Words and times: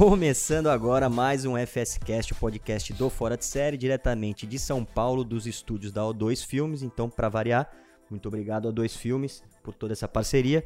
Começando 0.00 0.68
agora 0.68 1.10
mais 1.10 1.44
um 1.44 1.58
FSCast, 1.58 2.32
o 2.32 2.36
podcast 2.36 2.90
do 2.94 3.10
Fora 3.10 3.36
de 3.36 3.44
Série, 3.44 3.76
diretamente 3.76 4.46
de 4.46 4.58
São 4.58 4.82
Paulo, 4.82 5.22
dos 5.22 5.46
estúdios 5.46 5.92
da 5.92 6.00
O2 6.00 6.42
Filmes. 6.42 6.82
Então, 6.82 7.10
para 7.10 7.28
variar, 7.28 7.70
muito 8.08 8.26
obrigado 8.26 8.66
a 8.66 8.72
O2 8.72 8.96
Filmes 8.96 9.44
por 9.62 9.74
toda 9.74 9.92
essa 9.92 10.08
parceria. 10.08 10.64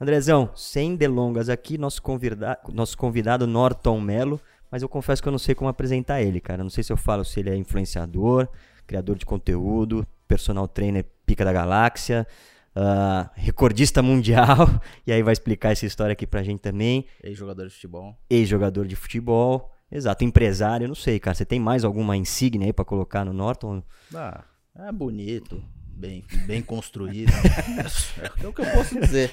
Andrezão, 0.00 0.50
sem 0.56 0.96
delongas 0.96 1.48
aqui, 1.48 1.78
nosso, 1.78 2.02
convida 2.02 2.58
nosso 2.72 2.98
convidado 2.98 3.46
Norton 3.46 4.00
Melo, 4.00 4.40
mas 4.68 4.82
eu 4.82 4.88
confesso 4.88 5.22
que 5.22 5.28
eu 5.28 5.32
não 5.32 5.38
sei 5.38 5.54
como 5.54 5.70
apresentar 5.70 6.20
ele, 6.20 6.40
cara. 6.40 6.64
Não 6.64 6.70
sei 6.70 6.82
se 6.82 6.92
eu 6.92 6.96
falo 6.96 7.24
se 7.24 7.38
ele 7.38 7.50
é 7.50 7.56
influenciador, 7.56 8.48
criador 8.84 9.16
de 9.16 9.24
conteúdo, 9.24 10.04
personal 10.26 10.66
trainer 10.66 11.06
pica 11.24 11.44
da 11.44 11.52
galáxia, 11.52 12.26
uh, 12.76 13.30
recordista 13.34 14.02
mundial, 14.02 14.68
e 15.06 15.12
aí 15.12 15.22
vai 15.22 15.32
explicar 15.32 15.72
essa 15.72 15.86
história 15.86 16.12
aqui 16.12 16.26
pra 16.26 16.42
gente 16.42 16.60
também. 16.60 17.06
Ex-jogador 17.22 17.66
de 17.66 17.74
futebol. 17.74 18.16
Ex-jogador 18.28 18.86
de 18.86 18.96
futebol, 18.96 19.70
exato, 19.90 20.24
empresário, 20.24 20.88
não 20.88 20.94
sei, 20.94 21.18
cara. 21.18 21.34
Você 21.34 21.44
tem 21.44 21.60
mais 21.60 21.84
alguma 21.84 22.16
insígnia 22.16 22.66
aí 22.66 22.72
pra 22.72 22.84
colocar 22.84 23.24
no 23.24 23.32
Norton? 23.32 23.82
Ah, 24.14 24.44
é 24.76 24.92
bonito 24.92 25.62
bem, 25.94 26.24
bem 26.46 26.62
construída. 26.62 27.32
é 28.42 28.46
o 28.46 28.52
que 28.52 28.62
eu 28.62 28.66
posso 28.72 28.98
dizer. 29.00 29.32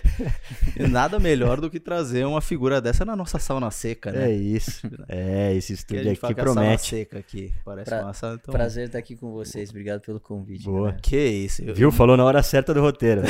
E 0.78 0.88
nada 0.88 1.20
melhor 1.20 1.60
do 1.60 1.70
que 1.70 1.80
trazer 1.80 2.26
uma 2.26 2.42
figura 2.42 2.82
dessa 2.82 3.04
na 3.06 3.16
nossa 3.16 3.40
sauna 3.40 3.72
seca, 3.72 4.12
né? 4.12 4.30
É 4.30 4.34
isso. 4.34 4.88
É, 5.08 5.54
esse 5.56 5.74
estúdio 5.74 6.12
aqui 6.12 6.36
promete. 6.36 6.90
seca 6.90 7.20
aqui. 7.20 7.54
Parece 7.66 7.90
pra, 7.90 8.02
uma 8.04 8.12
então... 8.12 8.54
Prazer 8.54 8.88
estar 8.88 9.00
aqui 9.00 9.16
com 9.16 9.32
vocês. 9.32 9.70
Obrigado 9.70 10.02
pelo 10.02 10.20
convite. 10.20 10.66
Boa. 10.66 10.94
Que 11.02 11.18
isso. 11.18 11.64
Viu? 11.74 11.92
Falou 11.92 12.16
na 12.16 12.24
hora 12.24 12.44
certa 12.44 12.74
do 12.74 12.82
roteiro. 12.82 13.22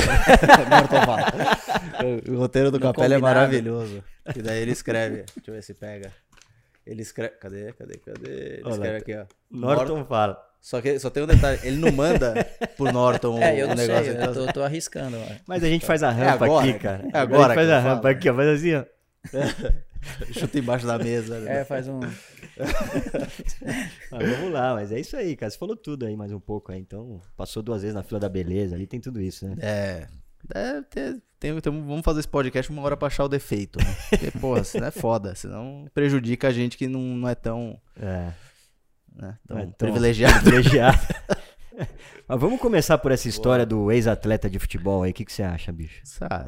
o, 2.28 2.32
o 2.32 2.38
roteiro 2.38 2.70
do 2.70 2.78
Capela 2.80 3.14
é 3.14 3.18
maravilhoso. 3.18 4.02
E 4.34 4.42
daí 4.42 4.60
ele 4.62 4.72
escreve. 4.72 5.24
Deixa 5.34 5.50
eu 5.50 5.54
ver 5.54 5.62
se 5.62 5.74
pega. 5.74 6.12
Ele 6.86 7.02
escreve. 7.02 7.34
Cadê? 7.36 7.72
Cadê? 7.72 7.98
Cadê? 7.98 8.30
Ele 8.30 8.62
Olá, 8.64 8.72
escreve 8.72 8.96
aqui, 8.98 9.14
ó. 9.14 9.24
Norton, 9.50 9.94
Norton 9.94 10.04
fala. 10.04 10.49
Só 10.60 10.82
que 10.82 10.98
só 10.98 11.08
tem 11.08 11.22
um 11.22 11.26
detalhe, 11.26 11.58
ele 11.62 11.78
não 11.78 11.90
manda 11.90 12.34
pro 12.76 12.92
Norton 12.92 13.40
é, 13.42 13.62
eu 13.62 13.70
o 13.70 13.74
negócio. 13.74 14.04
Sei, 14.04 14.14
então... 14.14 14.26
eu 14.26 14.46
tô, 14.46 14.52
tô 14.52 14.62
arriscando. 14.62 15.16
Mas 15.46 15.64
a 15.64 15.68
gente 15.68 15.86
faz 15.86 16.02
a 16.02 16.10
rampa 16.10 16.44
é 16.44 16.48
agora, 16.48 16.68
aqui, 16.68 16.78
cara. 16.78 17.08
É 17.12 17.18
agora. 17.18 17.44
A 17.44 17.48
gente 17.48 17.56
faz 17.56 17.70
a 17.70 17.78
rampa 17.78 18.02
falo. 18.02 18.14
aqui, 18.14 18.28
ó. 18.28 18.34
Faz 18.34 18.48
assim, 18.48 18.74
ó. 18.74 18.84
Chuta 20.32 20.58
embaixo 20.58 20.86
da 20.86 20.98
mesa. 20.98 21.40
Né? 21.40 21.60
É, 21.60 21.64
faz 21.64 21.88
um. 21.88 22.00
mas 24.10 24.30
vamos 24.30 24.52
lá, 24.52 24.74
mas 24.74 24.92
é 24.92 25.00
isso 25.00 25.16
aí, 25.16 25.34
cara. 25.34 25.50
Você 25.50 25.58
falou 25.58 25.76
tudo 25.76 26.04
aí 26.04 26.14
mais 26.14 26.30
um 26.30 26.40
pouco 26.40 26.72
aí. 26.72 26.78
Então, 26.78 27.22
passou 27.36 27.62
duas 27.62 27.80
vezes 27.80 27.94
na 27.94 28.02
fila 28.02 28.20
da 28.20 28.28
beleza, 28.28 28.74
ali 28.74 28.86
tem 28.86 29.00
tudo 29.00 29.20
isso, 29.20 29.46
né? 29.46 29.56
É. 29.60 30.06
É, 30.54 30.80
tem, 30.82 31.22
tem, 31.38 31.60
tem, 31.60 31.72
vamos 31.72 32.02
fazer 32.02 32.20
esse 32.20 32.28
podcast 32.28 32.70
uma 32.70 32.82
hora 32.82 32.96
pra 32.96 33.08
achar 33.08 33.24
o 33.24 33.28
defeito, 33.28 33.78
né? 33.78 33.96
Porque, 34.08 34.30
porra, 34.38 34.64
senão 34.64 34.86
é 34.86 34.90
foda. 34.90 35.34
Senão 35.34 35.86
prejudica 35.92 36.48
a 36.48 36.52
gente 36.52 36.78
que 36.78 36.86
não, 36.86 37.00
não 37.00 37.28
é 37.28 37.34
tão. 37.34 37.78
É 38.00 38.32
né? 39.14 39.38
Então, 39.44 39.58
é, 39.58 39.66
privilegiado. 39.66 40.40
privilegiado. 40.42 40.98
Mas 42.28 42.40
vamos 42.40 42.60
começar 42.60 42.96
por 42.98 43.10
essa 43.10 43.28
história 43.28 43.66
Boa. 43.66 43.86
do 43.86 43.90
ex-atleta 43.92 44.48
de 44.48 44.58
futebol 44.58 45.02
aí. 45.02 45.10
O 45.10 45.14
que, 45.14 45.24
que 45.24 45.32
você 45.32 45.42
acha, 45.42 45.72
bicho? 45.72 46.00
Ah, 46.20 46.44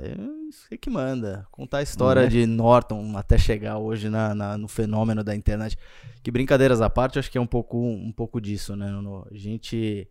isso 0.48 0.68
que 0.80 0.88
manda. 0.88 1.44
Contar 1.50 1.78
a 1.78 1.82
história 1.82 2.20
é? 2.20 2.26
de 2.28 2.46
Norton 2.46 3.16
até 3.16 3.36
chegar 3.36 3.78
hoje 3.78 4.08
na, 4.08 4.32
na, 4.32 4.56
no 4.56 4.68
fenômeno 4.68 5.24
da 5.24 5.34
internet. 5.34 5.76
Que 6.22 6.30
brincadeiras 6.30 6.80
à 6.80 6.88
parte, 6.88 7.18
acho 7.18 7.30
que 7.30 7.36
é 7.36 7.40
um 7.40 7.46
pouco, 7.46 7.78
um 7.78 8.12
pouco 8.12 8.40
disso, 8.40 8.76
né? 8.76 8.88
No, 8.90 9.26
a 9.28 9.36
gente 9.36 10.08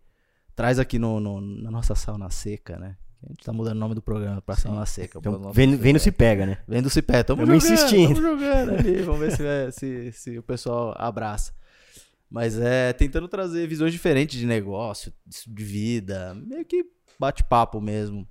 traz 0.55 0.77
aqui 0.77 0.99
no, 0.99 1.21
no, 1.21 1.39
na 1.39 1.71
nossa 1.71 1.95
sauna 1.95 2.29
seca, 2.29 2.77
né? 2.77 2.97
A 3.23 3.29
gente 3.29 3.43
tá 3.45 3.53
mudando 3.53 3.77
o 3.77 3.79
nome 3.79 3.93
do 3.93 4.01
programa 4.01 4.41
pra 4.41 4.55
Sauna 4.55 4.83
Seca. 4.85 5.19
Então, 5.19 5.51
vendo, 5.53 5.77
vendo 5.77 5.99
se 5.99 6.11
pega, 6.11 6.43
né? 6.43 6.57
Vendo 6.67 6.89
se 6.89 7.03
pega. 7.03 7.23
Tamo, 7.23 7.45
Tamo 7.45 7.59
jogando, 7.59 7.73
insistindo. 7.73 8.15
Tamo 8.15 8.39
jogando 8.39 8.71
ali. 8.71 9.01
Vamos 9.03 9.19
ver 9.19 9.31
se, 9.31 9.45
é, 9.45 9.71
se, 9.71 10.11
se 10.11 10.37
o 10.39 10.43
pessoal 10.43 10.95
abraça. 10.97 11.53
Mas 12.31 12.57
é 12.57 12.93
tentando 12.93 13.27
trazer 13.27 13.67
visões 13.67 13.91
diferentes 13.91 14.39
de 14.39 14.45
negócio, 14.45 15.13
de 15.25 15.63
vida, 15.65 16.33
meio 16.33 16.63
que 16.63 16.85
bate-papo 17.19 17.81
mesmo, 17.81 18.25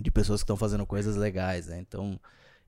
de 0.00 0.08
pessoas 0.08 0.40
que 0.40 0.44
estão 0.44 0.56
fazendo 0.56 0.86
coisas 0.86 1.16
legais, 1.16 1.66
né? 1.66 1.80
Então, 1.80 2.18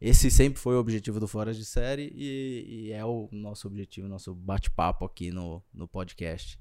esse 0.00 0.28
sempre 0.28 0.60
foi 0.60 0.74
o 0.74 0.80
objetivo 0.80 1.20
do 1.20 1.28
Fora 1.28 1.54
de 1.54 1.64
Série 1.64 2.12
e, 2.16 2.88
e 2.88 2.92
é 2.92 3.04
o 3.04 3.28
nosso 3.30 3.68
objetivo, 3.68 4.08
nosso 4.08 4.34
bate-papo 4.34 5.04
aqui 5.04 5.30
no, 5.30 5.62
no 5.72 5.86
podcast. 5.86 6.58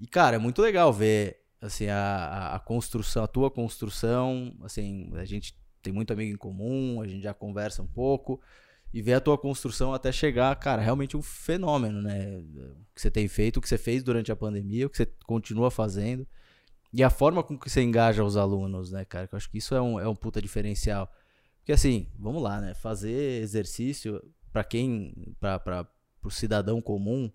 E, 0.00 0.06
cara, 0.06 0.36
é 0.36 0.38
muito 0.38 0.62
legal 0.62 0.90
ver, 0.90 1.42
assim, 1.60 1.88
a, 1.88 2.54
a 2.54 2.58
construção, 2.58 3.22
a 3.22 3.28
tua 3.28 3.50
construção, 3.50 4.56
assim, 4.62 5.10
a 5.14 5.26
gente 5.26 5.54
tem 5.82 5.92
muito 5.92 6.10
amigo 6.10 6.32
em 6.32 6.38
comum, 6.38 7.02
a 7.02 7.06
gente 7.06 7.22
já 7.22 7.34
conversa 7.34 7.82
um 7.82 7.86
pouco, 7.86 8.40
e 8.94 9.02
ver 9.02 9.14
a 9.14 9.20
tua 9.20 9.36
construção 9.36 9.92
até 9.92 10.12
chegar, 10.12 10.54
cara, 10.54 10.80
realmente 10.80 11.16
um 11.16 11.20
fenômeno, 11.20 12.00
né? 12.00 12.38
O 12.38 12.94
que 12.94 13.02
você 13.02 13.10
tem 13.10 13.26
feito, 13.26 13.56
o 13.56 13.60
que 13.60 13.68
você 13.68 13.76
fez 13.76 14.04
durante 14.04 14.30
a 14.30 14.36
pandemia, 14.36 14.86
o 14.86 14.90
que 14.90 14.96
você 14.96 15.06
continua 15.26 15.68
fazendo. 15.68 16.24
E 16.92 17.02
a 17.02 17.10
forma 17.10 17.42
com 17.42 17.58
que 17.58 17.68
você 17.68 17.82
engaja 17.82 18.22
os 18.22 18.36
alunos, 18.36 18.92
né, 18.92 19.04
cara? 19.04 19.26
Que 19.26 19.34
eu 19.34 19.36
acho 19.36 19.50
que 19.50 19.58
isso 19.58 19.74
é 19.74 19.82
um, 19.82 19.98
é 19.98 20.08
um 20.08 20.14
puta 20.14 20.40
diferencial. 20.40 21.12
Porque 21.58 21.72
assim, 21.72 22.06
vamos 22.16 22.40
lá, 22.40 22.60
né? 22.60 22.72
Fazer 22.72 23.42
exercício 23.42 24.22
para 24.52 24.62
quem, 24.62 25.34
para 25.40 25.88
o 26.22 26.30
cidadão 26.30 26.80
comum, 26.80 27.28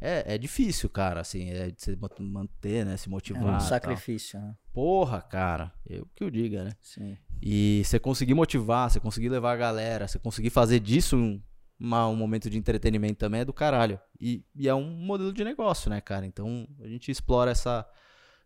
é, 0.00 0.34
é 0.34 0.38
difícil, 0.38 0.88
cara, 0.88 1.20
assim, 1.20 1.50
é 1.50 1.70
de 1.70 1.82
se 1.82 1.98
manter, 2.20 2.84
né, 2.84 2.96
se 2.96 3.08
motivar. 3.08 3.54
É 3.54 3.56
um 3.56 3.60
sacrifício, 3.60 4.40
né? 4.40 4.54
Porra, 4.72 5.20
cara, 5.22 5.72
eu 5.86 6.06
que 6.14 6.24
eu 6.24 6.30
diga, 6.30 6.64
né? 6.64 6.72
Sim. 6.80 7.16
E 7.40 7.82
você 7.84 7.98
conseguir 7.98 8.34
motivar, 8.34 8.90
você 8.90 9.00
conseguir 9.00 9.28
levar 9.28 9.52
a 9.52 9.56
galera, 9.56 10.08
você 10.08 10.18
conseguir 10.18 10.50
fazer 10.50 10.80
disso 10.80 11.16
um, 11.16 11.40
uma, 11.78 12.08
um 12.08 12.16
momento 12.16 12.48
de 12.50 12.58
entretenimento 12.58 13.16
também 13.16 13.42
é 13.42 13.44
do 13.44 13.52
caralho. 13.52 13.98
E, 14.20 14.44
e, 14.54 14.68
é 14.68 14.74
um 14.74 14.90
modelo 14.90 15.32
de 15.32 15.44
negócio, 15.44 15.90
né, 15.90 16.00
cara? 16.00 16.26
Então 16.26 16.66
a 16.80 16.88
gente 16.88 17.10
explora 17.10 17.50
essa 17.50 17.86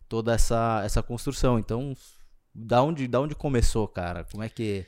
toda 0.09 0.33
essa, 0.33 0.81
essa 0.83 1.03
construção. 1.03 1.59
Então, 1.59 1.93
da 2.53 2.81
onde, 2.81 3.07
da 3.07 3.21
onde 3.21 3.35
começou, 3.35 3.87
cara? 3.87 4.25
Como 4.25 4.43
é 4.43 4.49
que. 4.49 4.85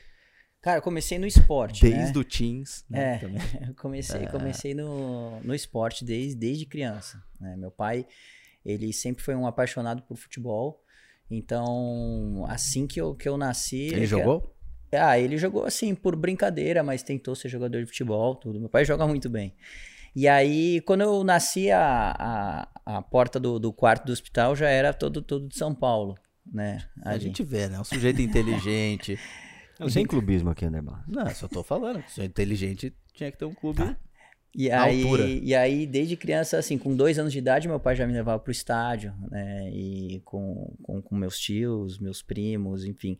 Cara, 0.62 0.78
eu 0.78 0.82
comecei 0.82 1.18
no 1.18 1.26
esporte. 1.26 1.82
Desde 1.82 2.14
né? 2.14 2.20
o 2.20 2.24
teens, 2.24 2.84
né? 2.88 3.20
É, 3.20 3.66
eu 3.68 3.74
comecei, 3.74 4.22
é. 4.22 4.26
comecei 4.26 4.74
no, 4.74 5.40
no 5.40 5.52
esporte 5.52 6.04
desde, 6.04 6.36
desde 6.36 6.64
criança. 6.64 7.20
Né? 7.40 7.56
Meu 7.56 7.72
pai, 7.72 8.06
ele 8.64 8.92
sempre 8.92 9.24
foi 9.24 9.34
um 9.34 9.44
apaixonado 9.44 10.02
por 10.02 10.16
futebol. 10.16 10.80
Então, 11.28 12.44
assim 12.48 12.86
que 12.86 13.00
eu, 13.00 13.12
que 13.14 13.28
eu 13.28 13.36
nasci. 13.36 13.88
Ele 13.88 14.06
jogou? 14.06 14.54
Ah, 14.92 15.18
ele 15.18 15.36
jogou 15.36 15.64
assim, 15.64 15.94
por 15.94 16.14
brincadeira, 16.14 16.82
mas 16.82 17.02
tentou 17.02 17.34
ser 17.34 17.48
jogador 17.48 17.80
de 17.80 17.86
futebol, 17.86 18.36
tudo. 18.36 18.60
Meu 18.60 18.68
pai 18.68 18.84
joga 18.84 19.06
muito 19.06 19.28
bem. 19.28 19.56
E 20.14 20.28
aí, 20.28 20.80
quando 20.82 21.00
eu 21.00 21.24
nasci, 21.24 21.70
a, 21.70 22.68
a, 22.86 22.98
a 22.98 23.02
porta 23.02 23.40
do, 23.40 23.58
do 23.58 23.72
quarto 23.72 24.04
do 24.04 24.12
hospital 24.12 24.54
já 24.54 24.68
era 24.68 24.92
todo, 24.92 25.22
todo 25.22 25.48
de 25.48 25.56
São 25.56 25.74
Paulo, 25.74 26.16
né? 26.46 26.86
A 27.02 27.16
gente 27.16 27.42
vê, 27.42 27.68
né? 27.68 27.80
Um 27.80 27.84
sujeito 27.84 28.20
inteligente. 28.20 29.18
Não, 29.82 29.90
sem 29.90 30.06
clubismo 30.06 30.50
aqui, 30.50 30.68
né, 30.68 30.82
Não, 31.06 31.30
só 31.34 31.48
tô 31.48 31.62
falando. 31.62 32.02
Se 32.08 32.22
inteligente, 32.22 32.94
tinha 33.12 33.30
que 33.30 33.38
ter 33.38 33.44
um 33.44 33.54
clube. 33.54 33.78
Tá. 33.78 33.96
E 34.54 34.70
aí, 34.70 35.40
e 35.42 35.54
aí, 35.54 35.86
desde 35.86 36.14
criança, 36.14 36.58
assim, 36.58 36.76
com 36.76 36.94
dois 36.94 37.18
anos 37.18 37.32
de 37.32 37.38
idade, 37.38 37.66
meu 37.66 37.80
pai 37.80 37.96
já 37.96 38.06
me 38.06 38.12
levava 38.12 38.38
pro 38.38 38.52
estádio, 38.52 39.14
né? 39.30 39.70
E 39.72 40.20
com, 40.26 40.76
com, 40.82 41.00
com, 41.00 41.16
meus 41.16 41.38
tios, 41.38 41.98
meus 41.98 42.20
primos, 42.20 42.84
enfim. 42.84 43.18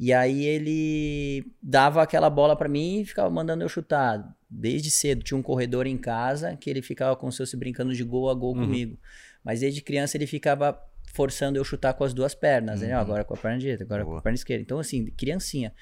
E 0.00 0.12
aí 0.12 0.44
ele 0.44 1.46
dava 1.62 2.02
aquela 2.02 2.28
bola 2.28 2.56
para 2.56 2.68
mim 2.68 3.00
e 3.00 3.04
ficava 3.04 3.30
mandando 3.30 3.62
eu 3.62 3.68
chutar. 3.68 4.36
Desde 4.50 4.90
cedo. 4.90 5.22
Tinha 5.22 5.38
um 5.38 5.42
corredor 5.42 5.86
em 5.86 5.96
casa 5.96 6.56
que 6.56 6.68
ele 6.68 6.82
ficava 6.82 7.14
como 7.14 7.30
se 7.30 7.38
fosse 7.38 7.56
brincando 7.56 7.94
de 7.94 8.02
gol 8.02 8.28
a 8.28 8.34
gol 8.34 8.54
uhum. 8.54 8.62
comigo. 8.62 8.98
Mas 9.44 9.60
desde 9.60 9.80
criança 9.80 10.16
ele 10.16 10.26
ficava 10.26 10.76
forçando 11.14 11.56
eu 11.56 11.64
chutar 11.64 11.94
com 11.94 12.04
as 12.04 12.12
duas 12.12 12.34
pernas, 12.34 12.80
né? 12.80 12.88
uhum. 12.88 12.92
né? 12.92 12.98
Agora 12.98 13.24
com 13.24 13.34
a 13.34 13.36
perna 13.36 13.58
direita, 13.58 13.84
agora 13.84 14.04
Boa. 14.04 14.16
com 14.16 14.18
a 14.18 14.22
perna 14.22 14.34
esquerda. 14.34 14.62
Então, 14.62 14.78
assim, 14.78 15.06
criancinha. 15.12 15.72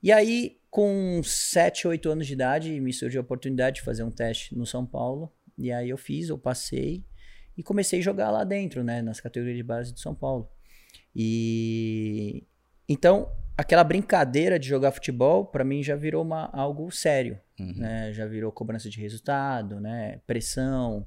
E 0.00 0.12
aí, 0.12 0.58
com 0.70 1.20
7, 1.22 1.88
8 1.88 2.08
anos 2.08 2.26
de 2.26 2.32
idade, 2.32 2.80
me 2.80 2.92
surgiu 2.92 3.20
a 3.20 3.24
oportunidade 3.24 3.76
de 3.76 3.82
fazer 3.82 4.04
um 4.04 4.10
teste 4.10 4.56
no 4.56 4.64
São 4.64 4.86
Paulo. 4.86 5.32
E 5.58 5.72
aí 5.72 5.90
eu 5.90 5.98
fiz, 5.98 6.28
eu 6.28 6.38
passei 6.38 7.04
e 7.56 7.62
comecei 7.62 7.98
a 7.98 8.02
jogar 8.02 8.30
lá 8.30 8.44
dentro, 8.44 8.82
né, 8.84 9.02
nas 9.02 9.20
categorias 9.20 9.56
de 9.56 9.62
base 9.62 9.92
de 9.92 10.00
São 10.00 10.14
Paulo. 10.14 10.48
E 11.14 12.46
então, 12.88 13.30
aquela 13.56 13.82
brincadeira 13.82 14.58
de 14.58 14.68
jogar 14.68 14.92
futebol, 14.92 15.46
para 15.46 15.64
mim 15.64 15.82
já 15.82 15.96
virou 15.96 16.22
uma, 16.22 16.50
algo 16.52 16.90
sério, 16.90 17.38
uhum. 17.58 17.74
né? 17.76 18.12
Já 18.12 18.26
virou 18.26 18.52
cobrança 18.52 18.90
de 18.90 19.00
resultado, 19.00 19.80
né? 19.80 20.20
Pressão, 20.26 21.06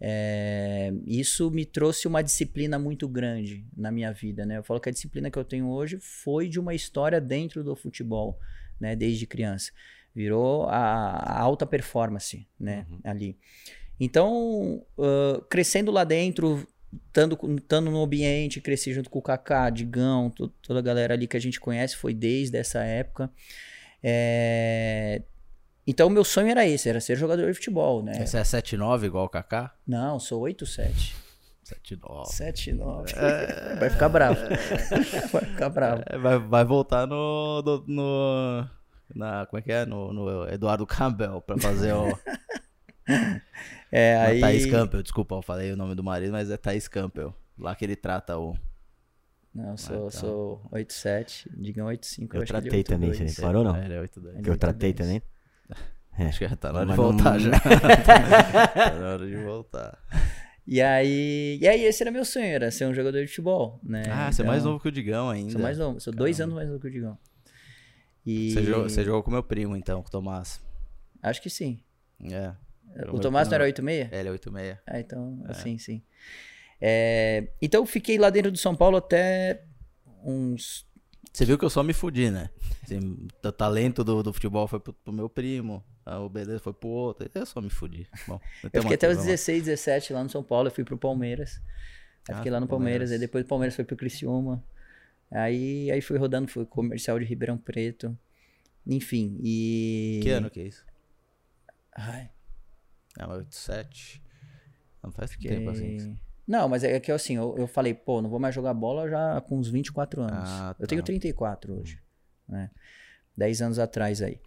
é, 0.00 0.92
isso 1.06 1.50
me 1.50 1.64
trouxe 1.64 2.06
uma 2.06 2.22
disciplina 2.22 2.78
muito 2.78 3.08
grande 3.08 3.66
na 3.76 3.90
minha 3.90 4.12
vida, 4.12 4.46
né? 4.46 4.58
Eu 4.58 4.62
falo 4.62 4.80
que 4.80 4.88
a 4.88 4.92
disciplina 4.92 5.30
que 5.30 5.38
eu 5.38 5.44
tenho 5.44 5.68
hoje 5.68 5.98
foi 6.00 6.48
de 6.48 6.60
uma 6.60 6.74
história 6.74 7.20
dentro 7.20 7.64
do 7.64 7.74
futebol, 7.74 8.38
né? 8.80 8.94
Desde 8.94 9.26
criança. 9.26 9.72
Virou 10.14 10.64
a, 10.64 10.76
a 10.76 11.40
alta 11.40 11.66
performance, 11.66 12.46
né? 12.58 12.86
Uhum. 12.88 13.00
Ali. 13.04 13.38
Então, 13.98 14.84
uh, 14.96 15.42
crescendo 15.48 15.90
lá 15.90 16.04
dentro, 16.04 16.66
estando, 17.08 17.36
no 17.90 18.02
ambiente, 18.02 18.60
cresci 18.60 18.92
junto 18.92 19.10
com 19.10 19.18
o 19.18 19.22
Kaká, 19.22 19.68
Digão, 19.70 20.30
toda 20.62 20.78
a 20.78 20.82
galera 20.82 21.14
ali 21.14 21.26
que 21.26 21.36
a 21.36 21.40
gente 21.40 21.58
conhece, 21.58 21.96
foi 21.96 22.14
desde 22.14 22.56
essa 22.56 22.84
época. 22.84 23.30
É, 24.02 25.22
Então, 25.88 26.10
meu 26.10 26.22
sonho 26.22 26.50
era 26.50 26.68
esse, 26.68 26.86
era 26.86 27.00
ser 27.00 27.16
jogador 27.16 27.46
de 27.46 27.54
futebol, 27.54 28.02
né? 28.02 28.26
Você 28.26 28.36
é 28.36 28.42
7'9 28.42 29.04
igual 29.04 29.24
o 29.24 29.28
Kaká? 29.28 29.74
Não, 29.86 30.20
sou 30.20 30.42
8'7". 30.42 31.14
7'9. 31.64 32.26
7'9". 32.26 33.16
É... 33.16 33.76
Vai 33.80 33.88
ficar 33.88 34.10
bravo. 34.10 34.38
vai 35.32 35.44
ficar 35.46 35.70
bravo. 35.70 36.02
É, 36.04 36.18
vai, 36.18 36.38
vai 36.38 36.64
voltar 36.66 37.06
no... 37.06 37.62
no, 37.62 37.84
no 37.86 38.68
na, 39.14 39.46
como 39.46 39.60
é 39.60 39.62
que 39.62 39.72
é? 39.72 39.86
No, 39.86 40.12
no 40.12 40.46
Eduardo 40.50 40.86
Campbell 40.86 41.40
pra 41.40 41.56
fazer 41.56 41.94
o... 41.94 42.18
é, 43.90 44.18
aí... 44.18 44.40
Thaís 44.42 44.66
Campbell, 44.66 45.02
desculpa, 45.02 45.36
eu 45.36 45.42
falei 45.42 45.72
o 45.72 45.76
nome 45.76 45.94
do 45.94 46.04
marido, 46.04 46.32
mas 46.32 46.50
é 46.50 46.58
Thaís 46.58 46.86
Campbell. 46.86 47.34
Lá 47.58 47.74
que 47.74 47.86
ele 47.86 47.96
trata 47.96 48.36
o... 48.36 48.54
Não, 49.54 49.70
eu 49.70 49.78
sou, 49.78 49.94
ah, 49.94 49.98
então. 49.98 50.10
sou 50.10 50.68
87, 50.70 51.50
digam 51.56 51.86
85. 51.86 52.36
Eu, 52.36 52.42
eu 52.42 52.46
tratei 52.46 52.84
também, 52.84 53.14
você 53.14 53.24
reparou 53.24 53.64
não? 53.64 53.74
Ele 53.82 53.94
é 53.94 54.00
82. 54.00 54.42
Que 54.42 54.50
eu 54.50 54.58
tratei 54.58 54.92
também. 54.92 55.22
É. 56.16 56.26
Acho 56.26 56.38
que 56.38 56.48
já 56.48 56.56
tá 56.56 56.72
na 56.72 56.80
hora 56.80 56.90
de 56.90 56.96
voltar 56.96 57.32
não... 57.32 57.40
já. 57.40 57.50
tá 57.60 58.94
na 58.94 59.08
hora 59.14 59.26
de 59.26 59.36
voltar. 59.36 59.98
E 60.66 60.82
aí, 60.82 61.58
e 61.60 61.66
aí 61.66 61.82
esse 61.84 62.02
era 62.02 62.10
meu 62.10 62.24
sonho, 62.24 62.44
era 62.44 62.70
ser 62.70 62.86
um 62.86 62.92
jogador 62.92 63.22
de 63.22 63.28
futebol, 63.28 63.80
né? 63.82 64.02
Ah, 64.06 64.24
então, 64.24 64.32
você 64.32 64.42
é 64.42 64.44
mais 64.44 64.60
então, 64.60 64.72
novo 64.72 64.82
que 64.82 64.88
o 64.88 64.92
Digão 64.92 65.30
ainda. 65.30 65.52
Sou 65.52 65.60
mais 65.60 65.78
novo, 65.78 65.98
sou 65.98 66.12
Caramba. 66.12 66.24
dois 66.24 66.40
anos 66.40 66.54
mais 66.54 66.68
novo 66.68 66.80
que 66.80 66.88
o 66.88 66.90
Digão. 66.90 67.18
E... 68.26 68.52
Você, 68.52 68.62
jogou, 68.62 68.82
você 68.82 69.04
jogou 69.04 69.22
com 69.22 69.30
meu 69.30 69.42
primo, 69.42 69.74
então, 69.74 70.02
com 70.02 70.08
o 70.08 70.10
Tomás. 70.10 70.60
Acho 71.22 71.40
que 71.40 71.48
sim. 71.48 71.80
É. 72.22 72.52
O 73.10 73.18
Tomás 73.18 73.48
não 73.48 73.54
era 73.54 73.64
86? 73.64 74.12
Ele 74.12 74.28
é 74.28 74.32
86. 74.32 74.78
Ah, 74.86 75.00
então, 75.00 75.42
é. 75.46 75.50
assim, 75.50 75.78
sim. 75.78 76.02
É, 76.80 77.48
então, 77.62 77.86
fiquei 77.86 78.18
lá 78.18 78.28
dentro 78.28 78.52
do 78.52 78.58
São 78.58 78.74
Paulo 78.74 78.98
até 78.98 79.64
uns. 80.22 80.86
Você 81.32 81.44
viu 81.44 81.58
que 81.58 81.64
eu 81.64 81.70
só 81.70 81.82
me 81.82 81.92
fudi, 81.92 82.30
né? 82.30 82.50
Assim, 82.82 83.26
o 83.44 83.52
talento 83.52 84.02
do, 84.04 84.22
do 84.22 84.32
futebol 84.32 84.66
foi 84.66 84.80
pro, 84.80 84.92
pro 84.92 85.12
meu 85.12 85.28
primo, 85.28 85.84
o 86.16 86.28
beleza 86.28 86.58
foi 86.58 86.72
pro 86.72 86.88
outro. 86.88 87.30
Eu 87.34 87.46
só 87.46 87.60
me 87.60 87.70
fudi. 87.70 88.06
Bom, 88.26 88.40
eu 88.72 88.82
fiquei 88.82 88.96
até 88.96 89.08
os 89.08 89.18
16, 89.18 89.64
17 89.64 90.12
lá 90.12 90.22
no 90.22 90.30
São 90.30 90.42
Paulo. 90.42 90.68
Eu 90.68 90.72
fui 90.72 90.84
pro 90.84 90.96
Palmeiras. 90.96 91.60
Aí 92.28 92.34
ah, 92.34 92.36
fiquei 92.36 92.50
lá 92.50 92.60
no 92.60 92.66
Palmeiras. 92.66 93.08
Palmeiras. 93.08 93.12
Aí 93.12 93.18
depois 93.18 93.44
do 93.44 93.48
Palmeiras 93.48 93.76
foi 93.76 93.84
pro 93.84 93.96
Criciúma. 93.96 94.62
Aí, 95.30 95.90
aí 95.90 96.00
fui 96.00 96.16
rodando, 96.16 96.48
fui 96.48 96.64
comercial 96.64 97.18
de 97.18 97.24
Ribeirão 97.24 97.58
Preto. 97.58 98.16
Enfim, 98.86 99.38
e. 99.42 100.20
Que 100.22 100.30
ano 100.30 100.50
que 100.50 100.60
é 100.60 100.64
isso? 100.64 100.84
Ai. 101.94 102.30
Não, 103.18 103.30
87. 103.30 104.22
Não 105.02 105.12
faz 105.12 105.32
Fiquei... 105.32 105.50
tempo 105.50 105.70
assim. 105.70 106.18
Não, 106.46 106.66
mas 106.66 106.82
é 106.82 106.98
que 106.98 107.12
assim, 107.12 107.36
eu, 107.36 107.54
eu 107.58 107.66
falei, 107.66 107.92
pô, 107.92 108.22
não 108.22 108.30
vou 108.30 108.38
mais 108.38 108.54
jogar 108.54 108.72
bola 108.72 109.06
já 109.08 109.38
com 109.42 109.58
uns 109.58 109.68
24 109.68 110.22
anos. 110.22 110.48
Ah, 110.48 110.74
tá. 110.74 110.82
Eu 110.82 110.86
tenho 110.86 111.02
34 111.02 111.74
tá. 111.74 111.80
hoje, 111.80 112.00
né? 112.48 112.70
10 113.36 113.62
anos 113.62 113.78
atrás 113.78 114.22
aí. 114.22 114.40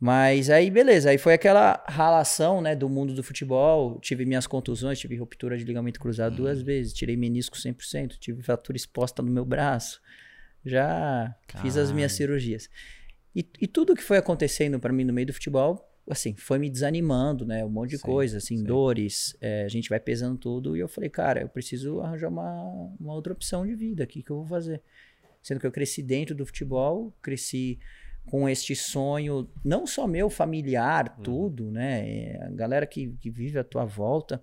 Mas 0.00 0.48
aí, 0.48 0.70
beleza, 0.70 1.10
aí 1.10 1.18
foi 1.18 1.34
aquela 1.34 1.84
ralação, 1.88 2.60
né, 2.60 2.76
do 2.76 2.88
mundo 2.88 3.14
do 3.14 3.22
futebol. 3.22 3.98
Tive 4.00 4.24
minhas 4.24 4.46
contusões, 4.46 4.98
tive 4.98 5.16
ruptura 5.16 5.58
de 5.58 5.64
ligamento 5.64 5.98
cruzado 5.98 6.34
hum. 6.34 6.36
duas 6.36 6.62
vezes, 6.62 6.92
tirei 6.92 7.16
menisco 7.16 7.56
100%, 7.56 8.16
tive 8.18 8.42
fratura 8.42 8.76
exposta 8.76 9.22
no 9.22 9.30
meu 9.30 9.44
braço. 9.44 10.00
Já 10.64 11.34
Caralho. 11.48 11.62
fiz 11.62 11.76
as 11.76 11.90
minhas 11.90 12.12
cirurgias. 12.12 12.70
E, 13.34 13.44
e 13.60 13.66
tudo 13.66 13.94
que 13.94 14.02
foi 14.02 14.18
acontecendo 14.18 14.78
para 14.78 14.92
mim 14.92 15.04
no 15.04 15.12
meio 15.12 15.26
do 15.26 15.32
futebol 15.32 15.84
assim, 16.10 16.34
foi 16.34 16.58
me 16.58 16.70
desanimando, 16.70 17.44
né? 17.44 17.64
Um 17.64 17.68
monte 17.68 17.90
de 17.90 17.98
sim, 17.98 18.04
coisa, 18.04 18.38
assim, 18.38 18.58
sim. 18.58 18.64
dores, 18.64 19.36
é, 19.40 19.64
a 19.64 19.68
gente 19.68 19.88
vai 19.88 20.00
pesando 20.00 20.38
tudo. 20.38 20.76
E 20.76 20.80
eu 20.80 20.88
falei, 20.88 21.10
cara, 21.10 21.42
eu 21.42 21.48
preciso 21.48 22.00
arranjar 22.00 22.28
uma, 22.28 22.94
uma 22.98 23.14
outra 23.14 23.32
opção 23.32 23.66
de 23.66 23.74
vida 23.74 24.02
aqui 24.04 24.22
que 24.22 24.30
eu 24.30 24.36
vou 24.36 24.46
fazer. 24.46 24.82
Sendo 25.42 25.60
que 25.60 25.66
eu 25.66 25.72
cresci 25.72 26.02
dentro 26.02 26.34
do 26.34 26.44
futebol, 26.44 27.14
cresci 27.22 27.78
com 28.30 28.48
este 28.48 28.76
sonho, 28.76 29.48
não 29.64 29.86
só 29.86 30.06
meu, 30.06 30.28
familiar, 30.28 31.14
uhum. 31.16 31.22
tudo, 31.22 31.70
né? 31.70 32.08
É, 32.08 32.44
a 32.44 32.50
galera 32.50 32.86
que, 32.86 33.08
que 33.20 33.30
vive 33.30 33.58
à 33.58 33.64
tua 33.64 33.84
volta. 33.84 34.42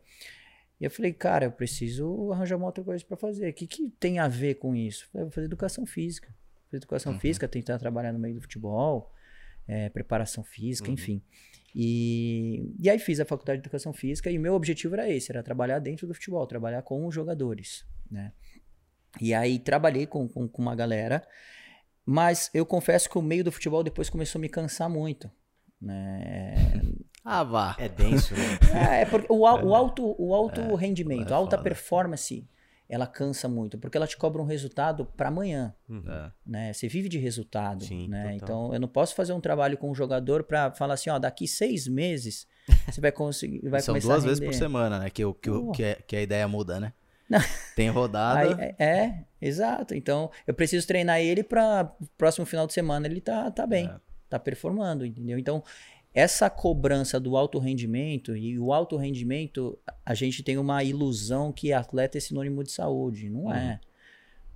E 0.80 0.84
eu 0.84 0.92
falei, 0.92 1.14
cara, 1.14 1.46
eu 1.46 1.52
preciso 1.52 2.32
arranjar 2.32 2.58
uma 2.58 2.66
outra 2.66 2.84
coisa 2.84 3.04
para 3.06 3.16
fazer. 3.16 3.50
O 3.50 3.54
que, 3.54 3.68
que 3.68 3.90
tem 4.00 4.20
a 4.20 4.28
ver 4.28 4.56
com 4.56 4.76
isso? 4.76 5.06
Eu 5.06 5.10
falei, 5.12 5.26
vou 5.26 5.32
fazer 5.32 5.46
educação 5.46 5.86
física. 5.86 6.28
Fazer 6.66 6.78
educação 6.78 7.14
uhum. 7.14 7.20
física, 7.20 7.48
tentar 7.48 7.78
trabalhar 7.78 8.12
no 8.12 8.20
meio 8.20 8.36
do 8.36 8.42
futebol, 8.42 9.14
é, 9.68 9.90
preparação 9.90 10.44
física, 10.44 10.88
uhum. 10.88 10.94
enfim. 10.94 11.22
E, 11.74 12.74
e 12.80 12.90
aí 12.90 12.98
fiz 12.98 13.20
a 13.20 13.26
faculdade 13.26 13.60
de 13.60 13.68
educação 13.68 13.92
física 13.92 14.32
e 14.32 14.38
o 14.38 14.42
meu 14.42 14.54
objetivo 14.54 14.96
era 14.96 15.10
esse, 15.10 15.30
era 15.32 15.44
trabalhar 15.44 15.80
dentro 15.80 16.08
do 16.08 16.14
futebol, 16.14 16.48
trabalhar 16.48 16.82
com 16.82 17.06
os 17.06 17.14
jogadores, 17.14 17.86
né? 18.10 18.32
E 19.20 19.34
aí 19.34 19.60
trabalhei 19.60 20.06
com, 20.06 20.28
com, 20.28 20.48
com 20.48 20.62
uma 20.62 20.76
galera, 20.76 21.26
mas 22.06 22.50
eu 22.54 22.66
confesso 22.66 23.10
que 23.10 23.18
o 23.18 23.22
meio 23.22 23.44
do 23.44 23.52
futebol 23.52 23.84
depois 23.84 24.10
começou 24.10 24.40
a 24.40 24.42
me 24.42 24.50
cansar 24.50 24.90
muito, 24.90 25.30
né? 25.82 26.56
Ah, 27.24 27.44
vá. 27.44 27.76
É 27.80 27.90
denso, 27.90 28.36
né? 28.36 28.60
É, 28.92 29.02
é 29.02 29.06
porque 29.06 29.26
o, 29.30 29.40
o 29.40 29.76
alto, 29.76 30.16
o 30.20 30.34
alto 30.34 30.62
é, 30.62 30.76
rendimento, 30.76 31.32
é 31.32 31.34
a 31.34 31.38
alta 31.38 31.58
performance 31.58 32.48
ela 32.88 33.08
cansa 33.08 33.48
muito, 33.48 33.80
porque 33.80 33.98
ela 33.98 34.06
te 34.06 34.16
cobra 34.16 34.42
um 34.42 34.46
resultado 34.46 35.06
para 35.06 35.30
amanhã. 35.30 35.74
Uhum. 35.90 36.04
É. 36.08 36.32
Né? 36.46 36.74
Você 36.74 36.88
vive 36.88 37.10
de 37.10 37.18
resultado. 37.18 37.84
Sim, 37.84 38.08
né? 38.08 38.36
Então 38.36 38.74
eu 38.74 38.80
não 38.80 38.88
posso 38.88 39.16
fazer 39.16 39.34
um 39.34 39.42
trabalho 39.42 39.78
com 39.78 39.90
um 39.90 39.96
jogador 39.96 40.44
para 40.44 40.72
falar 40.72 40.94
assim, 40.94 41.10
ó, 41.10 41.18
daqui 41.18 41.48
seis 41.48 41.88
meses 41.88 42.48
você 42.88 43.02
vai 43.02 43.12
conseguir. 43.12 43.68
Vai 43.68 43.82
São 43.82 43.98
duas 43.98 44.24
vezes 44.24 44.40
por 44.40 44.54
semana, 44.54 45.00
né? 45.00 45.10
Que, 45.10 45.24
que, 45.34 45.50
que, 45.74 45.84
é, 45.84 45.96
que 45.96 46.16
a 46.16 46.22
ideia 46.22 46.48
muda, 46.48 46.80
né? 46.80 46.94
Não. 47.30 47.40
Tem 47.76 47.90
rodada. 47.90 48.56
Aí, 48.56 48.76
é, 48.78 48.86
é, 48.86 49.26
exato. 49.42 49.96
Então 49.96 50.32
eu 50.46 50.54
preciso 50.54 50.86
treinar 50.88 51.20
ele 51.20 51.44
para 51.44 51.92
próximo 52.18 52.46
final 52.46 52.68
de 52.68 52.74
semana 52.74 53.08
ele 53.08 53.22
tá, 53.22 53.50
tá 53.52 53.66
bem, 53.66 53.88
é. 53.88 53.96
tá 54.30 54.40
performando, 54.40 55.06
entendeu? 55.06 55.38
Então 55.38 55.64
essa 56.16 56.50
cobrança 56.50 57.20
do 57.20 57.36
alto 57.36 57.60
rendimento, 57.60 58.38
e 58.38 58.58
o 58.58 58.72
alto 58.72 58.96
rendimento, 58.96 59.78
a 60.06 60.14
gente 60.14 60.42
tem 60.42 60.58
uma 60.58 60.82
ilusão 60.82 61.52
que 61.52 61.74
atleta 61.74 62.18
é 62.18 62.22
sinônimo 62.22 62.64
de 62.64 62.72
saúde. 62.72 63.30
Não 63.30 63.54
é. 63.54 63.58
uhum. 63.58 63.70
é. 63.72 63.80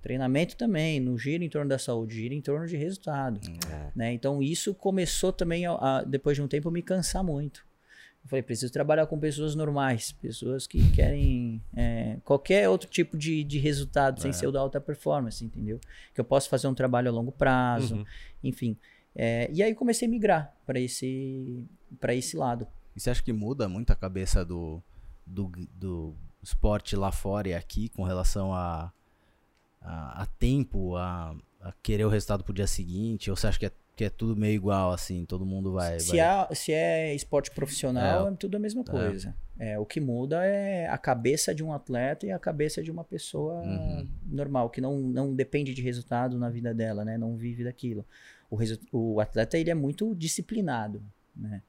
Treinamento 0.00 0.56
também, 0.56 0.98
não 0.98 1.18
gira 1.18 1.44
em 1.44 1.50
torno 1.50 1.68
da 1.68 1.78
saúde, 1.78 2.14
gira 2.14 2.34
em 2.34 2.40
torno 2.40 2.66
de 2.66 2.74
resultado. 2.78 3.38
É. 3.70 3.90
Né? 3.94 4.14
Então 4.14 4.42
isso 4.42 4.74
começou 4.74 5.30
também, 5.30 5.66
a, 5.66 5.72
a, 5.72 6.02
depois 6.02 6.34
de 6.34 6.42
um 6.42 6.48
tempo, 6.48 6.70
a 6.70 6.72
me 6.72 6.80
cansar 6.80 7.22
muito. 7.22 7.62
Eu 8.22 8.28
falei, 8.28 8.42
preciso 8.42 8.72
trabalhar 8.72 9.06
com 9.06 9.18
pessoas 9.18 9.54
normais, 9.54 10.12
pessoas 10.12 10.66
que 10.66 10.90
querem 10.92 11.62
é, 11.74 12.18
qualquer 12.24 12.68
outro 12.68 12.88
tipo 12.88 13.16
de, 13.16 13.42
de 13.42 13.58
resultado 13.58 14.18
é. 14.18 14.20
sem 14.20 14.32
ser 14.32 14.46
o 14.46 14.52
da 14.52 14.60
alta 14.60 14.80
performance, 14.80 15.44
entendeu? 15.44 15.80
Que 16.14 16.20
eu 16.20 16.24
posso 16.24 16.48
fazer 16.48 16.68
um 16.68 16.74
trabalho 16.74 17.08
a 17.08 17.12
longo 17.12 17.32
prazo, 17.32 17.96
uhum. 17.96 18.04
enfim. 18.44 18.76
É, 19.14 19.50
e 19.52 19.62
aí 19.62 19.74
comecei 19.74 20.06
a 20.06 20.10
migrar 20.10 20.54
para 20.64 20.78
esse, 20.78 21.64
esse 22.10 22.36
lado. 22.36 22.66
E 22.94 23.00
você 23.00 23.10
acha 23.10 23.22
que 23.22 23.32
muda 23.32 23.68
muito 23.68 23.90
a 23.90 23.96
cabeça 23.96 24.44
do, 24.44 24.82
do, 25.26 25.50
do 25.74 26.14
esporte 26.42 26.96
lá 26.96 27.10
fora 27.10 27.48
e 27.48 27.54
aqui 27.54 27.88
com 27.88 28.02
relação 28.02 28.54
a, 28.54 28.92
a, 29.80 30.22
a 30.22 30.26
tempo, 30.26 30.96
a, 30.96 31.34
a, 31.60 31.72
querer 31.82 32.04
o 32.04 32.08
resultado 32.08 32.44
pro 32.44 32.52
dia 32.52 32.66
seguinte? 32.66 33.30
Ou 33.30 33.36
você 33.36 33.46
acha 33.46 33.58
que 33.58 33.66
é, 33.66 33.72
que 34.00 34.04
é 34.04 34.10
tudo 34.10 34.36
meio 34.36 34.54
igual, 34.54 34.92
assim, 34.92 35.24
todo 35.24 35.44
mundo 35.44 35.72
vai... 35.72 36.00
Se, 36.00 36.16
vai... 36.16 36.20
É, 36.20 36.54
se 36.54 36.72
é 36.72 37.14
esporte 37.14 37.50
profissional, 37.50 38.28
é, 38.28 38.32
é 38.32 38.34
tudo 38.34 38.56
a 38.56 38.60
mesma 38.60 38.82
é. 38.82 38.84
coisa. 38.90 39.36
É. 39.58 39.78
o 39.78 39.84
que 39.84 40.00
muda 40.00 40.42
é 40.42 40.88
a 40.88 40.96
cabeça 40.96 41.54
de 41.54 41.62
um 41.62 41.70
atleta 41.72 42.24
e 42.26 42.32
a 42.32 42.38
cabeça 42.38 42.82
de 42.82 42.90
uma 42.90 43.04
pessoa 43.04 43.60
uhum. 43.60 44.08
normal, 44.24 44.70
que 44.70 44.80
não, 44.80 44.98
não 44.98 45.34
depende 45.34 45.74
de 45.74 45.82
resultado 45.82 46.38
na 46.38 46.48
vida 46.48 46.72
dela, 46.72 47.04
né? 47.04 47.18
Não 47.18 47.36
vive 47.36 47.62
daquilo 47.62 48.06
o, 48.50 48.58
o 48.92 49.20
atleta 49.20 49.56
ele 49.56 49.70
é 49.70 49.74
muito 49.74 50.14
disciplinado, 50.14 51.02
né? 51.34 51.62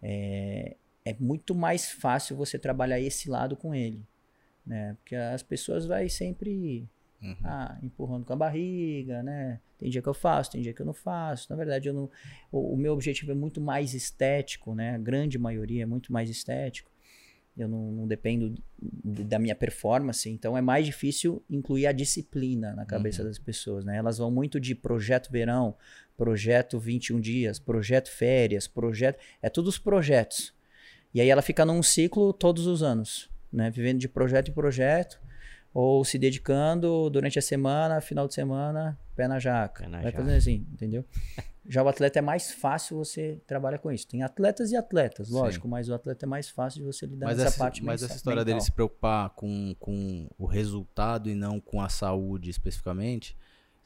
É, 0.00 0.76
é 1.04 1.16
muito 1.18 1.54
mais 1.54 1.90
fácil 1.90 2.36
você 2.36 2.58
trabalhar 2.58 3.00
esse 3.00 3.28
lado 3.28 3.56
com 3.56 3.74
ele, 3.74 4.06
né? 4.64 4.96
Porque 5.00 5.16
as 5.16 5.42
pessoas 5.42 5.84
vai 5.84 6.08
sempre 6.08 6.88
uhum. 7.22 7.36
ah, 7.44 7.78
empurrando 7.82 8.24
com 8.24 8.32
a 8.32 8.36
barriga, 8.36 9.22
né? 9.22 9.60
Tem 9.78 9.90
dia 9.90 10.02
que 10.02 10.08
eu 10.08 10.14
faço, 10.14 10.52
tem 10.52 10.62
dia 10.62 10.72
que 10.72 10.80
eu 10.80 10.86
não 10.86 10.94
faço. 10.94 11.48
Na 11.50 11.56
verdade, 11.56 11.88
eu 11.88 11.94
não, 11.94 12.10
o, 12.50 12.74
o 12.74 12.76
meu 12.76 12.92
objetivo 12.92 13.32
é 13.32 13.34
muito 13.34 13.60
mais 13.60 13.94
estético, 13.94 14.74
né? 14.74 14.94
A 14.94 14.98
grande 14.98 15.38
maioria 15.38 15.82
é 15.82 15.86
muito 15.86 16.12
mais 16.12 16.28
estético 16.28 16.92
eu 17.56 17.68
não, 17.68 17.92
não 17.92 18.06
dependo 18.06 18.54
da 18.80 19.38
minha 19.38 19.54
performance, 19.54 20.28
então 20.28 20.56
é 20.56 20.60
mais 20.60 20.86
difícil 20.86 21.42
incluir 21.50 21.86
a 21.86 21.92
disciplina 21.92 22.74
na 22.74 22.86
cabeça 22.86 23.22
uhum. 23.22 23.28
das 23.28 23.38
pessoas, 23.38 23.84
né? 23.84 23.96
Elas 23.96 24.18
vão 24.18 24.30
muito 24.30 24.58
de 24.58 24.74
projeto 24.74 25.30
verão, 25.30 25.76
projeto 26.16 26.78
21 26.78 27.20
dias, 27.20 27.58
projeto 27.58 28.10
férias, 28.10 28.66
projeto, 28.66 29.18
é 29.42 29.50
todos 29.50 29.74
os 29.74 29.78
projetos. 29.78 30.54
E 31.12 31.20
aí 31.20 31.28
ela 31.28 31.42
fica 31.42 31.64
num 31.64 31.82
ciclo 31.82 32.32
todos 32.32 32.66
os 32.66 32.82
anos, 32.82 33.30
né? 33.52 33.70
Vivendo 33.70 33.98
de 33.98 34.08
projeto 34.08 34.50
em 34.50 34.54
projeto, 34.54 35.20
ou 35.74 36.04
se 36.04 36.18
dedicando 36.18 37.08
durante 37.08 37.38
a 37.38 37.42
semana, 37.42 38.00
final 38.00 38.28
de 38.28 38.34
semana, 38.34 38.98
pé 39.16 39.26
na 39.26 39.38
jaca. 39.38 39.84
Pé 39.84 39.88
na 39.88 39.98
Vai 39.98 40.10
jaca. 40.10 40.18
fazendo 40.18 40.36
assim, 40.36 40.66
entendeu? 40.72 41.04
Já 41.66 41.82
o 41.82 41.88
atleta 41.88 42.18
é 42.18 42.22
mais 42.22 42.50
fácil 42.50 42.96
você 42.96 43.40
trabalhar 43.46 43.78
com 43.78 43.90
isso. 43.90 44.06
Tem 44.08 44.22
atletas 44.22 44.72
e 44.72 44.76
atletas, 44.76 45.30
lógico, 45.30 45.66
Sim. 45.66 45.70
mas 45.70 45.88
o 45.88 45.94
atleta 45.94 46.26
é 46.26 46.28
mais 46.28 46.48
fácil 46.48 46.80
de 46.80 46.86
você 46.86 47.06
lidar 47.06 47.26
mas 47.26 47.36
nessa 47.38 47.50
essa, 47.50 47.58
parte 47.58 47.84
Mas 47.84 48.02
essa 48.02 48.16
história 48.16 48.40
mental. 48.40 48.54
dele 48.54 48.60
se 48.60 48.72
preocupar 48.72 49.30
com, 49.30 49.74
com 49.78 50.28
o 50.36 50.44
resultado 50.44 51.30
e 51.30 51.34
não 51.34 51.60
com 51.60 51.80
a 51.80 51.88
saúde 51.88 52.50
especificamente, 52.50 53.36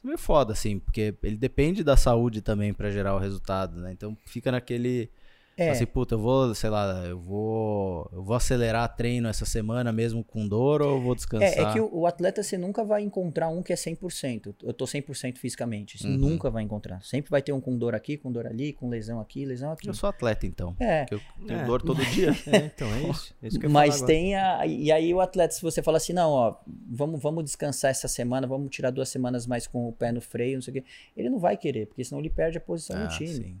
é 0.03 0.07
meio 0.07 0.17
foda, 0.17 0.53
assim, 0.53 0.79
porque 0.79 1.15
ele 1.21 1.37
depende 1.37 1.83
da 1.83 1.95
saúde 1.95 2.41
também 2.41 2.73
para 2.73 2.89
gerar 2.89 3.15
o 3.15 3.19
resultado, 3.19 3.79
né? 3.79 3.91
Então 3.91 4.17
fica 4.25 4.51
naquele 4.51 5.09
É. 5.57 5.71
Assim, 5.71 5.87
puta, 5.87 6.13
eu 6.13 6.19
vou, 6.19 6.53
sei 6.53 6.69
lá, 6.69 7.03
eu 7.07 7.19
vou, 7.19 8.07
eu 8.13 8.23
vou 8.23 8.35
acelerar 8.35 8.95
treino 8.95 9.27
essa 9.27 9.43
semana 9.43 9.91
mesmo 9.91 10.23
com 10.23 10.47
dor 10.47 10.83
ou 10.83 10.97
eu 10.97 11.01
vou 11.01 11.15
descansar? 11.15 11.47
É, 11.49 11.61
é 11.61 11.73
que 11.73 11.79
o, 11.79 11.89
o, 11.91 12.05
atleta 12.05 12.43
você 12.43 12.59
nunca 12.59 12.83
vai 12.83 13.01
encontrar 13.01 13.49
um 13.49 13.63
que 13.63 13.73
é 13.73 13.75
100%. 13.75 14.53
Eu 14.61 14.71
tô 14.71 14.85
100% 14.85 15.37
fisicamente. 15.37 15.97
Você 15.97 16.07
uhum. 16.07 16.15
nunca 16.15 16.51
vai 16.51 16.61
encontrar. 16.61 17.01
Sempre 17.01 17.31
vai 17.31 17.41
ter 17.41 17.53
um 17.53 17.59
com 17.59 17.75
dor 17.75 17.95
aqui, 17.95 18.17
com 18.17 18.31
dor 18.31 18.45
ali, 18.45 18.71
com 18.71 18.87
lesão 18.87 19.19
aqui, 19.19 19.45
lesão 19.45 19.71
aqui. 19.71 19.89
Eu 19.89 19.95
sou 19.95 20.07
atleta 20.07 20.45
então. 20.45 20.75
É. 20.79 21.07
eu 21.09 21.19
tenho 21.47 21.61
é. 21.61 21.65
dor 21.65 21.81
todo 21.81 22.05
dia. 22.13 22.29
É, 22.45 22.57
então 22.57 22.87
é 22.93 23.09
isso. 23.09 23.35
É 23.41 23.47
isso 23.47 23.69
Mas 23.69 23.99
tem 24.03 24.35
a, 24.35 24.67
e 24.67 24.91
aí 24.91 25.11
o 25.11 25.19
atleta, 25.19 25.55
se 25.55 25.61
você 25.63 25.81
fala 25.81 25.97
assim, 25.97 26.13
não, 26.13 26.29
ó, 26.29 26.55
vamos, 26.87 27.19
vamos 27.19 27.43
descansar 27.43 27.89
essa 27.89 28.07
semana, 28.07 28.45
vamos 28.45 28.69
tirar 28.69 28.91
duas 28.91 29.09
semanas 29.09 29.47
mais 29.47 29.65
com 29.65 29.89
o 29.89 29.91
pé 29.91 30.11
no 30.11 30.21
freio, 30.21 30.55
não 30.55 30.61
sei 30.61 30.71
o 30.71 30.73
quê. 30.75 30.83
Ele 31.15 31.29
não 31.31 31.39
vai 31.39 31.57
querer, 31.57 31.87
porque 31.87 32.03
senão 32.03 32.19
ele 32.19 32.29
perde 32.29 32.59
a 32.59 32.61
posição 32.61 32.95
ah, 32.95 33.05
no 33.05 33.09
time. 33.09 33.27
Sim. 33.27 33.57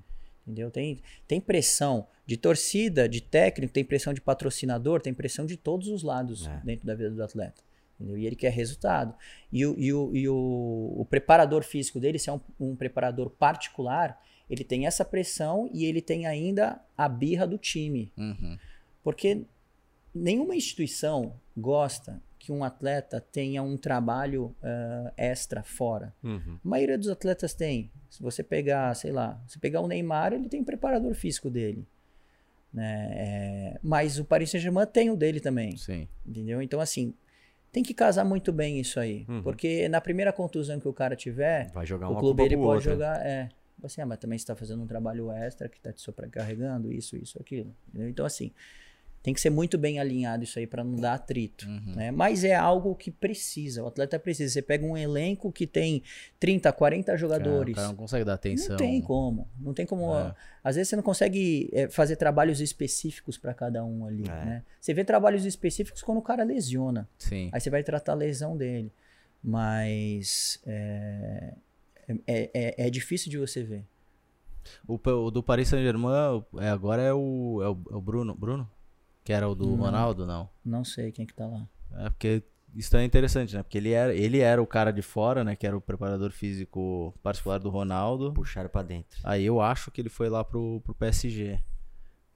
Entendeu? 0.47 0.71
Tem, 0.71 1.01
tem 1.27 1.41
pressão 1.41 2.07
de 2.25 2.37
torcida, 2.37 3.07
de 3.07 3.19
técnico, 3.19 3.73
tem 3.73 3.83
pressão 3.83 4.13
de 4.13 4.21
patrocinador, 4.21 5.01
tem 5.01 5.13
pressão 5.13 5.45
de 5.45 5.57
todos 5.57 5.89
os 5.89 6.03
lados 6.03 6.47
é. 6.47 6.61
dentro 6.63 6.87
da 6.87 6.95
vida 6.95 7.11
do 7.11 7.21
atleta. 7.21 7.61
Entendeu? 7.99 8.17
E 8.17 8.25
ele 8.25 8.35
quer 8.35 8.51
resultado. 8.51 9.13
E, 9.51 9.65
o, 9.65 9.75
e, 9.77 9.91
o, 9.91 10.15
e 10.15 10.29
o, 10.29 10.93
o 10.97 11.05
preparador 11.05 11.63
físico 11.63 11.99
dele, 11.99 12.17
se 12.17 12.29
é 12.29 12.33
um, 12.33 12.39
um 12.57 12.75
preparador 12.75 13.29
particular, 13.29 14.21
ele 14.49 14.63
tem 14.63 14.87
essa 14.87 15.03
pressão 15.03 15.69
e 15.73 15.83
ele 15.83 16.01
tem 16.01 16.25
ainda 16.25 16.79
a 16.97 17.09
birra 17.09 17.45
do 17.45 17.57
time. 17.57 18.11
Uhum. 18.17 18.57
Porque 19.03 19.43
nenhuma 20.15 20.55
instituição 20.55 21.33
gosta 21.57 22.21
que 22.37 22.51
um 22.51 22.63
atleta 22.63 23.19
tenha 23.19 23.63
um 23.63 23.75
trabalho 23.75 24.55
uh, 24.61 25.11
extra 25.17 25.63
fora. 25.63 26.13
Uhum. 26.23 26.59
A 26.63 26.67
maioria 26.67 26.97
dos 26.97 27.09
atletas 27.09 27.53
tem. 27.53 27.91
Se 28.09 28.21
você 28.21 28.43
pegar, 28.43 28.93
sei 28.95 29.11
lá, 29.11 29.41
se 29.47 29.59
pegar 29.59 29.81
o 29.81 29.87
Neymar, 29.87 30.33
ele 30.33 30.47
tem 30.47 30.61
um 30.61 30.63
preparador 30.63 31.13
físico 31.15 31.49
dele. 31.49 31.85
Né? 32.71 33.09
É, 33.11 33.79
mas 33.81 34.19
o 34.19 34.23
Paris 34.23 34.51
Saint-Germain 34.51 34.85
tem 34.85 35.09
o 35.09 35.15
dele 35.15 35.39
também. 35.39 35.75
Sim. 35.77 36.07
Entendeu? 36.25 36.61
Então, 36.61 36.79
assim, 36.79 37.13
tem 37.71 37.83
que 37.83 37.93
casar 37.93 38.23
muito 38.23 38.53
bem 38.53 38.79
isso 38.79 38.99
aí. 38.99 39.25
Uhum. 39.27 39.41
Porque 39.41 39.89
na 39.89 39.99
primeira 39.99 40.31
contusão 40.31 40.79
que 40.79 40.87
o 40.87 40.93
cara 40.93 41.15
tiver, 41.15 41.71
Vai 41.71 41.85
jogar 41.85 42.09
o 42.09 42.17
clube 42.17 42.43
ele 42.43 42.55
pode 42.55 42.87
outra. 42.87 42.91
jogar. 42.91 43.25
É, 43.25 43.49
assim, 43.83 43.99
ah, 43.99 44.05
mas 44.05 44.19
também 44.19 44.35
está 44.35 44.55
fazendo 44.55 44.83
um 44.83 44.87
trabalho 44.87 45.31
extra 45.31 45.67
que 45.67 45.77
está 45.77 45.91
te 45.91 46.01
sobrecarregando, 46.01 46.93
isso, 46.93 47.17
isso, 47.17 47.37
aquilo. 47.41 47.75
Entendeu? 47.89 48.09
Então, 48.09 48.25
assim, 48.25 48.51
tem 49.27 49.33
que 49.33 49.41
ser 49.41 49.49
muito 49.49 49.77
bem 49.77 49.99
alinhado 49.99 50.45
isso 50.45 50.57
aí 50.57 50.65
para 50.65 50.85
não 50.85 50.95
dar 50.95 51.15
atrito. 51.15 51.67
Uhum. 51.67 51.95
Né? 51.97 52.11
Mas 52.11 52.45
é 52.45 52.55
algo 52.55 52.95
que 52.95 53.11
precisa. 53.11 53.83
O 53.83 53.87
atleta 53.87 54.17
precisa. 54.17 54.53
Você 54.53 54.61
pega 54.61 54.85
um 54.85 54.95
elenco 54.95 55.51
que 55.51 55.67
tem 55.67 56.01
30, 56.39 56.71
40 56.71 57.17
jogadores. 57.17 57.75
Cara, 57.75 57.87
o 57.87 57.87
cara 57.87 57.87
não 57.89 57.95
consegue 57.97 58.23
dar 58.23 58.35
atenção. 58.35 58.69
Não 58.69 58.77
tem 58.77 59.01
como. 59.01 59.49
Não 59.59 59.73
tem 59.73 59.85
como. 59.85 60.17
É. 60.17 60.33
Às 60.63 60.77
vezes 60.77 60.87
você 60.87 60.95
não 60.95 61.03
consegue 61.03 61.69
é, 61.73 61.89
fazer 61.89 62.15
trabalhos 62.15 62.61
específicos 62.61 63.37
para 63.37 63.53
cada 63.53 63.83
um 63.83 64.05
ali. 64.05 64.23
É. 64.23 64.45
Né? 64.45 64.63
Você 64.79 64.93
vê 64.93 65.03
trabalhos 65.03 65.43
específicos 65.43 66.01
quando 66.01 66.19
o 66.19 66.21
cara 66.21 66.45
lesiona. 66.45 67.05
Sim. 67.19 67.49
Aí 67.51 67.59
você 67.59 67.69
vai 67.69 67.83
tratar 67.83 68.13
a 68.13 68.15
lesão 68.15 68.55
dele. 68.55 68.93
Mas 69.43 70.61
é, 70.65 71.53
é, 72.25 72.49
é, 72.53 72.87
é 72.87 72.89
difícil 72.89 73.29
de 73.29 73.37
você 73.37 73.61
ver. 73.61 73.83
O, 74.87 74.95
o 74.95 75.31
do 75.31 75.43
Paris 75.43 75.67
Saint-Germain 75.67 76.45
é, 76.59 76.69
agora 76.69 77.01
é 77.01 77.13
o, 77.13 77.61
é 77.61 77.67
o, 77.67 77.77
é 77.91 77.95
o 77.97 78.01
Bruno. 78.01 78.33
Bruno? 78.33 78.76
Que 79.27 79.33
era 79.33 79.45
o 79.45 79.53
do 79.53 79.67
não, 79.67 79.75
Ronaldo, 79.75 80.25
não? 80.25 80.49
Não 80.63 80.85
sei 80.85 81.11
quem 81.11 81.25
que 81.25 81.33
tá 81.33 81.45
lá. 81.45 81.67
É 81.97 82.09
porque 82.09 82.41
isso 82.73 82.95
é 82.95 83.03
interessante, 83.03 83.53
né? 83.53 83.61
Porque 83.61 83.77
ele 83.77 83.91
era, 83.91 84.15
ele 84.15 84.39
era 84.39 84.61
o 84.61 84.65
cara 84.65 84.89
de 84.89 85.01
fora, 85.01 85.43
né? 85.43 85.53
Que 85.53 85.67
era 85.67 85.75
o 85.75 85.81
preparador 85.81 86.31
físico 86.31 87.13
particular 87.21 87.59
do 87.59 87.69
Ronaldo. 87.69 88.31
Puxaram 88.31 88.69
pra 88.69 88.83
dentro. 88.83 89.19
Aí 89.25 89.45
eu 89.45 89.59
acho 89.59 89.91
que 89.91 89.99
ele 89.99 90.07
foi 90.07 90.29
lá 90.29 90.45
pro, 90.45 90.79
pro 90.79 90.95
PSG. 90.95 91.59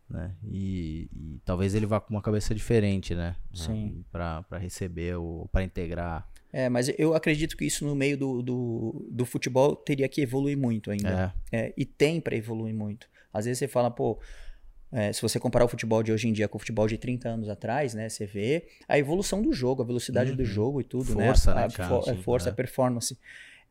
Né? 0.10 0.36
E, 0.44 1.08
e 1.16 1.40
talvez 1.46 1.74
ele 1.76 1.86
vá 1.86 2.02
com 2.02 2.14
uma 2.14 2.22
cabeça 2.22 2.54
diferente, 2.54 3.16
né? 3.16 3.38
Sim. 3.54 4.04
Pra, 4.12 4.44
pra 4.44 4.58
receber, 4.58 5.16
ou 5.16 5.48
pra 5.48 5.64
integrar. 5.64 6.30
É, 6.52 6.68
mas 6.68 6.94
eu 6.98 7.16
acredito 7.16 7.56
que 7.56 7.64
isso 7.64 7.86
no 7.86 7.96
meio 7.96 8.18
do, 8.18 8.42
do, 8.42 9.08
do 9.10 9.26
futebol 9.26 9.78
teria 9.78 10.10
que 10.10 10.20
evoluir 10.20 10.58
muito 10.58 10.92
ainda. 10.92 11.34
É. 11.54 11.68
É, 11.68 11.74
e 11.78 11.86
tem 11.86 12.20
para 12.20 12.36
evoluir 12.36 12.76
muito. 12.76 13.08
Às 13.32 13.46
vezes 13.46 13.60
você 13.60 13.68
fala, 13.70 13.90
pô, 13.90 14.20
é, 14.92 15.14
se 15.14 15.22
você 15.22 15.40
comparar 15.40 15.66
o 15.66 15.68
futebol 15.68 16.04
de 16.04 16.12
hoje 16.12 16.28
em 16.28 16.34
dia 16.34 16.48
com 16.48 16.58
o 16.58 16.60
futebol 16.60 16.88
de 16.88 16.98
30 16.98 17.30
anos 17.30 17.50
atrás, 17.50 17.94
né? 17.94 18.10
Você 18.10 18.26
vê 18.26 18.68
a 18.88 18.98
evolução 18.98 19.42
do 19.42 19.54
jogo, 19.54 19.82
a 19.82 19.86
velocidade 19.86 20.32
uhum. 20.32 20.38
do 20.38 20.44
jogo 20.44 20.82
e 20.82 20.84
tudo, 20.84 21.14
força, 21.14 21.54
né? 21.54 21.64
A, 21.64 21.68
né 21.68 21.74
cara, 21.74 21.96
a, 22.12 22.16
força, 22.18 22.50
a 22.50 22.54
performance. 22.54 23.18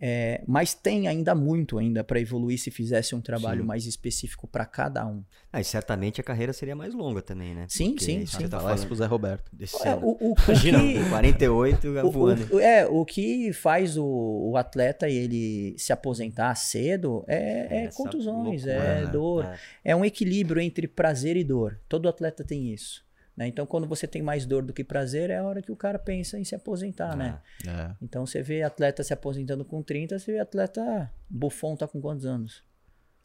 É, 0.01 0.43
mas 0.47 0.73
tem 0.73 1.09
ainda 1.09 1.35
muito 1.35 1.79
ainda 1.79 2.03
para 2.03 2.19
evoluir 2.19 2.59
se 2.59 2.71
fizesse 2.71 3.15
um 3.15 3.21
trabalho 3.21 3.61
sim. 3.61 3.67
mais 3.67 3.85
específico 3.85 4.49
para 4.49 4.65
cada 4.65 5.07
um. 5.07 5.23
Ah, 5.53 5.61
e 5.61 5.65
certamente 5.65 6.21
a 6.21 6.25
carreira 6.25 6.55
seria 6.55 6.75
mais 6.75 6.95
longa 6.95 7.21
também, 7.21 7.55
né? 7.55 7.67
Sim, 7.69 7.91
Porque 7.91 8.05
sim, 8.05 8.25
sim. 8.25 8.49
Tá 8.49 8.61
falando 8.61 8.87
pro 8.87 8.97
Zé 8.97 9.05
Roberto. 9.05 9.51
É, 9.85 9.95
o, 9.97 10.17
o, 10.19 10.35
Imagina, 10.49 10.79
que, 10.81 11.09
48 11.11 12.11
voando. 12.11 12.55
O, 12.55 12.61
é, 12.61 12.87
o 12.87 13.05
que 13.05 13.53
faz 13.53 13.99
o, 13.99 14.07
o 14.07 14.57
atleta 14.57 15.07
ele 15.07 15.75
se 15.77 15.93
aposentar 15.93 16.55
cedo 16.55 17.23
é, 17.29 17.85
é 17.85 17.89
contusões, 17.89 18.65
loucura, 18.65 18.73
é 18.73 19.05
né? 19.05 19.07
dor. 19.11 19.45
É. 19.45 19.59
é 19.93 19.97
um 19.97 20.05
equilíbrio 20.05 20.63
entre 20.63 20.89
prazer 20.89 21.37
e 21.37 21.45
dor. 21.45 21.79
Todo 21.89 22.09
atleta 22.09 22.43
tem 22.43 22.73
isso. 22.73 23.05
Né? 23.41 23.47
Então, 23.47 23.65
quando 23.65 23.89
você 23.89 24.07
tem 24.07 24.21
mais 24.21 24.45
dor 24.45 24.63
do 24.63 24.71
que 24.71 24.85
prazer, 24.85 25.31
é 25.31 25.39
a 25.39 25.43
hora 25.43 25.63
que 25.63 25.73
o 25.73 25.77
cara 25.77 25.99
pensa 25.99 26.39
em 26.39 26.45
se 26.45 26.55
aposentar, 26.55 27.17
né? 27.17 27.41
É. 27.67 27.97
Então, 28.03 28.27
você 28.27 28.43
vê 28.43 28.63
atleta 28.63 29.03
se 29.03 29.15
aposentando 29.15 29.65
com 29.65 29.83
30, 29.83 30.19
você 30.19 30.33
vê 30.33 30.39
atleta 30.39 31.11
Buffon 31.29 31.75
tá 31.75 31.89
com 31.89 32.03
quantos 32.03 32.27
anos? 32.27 32.63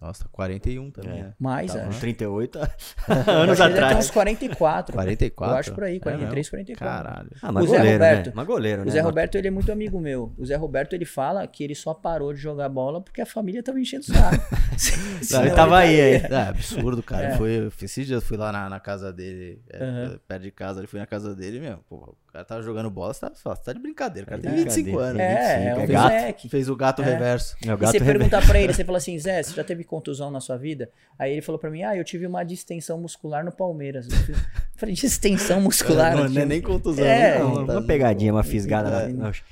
Nossa, 0.05 0.27
41 0.31 0.91
também. 0.91 1.19
É. 1.19 1.23
Né? 1.23 1.33
Mais, 1.39 1.73
tá 1.73 1.87
acho. 1.87 1.99
38 1.99 2.59
anos 3.27 3.59
atrás. 3.59 3.89
Tem 3.89 3.97
uns 3.97 4.11
44. 4.11 4.95
44? 4.95 5.53
Eu 5.53 5.59
acho 5.59 5.73
por 5.73 5.83
aí, 5.83 5.99
43, 5.99 6.47
é 6.47 6.49
44. 6.49 6.85
Caralho. 6.85 7.29
Ah, 7.41 7.51
mas 7.51 7.63
o 7.63 7.67
Zé 7.67 7.77
goleiro, 7.77 7.93
Roberto, 7.93 8.27
né? 8.27 8.33
Mas 8.35 8.47
goleiro, 8.47 8.81
né? 8.83 8.87
O 8.87 8.91
Zé 8.91 8.99
Roberto, 9.01 9.35
ele 9.35 9.47
é 9.47 9.51
muito 9.51 9.71
amigo 9.71 9.99
meu. 9.99 10.31
O 10.37 10.45
Zé 10.45 10.55
Roberto, 10.55 10.93
ele 10.93 11.05
fala 11.05 11.47
que 11.47 11.63
ele 11.63 11.73
só 11.73 11.93
parou 11.93 12.33
de 12.33 12.39
jogar 12.39 12.69
bola 12.69 13.01
porque 13.01 13.19
a 13.19 13.25
família 13.25 13.63
tava 13.63 13.79
enchendo 13.79 14.03
o 14.03 14.05
saco. 14.05 14.35
Não, 15.31 15.41
ele 15.41 15.55
tava 15.55 15.77
aí, 15.79 15.99
aí. 15.99 16.13
É 16.15 16.35
absurdo, 16.49 17.01
cara. 17.01 17.29
É. 17.29 17.37
Foi, 17.37 17.71
esses 17.81 18.05
dias 18.05 18.21
eu 18.21 18.27
fui 18.27 18.37
lá 18.37 18.51
na, 18.51 18.69
na 18.69 18.79
casa 18.79 19.11
dele, 19.11 19.59
uhum. 19.73 20.19
perto 20.27 20.43
de 20.43 20.51
casa, 20.51 20.79
ele 20.81 20.87
foi 20.87 20.99
na 20.99 21.07
casa 21.07 21.35
dele, 21.35 21.59
meu, 21.59 21.79
pô, 21.89 22.15
cara 22.35 22.45
tava 22.45 22.61
jogando 22.61 22.89
bola, 22.89 23.13
você 23.13 23.21
tá, 23.21 23.31
você 23.33 23.63
tá 23.63 23.73
de 23.73 23.79
brincadeira. 23.79 24.25
O 24.25 24.29
cara 24.29 24.41
tem 24.41 24.51
25 24.63 24.99
anos. 24.99 25.21
É, 25.21 25.57
25. 25.57 25.69
é 25.69 25.73
um 25.73 25.77
fez, 25.77 25.89
gato, 25.89 26.49
fez 26.49 26.69
o 26.69 26.75
gato 26.75 27.01
é. 27.01 27.05
reverso. 27.05 27.55
É 27.65 27.73
o 27.73 27.77
gato 27.77 27.89
e 27.95 27.99
você 27.99 28.03
reverso. 28.03 28.19
perguntar 28.19 28.45
pra 28.45 28.59
ele, 28.59 28.73
você 28.73 28.83
fala 28.83 28.97
assim, 28.97 29.17
Zé, 29.17 29.41
você 29.41 29.53
já 29.53 29.63
teve 29.63 29.83
contusão 29.83 30.29
na 30.29 30.41
sua 30.41 30.57
vida? 30.57 30.89
Aí 31.17 31.31
ele 31.31 31.41
falou 31.41 31.57
pra 31.57 31.69
mim, 31.69 31.83
ah, 31.83 31.95
eu 31.95 32.03
tive 32.03 32.27
uma 32.27 32.43
distensão 32.43 32.99
muscular 32.99 33.45
no 33.45 33.51
Palmeiras. 33.51 34.07
Eu 34.27 34.35
falei, 34.75 34.93
distensão 34.93 35.61
muscular? 35.61 36.15
não, 36.15 36.27
não 36.27 36.41
é 36.41 36.45
nem 36.45 36.61
contusão. 36.61 37.05
É, 37.05 37.39
não, 37.39 37.65
tá 37.65 37.73
uma 37.73 37.81
pegadinha, 37.83 38.33
uma 38.33 38.43
fisgada. 38.43 39.09
É. 39.09 39.09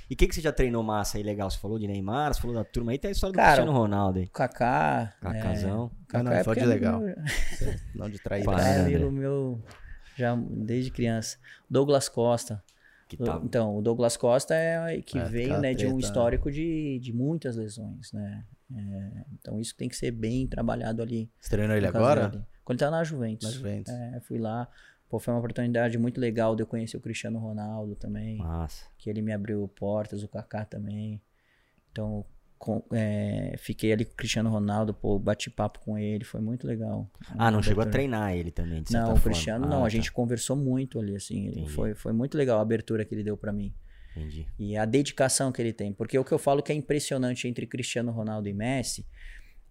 E 0.10 0.14
o 0.14 0.18
que, 0.18 0.28
que 0.28 0.36
você 0.36 0.42
já 0.42 0.52
treinou 0.52 0.84
massa 0.84 1.18
aí 1.18 1.24
legal? 1.24 1.50
Você 1.50 1.58
falou 1.58 1.80
de 1.80 1.88
Neymar, 1.88 2.34
você 2.34 2.42
falou 2.42 2.56
da 2.56 2.66
turma 2.66 2.92
aí, 2.92 2.98
tem 2.98 3.08
a 3.08 3.12
história 3.14 3.32
do 3.32 3.38
cara, 3.38 3.54
Cristiano 3.54 3.72
Ronaldo 3.72 4.20
aí. 4.20 4.28
Kaká. 4.28 5.14
Cacazão. 5.22 5.90
É, 5.94 6.12
Kaká 6.12 6.24
não, 6.24 6.32
não, 6.32 6.38
é 6.38 6.44
de 6.44 6.66
legal. 6.66 7.02
não 7.96 8.10
de 8.10 8.20
trair. 8.20 8.44
É 8.46 8.80
amigo 8.82 9.10
meu 9.10 9.62
já 10.18 10.36
desde 10.36 10.92
criança. 10.92 11.38
Douglas 11.70 12.10
Costa. 12.10 12.62
Tá... 13.18 13.42
Então, 13.44 13.78
o 13.78 13.82
Douglas 13.82 14.18
Costa 14.18 14.54
é 14.56 15.02
que 15.02 15.18
é, 15.18 15.24
veio 15.26 15.60
né, 15.60 15.74
de 15.74 15.86
um 15.88 16.00
histórico 16.00 16.52
de, 16.52 17.00
de 17.00 17.14
muitas 17.14 17.56
lesões, 17.56 18.12
né? 18.12 18.46
É, 18.76 19.26
então 19.34 19.60
isso 19.60 19.76
tem 19.76 19.88
que 19.88 19.96
ser 19.96 20.12
bem 20.12 20.48
trabalhado 20.48 21.02
ali. 21.02 21.32
Você 21.40 21.50
treinou 21.50 21.76
ele 21.76 21.88
agora? 21.88 22.30
Dele. 22.30 22.44
Quando 22.64 22.82
ele 22.82 22.90
tá 22.90 22.92
na 22.92 23.04
Juventus. 23.04 23.48
Na 23.48 23.54
Juventus. 23.54 23.94
É, 23.94 24.20
fui 24.22 24.40
lá. 24.40 24.68
Pô, 25.10 25.20
foi 25.20 25.34
uma 25.34 25.40
oportunidade 25.40 25.98
muito 25.98 26.20
legal 26.20 26.56
de 26.56 26.64
eu 26.64 26.68
conhecer 26.68 26.98
o 26.98 27.02
Cristiano 27.02 27.38
Ronaldo 27.38 27.96
também. 27.96 28.38
Nossa. 28.38 28.86
Que 28.98 29.10
ele 29.10 29.22
me 29.22 29.32
abriu 29.32 29.68
portas, 29.76 30.24
o 30.24 30.28
Kaká 30.28 30.66
também. 30.66 31.22
Então, 31.92 32.26
com, 32.64 32.82
é, 32.94 33.56
fiquei 33.58 33.92
ali 33.92 34.06
com 34.06 34.14
o 34.14 34.16
Cristiano 34.16 34.50
Ronaldo, 34.50 34.94
pô, 34.94 35.20
bati 35.20 35.50
papo 35.50 35.80
com 35.80 35.98
ele, 35.98 36.24
foi 36.24 36.40
muito 36.40 36.66
legal. 36.66 37.12
Ah, 37.38 37.52
não 37.52 37.62
chegou 37.62 37.84
a 37.84 37.86
treinar 37.86 38.34
ele 38.34 38.52
também, 38.52 38.82
de 38.82 38.94
Não, 38.94 39.16
o 39.16 39.20
Cristiano 39.20 39.66
ah, 39.66 39.68
não, 39.68 39.80
tá. 39.82 39.86
a 39.86 39.90
gente 39.90 40.10
conversou 40.10 40.56
muito 40.56 40.98
ali, 40.98 41.14
assim, 41.14 41.68
foi, 41.68 41.94
foi 41.94 42.14
muito 42.14 42.38
legal 42.38 42.60
a 42.60 42.62
abertura 42.62 43.04
que 43.04 43.14
ele 43.14 43.22
deu 43.22 43.36
para 43.36 43.52
mim. 43.52 43.74
Entendi. 44.16 44.48
E 44.58 44.78
a 44.78 44.86
dedicação 44.86 45.52
que 45.52 45.62
ele 45.62 45.74
tem, 45.74 45.92
porque 45.92 46.18
o 46.18 46.24
que 46.24 46.32
eu 46.32 46.40
falo 46.40 46.64
que 46.64 46.72
é 46.72 46.76
impressionante 46.76 47.50
entre 47.50 47.68
Cristiano 47.68 48.14
Ronaldo 48.14 48.48
e 48.48 48.54
Messi 48.54 49.06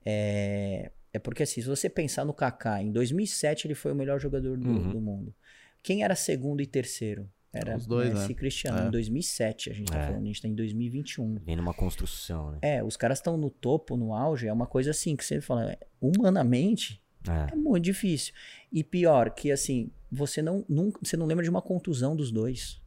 é, 0.05 0.91
é 1.15 1.19
porque 1.19 1.45
assim, 1.45 1.63
se 1.63 1.67
você 1.67 1.89
pensar 1.89 2.27
no 2.27 2.35
Kaká, 2.35 2.83
em 2.83 2.93
2007 2.93 3.69
ele 3.69 3.75
foi 3.75 3.93
o 3.93 3.95
melhor 3.95 4.21
jogador 4.21 4.59
do, 4.59 4.69
uhum. 4.69 4.91
do 4.91 5.01
mundo. 5.01 5.35
Quem 5.83 6.05
era 6.05 6.15
segundo 6.15 6.61
e 6.61 6.67
terceiro? 6.67 7.27
Era 7.53 7.77
Os 7.77 7.87
dois, 7.87 8.09
Messi 8.09 8.27
né? 8.27 8.33
e 8.33 8.35
Cristiano. 8.35 8.79
É. 8.79 8.87
Em 8.87 8.91
2007 8.91 9.71
a 9.71 9.75
gente 9.75 9.93
tá 9.93 9.99
é. 9.99 10.07
falando, 10.07 10.23
a 10.23 10.27
gente 10.27 10.41
tá 10.41 10.49
em 10.49 10.55
2021. 10.55 11.35
Vem 11.45 11.57
numa 11.57 11.75
construção, 11.75 12.53
né? 12.53 12.59
É, 12.63 12.83
os 12.83 12.97
caras 12.97 13.19
estão 13.19 13.37
no 13.37 13.51
topo, 13.51 13.97
no 13.97 14.15
auge, 14.15 14.49
é 14.49 14.53
uma 14.53 14.67
coisa 14.67 14.91
assim 14.91 15.15
que 15.15 15.25
você 15.25 15.41
fala, 15.41 15.77
humanamente 16.01 17.03
é. 17.29 17.53
é. 17.53 17.57
muito 17.57 17.85
difícil. 17.85 18.33
E 18.73 18.83
pior, 18.83 19.31
que 19.31 19.53
assim, 19.53 19.91
você 20.11 20.41
não, 20.41 20.65
nunca, 20.69 20.99
você 21.03 21.17
não 21.17 21.27
lembra 21.27 21.45
de 21.45 21.51
uma 21.51 21.61
contusão 21.61 22.17
dos 22.17 22.31
dois. 22.31 22.81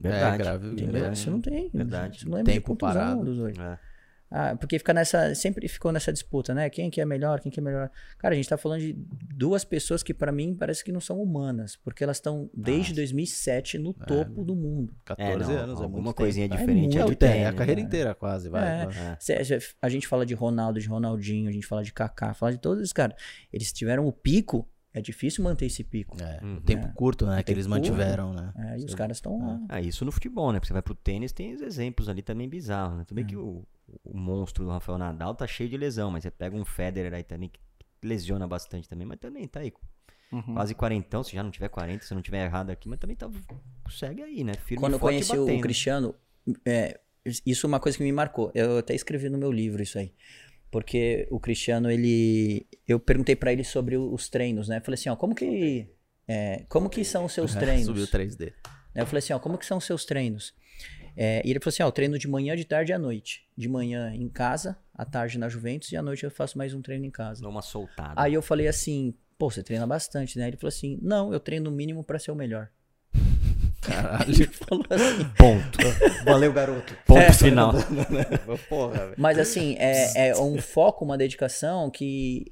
Verdade. 0.00 0.34
É, 0.34 0.38
grave? 0.38 0.74
Verdade. 0.74 1.18
Você 1.18 1.30
não 1.30 1.40
tem. 1.40 1.70
Verdade. 1.72 2.20
Você 2.20 2.24
não 2.24 2.36
lembra 2.36 2.52
Tempo 2.52 2.72
de 2.72 2.78
contusão 2.78 2.94
parado. 2.94 3.24
dos 3.24 3.36
dois. 3.36 3.58
É. 3.58 3.78
Ah, 4.30 4.54
porque 4.56 4.78
fica 4.78 4.92
nessa. 4.92 5.34
Sempre 5.34 5.66
ficou 5.68 5.90
nessa 5.90 6.12
disputa, 6.12 6.52
né? 6.54 6.68
Quem 6.68 6.90
que 6.90 7.00
é 7.00 7.04
melhor, 7.04 7.40
quem 7.40 7.50
que 7.50 7.60
é 7.60 7.62
melhor. 7.62 7.90
Cara, 8.18 8.34
a 8.34 8.36
gente 8.36 8.48
tá 8.48 8.58
falando 8.58 8.80
de 8.80 8.92
duas 9.34 9.64
pessoas 9.64 10.02
que, 10.02 10.12
para 10.12 10.30
mim, 10.30 10.54
parece 10.54 10.84
que 10.84 10.92
não 10.92 11.00
são 11.00 11.20
humanas. 11.22 11.76
Porque 11.76 12.04
elas 12.04 12.18
estão 12.18 12.50
desde 12.52 12.92
2007 12.94 13.78
no 13.78 13.94
topo 13.94 14.44
do 14.44 14.54
mundo. 14.54 14.94
14 15.04 15.32
É, 15.32 15.36
não, 15.56 15.62
anos, 15.62 15.80
é 15.80 15.82
alguma 15.84 16.02
muito 16.04 16.16
coisinha 16.16 16.46
tempo. 16.48 16.60
diferente 16.60 16.98
É 16.98 17.00
é 17.00 17.04
muito 17.04 17.22
É, 17.22 17.46
a 17.46 17.52
carreira 17.54 17.80
né? 17.80 17.86
inteira 17.86 18.14
quase, 18.14 18.48
vai. 18.50 18.84
É. 18.84 18.88
É. 19.18 19.58
A 19.80 19.88
gente 19.88 20.06
fala 20.06 20.26
de 20.26 20.34
Ronaldo, 20.34 20.78
de 20.78 20.86
Ronaldinho, 20.86 21.48
a 21.48 21.52
gente 21.52 21.66
fala 21.66 21.82
de 21.82 21.92
Kaká, 21.92 22.34
fala 22.34 22.52
de 22.52 22.58
todos 22.58 22.80
esses 22.82 22.92
caras. 22.92 23.16
Eles 23.52 23.72
tiveram 23.72 24.06
o 24.06 24.12
pico, 24.12 24.68
é 24.92 25.00
difícil 25.00 25.42
manter 25.42 25.66
esse 25.66 25.82
pico. 25.84 26.16
É, 26.22 26.44
Uhum. 26.44 26.60
tempo 26.60 26.86
É. 26.86 26.92
curto, 26.94 27.26
né, 27.26 27.42
que 27.42 27.50
eles 27.52 27.66
curto. 27.66 27.76
mantiveram, 27.80 28.32
né. 28.34 28.52
É, 28.56 28.78
e 28.78 28.84
os 28.84 28.94
caras 28.94 29.16
estão 29.16 29.38
lá. 29.38 29.60
Ah, 29.68 29.80
isso 29.80 30.04
no 30.04 30.12
futebol, 30.12 30.52
né? 30.52 30.58
Porque 30.58 30.66
você 30.68 30.72
vai 30.74 30.82
pro 30.82 30.94
tênis, 30.94 31.32
tem 31.32 31.54
os 31.54 31.60
exemplos 31.62 32.08
ali 32.10 32.20
também 32.22 32.48
bizarros, 32.48 32.98
né? 32.98 33.04
Tudo 33.06 33.16
bem 33.16 33.26
que 33.26 33.36
o, 33.36 33.64
o 34.04 34.16
monstro 34.16 34.64
do 34.64 34.70
Rafael 34.70 34.98
Nadal 34.98 35.34
tá 35.34 35.46
cheio 35.46 35.68
de 35.68 35.76
lesão, 35.76 36.10
mas 36.10 36.22
você 36.22 36.30
pega 36.30 36.56
um 36.56 36.64
Federer 36.64 37.14
aí 37.14 37.22
também 37.22 37.48
que 37.48 37.60
lesiona 38.02 38.46
bastante 38.46 38.88
também, 38.88 39.06
mas 39.06 39.18
também 39.18 39.46
tá 39.46 39.60
aí 39.60 39.72
Uhum. 40.30 40.54
quase 40.54 40.74
quarentão, 40.74 41.24
se 41.24 41.32
já 41.34 41.42
não 41.42 41.50
tiver 41.50 41.68
40, 41.68 42.04
se 42.04 42.14
não 42.14 42.20
tiver 42.20 42.44
errado 42.44 42.68
aqui, 42.68 42.86
mas 42.86 42.98
também 42.98 43.16
tá 43.16 43.30
segue 43.90 44.22
aí, 44.22 44.44
né? 44.44 44.52
Firme 44.54 44.82
Quando 44.82 44.92
eu 44.94 44.98
conheci 44.98 45.36
o. 45.38 45.60
Cristiano, 45.60 46.14
é, 46.66 47.00
isso 47.46 47.66
é 47.66 47.68
uma 47.68 47.80
coisa 47.80 47.96
que 47.96 48.04
me 48.04 48.12
marcou. 48.12 48.52
Eu 48.54 48.78
até 48.78 48.94
escrevi 48.94 49.30
no 49.30 49.38
meu 49.38 49.50
livro 49.50 49.82
isso 49.82 49.98
aí. 49.98 50.12
Porque 50.70 51.26
o 51.30 51.40
Cristiano, 51.40 51.90
ele. 51.90 52.66
Eu 52.86 53.00
perguntei 53.00 53.34
pra 53.34 53.52
ele 53.52 53.64
sobre 53.64 53.96
os 53.96 54.28
treinos, 54.28 54.68
né? 54.68 54.80
Falei 54.80 54.94
assim, 54.96 55.08
ó, 55.08 55.16
como 55.16 55.34
que. 55.34 55.88
é, 56.26 56.66
como 56.68 56.90
que 56.90 57.02
são 57.04 57.24
os 57.24 57.32
seus 57.32 57.54
treinos? 57.56 57.86
Subiu 57.86 58.06
3D. 58.06 58.52
Aí 58.94 59.02
Eu 59.02 59.06
falei 59.06 59.20
assim, 59.20 59.32
ó, 59.32 59.38
como 59.38 59.56
que 59.56 59.64
são 59.64 59.78
os 59.78 59.84
seus 59.84 60.04
treinos? 60.04 60.54
É, 61.20 61.42
e 61.44 61.50
ele 61.50 61.58
falou 61.58 61.70
assim, 61.70 61.82
ó, 61.82 61.86
eu 61.88 61.92
treino 61.92 62.16
de 62.16 62.28
manhã, 62.28 62.54
de 62.54 62.64
tarde 62.64 62.92
e 62.92 62.94
à 62.94 62.98
noite. 62.98 63.44
De 63.56 63.68
manhã 63.68 64.14
em 64.14 64.28
casa, 64.28 64.78
à 64.94 65.04
tarde 65.04 65.36
na 65.36 65.48
Juventus 65.48 65.90
e 65.90 65.96
à 65.96 66.02
noite 66.02 66.22
eu 66.22 66.30
faço 66.30 66.56
mais 66.56 66.72
um 66.72 66.80
treino 66.80 67.04
em 67.04 67.10
casa. 67.10 67.42
Dá 67.42 67.48
uma 67.48 67.60
soltada. 67.60 68.12
Aí 68.14 68.32
eu 68.34 68.40
falei 68.40 68.68
assim, 68.68 69.12
pô, 69.36 69.50
você 69.50 69.60
treina 69.64 69.84
bastante, 69.84 70.38
né? 70.38 70.46
Ele 70.46 70.56
falou 70.56 70.68
assim, 70.68 70.96
não, 71.02 71.32
eu 71.32 71.40
treino 71.40 71.68
no 71.68 71.76
mínimo 71.76 72.04
pra 72.04 72.20
ser 72.20 72.30
o 72.30 72.36
melhor. 72.36 72.68
Caralho. 73.82 74.30
Ele 74.32 74.46
falou 74.46 74.84
assim, 74.90 75.24
Ponto. 75.36 75.78
Valeu, 76.24 76.52
garoto. 76.52 76.96
Ponto 77.04 77.18
É. 77.18 77.32
final. 77.32 77.72
Porra. 78.68 79.12
Mas 79.16 79.40
assim, 79.40 79.74
é, 79.80 80.28
é 80.28 80.36
um 80.40 80.58
foco, 80.60 81.04
uma 81.04 81.18
dedicação 81.18 81.90
que 81.90 82.44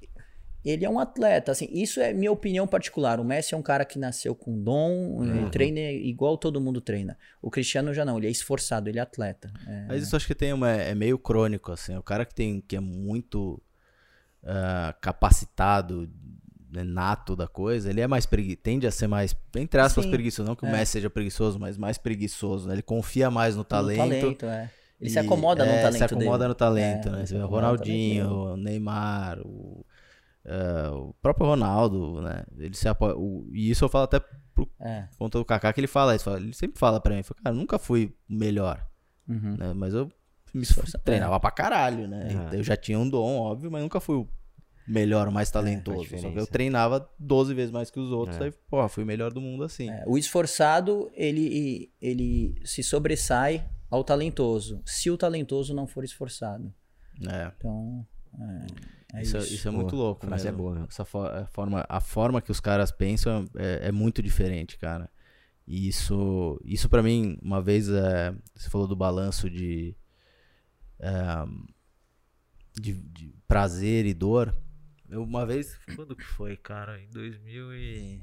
ele 0.68 0.84
é 0.84 0.90
um 0.90 0.98
atleta. 0.98 1.52
Assim, 1.52 1.68
isso 1.72 2.00
é 2.00 2.12
minha 2.12 2.32
opinião 2.32 2.66
particular. 2.66 3.20
O 3.20 3.24
Messi 3.24 3.54
é 3.54 3.56
um 3.56 3.62
cara 3.62 3.84
que 3.84 3.98
nasceu 3.98 4.34
com 4.34 4.60
dom, 4.62 5.22
ele 5.24 5.48
treina 5.50 5.80
igual 5.80 6.36
todo 6.36 6.60
mundo 6.60 6.80
treina. 6.80 7.16
O 7.40 7.50
Cristiano 7.50 7.94
já 7.94 8.04
não, 8.04 8.18
ele 8.18 8.26
é 8.26 8.30
esforçado, 8.30 8.88
ele 8.88 8.98
é 8.98 9.02
atleta. 9.02 9.52
É, 9.66 9.84
Mas 9.88 10.02
isso 10.02 10.16
acho 10.16 10.26
que 10.26 10.34
tem 10.34 10.52
uma, 10.52 10.70
é 10.70 10.94
meio 10.94 11.18
crônico, 11.18 11.70
assim. 11.72 11.96
O 11.96 12.02
cara 12.02 12.24
que 12.24 12.34
tem 12.34 12.60
que 12.60 12.74
é 12.76 12.80
muito 12.80 13.62
ah, 14.42 14.94
capacitado, 15.00 16.10
né, 16.70 16.82
nato 16.82 17.34
da 17.36 17.46
coisa, 17.46 17.88
ele 17.88 18.00
é 18.00 18.06
mais 18.06 18.26
pregui 18.26 18.56
tende 18.56 18.86
a 18.86 18.90
ser 18.90 19.06
mais, 19.06 19.36
entre 19.56 19.80
aspas, 19.80 20.04
Sim. 20.04 20.10
preguiçoso. 20.10 20.48
Não 20.48 20.56
que 20.56 20.64
o 20.64 20.68
É. 20.68 20.72
Messi 20.72 20.92
seja 20.92 21.08
preguiçoso, 21.10 21.58
mas 21.58 21.76
mais 21.78 21.96
preguiçoso, 21.98 22.68
né? 22.68 22.74
Ele 22.74 22.82
confia 22.82 23.30
mais 23.30 23.54
no 23.54 23.60
no 23.60 23.64
talento. 23.64 24.46
é. 24.46 24.70
Ele 25.00 25.10
se 25.10 25.16
e- 25.16 25.20
acomoda 25.20 25.64
no 25.64 25.70
é, 25.72 25.82
talento 25.82 25.98
se 25.98 26.04
acomoda 26.04 26.38
dele. 26.38 26.48
no 26.48 26.54
talento, 26.54 27.08
É, 27.08 27.12
né? 27.12 27.18
Você 27.20 27.26
se 27.26 27.32
vê 27.34 27.38
o 27.38 27.42
talento 27.42 27.50
Ronaldinho, 27.54 28.30
o 28.30 28.56
Neymar, 28.56 29.40
o, 29.40 29.84
ah, 30.46 30.90
o 30.94 31.14
próprio 31.20 31.46
Ronaldo, 31.46 32.20
né? 32.22 32.44
Ele 32.58 32.74
se 32.76 32.88
apoia, 32.88 33.16
o- 33.16 33.48
e 33.52 33.70
isso 33.70 33.84
eu 33.84 33.88
falo 33.88 34.04
até 34.04 34.20
por 34.54 34.68
É. 34.80 35.08
conta 35.18 35.38
do 35.38 35.44
Kaká, 35.44 35.72
que 35.72 35.80
ele 35.80 35.86
fala 35.86 36.14
isso. 36.16 36.30
Ele 36.30 36.52
sempre 36.54 36.78
fala 36.78 37.00
pra 37.00 37.14
mim, 37.14 37.22
fala, 37.22 37.40
cara, 37.42 37.54
eu 37.54 37.58
nunca 37.58 37.78
fui 37.78 38.14
o 38.28 38.34
melhor, 38.34 38.86
Uhum. 39.28 39.56
né? 39.58 39.72
Mas 39.74 39.92
eu 39.94 40.10
me 40.54 40.62
Esforça- 40.62 40.98
treinava 40.98 41.38
pra 41.38 41.50
caralho, 41.50 42.08
né? 42.08 42.48
É. 42.52 42.56
Eu 42.58 42.62
já 42.62 42.76
tinha 42.76 42.98
um 42.98 43.08
dom, 43.08 43.38
óbvio, 43.38 43.70
mas 43.70 43.82
nunca 43.82 44.00
fui 44.00 44.16
o 44.16 44.28
melhor, 44.88 45.28
o 45.28 45.32
mais 45.32 45.50
talentoso. 45.50 46.16
Só 46.18 46.30
que 46.30 46.38
eu 46.38 46.46
treinava 46.46 47.10
12 47.18 47.52
vezes 47.52 47.70
mais 47.72 47.90
que 47.90 47.98
os 48.00 48.10
outros, 48.12 48.40
É. 48.40 48.44
aí, 48.44 48.52
porra, 48.70 48.88
fui 48.88 49.02
o 49.02 49.06
melhor 49.06 49.32
do 49.32 49.40
mundo 49.40 49.64
assim. 49.64 49.90
É, 49.90 50.04
o 50.06 50.16
esforçado, 50.16 51.10
ele, 51.12 51.92
ele 52.00 52.54
se 52.64 52.82
sobressai 52.82 53.68
ao 53.90 54.02
talentoso, 54.04 54.80
se 54.86 55.10
o 55.10 55.16
talentoso 55.18 55.74
não 55.74 55.86
for 55.86 56.04
esforçado. 56.04 56.72
É. 57.28 57.52
Então, 57.58 58.06
é, 59.12 59.18
é 59.18 59.22
isso, 59.22 59.36
isso. 59.38 59.46
é- 59.52 59.54
isso 59.54 59.68
é 59.68 59.70
Boa. 59.70 59.82
muito 59.82 59.96
louco, 59.96 60.26
frase 60.26 60.48
é 60.48 60.52
boa? 60.52 60.86
Essa 60.88 61.04
fo- 61.04 61.22
a 61.26 61.46
forma, 61.46 61.84
a 61.88 62.00
forma 62.00 62.40
que 62.42 62.50
os 62.50 62.60
caras 62.60 62.90
pensam 62.90 63.44
é, 63.56 63.88
é 63.88 63.92
muito 63.92 64.22
diferente, 64.22 64.76
cara. 64.78 65.10
E 65.66 65.88
isso, 65.88 66.60
isso 66.64 66.88
para 66.88 67.02
mim, 67.02 67.38
uma 67.42 67.60
vez, 67.60 67.88
é, 67.88 68.32
você 68.54 68.70
falou 68.70 68.86
do 68.86 68.94
balanço 68.94 69.50
de, 69.50 69.96
é, 71.00 71.12
de, 72.80 72.92
de 72.94 73.34
prazer 73.48 74.06
e 74.06 74.14
dor. 74.14 74.56
Eu 75.08 75.22
uma 75.22 75.44
vez, 75.46 75.76
quando 75.96 76.14
que 76.16 76.24
foi, 76.24 76.56
cara? 76.56 77.00
Em 77.00 77.08
2000 77.10 77.74
e... 77.74 78.22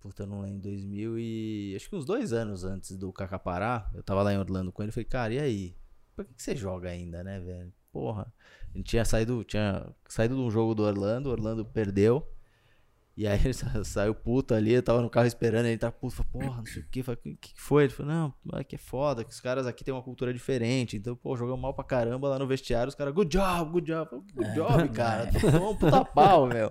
Puta, 0.00 0.22
eu 0.22 0.26
não 0.26 0.40
lembro, 0.40 0.62
2000 0.62 1.18
e... 1.18 1.74
Acho 1.76 1.88
que 1.88 1.94
uns 1.96 2.06
dois 2.06 2.32
anos 2.32 2.64
antes 2.64 2.96
do 2.96 3.12
parar, 3.12 3.90
eu 3.94 4.02
tava 4.02 4.22
lá 4.22 4.32
em 4.32 4.38
Orlando 4.38 4.72
com 4.72 4.82
ele 4.82 4.88
e 4.90 4.92
falei, 4.92 5.04
cara, 5.04 5.34
e 5.34 5.38
aí? 5.38 5.76
Por 6.16 6.24
que, 6.24 6.34
que 6.34 6.42
você 6.42 6.56
joga 6.56 6.88
ainda, 6.88 7.22
né, 7.22 7.38
velho? 7.38 7.72
Porra. 7.92 8.32
A 8.72 8.76
gente 8.78 8.86
tinha 8.88 9.04
saído, 9.04 9.42
tinha 9.44 9.86
saído 10.08 10.34
de 10.36 10.40
um 10.40 10.50
jogo 10.50 10.74
do 10.74 10.82
Orlando, 10.84 11.28
o 11.28 11.32
Orlando 11.32 11.64
perdeu. 11.64 12.26
E 13.16 13.26
aí 13.26 13.38
ele 13.44 13.52
sa- 13.52 13.84
saiu 13.84 14.14
puto 14.14 14.54
ali, 14.54 14.72
eu 14.72 14.82
tava 14.82 15.02
no 15.02 15.10
carro 15.10 15.26
esperando, 15.26 15.66
ele 15.66 15.76
tava 15.76 15.92
puto, 15.92 16.14
falou, 16.14 16.30
porra, 16.32 16.58
não 16.58 16.66
sei 16.66 16.82
o 16.82 16.86
que, 16.86 17.02
falei, 17.02 17.20
o 17.26 17.36
que, 17.36 17.52
foi? 17.60 17.84
Ele 17.84 17.92
falou, 17.92 18.12
não, 18.12 18.58
é 18.58 18.64
que 18.64 18.76
é 18.76 18.78
foda, 18.78 19.24
que 19.24 19.30
os 19.32 19.40
caras 19.40 19.66
aqui 19.66 19.84
têm 19.84 19.92
uma 19.92 20.02
cultura 20.02 20.32
diferente, 20.32 20.96
então, 20.96 21.14
pô, 21.16 21.36
jogamos 21.36 21.60
mal 21.60 21.74
pra 21.74 21.84
caramba 21.84 22.28
lá 22.28 22.38
no 22.38 22.46
vestiário, 22.46 22.88
os 22.88 22.94
caras, 22.94 23.12
good 23.12 23.30
job, 23.30 23.70
good 23.72 23.86
job, 23.86 24.08
falei, 24.08 24.24
good 24.34 24.54
job, 24.54 24.88
cara, 24.94 25.30
tomou 25.32 25.72
um 25.72 25.76
puta 25.76 26.04
pau, 26.04 26.46
meu. 26.46 26.70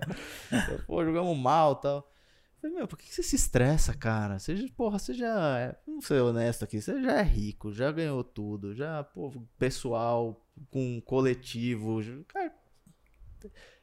Eu, 0.51 0.79
pô, 0.87 1.03
jogamos 1.05 1.37
mal 1.37 1.73
e 1.73 1.81
tal. 1.81 1.97
Eu 1.97 2.61
Falei, 2.61 2.75
meu, 2.77 2.87
por 2.87 2.97
que 2.97 3.13
você 3.13 3.21
se 3.23 3.35
estressa, 3.35 3.93
cara? 3.93 4.37
Já- 4.39 4.53
porra, 4.75 4.97
você 4.97 5.13
já 5.13 5.59
é, 5.59 5.77
vamos 5.85 6.05
ser 6.05 6.21
honesto 6.21 6.63
aqui, 6.63 6.81
você 6.81 7.01
já 7.01 7.19
é 7.19 7.23
rico, 7.23 7.71
já 7.71 7.91
ganhou 7.91 8.23
tudo, 8.23 8.73
já, 8.73 9.03
pô, 9.03 9.31
pessoal, 9.57 10.45
com 10.69 11.01
coletivo, 11.01 11.99
cara, 12.27 12.51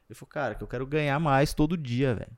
ele 0.09 0.15
falou, 0.15 0.29
cara, 0.29 0.55
que 0.55 0.63
eu 0.63 0.67
quero 0.67 0.85
ganhar 0.85 1.19
mais 1.19 1.53
todo 1.53 1.77
dia, 1.77 2.15
velho. 2.15 2.31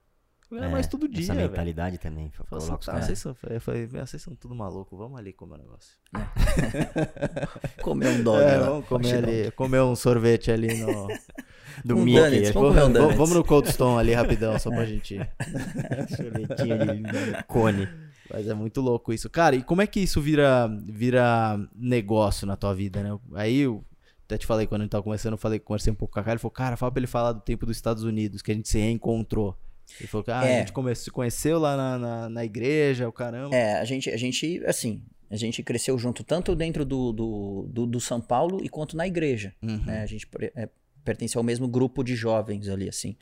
Ganhar 0.51 0.65
É, 0.65 0.71
mais 0.71 0.87
todo 0.87 1.07
dia, 1.07 1.25
Essa 1.25 1.35
mentalidade 1.35 1.99
também. 1.99 2.31
Eu 2.39 2.59
falei, 2.59 2.77
tá, 2.83 3.01
vocês 3.01 3.19
são, 3.19 3.35
eu 3.51 3.61
falei, 3.61 3.85
"Meu, 3.85 4.03
vocês 4.07 4.19
são 4.19 4.33
tudo 4.35 4.55
maluco, 4.55 4.97
vamos 4.97 5.19
ali 5.19 5.31
comer 5.31 5.55
um 5.55 5.57
negócio. 5.59 5.95
Comer 7.83 8.07
um 8.07 8.23
dog 8.23 8.41
É, 8.41 8.57
lá. 8.57 8.69
vamos 8.69 8.87
comer 8.87 9.13
ali, 9.15 9.51
comer 9.51 9.81
um 9.81 9.95
sorvete 9.95 10.51
ali 10.51 10.73
no... 10.79 11.07
Do 11.85 11.95
Um 11.97 12.03
Mickey. 12.03 12.19
Donuts, 12.19 12.49
é. 12.49 12.51
vamos 12.51 12.69
comer 12.69 12.83
um 12.83 12.93
vamos, 12.93 13.15
vamos 13.15 13.35
no 13.35 13.43
Cold 13.43 13.71
Stone 13.71 13.99
ali 13.99 14.13
rapidão, 14.13 14.57
só 14.59 14.69
pra 14.71 14.85
gente. 14.85 15.17
Sorvetinho 16.17 17.03
de 17.03 17.43
cone. 17.47 17.87
Mas 18.31 18.47
é 18.47 18.53
muito 18.53 18.81
louco 18.81 19.13
isso. 19.13 19.29
Cara, 19.29 19.55
e 19.55 19.63
como 19.63 19.81
é 19.81 19.87
que 19.87 19.99
isso 19.99 20.19
vira, 20.19 20.67
vira 20.87 21.57
negócio 21.75 22.45
na 22.47 22.55
tua 22.57 22.73
vida, 22.73 23.01
né? 23.01 23.17
Aí 23.35 23.59
eu 23.59 23.83
até 24.29 24.37
te 24.37 24.45
falei 24.45 24.67
quando 24.67 24.81
a 24.81 24.83
gente 24.83 24.91
tava 24.91 25.03
conversando, 25.03 25.33
eu 25.33 25.37
falei, 25.39 25.57
conversei 25.57 25.91
um 25.91 25.95
pouco 25.95 26.13
com 26.13 26.19
a 26.19 26.23
cara, 26.23 26.33
ele 26.35 26.39
falou, 26.39 26.51
cara, 26.51 26.77
fala 26.77 26.91
pra 26.91 26.99
ele 26.99 27.07
falar 27.07 27.31
do 27.33 27.41
tempo 27.41 27.65
dos 27.65 27.75
Estados 27.75 28.03
Unidos, 28.03 28.43
que 28.43 28.51
a 28.51 28.53
gente 28.55 28.69
se 28.69 28.77
reencontrou. 28.77 29.57
Ele 29.99 30.07
falou 30.07 30.23
ah, 30.27 30.45
É. 30.45 30.57
a 30.57 30.59
gente 30.59 30.71
come- 30.71 30.93
se 30.93 31.09
conheceu 31.09 31.57
lá 31.57 31.75
na, 31.75 31.97
na, 31.97 32.29
na 32.29 32.45
igreja, 32.45 33.09
o 33.09 33.11
caramba. 33.11 33.55
É, 33.55 33.79
a 33.79 33.85
gente, 33.85 34.07
a 34.11 34.17
gente, 34.17 34.63
assim, 34.67 35.01
a 35.31 35.35
gente 35.35 35.63
cresceu 35.63 35.97
junto 35.97 36.23
tanto 36.23 36.55
dentro 36.55 36.85
do, 36.85 37.11
do, 37.11 37.67
do, 37.73 37.85
do 37.87 37.99
São 37.99 38.21
Paulo 38.21 38.59
e 38.63 38.69
quanto 38.69 38.95
na 38.95 39.07
igreja. 39.07 39.55
Uhum. 39.63 39.83
né? 39.83 40.03
A 40.03 40.05
gente 40.05 40.27
é, 40.55 40.69
pertence 41.03 41.35
ao 41.35 41.43
mesmo 41.43 41.67
grupo 41.67 42.03
de 42.03 42.15
jovens 42.15 42.69
ali, 42.69 42.87
assim. 42.87 43.17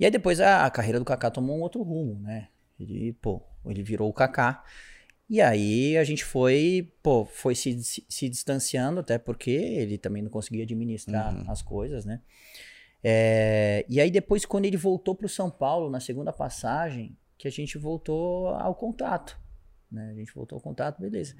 E 0.00 0.04
aí 0.04 0.10
depois 0.10 0.40
a, 0.40 0.66
a 0.66 0.70
carreira 0.70 0.98
do 0.98 1.04
Kaká 1.04 1.30
tomou 1.30 1.56
um 1.56 1.60
outro 1.62 1.80
rumo, 1.82 2.18
né? 2.20 2.48
Ele, 2.80 3.12
pô, 3.22 3.40
ele 3.64 3.82
virou 3.84 4.08
o 4.08 4.12
Kaká. 4.12 4.64
E 5.28 5.40
aí 5.40 5.96
a 5.96 6.04
gente 6.04 6.24
foi, 6.24 6.92
pô, 7.02 7.24
foi 7.24 7.54
se, 7.54 7.82
se, 7.82 8.28
distanciando, 8.28 9.00
até 9.00 9.18
porque 9.18 9.50
ele 9.50 9.98
também 9.98 10.22
não 10.22 10.30
conseguia 10.30 10.62
administrar 10.62 11.34
Uhum. 11.34 11.50
as 11.50 11.62
coisas, 11.62 12.04
né? 12.04 12.20
É, 13.02 13.84
e 13.88 14.00
aí 14.00 14.10
depois, 14.10 14.44
quando 14.44 14.64
ele 14.66 14.76
voltou 14.76 15.14
pro 15.14 15.28
São 15.28 15.50
Paulo, 15.50 15.90
na 15.90 16.00
segunda 16.00 16.32
passagem, 16.32 17.16
que 17.36 17.46
a 17.48 17.50
gente 17.50 17.76
voltou 17.76 18.48
ao 18.48 18.74
contato, 18.74 19.38
né? 19.90 20.10
A 20.10 20.14
gente 20.14 20.32
voltou 20.32 20.56
ao 20.56 20.62
contato, 20.62 21.00
beleza. 21.00 21.34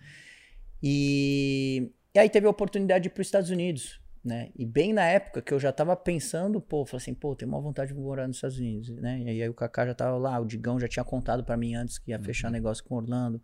E, 0.82 1.90
e 2.14 2.18
aí 2.18 2.28
teve 2.28 2.46
a 2.46 2.50
oportunidade 2.50 3.04
de 3.04 3.08
ir 3.08 3.12
pros 3.12 3.26
Estados 3.28 3.50
Unidos, 3.50 4.00
né? 4.26 4.50
E 4.56 4.66
bem 4.66 4.92
na 4.92 5.04
época 5.04 5.40
que 5.40 5.54
eu 5.54 5.60
já 5.60 5.70
tava 5.70 5.94
pensando, 5.94 6.60
pô, 6.60 6.84
falei 6.84 7.02
assim, 7.02 7.14
pô, 7.14 7.34
tenho 7.36 7.50
uma 7.50 7.60
vontade 7.60 7.94
de 7.94 7.98
morar 7.98 8.26
nos 8.26 8.38
Estados 8.38 8.58
Unidos, 8.58 8.90
né? 8.90 9.20
E 9.20 9.42
aí 9.42 9.48
o 9.48 9.54
Kaká 9.54 9.86
já 9.86 9.94
tava 9.94 10.16
lá, 10.16 10.38
o 10.40 10.44
Digão 10.44 10.80
já 10.80 10.88
tinha 10.88 11.04
contado 11.04 11.44
pra 11.44 11.56
mim 11.56 11.76
antes 11.76 11.96
que 11.98 12.10
ia 12.10 12.18
fechar 12.18 12.50
negócio 12.50 12.82
com 12.82 12.96
Orlando. 12.96 13.40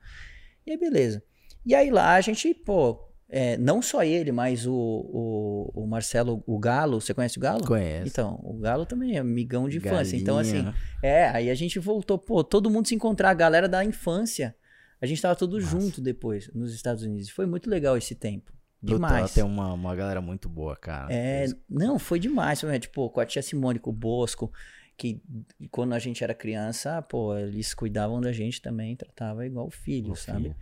E 0.66 0.73
aí, 0.73 0.77
beleza. 0.77 1.23
E 1.64 1.73
aí 1.73 1.88
lá 1.88 2.14
a 2.14 2.21
gente, 2.21 2.53
pô, 2.53 3.09
é, 3.29 3.57
não 3.57 3.81
só 3.81 4.03
ele, 4.03 4.33
mas 4.33 4.66
o, 4.66 4.75
o, 4.75 5.83
o 5.83 5.87
Marcelo, 5.87 6.42
o 6.47 6.59
Galo, 6.59 7.01
você 7.01 7.14
conhece 7.14 7.38
o 7.38 7.40
Galo? 7.40 7.64
Conhece. 7.64 8.09
Então, 8.09 8.40
o 8.42 8.55
Galo 8.59 8.85
também 8.85 9.16
é 9.16 9.21
amigão 9.21 9.68
de 9.68 9.79
infância. 9.79 10.16
Então, 10.16 10.37
assim, 10.37 10.64
Galinha. 10.64 10.75
é, 11.01 11.29
aí 11.29 11.49
a 11.49 11.55
gente 11.55 11.79
voltou, 11.79 12.18
pô, 12.18 12.42
todo 12.42 12.68
mundo 12.68 12.88
se 12.88 12.95
encontrar, 12.95 13.31
a 13.31 13.35
galera 13.35 13.68
da 13.68 13.85
infância. 13.85 14.55
A 15.01 15.07
gente 15.07 15.23
tava 15.23 15.37
todo 15.37 15.61
junto 15.61 16.01
depois, 16.01 16.51
nos 16.53 16.75
Estados 16.75 17.05
Unidos. 17.05 17.31
Foi 17.31 17.47
muito 17.47 17.71
legal 17.71 17.97
esse 17.97 18.14
tempo. 18.14 18.53
Demais. 18.83 19.33
tem 19.35 19.45
uma, 19.45 19.73
uma 19.73 19.95
galera 19.95 20.21
muito 20.21 20.49
boa, 20.49 20.77
cara. 20.77 21.12
É, 21.12 21.47
não, 21.68 21.99
foi 21.99 22.18
demais. 22.18 22.62
Tipo, 22.81 23.09
com 23.11 23.21
a 23.21 23.27
tia 23.27 23.40
Simone, 23.42 23.79
com 23.79 23.90
o 23.90 23.92
Bosco, 23.92 24.53
que 24.97 25.23
quando 25.71 25.92
a 25.92 25.99
gente 25.99 26.25
era 26.25 26.35
criança, 26.35 27.01
pô, 27.03 27.37
eles 27.37 27.75
cuidavam 27.75 28.21
da 28.21 28.33
gente 28.33 28.61
também, 28.61 28.97
tratava 28.97 29.47
igual 29.47 29.71
filho, 29.71 30.12
O 30.12 30.16
sabe? 30.16 30.42
filho. 30.42 30.57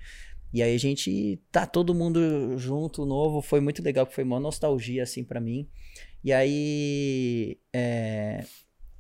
E 0.53 0.63
aí 0.63 0.75
a 0.75 0.79
gente 0.79 1.41
tá 1.53 1.65
todo 1.65 1.95
mundo 1.95 2.59
junto, 2.59 3.07
novo, 3.07 3.41
foi 3.41 3.61
muito 3.61 3.83
legal, 3.83 4.05
porque 4.05 4.17
foi 4.17 4.25
uma 4.25 4.41
nostalgia, 4.41 5.05
assim, 5.05 5.23
pra 5.23 5.41
mim. 5.41 5.69
E 6.25 6.33
aí, 6.33 7.57
é, 7.73 8.45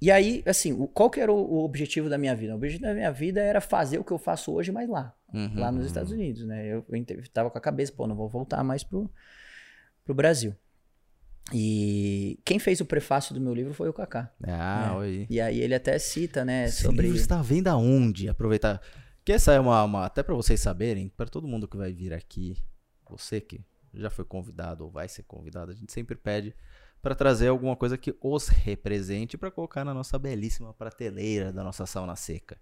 e 0.00 0.10
aí, 0.10 0.42
assim, 0.46 0.72
o- 0.72 0.88
qual 0.88 1.10
que 1.10 1.20
era 1.20 1.30
o, 1.32 1.36
o 1.36 1.64
objetivo 1.64 2.08
da 2.08 2.16
minha 2.18 2.34
vida? 2.34 2.52
O 2.52 2.56
objetivo 2.56 2.82
da 2.84 2.94
minha 2.94 3.10
vida 3.12 3.40
era 3.40 3.60
fazer 3.60 3.98
o 3.98 4.04
que 4.04 4.12
eu 4.12 4.18
faço 4.18 4.52
hoje, 4.52 4.72
mas 4.72 4.88
lá, 4.88 5.14
Uhum. 5.32 5.58
lá 5.60 5.70
nos 5.70 5.86
Estados 5.86 6.10
Unidos, 6.10 6.44
né? 6.46 6.66
Eu, 6.66 6.84
eu 6.88 7.22
tava 7.32 7.50
com 7.50 7.58
a 7.58 7.60
cabeça, 7.60 7.92
pô, 7.92 8.06
não 8.06 8.16
vou 8.16 8.28
voltar 8.28 8.64
mais 8.64 8.82
pro, 8.82 9.10
pro 10.04 10.14
Brasil. 10.14 10.54
E 11.52 12.38
quem 12.44 12.58
fez 12.58 12.80
o 12.80 12.84
prefácio 12.84 13.34
do 13.34 13.40
meu 13.40 13.52
livro 13.54 13.74
foi 13.74 13.88
o 13.88 13.92
Kaká. 13.92 14.32
Ah, 14.42 14.90
É. 14.92 14.96
oi. 14.96 15.26
E 15.28 15.40
aí 15.40 15.60
ele 15.60 15.74
até 15.74 15.98
cita, 15.98 16.44
né, 16.44 16.66
Esse 16.66 16.82
sobre... 16.82 17.02
livro 17.02 17.16
está 17.16 17.38
à 17.40 17.42
venda 17.42 17.72
aonde? 17.72 18.28
Aproveitar. 18.28 18.80
Que 19.24 19.32
essa 19.32 19.52
é 19.52 19.60
uma, 19.60 19.82
uma- 19.84 20.06
até 20.06 20.22
para 20.22 20.34
vocês 20.34 20.60
saberem, 20.60 21.08
para 21.08 21.26
todo 21.26 21.48
mundo 21.48 21.66
que 21.68 21.76
vai 21.76 21.92
vir 21.92 22.12
aqui, 22.12 22.56
você 23.08 23.40
que 23.40 23.60
já 23.92 24.08
foi 24.08 24.24
convidado 24.24 24.84
ou 24.84 24.90
vai 24.90 25.08
ser 25.08 25.24
convidado, 25.24 25.72
a 25.72 25.74
gente 25.74 25.92
sempre 25.92 26.14
pede 26.14 26.54
para 27.02 27.14
trazer 27.14 27.48
alguma 27.48 27.74
coisa 27.76 27.96
que 27.96 28.14
os 28.20 28.48
represente 28.48 29.38
para 29.38 29.50
colocar 29.50 29.84
na 29.84 29.94
nossa 29.94 30.18
belíssima 30.18 30.74
prateleira 30.74 31.52
da 31.52 31.64
nossa 31.64 31.86
sauna 31.86 32.14
seca. 32.14 32.60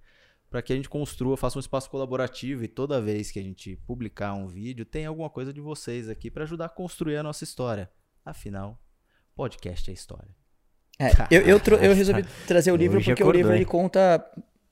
Para 0.49 0.63
que 0.63 0.73
a 0.73 0.77
gente 0.77 0.89
construa, 0.89 1.37
faça 1.37 1.59
um 1.59 1.61
espaço 1.61 1.91
colaborativo 1.91 2.65
e 2.65 2.69
toda 2.69 3.01
vez 3.01 3.31
que 3.31 3.39
a 3.39 3.43
gente 3.43 3.77
publicar 3.87 4.33
um 4.35 4.47
vídeo, 4.47 4.85
tem 4.85 5.05
alguma 5.05 5.29
coisa 5.29 5.53
de 5.53 5.61
vocês 5.61 6.09
aqui 6.09 6.31
para 6.31 6.45
ajudar 6.45 6.67
a 6.67 6.71
construir 6.71 7.17
a 7.17 7.23
nossa 7.23 7.45
história. 7.45 7.91
Afinal, 8.25 8.81
podcast 9.35 9.91
é 9.91 9.93
história. 9.93 10.35
É, 10.99 11.11
eu, 11.31 11.43
eu, 11.43 11.61
eu 11.83 11.95
resolvi 11.95 12.23
trazer 12.47 12.73
o 12.73 12.77
livro 12.77 12.97
Hoje 12.97 13.11
porque 13.11 13.23
o 13.23 13.27
acordou, 13.27 13.41
livro 13.41 13.55
ele 13.55 13.65
conta 13.65 14.25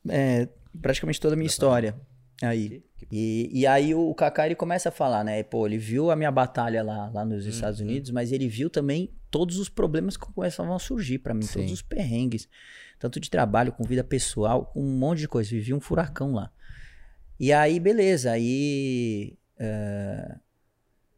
é, 0.09 0.48
praticamente 0.81 1.20
toda 1.20 1.35
a 1.35 1.37
minha 1.37 1.46
história 1.46 1.94
aí. 2.42 2.83
E, 3.11 3.51
e 3.53 3.66
aí 3.66 3.94
o 3.94 4.14
Kaká 4.14 4.46
ele 4.46 4.55
começa 4.55 4.88
a 4.88 4.92
falar, 4.92 5.22
né? 5.25 5.42
Pô, 5.42 5.66
ele 5.66 5.79
viu 5.79 6.11
a 6.11 6.16
minha 6.16 6.31
batalha 6.31 6.83
lá, 6.83 7.11
lá 7.11 7.25
nos 7.25 7.46
Estados 7.46 7.81
Uhum. 7.81 7.87
Unidos, 7.87 8.11
mas 8.11 8.33
ele 8.33 8.49
viu 8.49 8.68
também 8.70 9.11
todos 9.31 9.59
os 9.59 9.68
problemas 9.68 10.16
que 10.16 10.27
começavam 10.33 10.75
a 10.75 10.79
surgir 10.79 11.18
pra 11.18 11.35
mim, 11.35 11.42
Sim. 11.42 11.61
todos 11.61 11.72
os 11.72 11.83
perrengues, 11.83 12.49
tanto 12.99 13.20
de 13.20 13.29
trabalho, 13.31 13.72
com 13.72 13.85
vida 13.85 14.03
pessoal, 14.03 14.66
com 14.66 14.81
um 14.83 14.99
monte 14.99 15.20
de 15.20 15.29
coisa. 15.29 15.51
Vivi 15.51 15.75
um 15.75 15.81
furacão 15.81 16.33
lá. 16.33 16.51
E 17.38 17.53
aí, 17.53 17.79
beleza, 17.79 18.31
aí. 18.33 19.37
é, 19.59 20.37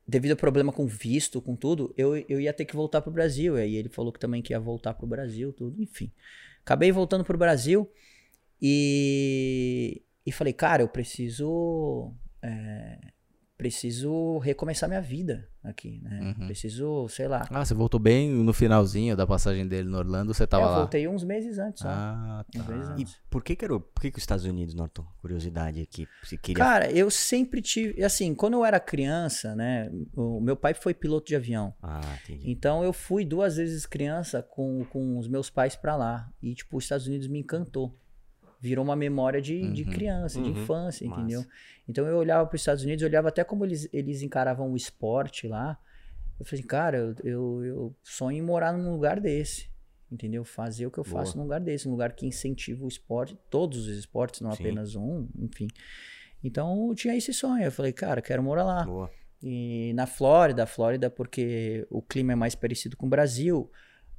devido 0.07 0.31
ao 0.33 0.37
problema 0.39 0.73
com 0.73 0.87
visto, 0.87 1.41
com 1.43 1.55
tudo, 1.55 1.93
eu, 1.97 2.17
eu 2.17 2.41
ia 2.41 2.53
ter 2.53 2.65
que 2.65 2.75
voltar 2.75 3.03
pro 3.03 3.11
Brasil. 3.13 3.57
Aí 3.57 3.77
ele 3.77 3.91
falou 3.91 4.11
que 4.11 4.19
também 4.19 4.41
que 4.41 4.55
ia 4.55 4.59
voltar 4.59 4.95
pro 4.95 5.07
Brasil, 5.07 5.53
tudo, 5.53 5.81
enfim. 5.83 6.11
Acabei 6.63 6.91
voltando 6.91 7.25
pro 7.25 7.37
Brasil 7.37 7.91
e, 8.61 10.01
e 10.29 10.33
falei, 10.33 10.53
cara, 10.53 10.83
eu 10.83 10.89
preciso. 10.89 12.13
é, 12.43 12.99
preciso 13.59 14.39
recomeçar 14.39 14.89
minha 14.89 15.01
vida 15.01 15.49
aqui, 15.65 16.01
né? 16.01 16.33
Uhum. 16.39 16.47
Preciso, 16.47 17.09
sei 17.09 17.27
lá. 17.27 17.45
Ah, 17.51 17.65
você 17.65 17.75
voltou 17.75 17.99
bem 17.99 18.31
no 18.31 18.53
finalzinho 18.53 19.17
da 19.17 19.27
passagem 19.27 19.67
dele 19.67 19.89
no 19.89 19.99
Orlando, 19.99 20.33
você 20.33 20.47
tava 20.47 20.65
eu 20.65 20.71
lá. 20.71 20.79
voltei 20.79 21.09
uns 21.09 21.25
meses 21.25 21.59
antes, 21.59 21.83
só. 21.83 21.89
Ah, 21.89 22.45
tá. 22.53 22.63
E 22.63 22.73
antes. 22.73 23.17
por 23.29 23.43
que 23.43 23.57
que, 23.57 23.65
era, 23.65 23.79
por 23.81 24.01
que 24.01 24.13
que 24.13 24.19
os 24.19 24.23
Estados 24.23 24.45
Unidos, 24.45 24.75
Norton? 24.75 25.05
Curiosidade 25.21 25.81
aqui. 25.81 26.07
Você 26.23 26.37
queria... 26.37 26.65
Cara, 26.65 26.91
eu 26.93 27.11
sempre 27.11 27.61
tive. 27.61 28.01
Assim, 28.05 28.33
quando 28.33 28.55
eu 28.55 28.65
era 28.65 28.79
criança, 28.79 29.57
né? 29.57 29.91
O 30.15 30.41
meu 30.41 30.57
pai 30.57 30.73
foi 30.73 30.95
piloto 30.95 31.27
de 31.27 31.35
avião. 31.35 31.75
Ah, 31.83 32.01
entendi. 32.23 32.49
Então 32.49 32.85
eu 32.85 32.93
fui 32.93 33.25
duas 33.25 33.57
vezes 33.57 33.85
criança 33.87 34.41
com, 34.41 34.85
com 34.85 35.19
os 35.19 35.27
meus 35.27 35.51
pais 35.51 35.75
pra 35.75 35.97
lá. 35.97 36.31
E, 36.41 36.55
tipo, 36.55 36.77
os 36.77 36.85
Estados 36.85 37.09
Unidos 37.09 37.27
me 37.27 37.41
encantou. 37.41 37.99
Virou 38.61 38.85
uma 38.85 38.97
memória 38.97 39.41
de, 39.41 39.73
de 39.73 39.85
Uhum. 39.85 39.91
criança, 39.91 40.41
de 40.41 40.51
Uhum. 40.51 40.63
infância, 40.63 41.07
Massa. 41.09 41.21
entendeu? 41.21 41.45
Então 41.89 42.07
eu 42.07 42.17
olhava 42.17 42.47
para 42.47 42.57
os 42.57 42.61
Estados 42.61 42.83
Unidos, 42.83 43.03
eu 43.03 43.09
olhava 43.09 43.29
até 43.29 43.45
como 43.45 43.65
eles, 43.65 43.89
eles 43.93 44.21
encaravam 44.23 44.73
o 44.73 44.77
esporte 44.77 45.47
lá. 45.47 45.79
Eu 46.39 46.45
falei, 46.45 46.65
cara, 46.65 46.99
eu, 46.99 47.15
eu, 47.25 47.65
eu 47.65 47.97
sonho 48.03 48.39
em 48.39 48.43
morar 48.43 48.73
num 48.73 48.91
lugar 48.91 49.21
desse. 49.21 49.71
Entendeu? 50.11 50.43
Fazer 50.43 50.87
o 50.87 50.91
que 50.91 50.99
eu 50.99 51.05
Boa. 51.05 51.19
faço 51.19 51.37
num 51.37 51.43
lugar 51.43 51.61
desse, 51.61 51.87
um 51.87 51.91
lugar 51.91 52.13
que 52.13 52.25
incentiva 52.27 52.83
o 52.85 52.89
esporte, 52.89 53.37
todos 53.51 53.87
os 53.87 53.97
esportes, 53.99 54.41
não 54.41 54.51
Sim. 54.53 54.63
apenas 54.63 54.97
um, 54.97 55.29
enfim. 55.39 55.69
Então 56.43 56.89
eu 56.89 56.95
tinha 56.95 57.15
esse 57.15 57.33
sonho. 57.33 57.63
Eu 57.65 57.73
falei, 57.73 57.93
cara, 57.93 58.23
quero 58.23 58.43
morar 58.43 58.65
lá. 58.65 58.85
Boa. 58.85 59.11
E 59.43 59.93
na 59.95 60.07
Flórida, 60.07 60.67
Flórida 60.67 61.11
porque 61.11 61.87
o 61.91 62.01
clima 62.03 62.33
é 62.33 62.37
mais 62.37 62.55
parecido 62.55 62.97
com 62.97 63.07
o 63.07 63.09
Brasil. 63.11 63.71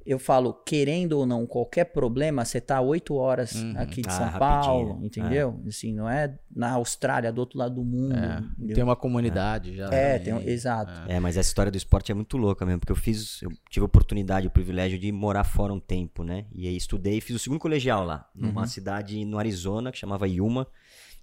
Eu 0.04 0.18
falo, 0.18 0.54
querendo 0.54 1.12
ou 1.18 1.26
não, 1.26 1.46
qualquer 1.46 1.84
problema, 1.84 2.44
você 2.44 2.60
tá 2.60 2.80
oito 2.80 3.14
horas 3.14 3.54
Uhum. 3.54 3.74
aqui 3.76 4.00
de 4.02 4.08
Ah, 4.08 4.12
São 4.12 4.24
rapidinho. 4.26 4.38
Paulo, 4.62 5.04
entendeu? 5.04 5.60
Assim, 5.68 5.94
não 5.94 6.08
é 6.08 6.36
na 6.54 6.72
Austrália, 6.72 7.30
do 7.32 7.38
outro 7.38 7.58
lado 7.58 7.74
do 7.74 7.84
mundo. 7.84 8.14
É, 8.16 8.74
tem 8.74 8.82
uma 8.82 8.96
comunidade 8.96 9.76
já. 9.76 9.86
É, 9.92 10.18
também. 10.18 10.24
tem 10.24 10.34
um- 10.34 10.40
exato. 10.50 10.90
É, 11.06 11.20
mas 11.20 11.36
essa 11.36 11.48
história 11.48 11.70
do 11.70 11.76
esporte 11.76 12.10
é 12.10 12.14
muito 12.14 12.36
louca 12.38 12.64
mesmo, 12.64 12.80
porque 12.80 12.92
eu 12.92 12.96
fiz, 12.96 13.42
eu 13.42 13.50
tive 13.68 13.84
a 13.84 13.86
oportunidade, 13.86 14.46
o 14.46 14.50
privilégio 14.50 14.98
de 14.98 15.12
morar 15.12 15.44
fora 15.44 15.72
um 15.72 15.78
tempo, 15.80 16.24
né? 16.24 16.46
E 16.52 16.66
aí 16.66 16.76
estudei 16.76 17.18
e 17.18 17.20
fiz 17.20 17.36
o 17.36 17.38
segundo 17.38 17.60
colegial 17.60 18.04
lá, 18.04 18.28
numa 18.34 18.62
Uhum. 18.62 18.66
cidade 18.66 19.22
no 19.24 19.38
Arizona, 19.38 19.92
que 19.92 19.98
chamava 19.98 20.26
Yuma, 20.26 20.66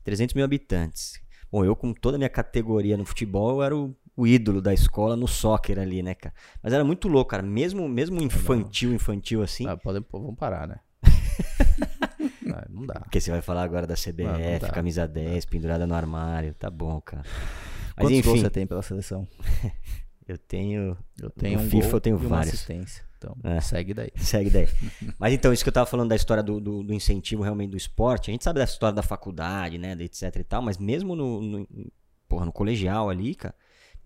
300 0.03 0.35
mil 0.35 0.45
habitantes. 0.45 1.19
Bom, 1.51 1.65
eu 1.65 1.75
com 1.75 1.93
toda 1.93 2.15
a 2.15 2.19
minha 2.19 2.29
categoria 2.29 2.95
no 2.97 3.05
futebol, 3.05 3.49
eu 3.57 3.63
era 3.63 3.75
o, 3.75 3.95
o 4.17 4.25
ídolo 4.27 4.61
da 4.61 4.73
escola 4.73 5.15
no 5.15 5.27
soccer 5.27 5.77
ali, 5.79 6.01
né, 6.01 6.15
cara? 6.15 6.33
Mas 6.61 6.73
era 6.73 6.83
muito 6.83 7.07
louco, 7.07 7.29
cara, 7.29 7.43
mesmo, 7.43 7.87
mesmo 7.87 8.19
infantil, 8.21 8.91
infantil 8.93 9.43
assim, 9.43 9.67
Ah, 9.67 9.77
podem, 9.77 10.01
pô, 10.01 10.19
vamos 10.19 10.35
parar, 10.35 10.67
né? 10.67 10.79
Ah, 12.51 12.65
não 12.69 12.85
dá. 12.85 12.95
porque 13.01 13.19
você 13.21 13.29
vai 13.29 13.41
falar 13.41 13.63
agora 13.63 13.85
da 13.85 13.93
CBF, 13.95 14.23
Não, 14.23 14.39
não 14.61 14.69
camisa 14.73 15.07
10, 15.07 15.45
pendurada 15.45 15.85
no 15.85 15.93
armário, 15.93 16.53
tá 16.55 16.69
bom, 16.69 16.99
cara. 17.01 17.23
Mas 17.95 18.05
Quantos 18.07 18.21
gols 18.21 18.27
enfim, 18.35 18.41
você 18.41 18.49
tem 18.49 18.65
pela 18.65 18.81
seleção? 18.81 19.27
eu 20.27 20.37
tenho 20.37 20.97
Eu 21.21 21.29
tenho 21.29 21.59
um 21.59 21.63
FIFA 21.69 21.81
gol 21.87 21.91
eu 21.91 22.01
tenho 22.01 22.17
vários. 22.17 22.53
assistência. 22.53 23.03
Então, 23.17 23.35
É. 23.43 23.59
segue 23.59 23.93
daí. 23.93 24.11
Segue 24.15 24.49
daí. 24.49 24.67
Mas 25.19 25.33
então, 25.33 25.51
isso 25.51 25.63
que 25.63 25.69
eu 25.69 25.73
tava 25.73 25.85
falando 25.87 26.09
da 26.09 26.15
história 26.15 26.41
do, 26.43 26.59
do, 26.59 26.83
do 26.83 26.93
incentivo 26.93 27.41
realmente 27.43 27.71
do 27.71 27.77
esporte, 27.77 28.29
a 28.29 28.31
gente 28.31 28.43
sabe 28.43 28.59
dessa 28.59 28.73
história 28.73 28.95
da 28.95 29.03
faculdade, 29.03 29.77
né, 29.77 29.95
da 29.95 30.03
etc 30.03 30.35
e 30.37 30.43
tal, 30.43 30.61
mas 30.61 30.77
mesmo 30.77 31.15
no, 31.15 31.41
no, 31.41 31.67
porra, 32.29 32.45
no 32.45 32.51
colegial 32.51 33.09
ali, 33.09 33.33
cara, 33.35 33.55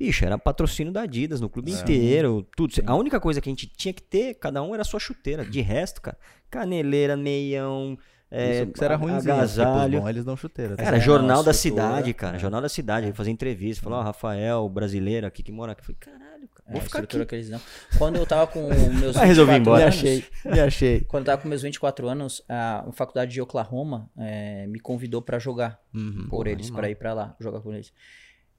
bicho, 0.05 0.25
era 0.25 0.37
patrocínio 0.37 0.91
da 0.91 1.01
Adidas 1.01 1.39
no 1.41 1.49
clube 1.49 1.71
inteiro, 1.71 2.47
tudo. 2.55 2.73
A 2.85 2.95
única 2.95 3.19
coisa 3.19 3.39
que 3.41 3.49
a 3.49 3.51
gente 3.51 3.67
tinha 3.67 3.93
que 3.93 4.01
ter, 4.01 4.33
cada 4.35 4.61
um, 4.63 4.73
era 4.73 4.81
a 4.81 4.85
sua 4.85 4.99
chuteira. 4.99 5.45
De 5.45 5.61
resto, 5.61 6.01
cara, 6.01 6.17
caneleira, 6.49 7.15
meião, 7.15 7.97
é, 8.29 8.63
Isso 8.63 8.83
era 8.83 8.97
pros 8.97 9.11
agasalho. 9.27 9.99
bons, 10.01 10.09
eles 10.09 10.23
dão 10.25 10.37
chuteira. 10.37 10.75
tá? 10.77 10.83
Cara, 10.83 10.97
É, 10.97 10.99
jornal 11.01 11.43
da 11.43 11.53
cidade, 11.53 12.13
cara. 12.13 12.37
é. 12.37 12.39
Jornal 12.39 12.61
da 12.61 12.69
cidade. 12.69 13.05
Aí 13.07 13.13
fazia 13.13 13.31
entrevista. 13.33 13.83
Falou, 13.83 13.99
ó, 13.99 14.01
Rafael, 14.03 14.67
brasileiro 14.69 15.27
aqui 15.27 15.43
que 15.43 15.51
mora 15.51 15.73
aqui. 15.73 15.81
Eu 15.81 15.85
falei, 15.85 15.97
caralho, 15.99 16.47
cara. 16.55 16.69
É, 16.69 16.71
Vou 16.71 16.79
a 16.79 16.83
ficar 16.83 16.99
aqui. 17.03 17.25
que 17.25 17.35
eles 17.35 17.49
dão. 17.49 17.59
Quando 17.97 18.15
eu 18.15 18.25
tava 18.25 18.47
com 18.47 18.67
meus 18.99 19.15
Vai 19.17 19.27
resolver 19.27 19.51
ir 19.51 19.59
24 19.59 19.59
embora. 19.59 19.77
Me 19.79 19.83
anos, 19.83 19.95
achei, 19.97 20.25
me 20.51 20.59
achei. 20.61 21.01
quando 21.01 21.23
eu 21.23 21.25
tava 21.25 21.41
com 21.41 21.49
meus 21.49 21.61
24 21.61 22.07
anos, 22.07 22.41
a, 22.47 22.85
a 22.87 22.91
faculdade 22.93 23.31
de 23.33 23.41
Oklahoma 23.41 24.09
eh, 24.17 24.65
me 24.67 24.79
convidou 24.79 25.21
pra 25.21 25.37
jogar 25.37 25.77
Uhum. 25.93 26.27
por 26.29 26.47
eles, 26.47 26.67
animal. 26.67 26.79
pra 26.81 26.89
ir 26.89 26.95
pra 26.95 27.13
lá, 27.13 27.35
jogar 27.39 27.59
com 27.59 27.73
eles. 27.73 27.91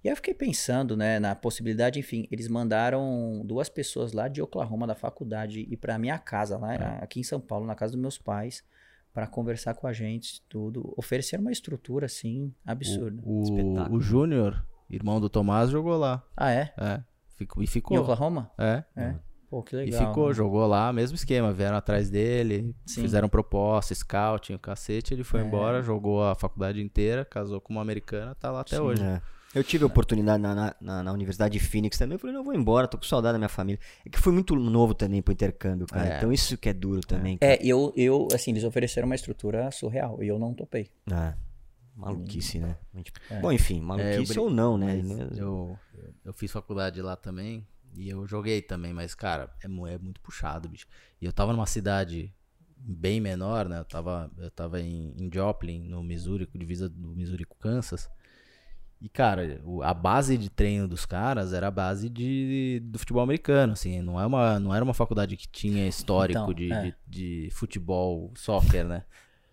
E 0.05 0.09
aí 0.09 0.13
eu 0.13 0.17
fiquei 0.17 0.35
pensando, 0.35 0.97
né, 0.97 1.21
na 1.21 1.35
possibilidade, 1.35 1.99
enfim, 2.01 2.27
eles 2.31 2.49
mandaram 2.49 3.43
duas 3.45 3.69
pessoas 3.69 4.13
lá 4.13 4.27
de 4.27 4.43
Oklahoma, 4.43 4.87
da 4.87 4.95
faculdade, 4.97 5.61
ir 5.61 5.77
pra 5.77 5.99
minha 5.99 6.19
casa, 6.19 6.59
lá 6.59 6.75
aqui 7.01 7.21
em 7.21 7.23
São 7.23 7.41
Paulo, 7.41 7.67
na 7.67 7.75
casa 7.77 7.93
dos 7.93 8.01
meus 8.01 8.19
pais, 8.19 8.65
pra 9.15 9.27
conversar 9.29 9.75
com 9.75 9.87
a 9.87 9.93
gente, 9.93 10.43
tudo. 10.49 10.93
Ofereceram 10.97 11.43
uma 11.43 11.53
estrutura, 11.53 12.07
assim, 12.07 12.53
absurda. 12.67 13.23
O, 13.25 13.43
Espetáculo. 13.45 13.97
o 13.97 14.01
Júnior, 14.01 14.67
irmão 14.91 15.21
do 15.21 15.29
Tomás, 15.29 15.71
jogou 15.71 15.97
lá. 15.97 16.23
Ah, 16.37 16.51
é? 16.51 16.73
É. 16.79 17.01
Ficou, 17.37 17.63
e 17.63 17.65
Em 17.65 17.69
ficou. 17.69 17.99
Oklahoma? 18.01 18.51
É. 18.59 18.83
É. 18.97 19.15
Pô, 19.49 19.63
que 19.63 19.77
E 19.77 19.81
legal. 19.85 20.09
ficou, 20.09 20.33
jogou 20.33 20.67
lá, 20.67 20.93
mesmo 20.93 21.15
esquema. 21.15 21.53
Vieram 21.53 21.77
atrás 21.77 22.09
dele, 22.11 22.75
Sim. 22.87 23.03
fizeram 23.03 23.29
proposta, 23.29 23.95
scouting, 23.95 24.55
o 24.55 24.59
cacete. 24.59 25.13
Ele 25.13 25.23
foi 25.23 25.41
É. 25.41 25.45
embora, 25.45 25.83
jogou 25.83 26.25
a 26.25 26.35
faculdade 26.35 26.81
inteira, 26.83 27.25
casou 27.25 27.61
com 27.61 27.75
uma 27.75 27.83
americana, 27.83 28.35
tá 28.35 28.51
lá 28.51 28.63
até 28.63 28.77
Sim, 28.77 28.83
hoje. 28.83 29.03
é. 29.05 29.21
Eu 29.55 29.63
tive 29.63 29.85
a 29.85 29.87
oportunidade 29.87 30.43
na, 30.43 30.55
na, 30.55 30.77
na- 30.81 31.03
na 31.03 31.13
Universidade 31.13 31.59
de 31.59 31.65
Phoenix 31.65 31.99
também. 31.99 32.15
Eu 32.15 32.19
falei, 32.19 32.33
não, 32.35 32.41
eu 32.41 32.45
vou 32.45 32.55
embora, 32.55 32.89
tô 32.89 32.97
com 32.97 33.05
saudade 33.05 33.35
da 33.35 33.39
minha 33.39 33.49
família. 33.49 33.79
É 34.05 34.09
que 34.09 34.19
fui 34.19 34.33
muito 34.33 34.55
novo 34.57 34.95
também 34.95 35.21
pro 35.21 35.33
intercâmbio, 35.33 35.87
cara. 35.87 36.15
É. 36.15 36.17
Então 36.17 36.33
isso 36.33 36.57
que 36.57 36.69
é 36.69 36.73
duro 36.73 37.01
também. 37.03 37.37
cara. 37.37 37.53
É, 37.55 37.59
eu, 37.63 37.93
eu, 37.97 38.29
assim, 38.35 38.51
eles 38.53 38.65
ofereceram 38.65 39.07
uma 39.07 39.15
estrutura 39.15 39.71
surreal 39.71 40.23
e 40.23 40.29
eu 40.29 40.39
não 40.39 40.55
topei. 40.55 40.91
É. 41.11 41.35
Maluquice, 41.95 42.59
né? 42.59 42.79
É. 43.31 43.41
Bom, 43.41 43.53
enfim, 43.53 43.75
É, 43.77 43.79
eu 43.79 43.85
maluquice 43.85 44.33
brin- 44.33 44.41
ou 44.43 44.51
não, 44.51 44.79
né? 44.79 45.03
Mas 45.03 45.39
eu, 45.39 45.79
eu 46.25 46.33
fiz 46.33 46.51
faculdade 46.51 47.03
lá 47.03 47.15
também 47.17 47.67
e 47.95 48.09
eu 48.09 48.27
joguei 48.27 48.63
também, 48.63 48.95
mas, 48.95 49.15
cara, 49.15 49.51
é, 49.63 49.67
é 49.67 49.99
muito 49.99 50.19
puxado, 50.23 50.69
bicho. 50.69 50.87
E 51.21 51.27
eu 51.27 51.33
tava 51.33 51.53
numa 51.53 51.67
cidade 51.67 52.33
bem 52.79 53.21
menor, 53.21 53.69
né? 53.69 53.79
Eu 53.81 53.85
tava, 53.85 54.31
eu 54.39 54.51
tava 54.51 54.81
em, 54.81 55.13
em 55.19 55.31
Joplin, 55.33 55.81
no 55.81 56.03
Missouri, 56.03 56.47
com 56.47 56.59
divisa 56.59 56.89
do 56.89 57.09
Missouri 57.15 57.45
com 57.45 57.55
Kansas. 57.57 58.09
E, 59.03 59.09
cara, 59.09 59.61
a 59.83 59.93
base 59.93 60.39
de 60.39 60.49
treino 60.49 60.87
dos 60.87 61.05
caras 61.05 61.53
era 61.53 61.67
a 61.67 61.71
base 61.73 62.09
de, 62.09 62.81
do 62.85 63.01
futebol 63.01 63.21
americano, 63.21 63.73
assim. 63.73 64.01
Não, 64.01 64.21
é 64.21 64.25
uma, 64.25 64.61
não 64.61 64.73
era 64.73 64.85
uma 64.85 64.95
faculdade 64.95 65.37
que 65.37 65.49
tinha 65.49 65.89
histórico 65.89 66.39
então, 66.39 66.55
de, 66.55 66.73
é. 66.73 66.83
de, 66.83 66.95
de, 67.09 67.51
futebol, 67.51 68.31
soccer, 68.37 68.85
né? 68.85 69.03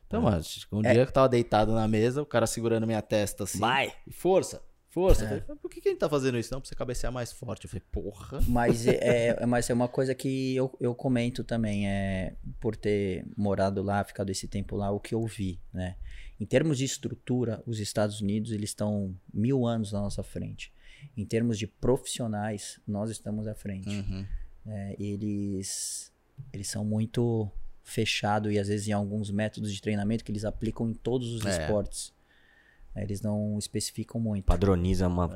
Então, 0.06 0.28
é. 0.28 0.32
mas, 0.34 0.68
um 0.72 0.82
é. 0.86 0.94
dia 0.94 1.04
que 1.04 1.10
eu 1.10 1.14
tava 1.14 1.28
deitado 1.28 1.74
na 1.74 1.88
mesa, 1.88 2.22
o 2.22 2.28
cara 2.28 2.46
segurando 2.46 2.86
minha 2.86 3.02
testa 3.02 3.46
assim. 3.46 3.58
Vai! 3.58 3.92
Força! 4.12 4.62
Força. 4.90 5.24
É. 5.24 5.42
Falei, 5.42 5.60
por 5.62 5.70
que, 5.70 5.80
que 5.80 5.90
a 5.90 5.92
gente 5.92 6.00
tá 6.00 6.10
fazendo 6.10 6.38
isso? 6.38 6.52
Não, 6.52 6.60
pra 6.60 6.68
você 6.68 6.76
cabecear 6.76 7.14
mais 7.14 7.32
forte. 7.32 7.66
Eu 7.66 7.70
falei, 7.70 7.84
porra. 7.92 8.42
Mas 8.48 8.88
é, 8.88 9.38
é, 9.38 9.46
mas 9.46 9.70
é 9.70 9.74
uma 9.74 9.88
coisa 9.88 10.16
que 10.16 10.56
eu, 10.56 10.76
eu 10.80 10.96
comento 10.96 11.44
também, 11.44 11.88
é 11.88 12.36
por 12.60 12.76
ter 12.76 13.26
morado 13.38 13.84
lá, 13.84 14.04
ficado 14.04 14.32
esse 14.32 14.48
tempo 14.48 14.76
lá, 14.76 14.92
o 14.92 15.00
que 15.00 15.14
eu 15.14 15.24
vi, 15.26 15.60
né? 15.72 15.96
Em 16.40 16.46
termos 16.46 16.78
de 16.78 16.86
estrutura, 16.86 17.62
os 17.68 17.80
Estados 17.80 18.22
Unidos 18.22 18.52
eles 18.52 18.70
estão 18.72 19.16
mil 19.32 19.68
anos 19.68 19.92
na 19.92 20.00
nossa 20.00 20.24
frente. 20.24 20.74
Em 21.16 21.26
termos 21.26 21.60
de 21.60 21.68
profissionais, 21.68 22.80
nós 22.88 23.12
estamos 23.12 23.48
à 23.48 23.54
frente. 23.54 23.90
Uhum. 23.90 24.26
É, 24.66 24.96
eles, 24.98 26.12
eles 26.52 26.68
são 26.68 26.84
muito 26.84 27.52
fechados 27.84 28.52
e 28.54 28.60
às 28.60 28.68
vezes 28.68 28.88
em 28.88 28.92
alguns 28.92 29.30
métodos 29.32 29.74
de 29.74 29.82
treinamento 29.82 30.24
que 30.24 30.32
eles 30.32 30.46
aplicam 30.46 30.90
em 30.90 30.94
todos 30.94 31.34
os 31.34 31.46
é. 31.46 31.62
esportes. 31.62 32.14
É, 32.96 33.04
eles 33.04 33.22
não 33.22 33.58
especificam 33.58 34.20
muito. 34.20 34.46
Padroniza 34.46 35.08
uma, 35.08 35.30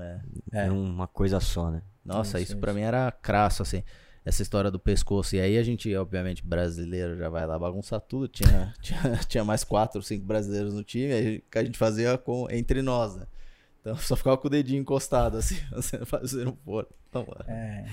é. 0.52 0.70
uma 0.72 1.08
coisa 1.08 1.40
só, 1.40 1.70
né? 1.70 1.82
Nossa, 2.04 2.40
isso, 2.40 2.54
isso 2.54 2.60
para 2.60 2.74
mim 2.74 2.82
era 2.82 3.12
crasso, 3.12 3.62
assim 3.62 3.84
essa 4.26 4.42
história 4.42 4.72
do 4.72 4.80
pescoço. 4.80 5.36
E 5.36 5.42
aí 5.42 5.58
a 5.58 5.64
gente, 5.64 5.94
obviamente, 5.96 6.46
brasileiro 6.46 7.18
já 7.18 7.30
vai 7.30 7.46
lá 7.46 7.60
bagunçar 7.60 8.00
tudo. 8.00 8.28
Tinha, 8.28 8.74
tinha, 8.82 9.18
tinha 9.28 9.44
mais 9.44 9.64
quatro, 9.64 10.02
cinco 10.02 10.26
brasileiros 10.26 10.74
no 10.74 10.84
time, 10.84 11.12
aí 11.14 11.44
a 11.56 11.64
gente 11.64 11.78
fazia 11.78 12.18
com, 12.18 12.48
entre 12.50 12.82
nós, 12.82 13.16
né? 13.16 13.26
Então 13.84 13.98
só 13.98 14.16
ficava 14.16 14.38
com 14.38 14.48
o 14.48 14.50
dedinho 14.50 14.80
encostado, 14.80 15.36
assim, 15.38 15.58
fazendo 16.06 16.58
fora. 16.64 16.88
Então, 17.10 17.28
é. 17.46 17.84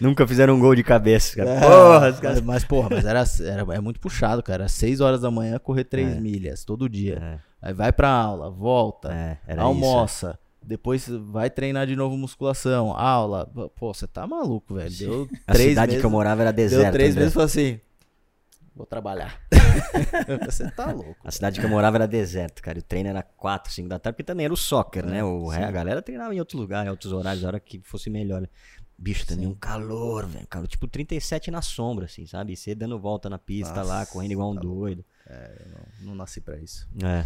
Nunca 0.00 0.24
fizeram 0.26 0.54
um 0.54 0.60
gol 0.60 0.76
de 0.76 0.84
cabeça, 0.84 1.36
cara. 1.36 1.50
É, 1.50 1.60
porra, 1.60 2.18
mas, 2.22 2.40
mas, 2.40 2.64
porra, 2.64 2.88
mas 2.92 3.04
era, 3.04 3.24
era 3.44 3.74
é 3.74 3.80
muito 3.80 3.98
puxado, 3.98 4.44
cara. 4.44 4.68
Seis 4.68 5.00
horas 5.00 5.20
da 5.20 5.30
manhã 5.30 5.58
correr 5.58 5.84
três 5.84 6.16
é. 6.16 6.20
milhas 6.20 6.64
todo 6.64 6.88
dia. 6.88 7.18
É. 7.20 7.38
Aí 7.60 7.74
vai 7.74 7.92
pra 7.92 8.08
aula, 8.08 8.48
volta, 8.48 9.12
é, 9.12 9.58
almoça. 9.58 10.30
Isso, 10.30 10.50
depois 10.62 11.08
vai 11.08 11.50
treinar 11.50 11.84
de 11.84 11.96
novo 11.96 12.16
musculação, 12.16 12.92
aula. 12.92 13.44
Pô, 13.74 13.92
você 13.92 14.06
tá 14.06 14.26
maluco, 14.28 14.74
velho. 14.74 14.96
Deu 14.96 15.28
a 15.48 15.52
três 15.52 15.70
cidade 15.70 15.90
meses, 15.90 16.00
que 16.00 16.06
eu 16.06 16.10
morava 16.10 16.42
era 16.42 16.52
deserto. 16.52 16.84
Deu 16.84 16.92
três 16.92 17.16
meses 17.16 17.32
e 17.32 17.34
falou 17.34 17.46
assim: 17.46 17.80
vou 18.74 18.86
trabalhar. 18.86 19.40
você 20.44 20.70
tá 20.70 20.92
louco. 20.92 21.16
A 21.24 21.30
cidade 21.30 21.60
que 21.60 21.66
eu 21.66 21.70
morava 21.70 21.96
era 21.98 22.06
deserto, 22.06 22.62
cara. 22.62 22.78
O 22.78 22.82
treino 22.82 23.08
era 23.08 23.22
4, 23.22 23.72
5 23.72 23.88
da 23.88 23.98
tarde, 23.98 24.16
porque 24.16 24.24
também 24.24 24.44
era 24.44 24.54
o 24.54 24.56
soccer, 24.56 25.04
né? 25.06 25.18
é? 25.18 25.24
O, 25.24 25.50
a 25.50 25.70
galera 25.70 26.02
treinava 26.02 26.34
em 26.34 26.38
outro 26.38 26.58
lugar, 26.58 26.86
em 26.86 26.90
outros 26.90 27.12
horários, 27.12 27.44
a 27.44 27.48
hora 27.48 27.60
que 27.60 27.80
fosse 27.82 28.10
melhor. 28.10 28.48
Bicho, 28.96 29.26
também 29.26 29.46
sim. 29.46 29.50
um 29.50 29.54
calor, 29.54 30.26
velho. 30.26 30.46
Calor, 30.46 30.68
tipo 30.68 30.86
37 30.86 31.50
na 31.50 31.62
sombra, 31.62 32.04
assim, 32.04 32.26
sabe? 32.26 32.52
E 32.52 32.56
você 32.56 32.74
dando 32.74 32.98
volta 32.98 33.30
na 33.30 33.38
pista 33.38 33.76
Nossa, 33.76 33.88
lá, 33.88 34.06
correndo 34.06 34.32
igual 34.32 34.50
um 34.50 34.54
tá 34.54 34.60
doido. 34.60 35.04
É, 35.26 35.62
eu 35.64 35.70
não, 35.70 36.08
não 36.08 36.14
nasci 36.16 36.40
pra 36.40 36.58
isso. 36.58 36.86
É. 37.02 37.24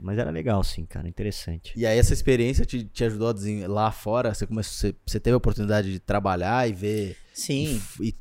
Mas 0.00 0.16
era 0.16 0.30
legal, 0.30 0.64
sim, 0.64 0.86
cara, 0.86 1.06
interessante. 1.06 1.72
E 1.76 1.84
aí 1.84 1.98
essa 1.98 2.14
experiência 2.14 2.64
te, 2.64 2.84
te 2.84 3.04
ajudou 3.04 3.28
a 3.28 3.32
desenhar 3.32 3.70
lá 3.70 3.92
fora? 3.92 4.32
Você 4.32 4.46
começou, 4.46 4.72
você, 4.72 4.96
você, 5.06 5.20
teve 5.20 5.34
a 5.34 5.36
oportunidade 5.36 5.92
de 5.92 6.00
trabalhar 6.00 6.68
e 6.68 6.72
ver. 6.72 7.16
Sim. 7.34 7.80
E, 8.00 8.08
e 8.08 8.16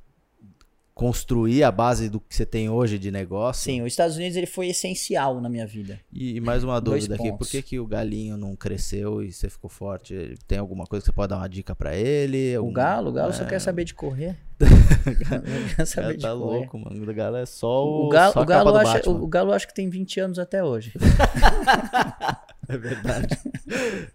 construir 0.97 1.63
a 1.63 1.71
base 1.71 2.09
do 2.09 2.19
que 2.19 2.35
você 2.35 2.43
tem 2.43 2.71
hoje 2.71 2.97
de 2.97 3.11
negócio. 3.11 3.65
Sim, 3.65 3.83
os 3.83 3.93
Estados 3.93 4.17
Unidos 4.17 4.35
ele 4.35 4.47
foi 4.47 4.69
essencial 4.69 5.39
na 5.39 5.47
minha 5.47 5.67
vida. 5.67 5.99
E, 6.11 6.37
e 6.37 6.41
mais 6.41 6.63
uma 6.63 6.81
dúvida 6.81 7.13
aqui, 7.13 7.31
por 7.33 7.47
que, 7.47 7.61
que 7.61 7.79
o 7.79 7.85
galinho 7.85 8.35
não 8.35 8.55
cresceu 8.55 9.21
e 9.21 9.31
você 9.31 9.47
ficou 9.47 9.69
forte? 9.69 10.33
Tem 10.47 10.57
alguma 10.57 10.87
coisa 10.87 11.03
que 11.03 11.11
você 11.11 11.15
pode 11.15 11.29
dar 11.29 11.37
uma 11.37 11.47
dica 11.47 11.75
para 11.75 11.95
ele? 11.95 12.55
Algum... 12.55 12.71
O 12.71 12.73
galo, 12.73 13.09
o 13.11 13.13
galo 13.13 13.29
é... 13.29 13.33
só 13.33 13.45
quer 13.45 13.59
saber 13.59 13.83
de 13.83 13.93
correr. 13.93 14.35
quer 15.77 15.85
saber 15.85 16.15
de 16.15 16.23
tá 16.23 16.29
correr. 16.29 16.57
louco, 16.57 16.79
mano. 16.79 16.99
O 16.99 17.13
galo 17.13 17.37
é 17.37 17.45
só 17.45 17.85
o, 17.85 18.07
o 18.07 18.09
galo, 18.09 18.33
o 18.35 18.45
galo 18.45 18.75
acha, 18.75 19.07
o, 19.07 19.23
o 19.23 19.27
galo 19.27 19.51
acho 19.51 19.67
que 19.67 19.75
tem 19.75 19.87
20 19.91 20.19
anos 20.19 20.39
até 20.39 20.63
hoje. 20.63 20.93
É 22.69 22.77
verdade. 22.77 23.37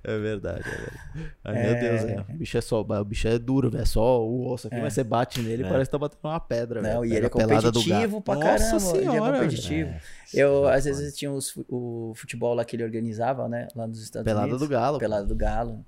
É 0.04 0.18
verdade. 0.18 0.68
É 0.68 0.72
verdade. 0.72 0.98
Ai, 1.44 1.56
é... 1.56 1.62
Meu 1.62 1.80
Deus, 1.80 2.10
é. 2.10 2.20
o 2.20 2.36
bicho 2.36 2.58
é 2.58 2.60
só, 2.60 2.80
o 2.80 3.04
bicho 3.04 3.28
é 3.28 3.38
duro, 3.38 3.70
velho. 3.70 3.82
É 3.82 3.86
só 3.86 4.22
o 4.22 4.52
osso 4.52 4.66
aqui, 4.66 4.76
é. 4.76 4.80
mas 4.80 4.92
você 4.92 5.02
bate 5.02 5.40
nele 5.40 5.64
é. 5.64 5.68
parece 5.68 5.88
que 5.88 5.92
tá 5.92 5.98
batendo 5.98 6.20
uma 6.24 6.40
pedra. 6.40 6.82
Não, 6.82 7.04
e 7.04 7.14
ele 7.14 7.26
é 7.26 7.28
competitivo 7.28 8.20
pra 8.20 8.34
Nossa 8.34 8.46
caramba. 8.46 8.80
Senhora, 8.80 9.06
ele 9.06 9.16
é 9.16 9.40
competitivo. 9.40 9.90
É. 9.90 10.00
Eu, 10.34 10.68
às 10.68 10.84
vezes, 10.84 11.16
tinha 11.16 11.30
os, 11.30 11.56
o 11.68 12.12
futebol 12.14 12.54
lá 12.54 12.64
que 12.64 12.76
ele 12.76 12.84
organizava, 12.84 13.48
né? 13.48 13.68
Lá 13.74 13.86
nos 13.86 14.02
Estados 14.02 14.24
Pelada 14.24 14.46
Unidos. 14.46 14.68
Pelada 14.68 14.80
do 14.80 14.84
Galo. 14.84 14.98
Pelada 14.98 15.26
do 15.26 15.36
Galo. 15.36 15.86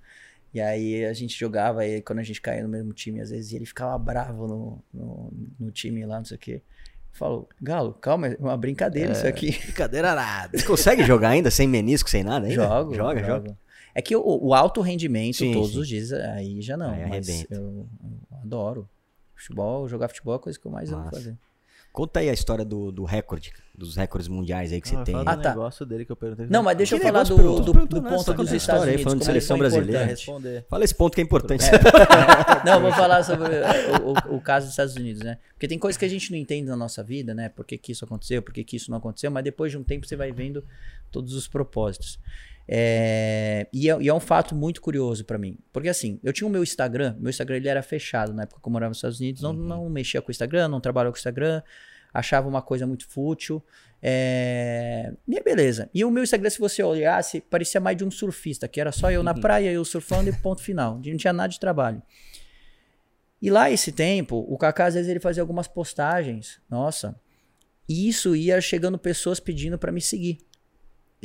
E 0.55 0.61
aí 0.61 1.05
a 1.05 1.13
gente 1.13 1.37
jogava, 1.39 1.85
e 1.85 2.01
quando 2.01 2.21
a 2.21 2.23
gente 2.23 2.41
caía 2.41 2.63
no 2.63 2.69
mesmo 2.69 2.93
time, 2.93 3.21
às 3.21 3.31
vezes 3.31 3.53
ele 3.53 3.67
ficava 3.67 3.99
bravo 3.99 4.47
no, 4.47 4.85
no, 4.93 5.33
no 5.59 5.71
time 5.73 6.07
lá, 6.07 6.19
não 6.19 6.25
sei 6.25 6.37
o 6.37 6.41
quê. 6.41 6.63
Falo, 7.15 7.49
Galo, 7.63 7.95
calma, 7.95 8.27
é 8.27 8.37
uma 8.41 8.57
brincadeira 8.57 9.11
é, 9.11 9.13
isso 9.13 9.27
aqui. 9.27 9.53
Brincadeira 9.63 10.17
nada. 10.17 10.59
Você 10.59 10.67
consegue 10.67 11.05
jogar 11.05 11.29
ainda 11.29 11.49
sem 11.49 11.69
menisco, 11.69 12.11
sem 12.11 12.25
nada 12.25 12.47
ainda? 12.47 12.63
Jogo. 12.63 12.93
Joga, 12.93 13.21
joga. 13.21 13.27
joga. 13.27 13.59
É 13.95 14.03
que 14.03 14.17
o, 14.17 14.23
o 14.25 14.53
alto 14.53 14.81
rendimento 14.81 15.37
sim, 15.37 15.53
todos 15.53 15.71
sim. 15.71 15.79
os 15.79 15.87
dias, 15.87 16.13
aí 16.13 16.61
já 16.61 16.77
não. 16.77 16.91
Aí 16.91 17.09
mas 17.09 17.47
eu, 17.49 17.57
eu, 17.61 17.89
adoro. 18.43 18.91
Futebol, 19.37 19.89
jogar 19.89 20.09
futebol 20.09 20.35
é 20.35 20.37
a 20.37 20.41
coisa 20.41 20.59
que 20.59 20.67
eu 20.67 20.73
mais 20.73 20.91
Nossa. 20.91 21.03
amo 21.03 21.11
fazer. 21.13 21.39
Conta 21.95 22.19
aí 22.19 22.29
a 22.29 22.33
história 22.33 22.65
do, 22.65 22.91
do 22.91 23.05
recorde, 23.05 23.53
dos 23.73 23.95
recordes 23.95 24.27
mundiais 24.27 24.73
aí 24.73 24.81
que 24.81 24.89
você 24.89 24.97
ah, 24.97 25.05
tem. 25.05 25.15
Ah, 25.15 25.37
tá. 25.37 25.51
negócio 25.51 25.87
dele 25.87 26.05
que 26.05 26.11
eu 26.11 26.17
perguntei. 26.17 26.49
Não, 26.51 26.61
mas 26.61 26.77
deixa 26.77 26.97
eu 26.97 27.01
falar 27.01 27.23
do, 27.23 27.37
do, 27.37 27.87
do, 27.87 28.03
ponto 28.03 28.35
dos 28.35 28.51
Estados 28.51 28.83
Unidos. 28.83 28.99
Aí, 28.99 29.05
falando 29.05 29.21
de 29.21 29.25
seleção 29.25 29.57
brasileira. 29.57 30.13
Fala 30.69 30.83
esse 30.83 30.93
ponto 30.93 31.15
que 31.15 31.21
é 31.21 31.25
importante. 31.25 31.63
É. 31.67 32.67
não, 32.67 32.81
vou 32.81 32.91
falar 32.91 33.23
sobre 33.23 33.47
o, 33.47 34.33
o, 34.33 34.39
o, 34.39 34.41
caso 34.41 34.67
dos 34.67 34.73
Estados 34.73 34.97
Unidos, 34.97 35.23
né? 35.23 35.39
Porque 35.53 35.69
tem 35.69 35.79
coisas 35.79 35.97
que 35.97 36.05
a 36.05 36.09
gente 36.09 36.33
não 36.33 36.37
entende 36.37 36.69
na 36.69 36.75
nossa 36.75 37.01
vida, 37.01 37.33
né? 37.33 37.49
Por 37.49 37.65
que, 37.65 37.79
que 37.79 37.93
isso 37.93 38.05
aconteceu, 38.05 38.43
por 38.43 38.53
que, 38.53 38.65
que 38.65 38.75
isso 38.75 38.91
não 38.91 38.99
aconteceu, 38.99 39.31
mas 39.31 39.45
depois 39.45 39.71
de 39.71 39.79
um 39.79 39.85
tempo 39.85 40.05
você 40.05 40.17
vai 40.17 40.33
vendo 40.33 40.65
todos 41.13 41.33
os 41.33 41.47
propósitos. 41.47 42.19
É, 42.67 43.67
e, 43.73 43.91
é, 43.91 44.01
e, 44.01 44.09
é, 44.09 44.15
um 44.15 44.21
fato 44.21 44.55
muito 44.55 44.81
curioso 44.81 45.25
para 45.25 45.39
mim. 45.39 45.59
Porque 45.73 45.89
assim, 45.89 46.19
eu 46.23 46.33
tinha 46.33 46.47
o 46.47 46.51
meu 46.51 46.63
Instagram, 46.63 47.17
meu 47.19 47.31
Instagram 47.31 47.57
ele 47.57 47.69
era 47.69 47.83
fechado 47.83 48.33
na 48.33 48.43
época 48.45 48.61
que 48.61 48.69
eu 48.69 48.73
morava 48.73 48.91
nos 48.91 48.99
Estados 48.99 49.21
Unidos, 49.21 49.43
não, 49.43 49.51
uhum. 49.51 49.57
não 49.57 49.91
mexia 49.91 50.23
com 50.23 50.29
o 50.29 50.31
Instagram, 50.31 50.69
não 50.69 50.81
trabalhava 50.81 51.13
com 51.13 51.17
o 51.17 51.21
Instagram 51.21 51.63
achava 52.15 52.49
uma 52.49 52.63
coisa 52.63 52.87
muito 52.87 53.09
fútil. 53.09 53.63
É... 54.01 55.13
E 55.27 55.43
beleza. 55.43 55.91
E 55.93 56.05
o 56.05 56.11
meu 56.11 56.23
Instagram, 56.23 56.49
se 56.49 56.61
você 56.61 56.83
olhasse, 56.83 57.41
parecia 57.41 57.81
mais 57.81 57.97
de 57.97 58.05
um 58.05 58.11
surfista, 58.11 58.69
que 58.69 58.81
era 58.81 58.93
só 58.93 59.11
eu 59.11 59.25
na 59.25 59.33
uhum. 59.33 59.41
praia, 59.41 59.73
eu 59.73 59.85
surfando 59.85 60.31
e 60.31 60.33
ponto 60.33 60.63
final. 60.63 61.01
Não 61.05 61.17
tinha 61.17 61.33
nada 61.33 61.49
de 61.49 61.59
trabalho. 61.59 62.01
E 63.43 63.51
lá 63.51 63.71
esse 63.71 63.91
tempo, 63.91 64.47
o 64.49 64.57
Kaká 64.57 64.87
às 64.87 64.95
vezes 64.95 65.11
ele 65.11 65.19
fazia 65.19 65.43
algumas 65.43 65.67
postagens. 65.67 66.61
Nossa. 66.71 67.21
E 67.89 68.09
isso 68.09 68.37
ia 68.37 68.61
chegando 68.61 68.97
pessoas 68.97 69.41
pedindo 69.41 69.77
para 69.77 69.91
me 69.91 70.01
seguir. 70.01 70.39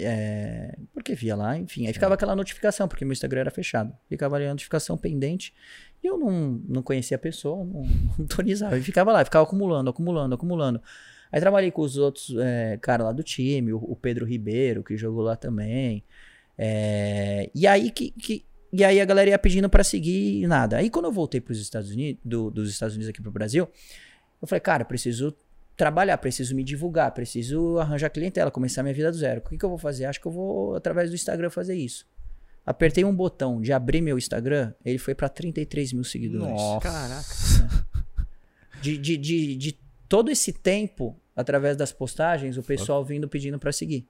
É, 0.02 0.78
porque 0.94 1.16
via 1.16 1.36
lá, 1.36 1.58
enfim. 1.58 1.88
Aí 1.88 1.94
ficava 1.94 2.14
aquela 2.14 2.36
notificação, 2.36 2.88
porque 2.88 3.06
meu 3.06 3.14
Instagram 3.14 3.42
era 3.42 3.52
fechado. 3.52 3.94
Ficava 4.08 4.36
ali 4.36 4.46
a 4.46 4.50
notificação 4.50 4.98
pendente. 4.98 5.54
E 6.04 6.08
eu 6.08 6.18
não, 6.18 6.62
não 6.68 6.82
conhecia 6.82 7.16
a 7.16 7.20
pessoa, 7.20 7.66
não, 7.66 7.84
não 7.84 8.16
autorizava. 8.20 8.78
E 8.78 8.82
ficava 8.82 9.12
lá, 9.12 9.24
ficava 9.24 9.44
acumulando, 9.44 9.90
acumulando, 9.90 10.36
acumulando. 10.36 10.82
Aí 11.32 11.40
trabalhei 11.40 11.72
com 11.72 11.82
os 11.82 11.98
outros 11.98 12.36
é, 12.40 12.78
caras 12.82 13.06
lá 13.06 13.12
do 13.12 13.24
time, 13.24 13.72
o, 13.72 13.78
o, 13.78 13.96
Pedro 13.96 14.26
Ribeiro, 14.26 14.84
que 14.84 14.98
jogou 14.98 15.22
lá 15.22 15.36
também. 15.36 16.04
É, 16.58 17.50
e 17.54 17.68
aí 17.68 17.92
que, 17.92 18.12
que, 18.12 18.46
e 18.74 18.84
aí 18.84 19.00
a 19.00 19.06
galera 19.06 19.30
ia 19.30 19.40
pedindo 19.40 19.70
para 19.70 19.84
seguir 19.84 20.42
e 20.42 20.48
nada. 20.48 20.78
Aí 20.78 20.90
quando 20.90 21.06
eu 21.06 21.12
voltei 21.12 21.40
para 21.40 21.52
os 21.52 21.60
Estados 21.60 21.92
Unidos, 21.92 22.22
do, 22.26 22.50
dos 22.50 22.70
Estados 22.70 22.96
Unidos 22.96 23.10
aqui 23.10 23.22
pro 23.22 23.32
Brasil, 23.32 23.70
eu 24.42 24.48
falei, 24.48 24.60
cara, 24.60 24.84
preciso 24.84 25.36
trabalhar, 25.80 26.18
preciso 26.18 26.54
me 26.54 26.62
divulgar, 26.62 27.14
preciso 27.14 27.80
arranjar 27.80 28.10
clientela, 28.10 28.52
começar 28.52 28.84
minha 28.84 28.94
vida 28.94 29.10
do 29.10 29.18
zero. 29.18 29.40
O 29.40 29.50
que, 29.50 29.58
que 29.58 29.64
eu 29.64 29.70
vou 29.70 29.78
fazer? 29.78 30.04
Acho 30.04 30.20
que 30.20 30.28
eu 30.28 30.32
vou, 30.32 30.76
através 30.76 31.10
do 31.10 31.16
Instagram, 31.16 31.50
fazer 31.50 31.74
isso. 31.74 32.06
Apertei 32.66 33.06
um 33.06 33.16
botão 33.16 33.62
de 33.62 33.72
abrir 33.72 34.02
meu 34.02 34.18
Instagram, 34.18 34.74
ele 34.84 34.98
foi 34.98 35.16
para 35.16 35.30
33 35.30 35.94
mil 35.94 36.04
seguidores. 36.04 36.50
Nossa. 36.50 36.82
Caraca. 36.82 37.90
De, 38.82 38.98
de, 38.98 39.18
de, 39.18 39.56
de 39.58 39.78
todo 40.08 40.32
esse 40.32 40.54
tempo, 40.54 41.20
através 41.36 41.76
das 41.76 41.92
postagens, 41.92 42.56
o 42.56 42.64
pessoal 42.64 43.04
vindo 43.04 43.28
pedindo 43.28 43.60
para 43.60 43.74
seguir. 43.74 44.08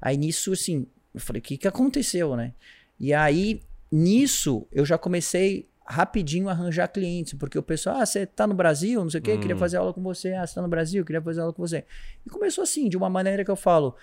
Aí 0.00 0.16
nisso, 0.16 0.52
assim, 0.52 0.86
eu 1.12 1.18
falei, 1.18 1.40
o 1.40 1.42
que, 1.42 1.58
que 1.58 1.66
aconteceu, 1.66 2.36
né? 2.36 2.54
E 3.00 3.12
aí, 3.12 3.60
nisso, 3.90 4.64
eu 4.70 4.86
já 4.86 4.96
comecei 4.96 5.68
rapidinho 5.90 6.48
arranjar 6.48 6.88
clientes, 6.88 7.34
porque 7.34 7.58
o 7.58 7.62
pessoal, 7.62 7.96
ah, 7.96 8.06
você 8.06 8.24
tá 8.24 8.46
no 8.46 8.54
Brasil, 8.54 9.02
não 9.02 9.10
sei 9.10 9.20
o 9.20 9.22
quê, 9.22 9.32
hum. 9.34 9.40
queria 9.40 9.56
fazer 9.56 9.76
aula 9.76 9.92
com 9.92 10.02
você, 10.02 10.32
ah, 10.34 10.46
você 10.46 10.54
tá 10.54 10.62
no 10.62 10.68
Brasil, 10.68 11.04
queria 11.04 11.20
fazer 11.20 11.40
aula 11.40 11.52
com 11.52 11.60
você. 11.60 11.84
E 12.24 12.30
começou 12.30 12.62
assim, 12.62 12.88
de 12.88 12.96
uma 12.96 13.10
maneira 13.10 13.44
que 13.44 13.50
eu 13.50 13.56
falo, 13.56 13.96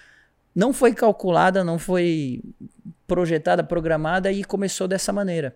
não 0.54 0.74
foi 0.74 0.94
calculada, 0.94 1.64
não 1.64 1.80
foi 1.80 2.42
projetada, 3.08 3.64
programada 3.64 4.32
e 4.32 4.44
começou 4.44 4.88
dessa 4.88 5.14
maneira. 5.14 5.56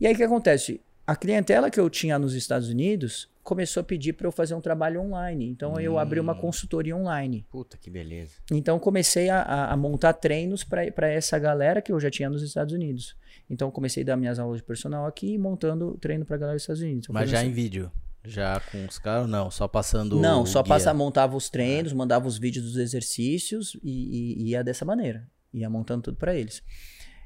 E 0.00 0.06
aí 0.06 0.14
o 0.14 0.16
que 0.16 0.22
acontece? 0.22 0.80
A 1.06 1.14
clientela 1.14 1.70
que 1.70 1.78
eu 1.78 1.90
tinha 1.90 2.18
nos 2.18 2.34
Estados 2.34 2.68
Unidos 2.68 3.28
começou 3.42 3.80
a 3.80 3.84
pedir 3.84 4.12
para 4.12 4.26
eu 4.26 4.32
fazer 4.32 4.54
um 4.54 4.60
trabalho 4.60 5.00
online. 5.00 5.46
Então 5.46 5.74
hum. 5.74 5.80
eu 5.80 5.98
abri 5.98 6.20
uma 6.20 6.32
hum. 6.32 6.40
consultoria 6.40 6.96
online. 6.96 7.44
Puta 7.50 7.76
que 7.76 7.90
beleza. 7.90 8.34
Então 8.50 8.78
comecei 8.78 9.28
a, 9.28 9.66
a 9.66 9.76
montar 9.76 10.14
treinos 10.14 10.64
para 10.64 11.08
essa 11.08 11.38
galera 11.38 11.82
que 11.82 11.92
eu 11.92 12.00
já 12.00 12.10
tinha 12.10 12.30
nos 12.30 12.42
Estados 12.42 12.72
Unidos. 12.72 13.16
Então 13.50 13.70
comecei 13.70 14.02
a 14.02 14.06
dar 14.06 14.16
minhas 14.16 14.38
aulas 14.38 14.58
de 14.58 14.62
personal 14.62 15.04
aqui, 15.04 15.36
montando 15.36 15.98
treino 15.98 16.24
para 16.24 16.36
galera 16.36 16.56
dos 16.56 16.62
Estados 16.62 16.80
Unidos. 16.80 17.08
Mas 17.08 17.28
já 17.28 17.44
em 17.44 17.50
vídeo. 17.50 17.90
Já 18.24 18.60
com 18.60 18.84
os 18.84 18.98
caras, 18.98 19.28
não, 19.28 19.50
só 19.50 19.66
passando. 19.66 20.20
Não, 20.20 20.46
só 20.46 20.62
passa, 20.62 20.92
montava 20.92 21.36
os 21.36 21.48
treinos, 21.48 21.92
é. 21.92 21.94
mandava 21.94 22.28
os 22.28 22.38
vídeos 22.38 22.64
dos 22.64 22.76
exercícios 22.76 23.76
e, 23.82 24.44
e 24.44 24.50
ia 24.50 24.62
dessa 24.62 24.84
maneira. 24.84 25.26
Ia 25.52 25.68
montando 25.68 26.02
tudo 26.02 26.16
para 26.18 26.34
eles. 26.34 26.62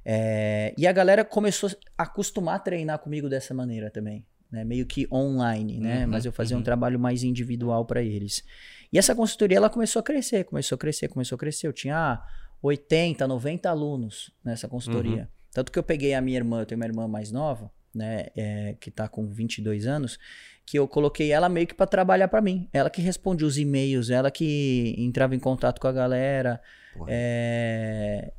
É, 0.04 0.72
e 0.78 0.86
a 0.86 0.92
galera 0.92 1.24
começou 1.24 1.68
a 1.98 2.04
acostumar 2.04 2.56
a 2.56 2.58
treinar 2.58 2.98
comigo 3.00 3.28
dessa 3.28 3.52
maneira 3.52 3.90
também 3.90 4.24
né? 4.54 4.64
meio 4.64 4.86
que 4.86 5.06
online, 5.12 5.80
né? 5.80 6.04
Uhum, 6.04 6.12
Mas 6.12 6.24
eu 6.24 6.32
fazia 6.32 6.56
uhum. 6.56 6.60
um 6.60 6.64
trabalho 6.64 6.98
mais 6.98 7.24
individual 7.24 7.84
para 7.84 8.02
eles. 8.02 8.44
E 8.92 8.98
essa 8.98 9.14
consultoria 9.14 9.56
ela 9.56 9.68
começou 9.68 10.00
a 10.00 10.02
crescer, 10.02 10.44
começou 10.44 10.76
a 10.76 10.78
crescer, 10.78 11.08
começou 11.08 11.36
a 11.36 11.38
crescer. 11.38 11.66
Eu 11.66 11.72
tinha 11.72 12.22
80, 12.62 13.26
90 13.26 13.68
alunos 13.68 14.30
nessa 14.44 14.68
consultoria. 14.68 15.22
Uhum. 15.22 15.43
Tanto 15.54 15.72
que 15.72 15.78
eu 15.78 15.82
peguei 15.82 16.12
a 16.12 16.20
minha 16.20 16.36
irmã, 16.36 16.60
eu 16.60 16.66
tenho 16.66 16.80
uma 16.80 16.86
irmã 16.86 17.08
mais 17.08 17.30
nova, 17.30 17.70
né, 17.94 18.26
é, 18.36 18.76
que 18.80 18.90
tá 18.90 19.08
com 19.08 19.26
22 19.28 19.86
anos, 19.86 20.18
que 20.66 20.76
eu 20.76 20.88
coloquei 20.88 21.30
ela 21.30 21.48
meio 21.48 21.66
que 21.66 21.74
para 21.74 21.86
trabalhar 21.86 22.26
para 22.26 22.40
mim. 22.40 22.68
Ela 22.72 22.90
que 22.90 23.00
respondia 23.00 23.46
os 23.46 23.56
e-mails, 23.56 24.10
ela 24.10 24.30
que 24.30 24.94
entrava 24.98 25.34
em 25.34 25.38
contato 25.38 25.80
com 25.80 25.86
a 25.86 25.92
galera. 25.92 26.60
É, 27.06 28.32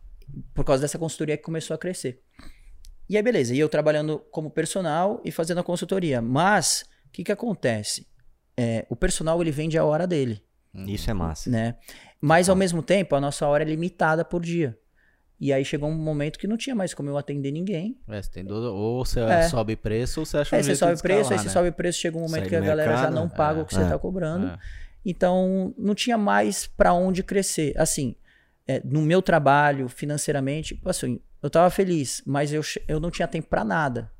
por 0.53 0.65
causa 0.65 0.81
dessa 0.81 0.99
consultoria 0.99 1.37
que 1.37 1.43
começou 1.43 1.73
a 1.73 1.77
crescer. 1.77 2.21
E 3.07 3.15
aí, 3.15 3.23
beleza. 3.23 3.53
E 3.53 3.59
eu 3.59 3.69
trabalhando 3.69 4.19
como 4.31 4.49
personal 4.49 5.21
e 5.23 5.31
fazendo 5.31 5.59
a 5.59 5.63
consultoria. 5.63 6.21
Mas, 6.21 6.83
o 7.07 7.11
que 7.11 7.23
que 7.23 7.31
acontece? 7.31 8.07
É, 8.57 8.85
o 8.89 8.95
personal, 8.95 9.41
ele 9.41 9.51
vende 9.51 9.77
a 9.77 9.85
hora 9.85 10.07
dele. 10.07 10.43
Isso 10.73 11.09
é 11.09 11.13
massa. 11.13 11.49
Né? 11.49 11.75
Mas, 12.19 12.49
ao 12.49 12.55
mesmo 12.55 12.81
tempo, 12.81 13.15
a 13.15 13.21
nossa 13.21 13.47
hora 13.47 13.63
é 13.63 13.67
limitada 13.67 14.25
por 14.25 14.41
dia. 14.41 14.77
E 15.39 15.51
aí 15.51 15.65
chegou 15.65 15.89
um 15.89 15.95
momento 15.95 16.39
que 16.39 16.47
não 16.47 16.55
tinha 16.55 16.75
mais 16.75 16.93
como 16.93 17.09
eu 17.09 17.17
atender 17.17 17.51
ninguém. 17.51 17.97
É, 18.07 18.21
você 18.21 18.31
tem 18.31 18.45
do... 18.45 18.55
Ou 18.73 19.05
você 19.05 19.19
é. 19.19 19.43
sobe 19.49 19.75
preço 19.75 20.21
ou 20.21 20.25
você 20.25 20.37
acha 20.37 20.55
um 20.55 20.59
é, 20.59 20.63
você 20.63 20.75
sobe 20.75 21.01
preço, 21.01 21.21
escalar, 21.21 21.33
aí 21.33 21.39
você 21.39 21.47
né? 21.47 21.53
sobe 21.53 21.71
preço, 21.71 21.99
chega 21.99 22.17
um 22.17 22.21
momento 22.21 22.47
que 22.47 22.55
a 22.55 22.61
mercado, 22.61 22.77
galera 22.77 22.97
já 22.97 23.11
não 23.11 23.27
paga 23.27 23.59
é, 23.59 23.63
o 23.63 23.65
que 23.65 23.73
você 23.73 23.81
está 23.81 23.99
cobrando. 23.99 24.47
É. 24.47 24.57
Então, 25.05 25.73
não 25.77 25.93
tinha 25.93 26.17
mais 26.17 26.65
para 26.65 26.93
onde 26.93 27.21
crescer. 27.21 27.73
Assim, 27.77 28.15
é, 28.67 28.81
no 28.83 29.01
meu 29.01 29.21
trabalho, 29.21 29.87
financeiramente, 29.87 30.79
assim, 30.85 31.19
eu 31.43 31.49
tava 31.49 31.69
feliz, 31.69 32.23
mas 32.25 32.51
eu, 32.51 32.61
eu 32.87 32.99
não 32.99 33.11
tinha 33.11 33.27
tempo 33.27 33.47
para 33.47 33.63
nada. 33.63 34.11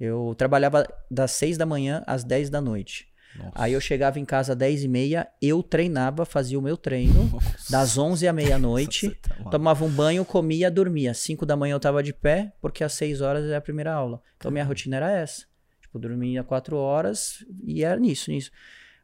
Eu 0.00 0.34
trabalhava 0.36 0.86
das 1.10 1.30
6 1.32 1.56
da 1.56 1.64
manhã 1.64 2.02
às 2.06 2.24
10 2.24 2.50
da 2.50 2.60
noite. 2.60 3.08
Nossa. 3.38 3.52
Aí 3.54 3.72
eu 3.72 3.80
chegava 3.80 4.18
em 4.18 4.24
casa 4.24 4.52
às 4.52 4.58
10 4.58 4.84
e 4.84 4.88
meia, 4.88 5.28
eu 5.40 5.62
treinava, 5.62 6.24
fazia 6.24 6.58
o 6.58 6.62
meu 6.62 6.76
treino, 6.76 7.24
Nossa. 7.24 7.70
das 7.70 7.98
11 7.98 8.26
à 8.26 8.32
meia-noite, 8.32 9.10
tá 9.10 9.50
tomava 9.50 9.84
um 9.84 9.90
banho, 9.90 10.24
comia, 10.24 10.70
dormia. 10.70 11.14
5 11.14 11.44
da 11.44 11.56
manhã 11.56 11.74
eu 11.74 11.80
tava 11.80 12.02
de 12.02 12.12
pé, 12.12 12.52
porque 12.60 12.82
às 12.82 12.92
6 12.94 13.20
horas 13.20 13.44
é 13.50 13.56
a 13.56 13.60
primeira 13.60 13.92
aula. 13.92 14.20
Então 14.36 14.50
minha 14.50 14.64
rotina 14.64 14.96
era 14.96 15.10
essa. 15.10 15.44
Tipo, 15.80 15.98
dormia 15.98 16.42
4 16.42 16.76
horas 16.76 17.44
e 17.64 17.84
era 17.84 17.98
nisso, 17.98 18.30
nisso. 18.30 18.50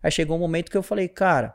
Aí 0.03 0.11
chegou 0.11 0.37
um 0.37 0.41
momento 0.41 0.71
que 0.71 0.77
eu 0.77 0.83
falei, 0.83 1.09
cara, 1.09 1.55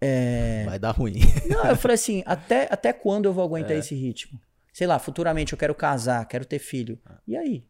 é... 0.00 0.64
Vai 0.64 0.78
dar 0.78 0.92
ruim. 0.92 1.20
Não, 1.46 1.66
eu 1.66 1.76
falei 1.76 1.94
assim, 1.94 2.22
até, 2.24 2.66
até 2.70 2.92
quando 2.92 3.26
eu 3.26 3.32
vou 3.32 3.44
aguentar 3.44 3.72
é. 3.72 3.78
esse 3.80 3.94
ritmo? 3.94 4.40
sei 4.72 4.86
lá, 4.86 4.98
futuramente 4.98 5.52
eu 5.52 5.58
quero 5.58 5.74
casar, 5.74 6.24
quero 6.26 6.44
ter 6.44 6.58
filho. 6.58 6.98
E 7.26 7.36
aí? 7.36 7.64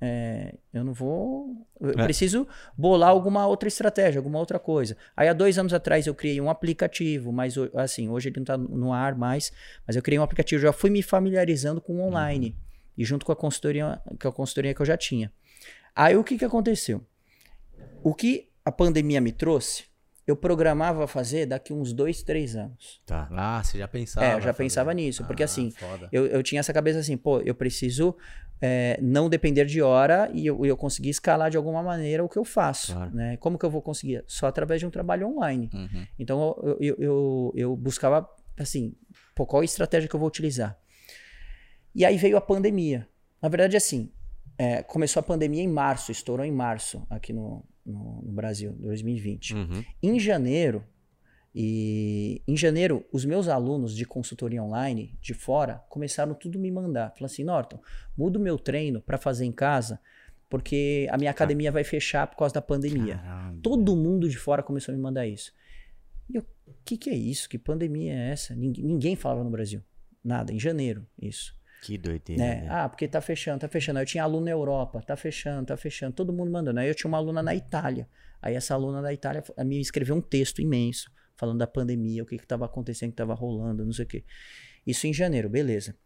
É, 0.00 0.54
eu 0.72 0.84
não 0.84 0.92
vou. 0.92 1.66
Eu 1.80 1.90
é. 1.90 2.04
preciso 2.04 2.46
bolar 2.76 3.10
alguma 3.10 3.46
outra 3.46 3.68
estratégia, 3.68 4.18
alguma 4.18 4.38
outra 4.38 4.58
coisa. 4.58 4.96
Aí 5.16 5.28
há 5.28 5.32
dois 5.32 5.58
anos 5.58 5.72
atrás 5.72 6.06
eu 6.06 6.14
criei 6.14 6.40
um 6.40 6.48
aplicativo, 6.48 7.32
mas 7.32 7.56
assim, 7.74 8.08
hoje 8.08 8.28
ele 8.28 8.36
não 8.36 8.42
está 8.42 8.56
no 8.56 8.92
ar 8.92 9.16
mais, 9.16 9.52
mas 9.86 9.96
eu 9.96 10.02
criei 10.02 10.18
um 10.18 10.22
aplicativo, 10.22 10.62
já 10.62 10.72
fui 10.72 10.90
me 10.90 11.02
familiarizando 11.02 11.80
com 11.80 11.96
o 11.96 12.00
online. 12.00 12.50
Uhum. 12.50 12.68
E 12.98 13.04
junto 13.04 13.26
com 13.26 13.32
a 13.32 13.36
consultoria, 13.36 14.00
com 14.20 14.28
a 14.28 14.32
consultoria 14.32 14.74
que 14.74 14.80
eu 14.80 14.86
já 14.86 14.96
tinha. 14.96 15.32
Aí 15.94 16.16
o 16.16 16.22
que, 16.22 16.38
que 16.38 16.44
aconteceu? 16.44 17.04
O 18.02 18.14
que 18.14 18.48
a 18.64 18.70
pandemia 18.70 19.20
me 19.20 19.32
trouxe 19.32 19.87
eu 20.28 20.36
programava 20.36 21.06
fazer 21.06 21.46
daqui 21.46 21.72
uns 21.72 21.90
dois, 21.90 22.22
três 22.22 22.54
anos. 22.54 23.00
Tá. 23.06 23.26
Ah, 23.32 23.64
você 23.64 23.78
já 23.78 23.88
pensava? 23.88 24.26
É, 24.26 24.34
eu 24.34 24.40
já 24.42 24.52
pensava 24.52 24.92
nisso. 24.92 25.24
Porque 25.24 25.42
ah, 25.42 25.46
assim, 25.46 25.72
eu, 26.12 26.26
eu 26.26 26.42
tinha 26.42 26.60
essa 26.60 26.70
cabeça 26.70 26.98
assim, 26.98 27.16
pô, 27.16 27.40
eu 27.40 27.54
preciso 27.54 28.14
é, 28.60 28.98
não 29.00 29.30
depender 29.30 29.64
de 29.64 29.80
hora 29.80 30.30
e 30.34 30.46
eu, 30.46 30.66
eu 30.66 30.76
conseguir 30.76 31.08
escalar 31.08 31.50
de 31.50 31.56
alguma 31.56 31.82
maneira 31.82 32.22
o 32.22 32.28
que 32.28 32.38
eu 32.38 32.44
faço. 32.44 32.92
Claro. 32.92 33.10
Né? 33.14 33.38
Como 33.38 33.58
que 33.58 33.64
eu 33.64 33.70
vou 33.70 33.80
conseguir? 33.80 34.22
Só 34.26 34.46
através 34.46 34.80
de 34.80 34.86
um 34.86 34.90
trabalho 34.90 35.26
online. 35.28 35.70
Uhum. 35.72 36.06
Então 36.18 36.60
eu, 36.62 36.76
eu, 36.78 36.96
eu, 36.98 37.52
eu 37.56 37.76
buscava 37.76 38.28
assim, 38.58 38.94
pô, 39.34 39.46
qual 39.46 39.62
a 39.62 39.64
estratégia 39.64 40.10
que 40.10 40.14
eu 40.14 40.20
vou 40.20 40.28
utilizar? 40.28 40.78
E 41.94 42.04
aí 42.04 42.18
veio 42.18 42.36
a 42.36 42.40
pandemia. 42.42 43.08
Na 43.40 43.48
verdade, 43.48 43.78
assim, 43.78 44.12
é, 44.58 44.82
começou 44.82 45.20
a 45.20 45.22
pandemia 45.22 45.62
em 45.62 45.68
março, 45.68 46.10
estourou 46.10 46.44
em 46.44 46.50
março 46.50 47.06
aqui 47.08 47.32
no, 47.32 47.64
no, 47.86 48.22
no 48.22 48.32
Brasil, 48.32 48.72
2020. 48.72 49.54
Uhum. 49.54 49.84
Em 50.02 50.18
janeiro, 50.18 50.84
e 51.54 52.42
em 52.46 52.56
janeiro, 52.56 53.06
os 53.12 53.24
meus 53.24 53.48
alunos 53.48 53.96
de 53.96 54.04
consultoria 54.04 54.62
online 54.62 55.16
de 55.20 55.32
fora 55.32 55.82
começaram 55.88 56.34
tudo 56.34 56.58
me 56.58 56.70
mandar. 56.70 57.10
Falaram 57.10 57.26
assim, 57.26 57.44
Norton, 57.44 57.80
muda 58.16 58.38
o 58.38 58.42
meu 58.42 58.58
treino 58.58 59.00
para 59.00 59.16
fazer 59.16 59.44
em 59.44 59.52
casa, 59.52 60.00
porque 60.48 61.08
a 61.10 61.16
minha 61.16 61.30
academia 61.30 61.72
vai 61.72 61.84
fechar 61.84 62.26
por 62.26 62.36
causa 62.36 62.54
da 62.54 62.62
pandemia. 62.62 63.18
Caramba. 63.18 63.60
Todo 63.62 63.96
mundo 63.96 64.28
de 64.28 64.36
fora 64.36 64.62
começou 64.62 64.92
a 64.92 64.96
me 64.96 65.02
mandar 65.02 65.26
isso. 65.26 65.52
E 66.28 66.36
eu, 66.36 66.42
o 66.66 66.74
que, 66.84 66.96
que 66.96 67.10
é 67.10 67.14
isso? 67.14 67.48
Que 67.48 67.58
pandemia 67.58 68.12
é 68.12 68.30
essa? 68.30 68.54
Ninguém, 68.54 68.84
ninguém 68.84 69.16
falava 69.16 69.42
no 69.42 69.50
Brasil. 69.50 69.82
Nada, 70.22 70.52
em 70.52 70.60
janeiro, 70.60 71.06
isso. 71.20 71.57
Que 71.82 71.96
doideira. 71.96 72.42
Né? 72.42 72.60
né? 72.62 72.68
Ah, 72.70 72.88
porque 72.88 73.06
tá 73.06 73.20
fechando, 73.20 73.60
tá 73.60 73.68
fechando. 73.68 73.98
Aí 73.98 74.02
eu 74.02 74.06
tinha 74.06 74.22
aluno 74.22 74.44
na 74.44 74.50
Europa, 74.50 75.02
tá 75.02 75.16
fechando, 75.16 75.66
tá 75.66 75.76
fechando. 75.76 76.12
Todo 76.12 76.32
mundo 76.32 76.50
mandando. 76.50 76.80
Aí 76.80 76.88
eu 76.88 76.94
tinha 76.94 77.08
uma 77.08 77.18
aluna 77.18 77.42
na 77.42 77.54
Itália. 77.54 78.08
Aí 78.40 78.54
essa 78.54 78.74
aluna 78.74 79.02
da 79.02 79.12
Itália 79.12 79.42
me 79.64 79.80
escreveu 79.80 80.16
um 80.16 80.20
texto 80.20 80.60
imenso, 80.60 81.10
falando 81.36 81.58
da 81.58 81.66
pandemia, 81.66 82.22
o 82.22 82.26
que 82.26 82.36
estava 82.36 82.64
acontecendo, 82.64 83.10
o 83.10 83.12
que 83.12 83.14
estava 83.14 83.34
rolando, 83.34 83.84
não 83.84 83.92
sei 83.92 84.04
o 84.04 84.08
quê. 84.08 84.24
Isso 84.86 85.06
em 85.06 85.12
janeiro, 85.12 85.48
beleza. 85.48 85.96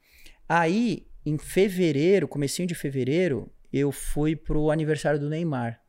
Aí, 0.49 1.07
em 1.25 1.39
fevereiro, 1.39 2.27
comecinho 2.27 2.67
de 2.67 2.75
fevereiro, 2.75 3.51
eu 3.73 3.93
fui 3.93 4.37
pro 4.37 4.71
aniversário 4.71 5.21
do 5.21 5.29
Neymar. 5.29 5.81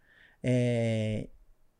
É... 0.41 1.29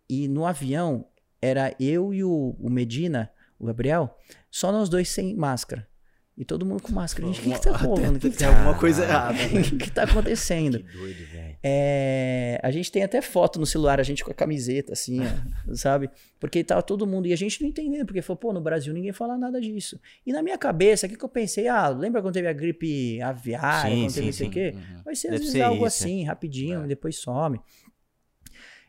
E 0.09 0.27
no 0.27 0.45
avião, 0.45 1.07
era 1.41 1.75
eu 1.79 2.13
e 2.13 2.23
o, 2.23 2.55
o 2.59 2.69
Medina, 2.69 3.31
o 3.59 3.65
Gabriel, 3.65 4.17
só 4.49 4.71
nós 4.71 4.89
dois 4.89 5.09
sem 5.09 5.35
máscara. 5.35 5.87
E 6.35 6.43
todo 6.43 6.65
mundo 6.65 6.81
com 6.81 6.91
máscara. 6.91 7.27
Gente, 7.27 7.41
o 7.41 7.43
que, 7.43 7.53
que 7.53 7.61
tá 7.61 7.77
rolando? 7.77 8.17
Que 8.17 8.29
tem 8.31 8.47
alguma 8.47 8.75
coisa 8.75 9.03
errada. 9.05 9.33
Né? 9.33 9.61
O 9.73 9.77
que 9.77 9.91
tá 9.91 10.03
acontecendo? 10.03 10.79
Que 10.79 10.97
doido, 10.97 11.25
velho. 11.31 11.57
É, 11.61 12.59
a 12.63 12.71
gente 12.71 12.91
tem 12.91 13.03
até 13.03 13.21
foto 13.21 13.59
no 13.59 13.65
celular, 13.67 13.99
a 13.99 14.03
gente 14.03 14.23
com 14.23 14.31
a 14.31 14.33
camiseta, 14.33 14.93
assim, 14.93 15.19
ó, 15.21 15.73
sabe? 15.75 16.09
Porque 16.39 16.63
tava 16.63 16.81
todo 16.81 17.05
mundo. 17.05 17.27
E 17.27 17.33
a 17.33 17.35
gente 17.35 17.61
não 17.61 17.69
entendendo, 17.69 18.05
porque 18.05 18.21
falou, 18.21 18.37
pô, 18.37 18.51
no 18.51 18.59
Brasil 18.59 18.91
ninguém 18.93 19.13
fala 19.13 19.37
nada 19.37 19.61
disso. 19.61 19.99
E 20.25 20.33
na 20.33 20.41
minha 20.41 20.57
cabeça, 20.57 21.05
o 21.05 21.09
que, 21.09 21.15
que 21.15 21.23
eu 21.23 21.29
pensei? 21.29 21.67
Ah, 21.67 21.87
lembra 21.89 22.21
quando 22.21 22.33
teve 22.33 22.47
a 22.47 22.53
gripe 22.53 23.21
aviária, 23.21 23.95
sim, 23.95 24.01
quando 24.01 24.09
sim, 24.09 24.15
teve 24.15 24.25
não 24.25 24.33
sei 24.33 24.47
o 24.47 24.51
quê? 24.51 24.73
Uhum. 24.75 25.03
Vai 25.05 25.15
ser 25.15 25.27
às 25.27 25.39
vezes 25.39 25.61
algo 25.61 25.85
isso, 25.85 26.03
assim, 26.03 26.23
é. 26.23 26.25
rapidinho, 26.25 26.83
é. 26.83 26.87
depois 26.87 27.15
some. 27.17 27.59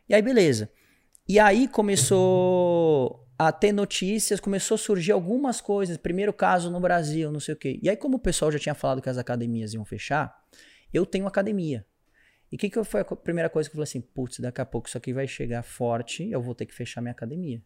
E 0.08 0.14
aí, 0.14 0.22
beleza. 0.22 0.70
E 1.28 1.38
aí 1.38 1.68
começou 1.68 3.23
a 3.38 3.50
ter 3.50 3.72
notícias, 3.72 4.38
começou 4.38 4.76
a 4.76 4.78
surgir 4.78 5.12
algumas 5.12 5.60
coisas. 5.60 5.96
Primeiro 5.96 6.32
caso 6.32 6.70
no 6.70 6.80
Brasil, 6.80 7.32
não 7.32 7.40
sei 7.40 7.54
o 7.54 7.56
quê. 7.56 7.78
E 7.82 7.90
aí, 7.90 7.96
como 7.96 8.16
o 8.16 8.20
pessoal 8.20 8.52
já 8.52 8.58
tinha 8.58 8.74
falado 8.74 9.02
que 9.02 9.08
as 9.08 9.18
academias 9.18 9.74
iam 9.74 9.84
fechar, 9.84 10.36
eu 10.92 11.04
tenho 11.04 11.26
academia. 11.26 11.84
E 12.50 12.56
o 12.56 12.58
que, 12.58 12.70
que 12.70 12.84
foi 12.84 13.00
a 13.00 13.04
primeira 13.04 13.50
coisa 13.50 13.68
que 13.68 13.74
eu 13.74 13.78
falei 13.78 13.84
assim? 13.84 14.00
Putz, 14.00 14.38
daqui 14.38 14.60
a 14.60 14.64
pouco 14.64 14.86
isso 14.86 14.96
aqui 14.96 15.12
vai 15.12 15.26
chegar 15.26 15.62
forte, 15.62 16.30
eu 16.30 16.40
vou 16.40 16.54
ter 16.54 16.66
que 16.66 16.74
fechar 16.74 17.00
minha 17.00 17.12
academia. 17.12 17.60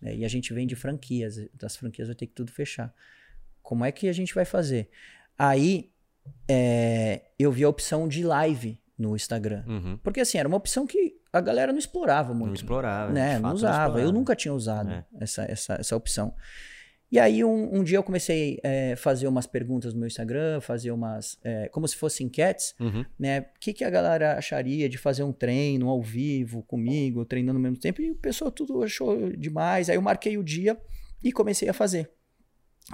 Né? 0.00 0.16
E 0.16 0.24
a 0.24 0.28
gente 0.28 0.52
vende 0.52 0.76
franquias, 0.76 1.48
das 1.54 1.76
franquias 1.76 2.08
vai 2.08 2.14
ter 2.14 2.26
que 2.26 2.34
tudo 2.34 2.52
fechar. 2.52 2.94
Como 3.62 3.84
é 3.84 3.92
que 3.92 4.08
a 4.08 4.12
gente 4.12 4.34
vai 4.34 4.44
fazer? 4.44 4.90
Aí 5.38 5.90
é, 6.46 7.30
eu 7.38 7.50
vi 7.50 7.64
a 7.64 7.68
opção 7.68 8.06
de 8.06 8.22
live 8.22 8.78
no 8.98 9.16
Instagram. 9.16 9.64
Uhum. 9.66 9.98
Porque 9.98 10.20
assim, 10.20 10.36
era 10.36 10.48
uma 10.48 10.56
opção 10.56 10.86
que 10.86 11.17
a 11.32 11.40
galera 11.40 11.72
não 11.72 11.78
explorava 11.78 12.32
muito. 12.32 12.48
Não 12.48 12.54
explorava. 12.54 13.12
Né? 13.12 13.38
Não 13.38 13.52
usava. 13.52 13.76
Não 13.76 13.84
explorava. 13.86 14.00
Eu 14.00 14.12
nunca 14.12 14.34
tinha 14.34 14.54
usado 14.54 14.90
é. 14.90 15.04
essa, 15.20 15.42
essa, 15.44 15.74
essa 15.74 15.96
opção. 15.96 16.34
E 17.10 17.18
aí 17.18 17.42
um, 17.42 17.78
um 17.78 17.82
dia 17.82 17.96
eu 17.96 18.02
comecei 18.02 18.60
a 18.62 18.68
é, 18.68 18.96
fazer 18.96 19.26
umas 19.26 19.46
perguntas 19.46 19.94
no 19.94 20.00
meu 20.00 20.06
Instagram, 20.06 20.60
fazer 20.60 20.90
umas. 20.90 21.38
É, 21.42 21.68
como 21.68 21.88
se 21.88 21.96
fossem 21.96 22.26
enquetes, 22.26 22.74
uhum. 22.78 23.04
né? 23.18 23.40
O 23.40 23.44
que, 23.60 23.72
que 23.72 23.84
a 23.84 23.90
galera 23.90 24.36
acharia 24.36 24.88
de 24.88 24.98
fazer 24.98 25.22
um 25.22 25.32
treino 25.32 25.88
ao 25.88 26.02
vivo 26.02 26.62
comigo, 26.62 27.24
treinando 27.24 27.58
ao 27.58 27.62
mesmo 27.62 27.78
tempo? 27.78 28.02
E 28.02 28.10
o 28.10 28.14
pessoal 28.14 28.50
tudo 28.50 28.82
achou 28.82 29.30
demais. 29.30 29.88
Aí 29.88 29.96
eu 29.96 30.02
marquei 30.02 30.36
o 30.36 30.44
dia 30.44 30.78
e 31.24 31.32
comecei 31.32 31.68
a 31.68 31.72
fazer. 31.72 32.10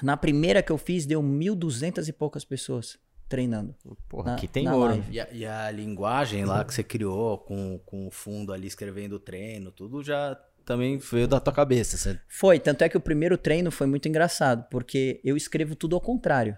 Na 0.02 0.16
primeira 0.16 0.62
que 0.62 0.72
eu 0.72 0.78
fiz, 0.78 1.06
deu 1.06 1.22
1.200 1.22 2.08
e 2.08 2.12
poucas 2.12 2.44
pessoas 2.44 2.98
treinando. 3.28 3.74
Porra, 4.08 4.30
na, 4.30 4.34
aqui 4.36 4.46
tem 4.48 4.68
ouro. 4.68 5.02
E 5.10 5.20
a, 5.20 5.28
e 5.32 5.44
a 5.46 5.70
linguagem 5.70 6.44
lá 6.44 6.64
que 6.64 6.72
você 6.74 6.82
criou 6.82 7.38
com, 7.38 7.78
com 7.84 8.06
o 8.06 8.10
fundo 8.10 8.52
ali 8.52 8.66
escrevendo 8.66 9.14
o 9.16 9.18
treino, 9.18 9.70
tudo 9.70 10.02
já 10.02 10.38
também 10.64 10.96
veio 10.98 11.28
da 11.28 11.38
tua 11.40 11.52
cabeça. 11.52 11.96
Você... 11.96 12.18
Foi, 12.28 12.58
tanto 12.58 12.82
é 12.82 12.88
que 12.88 12.96
o 12.96 13.00
primeiro 13.00 13.36
treino 13.36 13.70
foi 13.70 13.86
muito 13.86 14.08
engraçado, 14.08 14.66
porque 14.70 15.20
eu 15.24 15.36
escrevo 15.36 15.74
tudo 15.74 15.94
ao 15.94 16.00
contrário. 16.00 16.56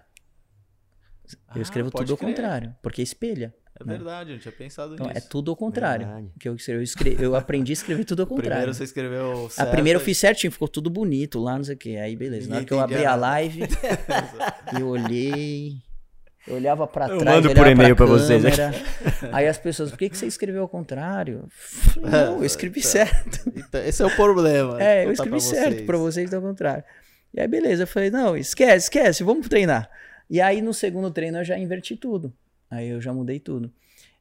Eu 1.29 1.37
Ah, 1.49 1.59
escrevo 1.59 1.91
tudo 1.91 2.11
ao 2.13 2.17
crer. 2.17 2.29
contrário, 2.29 2.75
porque 2.81 3.01
espelha. 3.01 3.53
É 3.79 3.83
verdade, 3.83 4.31
eu 4.31 4.35
não 4.35 4.41
tinha 4.41 4.51
pensado 4.51 4.95
Então, 4.95 5.07
é 5.07 5.13
nisso. 5.15 5.29
tudo 5.29 5.51
ao 5.51 5.57
contrário. 5.57 6.07
Verdade. 6.07 6.31
Que 6.39 6.49
eu, 6.49 6.55
eu, 6.69 6.81
escrevi- 6.81 7.21
eu 7.23 7.35
aprendi 7.35 7.71
a 7.71 7.73
escrever 7.73 8.05
tudo 8.05 8.21
ao 8.21 8.27
contrário. 8.27 8.51
Primeiro 8.53 8.73
você 8.73 8.83
escreveu 8.85 9.45
A 9.45 9.49
certo, 9.51 9.69
primeira 9.71 9.99
eu 9.99 10.03
fiz 10.03 10.17
certinho, 10.17 10.51
ficou 10.51 10.67
tudo 10.67 10.89
bonito 10.89 11.37
lá, 11.39 11.57
não 11.57 11.63
sei 11.63 11.75
o 11.75 11.77
quê. 11.77 11.97
Aí 11.97 12.15
beleza. 12.15 12.49
Na 12.49 12.55
hora 12.55 12.65
que 12.65 12.73
eu 12.73 12.79
abri 12.79 13.05
a 13.05 13.13
live, 13.13 13.59
eu 14.79 14.87
olhei. 14.87 15.77
Eu 16.47 16.55
olhava 16.55 16.87
pra 16.87 17.09
Eu 17.09 17.17
trás, 17.19 17.35
mando 17.35 17.49
olhava 17.49 17.63
por 17.63 17.71
e-mail 17.71 17.95
pra 17.95 18.05
vocês. 18.05 18.43
Aí 19.31 19.47
as 19.47 19.57
pessoas, 19.57 19.89
por 19.91 19.97
que, 19.97 20.09
que 20.09 20.17
você 20.17 20.27
escreveu 20.27 20.61
ao 20.61 20.69
contrário? 20.69 21.43
Eu 21.43 21.49
falei, 22.01 22.11
Não, 22.11 22.37
eu 22.37 22.45
escrevi 22.45 22.81
certo. 22.81 23.51
Então, 23.55 23.81
esse 23.83 24.01
é 24.01 24.05
o 24.05 24.15
problema. 24.15 24.81
É, 24.81 25.05
eu 25.05 25.11
escrevi 25.11 25.31
pra 25.31 25.39
certo 25.39 25.73
vocês. 25.73 25.85
pra 25.85 25.97
vocês 25.97 26.33
ao 26.33 26.41
contrário. 26.41 26.83
E 27.33 27.41
aí, 27.41 27.47
beleza, 27.47 27.83
eu 27.83 27.87
falei, 27.87 28.09
não, 28.09 28.37
esquece, 28.37 28.85
esquece, 28.85 29.23
vamos 29.23 29.47
treinar. 29.49 29.89
E 30.29 30.39
aí, 30.39 30.61
no 30.61 30.73
segundo 30.73 31.11
treino, 31.11 31.39
eu 31.39 31.43
já 31.43 31.57
inverti 31.57 31.95
tudo. 31.97 32.33
Aí 32.71 32.89
eu 32.89 33.01
já 33.01 33.13
mudei 33.13 33.39
tudo. 33.39 33.71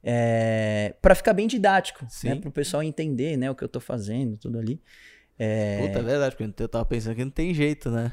É, 0.03 0.95
para 1.01 1.15
ficar 1.15 1.33
bem 1.33 1.47
didático, 1.47 2.05
Sim. 2.09 2.29
né? 2.29 2.37
Para 2.37 2.49
o 2.49 2.53
pessoal 2.53 2.83
entender, 2.83 3.37
né, 3.37 3.51
o 3.51 3.55
que 3.55 3.65
eu 3.65 3.69
tô 3.69 3.81
fazendo, 3.81 4.37
tudo 4.37 4.59
ali. 4.59 4.81
É, 5.39 5.79
Puta, 5.81 5.99
é 5.99 6.03
verdade, 6.03 6.37
porque 6.37 6.63
eu 6.63 6.69
tava 6.69 6.85
pensando 6.85 7.15
que 7.15 7.25
não 7.25 7.31
tem 7.31 7.53
jeito, 7.53 7.91
né? 7.91 8.13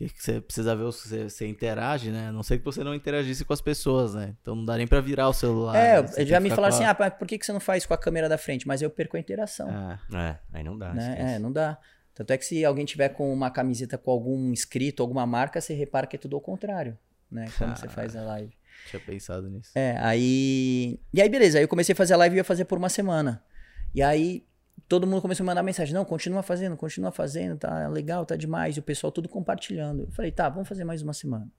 Que 0.00 0.08
que 0.08 0.22
você 0.22 0.40
precisa 0.40 0.74
ver, 0.74 0.90
se 0.94 1.08
você, 1.08 1.28
você 1.28 1.46
interage, 1.46 2.10
né? 2.10 2.28
A 2.28 2.32
não 2.32 2.42
sei 2.42 2.58
que 2.58 2.64
você 2.64 2.82
não 2.82 2.94
interagisse 2.94 3.44
com 3.44 3.52
as 3.52 3.60
pessoas, 3.60 4.14
né? 4.14 4.34
Então 4.40 4.54
não 4.54 4.64
dá 4.64 4.78
nem 4.78 4.86
pra 4.86 4.98
virar 4.98 5.28
o 5.28 5.32
celular. 5.34 5.76
é, 5.76 6.00
né? 6.00 6.24
Já 6.24 6.40
me 6.40 6.48
falaram 6.48 6.74
assim, 6.74 6.84
com 6.84 6.90
ah, 6.90 6.96
mas 6.98 7.12
por 7.14 7.28
que, 7.28 7.36
que 7.36 7.44
você 7.44 7.52
não 7.52 7.60
faz 7.60 7.84
com 7.84 7.92
a 7.92 7.98
câmera 7.98 8.26
da 8.26 8.38
frente? 8.38 8.66
Mas 8.66 8.80
eu 8.80 8.88
perco 8.88 9.18
a 9.18 9.20
interação. 9.20 9.68
a- 9.68 10.00
Ah, 10.10 10.18
É, 10.52 10.56
aí 10.56 10.64
não 10.64 10.78
dá. 10.78 10.94
né? 10.94 11.34
É, 11.34 11.38
não 11.38 11.52
dá. 11.52 11.76
Tanto 12.14 12.32
é 12.32 12.38
que 12.38 12.46
se 12.46 12.64
alguém 12.64 12.86
tiver 12.86 13.10
com 13.10 13.30
uma 13.30 13.50
camiseta 13.50 13.98
com 13.98 14.10
algum 14.10 14.52
escrito, 14.54 15.02
alguma 15.02 15.26
marca, 15.26 15.60
você 15.60 15.74
repara 15.74 16.06
que 16.06 16.16
é 16.16 16.18
tudo 16.18 16.34
ao 16.34 16.40
contrário, 16.40 16.96
né? 17.30 17.44
Quando 17.58 17.76
você 17.76 17.86
faz 17.88 18.16
a 18.16 18.22
live. 18.22 18.52
tinha 18.88 19.00
pensado 19.00 19.50
nisso. 19.50 19.70
É, 19.74 19.98
aí. 19.98 20.98
E 21.12 21.20
aí, 21.20 21.28
beleza. 21.28 21.58
Aí 21.58 21.64
eu 21.64 21.68
comecei 21.68 21.92
a 21.92 21.96
fazer 21.96 22.14
a 22.14 22.16
live 22.16 22.36
e 22.36 22.38
ia 22.38 22.44
fazer 22.44 22.64
por 22.64 22.78
uma 22.78 22.88
semana. 22.88 23.44
E 23.94 24.02
aí 24.02 24.46
todo 24.88 25.06
mundo 25.06 25.22
começou 25.22 25.44
a 25.44 25.46
mandar 25.46 25.62
mensagem: 25.62 25.94
não, 25.94 26.04
continua 26.04 26.42
fazendo, 26.42 26.76
continua 26.76 27.10
fazendo, 27.10 27.58
tá 27.58 27.88
legal, 27.88 28.24
tá 28.24 28.36
demais. 28.36 28.76
E 28.76 28.80
o 28.80 28.82
pessoal 28.82 29.10
tudo 29.10 29.28
compartilhando. 29.28 30.04
Eu 30.04 30.10
falei: 30.12 30.30
tá, 30.30 30.48
vamos 30.48 30.68
fazer 30.68 30.84
mais 30.84 31.02
uma 31.02 31.12
semana. 31.12 31.50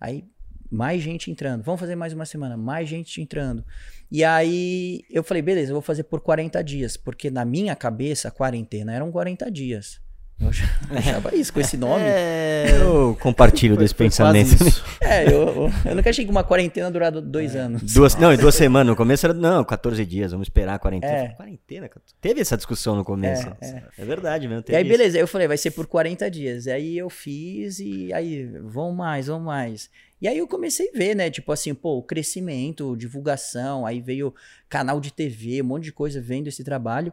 Aí 0.00 0.28
mais 0.70 1.02
gente 1.02 1.30
entrando. 1.30 1.62
Vamos 1.62 1.80
fazer 1.80 1.96
mais 1.96 2.12
uma 2.12 2.26
semana, 2.26 2.56
mais 2.56 2.88
gente 2.88 3.20
entrando. 3.20 3.64
E 4.10 4.24
aí 4.24 5.02
eu 5.10 5.22
falei: 5.22 5.42
beleza, 5.42 5.70
eu 5.70 5.74
vou 5.74 5.82
fazer 5.82 6.04
por 6.04 6.20
40 6.20 6.62
dias. 6.62 6.96
Porque 6.96 7.30
na 7.30 7.44
minha 7.44 7.74
cabeça, 7.74 8.28
a 8.28 8.30
quarentena 8.30 8.92
eram 8.92 9.10
40 9.10 9.50
dias. 9.50 10.00
Eu 10.38 10.52
já- 10.52 10.66
achava 10.90 11.34
isso 11.34 11.50
com 11.52 11.60
esse 11.60 11.76
nome. 11.78 12.04
É, 12.04 12.78
Eu 12.82 13.16
compartilho 13.20 13.74
desse 13.76 13.94
foi 13.94 14.06
pensamento. 14.06 14.54
É, 15.00 15.24
eu, 15.32 15.70
eu, 15.84 15.94
nunca 15.94 16.10
achei 16.10 16.24
que 16.26 16.30
uma 16.30 16.44
quarentena 16.44 16.90
durava 16.90 17.22
dois 17.22 17.56
anos. 17.56 17.94
Duas, 17.94 18.14
não, 18.16 18.32
em 18.32 18.36
duas 18.36 18.54
semanas. 18.54 18.88
No 18.88 18.96
começo 18.96 19.24
era, 19.26 19.32
não, 19.32 19.64
14 19.64 20.04
dias, 20.04 20.32
vamos 20.32 20.46
esperar 20.46 20.74
a 20.74 20.78
quarentena. 20.78 21.12
É. 21.12 21.28
Quarentena? 21.28 21.88
Teve 22.20 22.40
essa 22.42 22.54
discussão 22.56 22.94
no 22.94 23.04
começo. 23.04 23.48
É, 23.62 23.82
É, 23.96 24.04
verdade 24.04 24.46
mesmo. 24.46 24.62
E 24.68 24.74
aí, 24.76 24.82
isso. 24.82 24.90
beleza, 24.90 25.18
eu 25.18 25.26
falei, 25.26 25.48
vai 25.48 25.56
ser 25.56 25.70
por 25.70 25.86
40 25.86 26.30
dias. 26.30 26.66
Aí 26.66 26.98
eu 26.98 27.08
fiz 27.08 27.78
e 27.78 28.12
aí, 28.12 28.44
vão 28.62 28.92
mais, 28.92 29.28
vão 29.28 29.40
mais. 29.40 29.88
E 30.20 30.28
aí 30.28 30.36
eu 30.38 30.46
comecei 30.46 30.90
a 30.94 30.98
ver, 30.98 31.14
né? 31.14 31.30
Tipo 31.30 31.50
assim, 31.52 31.74
pô, 31.74 31.96
o 31.98 32.02
crescimento, 32.02 32.94
divulgação, 32.96 33.86
aí 33.86 34.00
veio 34.00 34.34
canal 34.68 35.00
de 35.00 35.10
TV, 35.12 35.62
um 35.62 35.66
monte 35.66 35.84
de 35.84 35.92
coisa 35.92 36.20
vendo 36.20 36.46
esse 36.48 36.62
trabalho. 36.62 37.10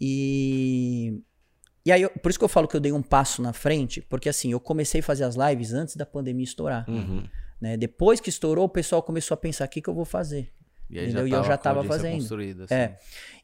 E. 0.00 1.20
E 1.84 1.90
aí, 1.90 2.02
eu- 2.02 2.10
por 2.10 2.30
isso 2.30 2.38
que 2.38 2.44
eu 2.44 2.48
falo 2.48 2.68
que 2.68 2.76
eu 2.76 2.80
dei 2.80 2.92
um 2.92 3.02
passo 3.02 3.42
na 3.42 3.52
frente, 3.52 4.00
porque 4.02 4.28
assim, 4.28 4.52
eu 4.52 4.60
comecei 4.60 5.00
a 5.00 5.02
fazer 5.02 5.24
as 5.24 5.34
lives 5.36 5.72
antes 5.72 5.96
da 5.96 6.06
pandemia 6.06 6.44
estourar. 6.44 6.88
Uhum. 6.88 7.24
Né? 7.60 7.76
Depois 7.76 8.20
que 8.20 8.28
estourou, 8.28 8.64
o 8.64 8.68
pessoal 8.68 9.02
começou 9.02 9.34
a 9.34 9.38
pensar: 9.38 9.66
o 9.66 9.68
que, 9.68 9.80
que 9.82 9.88
eu 9.88 9.94
vou 9.94 10.04
fazer? 10.04 10.52
E 10.90 10.98
aí 10.98 11.04
Entendeu? 11.06 11.26
E 11.26 11.30
eu 11.32 11.38
já 11.42 11.46
com 11.48 11.52
a 11.54 11.56
tava 11.58 11.78
audiência 11.78 11.98
fazendo. 12.02 12.20
É. 12.70 12.84
assim. 12.84 12.94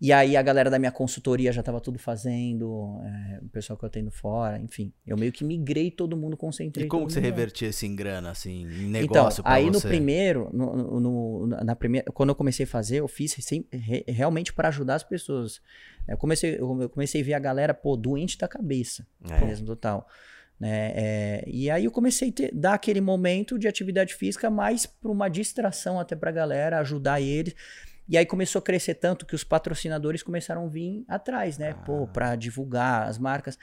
E 0.02 0.12
aí 0.12 0.36
a 0.36 0.42
galera 0.42 0.68
da 0.68 0.78
minha 0.78 0.92
consultoria 0.92 1.50
já 1.50 1.62
tava 1.62 1.80
tudo 1.80 1.98
fazendo, 1.98 3.00
é, 3.02 3.38
o 3.42 3.48
pessoal 3.48 3.76
que 3.78 3.84
eu 3.86 3.88
tenho 3.88 4.10
fora, 4.10 4.58
enfim. 4.58 4.92
Eu 5.06 5.16
meio 5.16 5.32
que 5.32 5.42
migrei 5.44 5.90
todo 5.90 6.14
mundo, 6.14 6.36
concentrei 6.36 6.84
E 6.84 6.88
como 6.88 7.06
que 7.06 7.12
você 7.14 7.20
revertia 7.20 7.68
isso 7.68 7.86
em 7.86 7.96
grana, 7.96 8.30
assim, 8.32 8.64
em 8.66 8.88
Então, 8.98 9.22
negócio 9.22 9.42
pra 9.42 9.52
aí 9.54 9.66
no 9.66 9.80
você? 9.80 9.88
primeiro, 9.88 10.50
no, 10.52 10.76
no- 10.76 11.00
no- 11.00 11.46
na 11.64 11.74
primeira, 11.74 12.12
quando 12.12 12.28
eu 12.28 12.34
comecei 12.34 12.64
a 12.64 12.68
fazer, 12.68 12.96
eu 12.98 13.08
fiz 13.08 13.34
sem- 13.40 13.66
re- 13.72 14.04
realmente 14.06 14.52
para 14.52 14.68
ajudar 14.68 14.96
as 14.96 15.02
pessoas. 15.04 15.60
Eu 16.08 16.16
comecei, 16.18 16.56
eu 16.58 16.88
comecei 16.90 17.20
a 17.20 17.24
ver 17.24 17.34
a 17.34 17.38
galera, 17.38 17.74
pô, 17.74 17.96
doente 17.96 18.36
da 18.38 18.48
cabeça, 18.48 19.06
É. 19.30 19.44
mesmo, 19.44 19.66
total. 19.66 20.08
Né? 20.58 20.92
É, 20.96 21.44
e 21.46 21.70
aí 21.70 21.84
eu 21.84 21.90
comecei 21.92 22.30
a 22.30 22.32
ter- 22.32 22.50
dar 22.52 22.74
aquele 22.74 23.00
momento 23.00 23.56
de 23.58 23.68
atividade 23.68 24.14
física 24.14 24.50
mais 24.50 24.86
para 24.86 25.10
uma 25.10 25.28
distração 25.28 26.00
até 26.00 26.16
pra 26.16 26.32
galera, 26.32 26.78
ajudar 26.80 27.20
eles. 27.20 27.54
E 28.08 28.16
aí 28.16 28.24
começou 28.24 28.58
a 28.58 28.62
crescer 28.62 28.94
tanto 28.94 29.26
que 29.26 29.34
os 29.34 29.44
patrocinadores 29.44 30.22
começaram 30.22 30.64
a 30.64 30.68
vir 30.68 31.04
atrás, 31.06 31.58
né? 31.58 31.74
Pô, 31.84 32.06
pra 32.08 32.34
divulgar 32.36 33.06
as 33.06 33.18
marcas. 33.18 33.58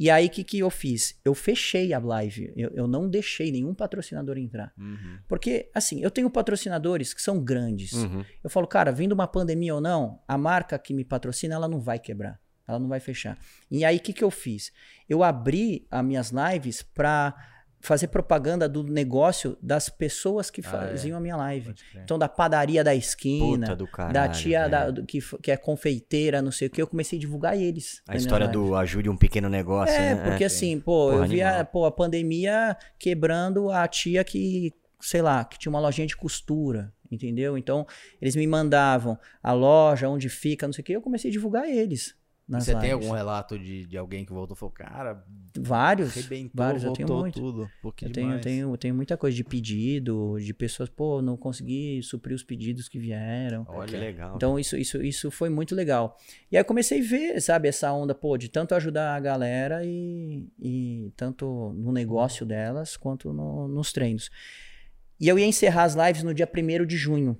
E 0.00 0.08
aí 0.08 0.28
o 0.28 0.30
que, 0.30 0.42
que 0.42 0.58
eu 0.58 0.70
fiz? 0.70 1.20
Eu 1.22 1.34
fechei 1.34 1.92
a 1.92 1.98
live. 1.98 2.50
Eu, 2.56 2.70
eu 2.70 2.88
não 2.88 3.06
deixei 3.06 3.52
nenhum 3.52 3.74
patrocinador 3.74 4.38
entrar. 4.38 4.72
Uhum. 4.78 5.18
Porque, 5.28 5.70
assim, 5.74 6.00
eu 6.00 6.10
tenho 6.10 6.30
patrocinadores 6.30 7.12
que 7.12 7.20
são 7.20 7.38
grandes. 7.38 7.92
Uhum. 7.92 8.24
Eu 8.42 8.48
falo, 8.48 8.66
cara, 8.66 8.90
vindo 8.90 9.12
uma 9.12 9.28
pandemia 9.28 9.74
ou 9.74 9.80
não, 9.80 10.18
a 10.26 10.38
marca 10.38 10.78
que 10.78 10.94
me 10.94 11.04
patrocina, 11.04 11.54
ela 11.54 11.68
não 11.68 11.78
vai 11.78 11.98
quebrar. 11.98 12.40
Ela 12.66 12.78
não 12.78 12.88
vai 12.88 12.98
fechar. 12.98 13.38
E 13.70 13.84
aí, 13.84 13.98
o 13.98 14.00
que, 14.00 14.14
que 14.14 14.24
eu 14.24 14.30
fiz? 14.30 14.72
Eu 15.06 15.22
abri 15.22 15.86
as 15.90 16.02
minhas 16.02 16.32
lives 16.32 16.80
pra 16.82 17.36
fazer 17.80 18.08
propaganda 18.08 18.68
do 18.68 18.82
negócio 18.84 19.56
das 19.62 19.88
pessoas 19.88 20.50
que 20.50 20.60
Ah, 20.60 20.64
faziam 20.70 21.16
a 21.16 21.20
minha 21.20 21.36
live. 21.36 21.74
Então, 21.96 22.18
da 22.18 22.28
padaria 22.28 22.84
da 22.84 22.94
esquina, 22.94 23.74
caralho. 23.90 24.12
da 24.14 24.28
tia 24.28 24.68
da- 24.68 24.90
do- 24.90 25.04
que, 25.06 25.18
que 25.42 25.50
é 25.50 25.56
confeiteira, 25.56 26.42
não 26.42 26.52
sei 26.52 26.68
o 26.68 26.70
que, 26.70 26.82
eu 26.82 26.86
comecei 26.86 27.18
a 27.18 27.20
divulgar 27.20 27.56
eles. 27.58 28.02
A 28.06 28.16
história 28.16 28.46
do 28.48 28.74
ajude 28.74 29.08
um 29.08 29.16
pequeno 29.16 29.48
negócio, 29.48 29.94
É, 29.94 30.14
né? 30.14 30.22
porque 30.24 30.44
assim, 30.44 30.78
pô, 30.78 31.10
Porra, 31.10 31.24
eu 31.24 31.28
vi 31.28 31.42
a, 31.42 31.48
animal. 31.48 31.66
pô, 31.66 31.84
a 31.86 31.90
pandemia 31.92 32.76
quebrando 32.98 33.70
a 33.70 33.88
tia 33.88 34.22
que, 34.22 34.72
sei 35.00 35.22
lá, 35.22 35.44
que 35.44 35.58
tinha 35.58 35.70
uma 35.70 35.80
lojinha 35.80 36.06
de 36.06 36.16
costura, 36.16 36.92
entendeu? 37.10 37.56
Então, 37.56 37.86
eles 38.20 38.36
me 38.36 38.46
mandavam 38.46 39.18
a 39.42 39.52
loja, 39.52 40.08
onde 40.08 40.28
fica, 40.28 40.66
não 40.66 40.72
sei 40.74 40.82
o 40.82 40.84
que, 40.84 40.92
eu 40.92 41.00
comecei 41.02 41.30
a 41.30 41.32
divulgar 41.32 41.66
eles. 41.68 42.14
Nas 42.50 42.64
você 42.64 42.74
tem 42.74 42.90
algum 42.90 43.12
relato 43.12 43.56
de, 43.56 43.86
de 43.86 43.96
alguém 43.96 44.24
que 44.24 44.32
voltou 44.32 44.56
e 44.56 44.58
falou, 44.58 44.72
cara, 44.72 45.24
Vários, 45.56 46.10
arrebentou, 46.16 46.64
vários, 46.64 46.82
eu 46.82 46.92
tenho 46.92 47.08
muito. 47.08 47.40
tudo. 47.40 47.70
Pô, 47.80 47.92
que 47.92 48.06
Eu 48.06 48.10
tenho, 48.12 48.40
tenho, 48.40 48.76
tenho 48.76 48.94
muita 48.94 49.16
coisa 49.16 49.36
de 49.36 49.44
pedido, 49.44 50.36
de 50.40 50.52
pessoas, 50.52 50.88
pô, 50.88 51.22
não 51.22 51.36
consegui 51.36 52.02
suprir 52.02 52.34
os 52.34 52.42
pedidos 52.42 52.88
que 52.88 52.98
vieram. 52.98 53.64
Pô, 53.64 53.80
que 53.82 53.96
legal. 53.96 54.34
Então 54.34 54.58
isso, 54.58 54.76
isso, 54.76 55.00
isso 55.00 55.30
foi 55.30 55.48
muito 55.48 55.74
legal. 55.76 56.16
E 56.50 56.56
aí 56.56 56.60
eu 56.60 56.64
comecei 56.64 57.00
a 57.00 57.04
ver, 57.04 57.40
sabe, 57.40 57.68
essa 57.68 57.92
onda, 57.92 58.14
pô, 58.14 58.36
de 58.36 58.48
tanto 58.48 58.74
ajudar 58.74 59.14
a 59.14 59.20
galera 59.20 59.84
e, 59.84 60.48
e 60.60 61.12
tanto 61.16 61.72
no 61.76 61.92
negócio 61.92 62.44
delas 62.44 62.96
quanto 62.96 63.32
no- 63.32 63.68
nos 63.68 63.92
treinos. 63.92 64.28
E 65.20 65.28
eu 65.28 65.38
ia 65.38 65.46
encerrar 65.46 65.84
as 65.84 65.94
lives 65.94 66.22
no 66.24 66.34
dia 66.34 66.48
1 66.52 66.84
de 66.86 66.96
junho. 66.96 67.36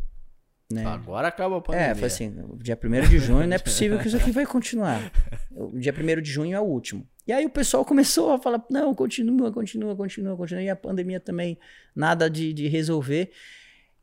Né? 0.72 0.86
Agora 0.86 1.28
acaba 1.28 1.58
a 1.58 1.60
pandemia. 1.60 1.88
É, 1.88 1.94
foi 1.94 2.06
assim, 2.06 2.32
dia 2.58 2.78
1 2.80 3.08
de 3.08 3.18
junho 3.18 3.46
não 3.46 3.56
é 3.56 3.58
possível 3.58 3.98
que 3.98 4.06
isso 4.06 4.16
aqui 4.16 4.30
vai 4.30 4.46
continuar. 4.46 5.10
O 5.50 5.76
dia 5.78 5.92
1 5.92 6.22
de 6.22 6.30
junho 6.30 6.56
é 6.56 6.60
o 6.60 6.64
último. 6.64 7.04
E 7.26 7.32
aí 7.32 7.44
o 7.44 7.50
pessoal 7.50 7.84
começou 7.84 8.32
a 8.32 8.38
falar, 8.38 8.64
não, 8.70 8.94
continua, 8.94 9.50
continua, 9.50 9.96
continua, 9.96 10.36
continua. 10.36 10.62
E 10.62 10.70
a 10.70 10.76
pandemia 10.76 11.18
também, 11.18 11.58
nada 11.94 12.30
de, 12.30 12.52
de 12.52 12.68
resolver. 12.68 13.32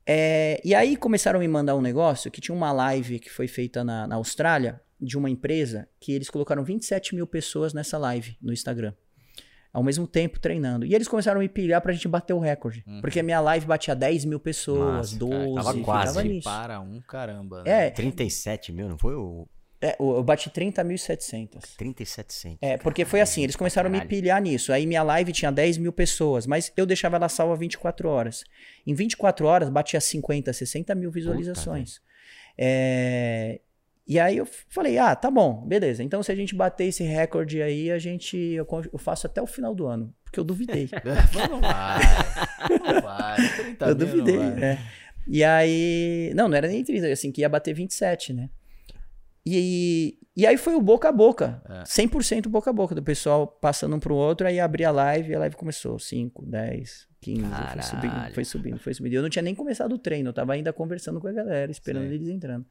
É, 0.06 0.62
e 0.64 0.76
aí 0.76 0.96
começaram 0.96 1.38
a 1.38 1.42
me 1.42 1.48
mandar 1.48 1.76
um 1.76 1.82
negócio 1.82 2.30
que 2.30 2.42
tinha 2.42 2.56
uma 2.56 2.72
live 2.72 3.20
que 3.20 3.30
foi 3.30 3.48
feita 3.48 3.84
na, 3.84 4.06
na 4.06 4.16
Austrália, 4.16 4.82
de 5.00 5.18
uma 5.18 5.30
empresa, 5.30 5.88
que 6.00 6.12
eles 6.12 6.30
colocaram 6.30 6.64
27 6.64 7.16
mil 7.16 7.28
pessoas 7.28 7.74
nessa 7.74 7.98
live 7.98 8.36
no 8.42 8.52
Instagram. 8.52 8.94
Ao 9.78 9.84
mesmo 9.84 10.08
tempo 10.08 10.40
treinando. 10.40 10.88
E 10.88 10.96
eles 10.96 11.08
começaram 11.08 11.40
a 11.40 11.44
me 11.44 11.48
pilhar 11.48 11.80
pra 11.82 11.94
gente 11.94 12.08
bater 12.08 12.34
o 12.34 12.40
recorde. 12.40 12.84
Porque 13.00 13.20
a 13.20 13.24
minha 13.24 13.40
live 13.40 13.68
batia 13.68 13.94
10 13.94 14.26
mil 14.26 14.40
pessoas, 14.40 15.14
Massa, 15.14 15.20
12, 15.20 15.36
cara, 15.36 15.54
tava 15.54 15.84
quase. 15.84 16.08
ficava 16.08 16.28
nisso. 16.28 16.50
Para 16.50 16.80
um 16.80 17.00
caramba. 17.02 17.64
né? 17.64 17.86
É, 17.86 17.90
37 17.92 18.72
mil, 18.72 18.90
não 18.90 18.98
foi 18.98 19.14
o 19.14 19.48
é, 19.80 19.96
eu 20.00 20.24
bati 20.24 20.50
30.700. 20.50 21.76
3700? 21.78 22.58
É, 22.60 22.78
porque 22.78 23.06
foi 23.06 23.22
assim, 23.22 23.44
eles 23.44 23.56
começaram 23.56 23.86
a 23.86 23.92
me 23.92 24.00
Caralho. 24.00 24.10
pilhar 24.10 24.42
nisso. 24.42 24.74
Aí 24.74 24.88
minha 24.88 25.04
live 25.04 25.32
tinha 25.32 25.52
10 25.52 25.78
mil 25.78 25.94
pessoas, 25.94 26.48
mas 26.48 26.74
eu 26.76 26.84
deixava 26.84 27.16
ela 27.16 27.30
salva 27.30 27.56
24 27.56 28.10
horas. 28.10 28.44
Em 28.88 28.96
24 28.96 29.46
horas, 29.46 29.70
batia 29.70 30.02
50, 30.02 30.52
60 30.52 30.96
mil 30.96 31.12
visualizações. 31.12 32.02
É, 32.58 33.62
e 34.08 34.20
aí 34.20 34.38
eu 34.38 34.48
falei, 34.70 34.98
ah, 34.98 35.16
tá 35.16 35.30
bom, 35.30 35.66
beleza. 35.66 36.02
Então 36.02 36.24
se 36.24 36.32
a 36.32 36.36
gente 36.36 36.56
bater 36.56 36.86
esse 36.86 37.04
recorde 37.04 37.62
aí, 37.62 37.92
a 37.92 38.00
gente 38.00 38.38
eu, 38.38 38.68
eu 38.94 38.98
faço 38.98 39.28
até 39.28 39.42
o 39.42 39.48
final 39.48 39.76
do 39.76 39.86
ano. 39.86 40.14
Porque 40.24 40.40
eu 40.40 40.44
duvidei. 40.44 40.90
Não 41.50 41.62
vai. 41.62 43.02
vai, 43.02 43.50
30 43.50 43.86
Eu 43.86 43.96
duvidei, 43.96 44.40
é. 44.40 44.80
E 45.28 45.44
aí. 45.44 46.32
Não, 46.36 46.48
não 46.48 46.56
era 46.56 46.68
nem 46.68 46.84
30, 46.84 47.08
assim, 47.08 47.32
que 47.32 47.42
ia 47.42 47.50
bater 47.50 47.74
27, 47.74 48.34
né? 48.34 48.50
E, 49.46 50.18
e 50.36 50.46
aí 50.46 50.58
foi 50.58 50.76
o 50.76 50.82
boca 50.82 51.08
a 51.08 51.12
boca. 51.12 51.62
É. 51.70 51.84
100% 51.84 52.48
boca 52.48 52.70
a 52.70 52.74
boca 52.74 52.94
do 52.94 53.04
pessoal 53.04 53.48
passando 53.48 53.96
um 53.96 54.00
pro 54.00 54.16
outro. 54.16 54.48
Aí 54.48 54.60
abri 54.60 54.84
a 54.84 54.92
live 54.92 55.32
e 55.32 55.36
a 55.36 55.40
live 55.40 55.56
começou. 55.56 55.98
5, 55.98 56.46
10, 56.46 57.08
15. 57.22 57.42
Foi 57.42 57.82
subindo, 57.82 58.34
foi 58.34 58.46
subindo, 58.46 58.80
foi 58.80 58.94
subindo. 58.94 59.14
Eu 59.14 59.22
não 59.22 59.30
tinha 59.30 59.44
nem 59.44 59.56
começado 59.56 59.94
o 59.94 59.98
treino. 59.98 60.30
Eu 60.30 60.34
tava 60.34 60.54
ainda 60.54 60.74
conversando 60.74 61.20
com 61.20 61.28
a 61.28 61.32
galera, 61.32 61.72
esperando 61.72 62.08
Sim. 62.08 62.14
eles 62.14 62.28
entrando. 62.28 62.66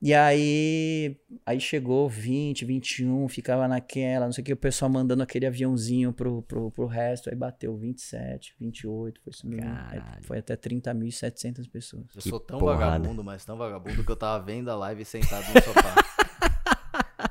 E 0.00 0.14
aí, 0.14 1.16
aí 1.44 1.58
chegou 1.58 2.08
20, 2.08 2.64
21, 2.64 3.28
ficava 3.28 3.66
naquela, 3.66 4.26
não 4.26 4.32
sei 4.32 4.42
o 4.42 4.44
que, 4.44 4.52
o 4.52 4.56
pessoal 4.56 4.88
mandando 4.88 5.24
aquele 5.24 5.44
aviãozinho 5.44 6.12
pro, 6.12 6.40
pro, 6.42 6.70
pro 6.70 6.86
resto, 6.86 7.28
aí 7.28 7.34
bateu 7.34 7.76
27, 7.76 8.54
28, 8.60 9.20
foi 9.20 9.32
subindo, 9.32 9.66
foi 10.22 10.38
até 10.38 10.56
30.700 10.56 11.68
pessoas. 11.68 12.04
Eu 12.14 12.22
que 12.22 12.28
sou 12.28 12.38
tão 12.38 12.60
porrada. 12.60 12.84
vagabundo, 12.92 13.24
mas 13.24 13.44
tão 13.44 13.56
vagabundo 13.56 14.04
que 14.04 14.10
eu 14.10 14.16
tava 14.16 14.44
vendo 14.44 14.70
a 14.70 14.76
live 14.76 15.04
sentado 15.04 15.46
no 15.52 15.62
sofá. 15.62 15.94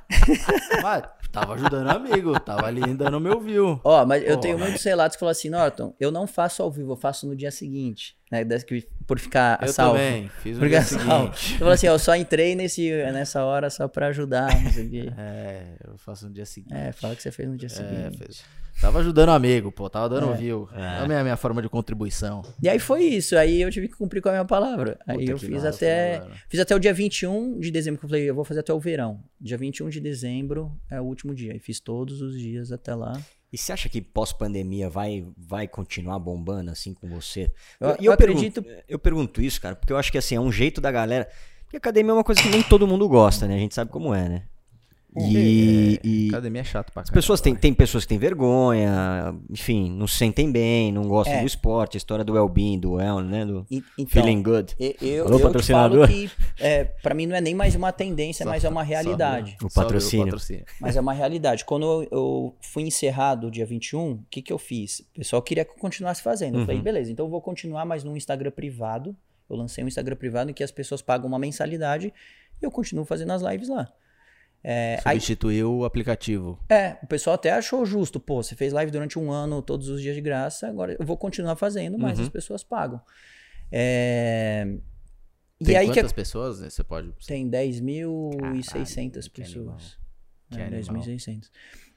mas 0.83 1.03
tava 1.31 1.53
ajudando 1.53 1.87
amigo, 1.87 2.37
tava 2.37 2.65
ali 2.65 2.93
dando 2.95 3.17
meu 3.21 3.39
view. 3.39 3.79
Ó, 3.81 4.05
mas 4.05 4.23
eu 4.23 4.37
tenho 4.37 4.59
muitos 4.59 4.83
relatos 4.83 5.15
que 5.15 5.21
falam 5.21 5.31
assim, 5.31 5.49
Norton, 5.49 5.95
eu 5.97 6.11
não 6.11 6.27
faço 6.27 6.61
ao 6.61 6.69
vivo, 6.69 6.91
eu 6.91 6.97
faço 6.97 7.25
no 7.27 7.33
dia 7.33 7.49
seguinte. 7.49 8.16
Né, 8.31 8.43
por 9.05 9.19
ficar 9.19 9.57
eu 9.61 9.69
salvo. 9.69 9.95
também, 9.97 10.29
fiz 10.43 10.57
no 10.57 10.67
dia 10.67 10.81
seguinte. 10.81 11.53
Eu 11.53 11.59
falei 11.59 11.73
assim, 11.73 11.87
eu 11.87 11.97
só 11.97 12.13
entrei 12.13 12.55
nesse, 12.55 12.91
nessa 13.13 13.43
hora 13.45 13.69
só 13.69 13.87
pra 13.87 14.07
ajudar, 14.07 14.53
não 14.61 14.71
sei 14.71 14.85
o 14.85 14.89
quê. 14.89 15.13
É, 15.17 15.63
eu 15.87 15.97
faço 15.97 16.27
no 16.27 16.33
dia 16.33 16.45
seguinte. 16.45 16.73
É, 16.73 16.91
fala 16.91 17.15
que 17.15 17.21
você 17.21 17.31
fez 17.31 17.47
no 17.47 17.55
dia 17.55 17.67
é, 17.67 17.69
seguinte. 17.69 18.17
Fez. 18.17 18.43
Tava 18.79 18.99
ajudando 18.99 19.29
o 19.29 19.31
amigo, 19.31 19.71
pô, 19.71 19.89
tava 19.89 20.07
dando 20.07 20.31
é. 20.33 20.37
view. 20.37 20.69
É 20.75 20.99
a 20.99 21.07
minha, 21.07 21.23
minha 21.23 21.37
forma 21.37 21.61
de 21.61 21.69
contribuição. 21.69 22.43
E 22.61 22.69
aí 22.69 22.77
foi 22.77 23.03
isso, 23.03 23.35
aí 23.35 23.61
eu 23.61 23.71
tive 23.71 23.87
que 23.87 23.95
cumprir 23.95 24.21
com 24.21 24.29
a 24.29 24.33
minha 24.33 24.45
palavra. 24.45 24.99
Aí 25.07 25.19
Puta 25.19 25.31
eu 25.31 25.37
fiz 25.39 25.65
até 25.65 26.23
fiz 26.47 26.59
até 26.59 26.75
o 26.75 26.79
dia 26.79 26.93
21 26.93 27.59
de 27.59 27.71
dezembro, 27.71 27.99
que 27.99 28.05
eu 28.05 28.09
falei, 28.09 28.29
eu 28.29 28.35
vou 28.35 28.43
fazer 28.43 28.59
até 28.59 28.71
o 28.71 28.79
verão. 28.79 29.19
Dia 29.41 29.57
21 29.57 29.89
de 29.89 29.99
dezembro 29.99 30.71
é 30.91 31.01
o 31.01 31.03
último 31.03 31.33
dia. 31.33 31.55
E 31.55 31.59
fiz 31.59 31.79
todos 31.79 32.21
os 32.21 32.37
dias 32.37 32.71
até 32.71 32.93
lá. 32.93 33.19
E 33.51 33.57
você 33.57 33.71
acha 33.71 33.87
que 33.87 34.01
pós-pandemia 34.01 34.89
vai, 34.89 35.25
vai 35.37 35.67
continuar 35.67 36.19
bombando 36.19 36.69
assim 36.69 36.93
com 36.93 37.07
você? 37.07 37.51
Eu, 37.79 37.89
eu, 37.89 37.97
eu 38.01 38.11
acredito. 38.11 38.61
Pergunto, 38.61 38.83
eu 38.89 38.99
pergunto 38.99 39.41
isso, 39.41 39.61
cara, 39.61 39.75
porque 39.75 39.93
eu 39.93 39.97
acho 39.97 40.11
que 40.11 40.17
assim, 40.17 40.35
é 40.35 40.39
um 40.39 40.51
jeito 40.51 40.81
da 40.81 40.91
galera. 40.91 41.29
Porque 41.63 41.77
academia 41.77 42.11
é 42.11 42.13
uma 42.13 42.23
coisa 42.23 42.41
que 42.41 42.49
nem 42.49 42.61
todo 42.63 42.87
mundo 42.87 43.07
gosta, 43.07 43.47
né? 43.47 43.55
A 43.55 43.59
gente 43.59 43.75
sabe 43.75 43.91
como 43.91 44.13
é, 44.13 44.27
né? 44.27 44.43
E, 45.15 45.95
é, 46.03 46.07
e, 46.07 46.27
academia 46.29 46.61
é 46.61 46.63
chato 46.63 46.91
pra 46.91 47.01
As 47.01 47.09
pessoas 47.09 47.41
têm, 47.41 47.55
tem 47.55 47.73
pessoas 47.73 48.03
que 48.03 48.09
têm 48.09 48.19
vergonha, 48.19 49.33
enfim, 49.49 49.89
não 49.89 50.05
se 50.05 50.17
sentem 50.17 50.51
bem, 50.51 50.91
não 50.91 51.07
gostam 51.07 51.35
é. 51.35 51.41
do 51.41 51.47
esporte, 51.47 51.95
a 51.95 51.99
história 51.99 52.23
do 52.23 52.33
well-being, 52.33 52.79
do 52.79 52.93
well, 52.93 53.21
né? 53.21 53.45
Do 53.45 53.65
e, 53.71 53.83
então, 53.97 54.21
feeling 54.21 54.43
good. 54.43 54.75
Eu, 54.79 54.95
eu, 55.01 55.25
Alô, 55.25 55.37
eu 55.37 55.41
patrocinador? 55.41 56.07
que 56.07 56.29
é, 56.59 56.83
pra 56.83 57.15
mim 57.15 57.25
não 57.25 57.35
é 57.35 57.41
nem 57.41 57.55
mais 57.55 57.73
uma 57.73 57.91
tendência, 57.91 58.45
mas 58.45 58.63
é 58.63 58.69
uma 58.69 58.83
realidade. 58.83 59.57
O 59.63 59.73
patrocínio. 59.73 60.25
o 60.25 60.27
patrocínio. 60.27 60.65
Mas 60.79 60.95
é 60.95 61.01
uma 61.01 61.13
realidade. 61.13 61.65
Quando 61.65 61.85
eu, 61.85 62.07
eu 62.11 62.55
fui 62.61 62.83
encerrado 62.83 63.49
dia 63.49 63.65
21, 63.65 64.11
o 64.11 64.25
que, 64.29 64.41
que 64.41 64.53
eu 64.53 64.57
fiz? 64.57 64.99
O 64.99 65.19
pessoal 65.19 65.41
queria 65.41 65.65
que 65.65 65.71
eu 65.71 65.77
continuasse 65.77 66.21
fazendo. 66.21 66.55
Eu 66.55 66.59
uhum. 66.59 66.65
falei, 66.65 66.81
beleza, 66.81 67.11
então 67.11 67.25
eu 67.25 67.29
vou 67.29 67.41
continuar, 67.41 67.85
mas 67.85 68.03
num 68.03 68.15
Instagram 68.15 68.51
privado. 68.51 69.15
Eu 69.49 69.55
lancei 69.55 69.83
um 69.83 69.87
Instagram 69.87 70.17
privado 70.17 70.51
em 70.51 70.53
que 70.53 70.63
as 70.63 70.71
pessoas 70.71 71.01
pagam 71.01 71.27
uma 71.27 71.39
mensalidade 71.39 72.13
e 72.61 72.65
eu 72.65 72.69
continuo 72.69 73.05
fazendo 73.05 73.31
as 73.31 73.41
lives 73.41 73.69
lá. 73.69 73.87
É, 74.63 74.99
Substituiu 75.01 75.69
aí, 75.69 75.79
o 75.79 75.85
aplicativo. 75.85 76.59
É, 76.69 76.97
o 77.01 77.07
pessoal 77.07 77.35
até 77.35 77.51
achou 77.51 77.85
justo. 77.85 78.19
Pô, 78.19 78.41
você 78.41 78.55
fez 78.55 78.73
live 78.73 78.91
durante 78.91 79.17
um 79.17 79.31
ano, 79.31 79.61
todos 79.61 79.87
os 79.87 80.01
dias 80.01 80.15
de 80.15 80.21
graça, 80.21 80.67
agora 80.67 80.95
eu 80.99 81.05
vou 81.05 81.17
continuar 81.17 81.55
fazendo, 81.55 81.97
mas 81.97 82.17
uhum. 82.17 82.25
as 82.25 82.29
pessoas 82.29 82.63
pagam. 82.63 82.99
É... 83.71 84.65
Tem 85.63 85.73
e 85.73 85.77
aí 85.77 85.87
quantas 85.87 86.11
que... 86.11 86.15
pessoas 86.15 86.59
você 86.59 86.83
pode... 86.83 87.11
Tem 87.25 87.49
10.600 87.49 89.31
pessoas. 89.31 89.97
Que 90.51 90.59
é, 90.59 90.69
10.600. 90.69 91.49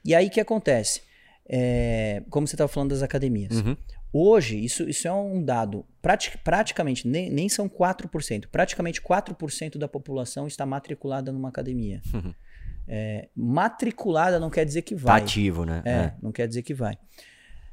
E 0.03 0.15
aí 0.15 0.27
o 0.27 0.29
que 0.29 0.39
acontece? 0.39 1.03
É... 1.47 2.23
Como 2.29 2.47
você 2.47 2.55
estava 2.55 2.67
falando 2.67 2.91
das 2.91 3.03
academias. 3.03 3.55
Uhum. 3.57 3.75
Hoje, 4.13 4.57
isso, 4.57 4.87
isso 4.89 5.07
é 5.07 5.13
um 5.13 5.41
dado, 5.41 5.85
prati 6.01 6.37
praticamente, 6.39 7.07
nem, 7.07 7.29
nem 7.29 7.47
são 7.47 7.69
4%, 7.69 8.47
praticamente 8.51 9.01
4% 9.01 9.77
da 9.77 9.87
população 9.87 10.47
está 10.47 10.65
matriculada 10.65 11.31
numa 11.31 11.47
academia. 11.47 12.01
Uhum. 12.13 12.33
É, 12.87 13.29
matriculada 13.35 14.39
não 14.39 14.49
quer 14.49 14.65
dizer 14.65 14.81
que 14.81 14.95
vai. 14.95 15.19
Tá 15.19 15.25
ativo, 15.25 15.65
né? 15.65 15.81
É, 15.85 15.91
é. 15.91 16.15
não 16.21 16.31
quer 16.31 16.47
dizer 16.47 16.63
que 16.63 16.73
vai. 16.73 16.97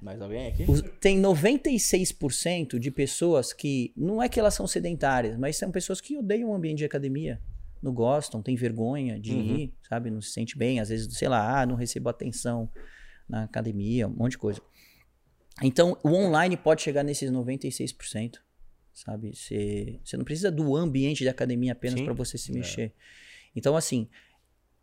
Mais 0.00 0.20
alguém 0.20 0.46
aqui? 0.46 0.64
tem 1.00 1.20
96% 1.20 2.78
de 2.78 2.90
pessoas 2.90 3.52
que 3.52 3.92
não 3.96 4.22
é 4.22 4.28
que 4.28 4.38
elas 4.38 4.54
são 4.54 4.66
sedentárias, 4.66 5.36
mas 5.36 5.56
são 5.56 5.72
pessoas 5.72 6.00
que 6.00 6.16
odeiam 6.16 6.50
o 6.50 6.54
ambiente 6.54 6.78
de 6.78 6.84
academia. 6.84 7.40
Não 7.82 7.92
gostam, 7.92 8.42
têm 8.42 8.54
vergonha 8.54 9.18
de 9.18 9.32
uhum. 9.32 9.56
ir, 9.56 9.74
sabe? 9.88 10.10
Não 10.10 10.20
se 10.20 10.30
sente 10.30 10.56
bem. 10.56 10.80
Às 10.80 10.88
vezes, 10.88 11.16
sei 11.16 11.28
lá, 11.28 11.60
ah, 11.60 11.66
não 11.66 11.74
recebo 11.74 12.08
atenção 12.08 12.70
na 13.28 13.44
academia, 13.44 14.06
um 14.06 14.12
monte 14.12 14.32
de 14.32 14.38
coisa. 14.38 14.60
Então, 15.62 15.98
o 16.04 16.10
online 16.10 16.56
pode 16.56 16.82
chegar 16.82 17.02
nesses 17.02 17.30
96%, 17.30 18.36
sabe? 18.92 19.34
Você, 19.34 20.00
você 20.04 20.16
não 20.16 20.24
precisa 20.24 20.50
do 20.50 20.76
ambiente 20.76 21.18
de 21.18 21.28
academia 21.28 21.72
apenas 21.72 22.00
para 22.00 22.12
você 22.12 22.38
se 22.38 22.52
é. 22.52 22.54
mexer. 22.54 22.82
É. 22.82 22.92
Então, 23.56 23.76
assim, 23.76 24.08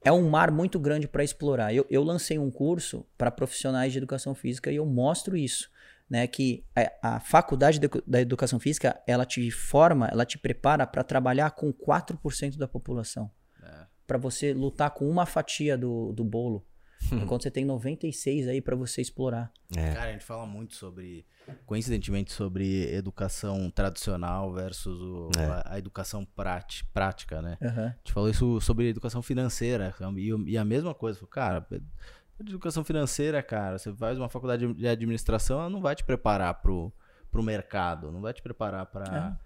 é 0.05 0.11
um 0.11 0.29
mar 0.29 0.51
muito 0.51 0.79
grande 0.79 1.07
para 1.07 1.23
explorar. 1.23 1.73
Eu, 1.73 1.85
eu 1.89 2.03
lancei 2.03 2.37
um 2.37 2.51
curso 2.51 3.03
para 3.17 3.31
profissionais 3.31 3.91
de 3.91 3.97
educação 3.97 4.35
física 4.35 4.71
e 4.71 4.75
eu 4.75 4.85
mostro 4.85 5.35
isso, 5.35 5.69
né? 6.07 6.27
Que 6.27 6.63
a, 6.75 7.15
a 7.15 7.19
faculdade 7.19 7.79
de, 7.79 7.89
da 8.05 8.21
educação 8.21 8.59
física 8.59 9.01
ela 9.07 9.25
te 9.25 9.49
forma, 9.49 10.07
ela 10.07 10.23
te 10.23 10.37
prepara 10.37 10.85
para 10.85 11.03
trabalhar 11.03 11.49
com 11.51 11.73
4% 11.73 12.55
da 12.55 12.67
população, 12.67 13.31
é. 13.59 13.87
para 14.05 14.19
você 14.19 14.53
lutar 14.53 14.91
com 14.91 15.09
uma 15.09 15.25
fatia 15.25 15.75
do, 15.75 16.13
do 16.13 16.23
bolo. 16.23 16.63
Enquanto 17.11 17.43
você 17.43 17.51
tem 17.51 17.65
96 17.65 18.47
aí 18.47 18.61
para 18.61 18.75
você 18.75 19.01
explorar. 19.01 19.51
É. 19.75 19.93
Cara, 19.93 20.09
a 20.09 20.11
gente 20.11 20.25
fala 20.25 20.45
muito 20.45 20.75
sobre, 20.75 21.25
coincidentemente, 21.65 22.31
sobre 22.31 22.93
educação 22.93 23.69
tradicional 23.69 24.51
versus 24.53 24.99
o, 25.01 25.29
é. 25.37 25.45
a, 25.45 25.73
a, 25.73 25.79
educação 25.79 26.27
prática, 26.83 27.41
né? 27.41 27.57
Uhum. 27.61 27.85
A 27.85 27.95
gente 27.97 28.13
falou 28.13 28.29
isso 28.29 28.61
sobre 28.61 28.89
educação 28.89 29.21
financeira 29.21 29.93
e, 30.17 30.51
e 30.51 30.57
a 30.57 30.65
mesma 30.65 30.93
coisa. 30.93 31.25
Cara, 31.27 31.65
educação 32.39 32.83
financeira, 32.83 33.41
cara, 33.41 33.77
você 33.77 33.93
faz 33.93 34.17
uma 34.17 34.29
faculdade 34.29 34.73
de 34.73 34.87
administração, 34.87 35.59
ela 35.59 35.69
não 35.69 35.81
vai 35.81 35.95
te 35.95 36.03
preparar 36.03 36.55
pro, 36.61 36.91
pro 37.31 37.43
mercado, 37.43 38.11
não 38.11 38.21
vai 38.21 38.33
te 38.33 38.41
preparar 38.41 38.85
para 38.87 39.37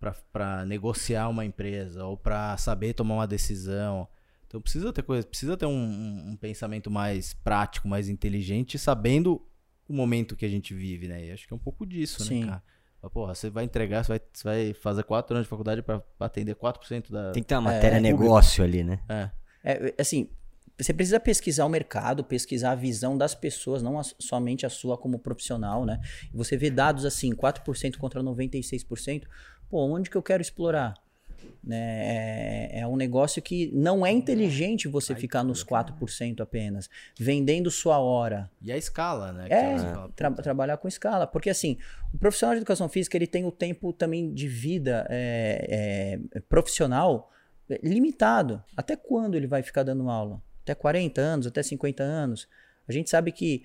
é. 0.00 0.12
para 0.32 0.64
negociar 0.64 1.28
uma 1.28 1.44
empresa 1.44 2.04
ou 2.04 2.16
para 2.16 2.56
saber 2.56 2.94
tomar 2.94 3.14
uma 3.16 3.26
decisão. 3.26 4.08
Então 4.48 4.60
precisa 4.62 4.92
ter 4.92 5.02
coisa, 5.02 5.26
precisa 5.26 5.56
ter 5.56 5.66
um, 5.66 6.30
um, 6.30 6.36
pensamento 6.36 6.90
mais 6.90 7.34
prático, 7.34 7.86
mais 7.86 8.08
inteligente, 8.08 8.78
sabendo 8.78 9.46
o 9.86 9.92
momento 9.92 10.34
que 10.34 10.44
a 10.44 10.48
gente 10.48 10.72
vive, 10.74 11.06
né? 11.06 11.26
E 11.26 11.30
acho 11.30 11.46
que 11.46 11.52
é 11.52 11.56
um 11.56 11.60
pouco 11.60 11.86
disso, 11.86 12.22
né, 12.22 12.28
Sim. 12.28 12.40
né, 12.40 12.46
cara? 12.46 12.62
Porra, 13.10 13.34
você 13.34 13.48
vai 13.48 13.64
entregar, 13.64 14.02
você 14.04 14.12
vai, 14.12 14.20
você 14.32 14.44
vai 14.44 14.74
fazer 14.74 15.04
quatro 15.04 15.36
anos 15.36 15.46
de 15.46 15.50
faculdade 15.50 15.82
para 15.82 16.02
atender 16.18 16.56
4% 16.56 17.10
da. 17.10 17.30
Tem 17.30 17.42
que 17.42 17.48
ter 17.48 17.54
uma 17.54 17.72
matéria 17.72 17.96
é, 17.96 18.00
negócio 18.00 18.64
ali, 18.64 18.82
né? 18.82 19.00
É. 19.08 19.30
é. 19.62 19.94
Assim, 19.98 20.30
você 20.78 20.92
precisa 20.92 21.20
pesquisar 21.20 21.64
o 21.64 21.68
mercado, 21.68 22.24
pesquisar 22.24 22.72
a 22.72 22.74
visão 22.74 23.16
das 23.16 23.34
pessoas, 23.34 23.82
não 23.82 23.98
a, 23.98 24.02
somente 24.02 24.64
a 24.64 24.70
sua 24.70 24.96
como 24.96 25.18
profissional, 25.18 25.84
né? 25.84 26.00
Você 26.32 26.56
vê 26.56 26.70
dados 26.70 27.04
assim, 27.04 27.34
4% 27.34 27.98
contra 27.98 28.22
96%. 28.22 29.24
Pô, 29.68 29.84
onde 29.86 30.08
que 30.08 30.16
eu 30.16 30.22
quero 30.22 30.40
explorar? 30.40 30.94
Né? 31.62 32.70
É, 32.72 32.80
é 32.80 32.86
um 32.86 32.96
negócio 32.96 33.42
que 33.42 33.70
não 33.74 34.04
é 34.04 34.12
inteligente 34.12 34.88
você 34.88 35.12
Ai, 35.12 35.18
ficar 35.20 35.42
nos 35.42 35.64
4% 35.64 36.40
apenas, 36.40 36.88
vendendo 37.18 37.70
sua 37.70 37.98
hora. 37.98 38.50
E 38.62 38.72
a 38.72 38.76
escala, 38.76 39.32
né? 39.32 39.48
É, 39.50 39.76
tra 40.14 40.30
trabalhar 40.30 40.76
com 40.76 40.88
escala. 40.88 41.26
Porque 41.26 41.50
assim, 41.50 41.76
o 42.12 42.18
profissional 42.18 42.54
de 42.54 42.60
educação 42.60 42.88
física 42.88 43.16
ele 43.16 43.26
tem 43.26 43.44
o 43.44 43.52
tempo 43.52 43.92
também 43.92 44.32
de 44.32 44.48
vida 44.48 45.06
é, 45.10 46.18
é, 46.34 46.40
profissional 46.40 47.30
limitado. 47.82 48.62
Até 48.76 48.96
quando 48.96 49.34
ele 49.34 49.46
vai 49.46 49.62
ficar 49.62 49.82
dando 49.82 50.08
aula? 50.08 50.42
Até 50.62 50.74
40 50.74 51.20
anos, 51.20 51.46
até 51.46 51.62
50 51.62 52.02
anos. 52.02 52.48
A 52.88 52.92
gente 52.92 53.10
sabe 53.10 53.32
que 53.32 53.64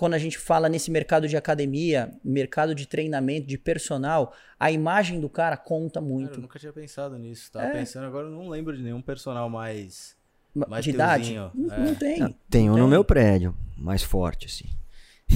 quando 0.00 0.14
a 0.14 0.18
gente 0.18 0.38
fala 0.38 0.66
nesse 0.66 0.90
mercado 0.90 1.28
de 1.28 1.36
academia, 1.36 2.10
mercado 2.24 2.74
de 2.74 2.88
treinamento, 2.88 3.46
de 3.46 3.58
personal, 3.58 4.32
a 4.58 4.72
imagem 4.72 5.20
do 5.20 5.28
cara 5.28 5.58
conta 5.58 6.00
muito. 6.00 6.28
Cara, 6.28 6.38
eu 6.38 6.40
nunca 6.40 6.58
tinha 6.58 6.72
pensado 6.72 7.18
nisso. 7.18 7.52
Tava 7.52 7.66
é. 7.66 7.72
pensando 7.72 8.06
agora, 8.06 8.26
eu 8.26 8.30
não 8.30 8.48
lembro 8.48 8.74
de 8.74 8.82
nenhum 8.82 9.02
personal 9.02 9.50
mais. 9.50 10.16
mais 10.54 10.84
de 10.84 10.88
idade? 10.88 11.34
Não, 11.34 11.52
é. 11.70 11.78
não 11.80 11.94
tem. 11.94 12.18
Não, 12.18 12.34
tem 12.48 12.70
um 12.70 12.78
no 12.78 12.88
meu 12.88 13.04
prédio, 13.04 13.54
mais 13.76 14.02
forte, 14.02 14.46
assim. 14.46 14.70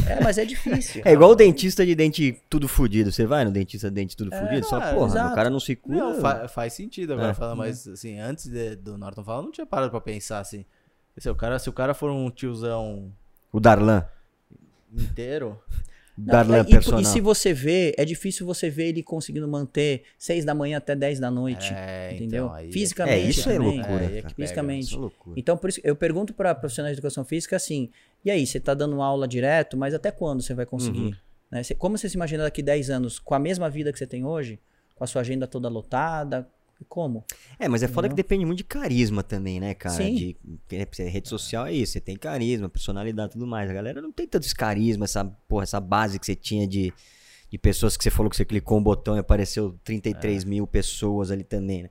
É, 0.09 0.25
mas 0.25 0.39
é 0.39 0.47
difícil. 0.47 1.03
é 1.05 1.13
igual 1.13 1.33
o 1.33 1.35
dentista 1.35 1.85
de 1.85 1.95
dente 1.95 2.41
tudo 2.49 2.67
fudido. 2.67 3.13
Você 3.13 3.27
vai 3.27 3.45
no 3.45 3.51
dentista 3.51 3.91
de 3.91 3.95
dente 3.97 4.17
tudo 4.17 4.35
é, 4.35 4.41
fudido? 4.41 4.67
Só, 4.67 4.81
porra, 4.81 5.09
exato. 5.09 5.31
o 5.31 5.35
cara 5.35 5.51
não 5.51 5.61
se 5.61 5.77
cuida. 5.77 6.01
Não, 6.01 6.23
fa 6.23 6.49
faz 6.49 6.73
sentido 6.73 7.13
agora 7.13 7.33
é. 7.33 7.35
falar, 7.35 7.55
mas 7.55 7.87
assim, 7.87 8.19
antes 8.19 8.47
de, 8.47 8.77
do 8.77 8.97
Norton 8.97 9.23
falar, 9.23 9.41
eu 9.41 9.43
não 9.43 9.53
tinha 9.53 9.67
parado 9.67 9.91
pra 9.91 10.01
pensar 10.01 10.39
assim. 10.39 10.65
Se 11.19 11.29
o 11.29 11.35
cara, 11.35 11.59
se 11.59 11.69
o 11.69 11.73
cara 11.75 11.93
for 11.93 12.11
um 12.11 12.31
tiozão. 12.31 13.13
O 13.53 13.61
Darlan 13.61 14.09
inteiro. 15.03 15.59
Darlan 16.17 16.61
e, 16.61 16.65
personal. 16.71 17.01
e 17.01 17.05
se 17.05 17.21
você 17.21 17.53
vê, 17.53 17.93
é 17.99 18.05
difícil 18.05 18.47
você 18.47 18.71
ver 18.71 18.91
ele 18.91 19.03
conseguindo 19.03 19.49
manter 19.49 20.05
6 20.17 20.45
da 20.45 20.55
manhã 20.55 20.79
até 20.79 20.95
10 20.95 21.19
da 21.19 21.29
noite. 21.29 21.73
É, 21.75 22.11
então, 22.13 22.17
entendeu? 22.17 22.53
aí 22.53 22.69
é- 22.69 22.73
Fisicamente. 22.73 23.27
É, 23.27 23.29
isso 23.31 23.51
é 23.51 23.53
também. 23.55 23.79
loucura. 23.79 24.05
É, 24.05 24.07
é 24.07 24.09
pega. 24.23 24.31
Fisicamente. 24.31 24.85
Isso 24.87 24.95
é 24.95 24.99
loucura. 24.99 25.35
Então, 25.41 25.57
por 25.57 25.71
isso, 25.71 25.81
eu 25.83 25.97
pergunto 25.97 26.33
para 26.33 26.55
profissionais 26.55 26.95
de 26.95 27.01
educação 27.01 27.25
física 27.25 27.57
assim: 27.57 27.91
e 28.25 28.31
aí, 28.31 28.47
você 28.47 28.61
tá 28.61 28.75
dando 28.75 29.03
aula 29.03 29.27
direto, 29.27 29.77
mas 29.77 29.93
até 29.93 30.13
quando 30.13 30.41
você 30.41 30.55
vai 30.55 30.65
conseguir? 30.65 31.01
Uhum. 31.01 31.15
Né? 31.51 31.65
Você- 31.65 31.75
como 31.75 31.99
você 31.99 32.09
se 32.09 32.15
imagina 32.15 32.45
daqui 32.45 32.63
10 32.63 32.91
anos 32.91 33.19
com 33.19 33.35
a 33.35 33.39
mesma 33.41 33.69
vida 33.69 33.93
que 33.93 33.99
você 33.99 34.07
tem 34.07 34.25
hoje? 34.25 34.61
Com 34.95 35.03
a 35.03 35.09
sua 35.09 35.21
agenda 35.23 35.49
toda 35.49 35.69
lotada? 35.69 36.49
Como? 36.89 37.25
É, 37.59 37.69
mas 37.69 37.83
é 37.83 37.89
foda 37.89 38.09
que 38.09 38.15
depende 38.15 38.45
muito 38.45 38.59
de 38.59 38.65
carisma 38.65 39.23
também, 39.23 39.61
né, 39.61 39.75
cara? 39.75 39.95
Sim. 39.95 40.15
De, 40.15 40.37
né, 40.73 40.87
rede 41.09 41.29
social 41.29 41.67
é 41.67 41.73
isso, 41.73 41.93
você 41.93 42.01
tem 42.01 42.17
carisma, 42.17 42.69
personalidade 42.69 43.31
e 43.31 43.33
tudo 43.33 43.47
mais. 43.47 43.71
A 43.71 43.73
galera 43.73 44.03
não 44.03 44.13
tem 44.13 44.27
tanto 44.27 44.45
esse 44.45 44.55
carisma, 44.55 45.05
essa, 45.05 45.25
porra, 45.25 45.63
essa 45.63 45.81
base 45.81 46.19
que 46.19 46.27
você 46.27 46.35
tinha 46.35 46.67
de, 46.67 46.93
de 47.49 47.59
pessoas 47.59 47.97
que 47.97 48.05
você 48.05 48.11
falou 48.11 48.29
que 48.29 48.37
você 48.37 48.45
clicou 48.45 48.79
um 48.79 48.83
botão 48.83 49.17
e 49.17 49.19
apareceu 49.19 49.79
33 49.85 50.45
mil 50.45 50.67
pessoas 50.67 51.31
ali 51.31 51.45
também, 51.45 51.85
né? 51.85 51.91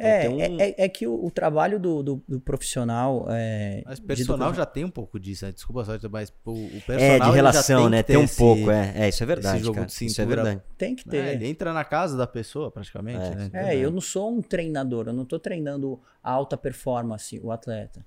Então 0.00 0.40
É, 0.40 0.48
um- 0.48 0.60
é, 0.60 0.70
é- 0.70 0.74
é 0.84 0.88
que 0.88 1.06
o, 1.06 1.26
o 1.26 1.30
trabalho 1.30 1.78
do, 1.78 2.02
do- 2.02 2.22
do 2.26 2.40
profissional. 2.40 3.26
É, 3.28 3.82
Mas 3.84 4.00
personal 4.00 4.54
já 4.54 4.64
tem 4.64 4.82
um 4.84 4.90
pouco 4.90 5.20
disso, 5.20 5.44
né? 5.44 5.52
Desculpa 5.52 5.84
só, 5.84 5.92
mas 6.10 6.32
o, 6.44 6.52
o 6.52 6.82
personal 6.86 7.16
É, 7.16 7.20
de 7.20 7.30
relação, 7.36 7.82
tem 7.82 7.90
né? 7.90 8.02
Tem 8.02 8.16
um 8.16 8.24
esse- 8.24 8.38
pouco, 8.38 8.70
é. 8.70 8.92
É, 8.96 9.08
isso 9.10 9.22
é 9.22 9.26
verdade, 9.26 9.60
jogo 9.62 9.74
cara. 9.74 9.86
de 9.86 9.92
Isso 9.92 10.04
é 10.04 10.08
cintura. 10.08 10.42
verdade. 10.44 10.62
Tem 10.78 10.94
que 10.96 11.06
É, 11.06 11.10
ter. 11.10 11.34
ele 11.34 11.46
entra 11.48 11.72
na 11.74 11.84
casa 11.84 12.16
da 12.16 12.26
pessoa, 12.26 12.70
praticamente, 12.70 13.24
É, 13.24 13.34
né? 13.34 13.50
É, 13.52 13.76
eu 13.76 13.90
não 13.90 14.00
sou 14.00 14.32
um 14.32 14.40
treinador, 14.40 15.08
eu 15.08 15.12
não 15.12 15.26
tô 15.26 15.38
treinando 15.38 16.00
alta 16.22 16.56
performance, 16.56 17.38
o 17.42 17.52
atleta. 17.52 18.04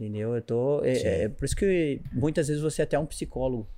Entendeu? 0.00 0.34
Eu 0.34 0.42
tô. 0.42 0.84
É, 0.84 1.24
é 1.24 1.28
por 1.28 1.44
isso 1.44 1.54
que 1.54 2.00
muitas 2.12 2.48
vezes 2.48 2.60
você 2.62 2.82
é 2.82 2.84
até 2.84 2.98
um 2.98 3.06
psicólogo. 3.06 3.68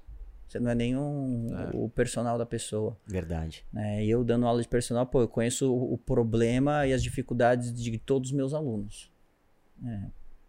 Você 0.55 0.61
não 0.61 0.71
é 0.71 0.75
nem 0.77 0.97
um, 0.97 1.49
É. 1.53 1.71
o 1.75 1.89
personal 1.89 2.39
da 2.39 2.47
pessoa. 2.47 2.97
Verdade. 3.05 3.67
E 3.75 4.09
eu 4.09 4.23
dando 4.23 4.47
aula 4.47 4.63
de 4.63 4.69
personal, 4.69 5.05
pô, 5.05 5.23
eu 5.23 5.27
conheço 5.29 5.69
o, 5.73 5.95
o 5.95 5.99
problema 5.99 6.87
e 6.87 6.93
as 6.93 7.03
dificuldades 7.03 7.75
de 7.75 7.99
todos 7.99 8.31
os 8.31 8.37
meus 8.37 8.55
alunos. 8.55 9.11
É, 9.85 10.03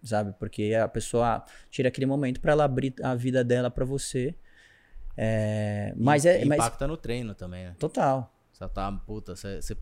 sabe? 0.03 0.35
Porque 0.37 0.75
a 0.75 0.87
pessoa 0.87 1.43
tira 1.71 1.87
aquele 1.87 2.05
momento 2.05 2.39
para 2.39 2.51
ela 2.51 2.65
abrir 2.65 2.93
a 3.01 3.15
vida 3.15 3.43
dela 3.43 3.71
para 3.71 3.83
você. 3.83 4.35
É, 5.17 5.91
mas 5.97 6.23
é. 6.23 6.43
E 6.43 6.45
Mas, 6.45 6.59
impacta 6.59 6.85
no 6.85 6.97
treino 6.97 7.33
também, 7.33 7.65
né? 7.65 7.75
total. 7.79 8.31
Você 8.53 8.69
tá, 8.69 8.91
puta, 8.91 9.35
você, 9.35 9.59
você 9.59 9.75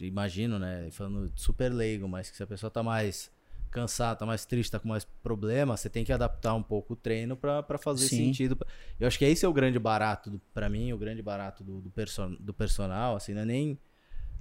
imagino, 0.00 0.58
né? 0.58 0.88
Falando 0.90 1.30
super 1.36 1.68
leigo, 1.72 2.08
mas 2.08 2.28
que 2.28 2.36
se 2.36 2.42
a 2.42 2.46
pessoa 2.46 2.72
tá 2.72 2.82
mais 2.82 3.30
cansada, 3.70 4.18
tá 4.18 4.26
mais 4.26 4.44
triste, 4.44 4.70
tá 4.70 4.78
com 4.78 4.88
mais 4.88 5.04
problema, 5.22 5.76
você 5.76 5.88
tem 5.88 6.04
que 6.04 6.12
adaptar 6.12 6.54
um 6.54 6.62
pouco 6.62 6.94
o 6.94 6.96
treino 6.96 7.36
pra 7.36 7.78
fazer 7.78 8.08
Sim. 8.08 8.26
sentido. 8.26 8.58
Eu 8.98 9.06
acho 9.06 9.18
que 9.18 9.24
esse 9.24 9.44
é 9.44 9.48
o 9.48 9.52
grande 9.52 9.78
barato, 9.78 10.40
pra 10.52 10.68
mim, 10.68 10.92
o 10.92 10.98
grande 10.98 11.22
barato 11.22 11.62
do, 11.62 11.80
do, 11.80 11.90
perso 11.90 12.28
do 12.40 12.52
personal, 12.52 13.16
assim, 13.16 13.34
não 13.34 13.42
é 13.42 13.44
nem 13.44 13.78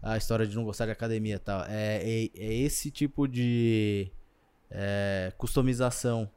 a 0.02 0.18
história 0.18 0.48
de 0.48 0.56
não 0.56 0.64
gostar 0.64 0.86
de 0.86 0.92
academia 0.92 1.36
e 1.36 1.40
tal. 1.40 1.64
É, 1.66 1.98
é, 2.04 2.30
é 2.36 2.54
esse 2.54 2.90
tipo 2.90 3.28
de 3.28 4.12
é, 4.70 5.32
customização. 5.38 6.30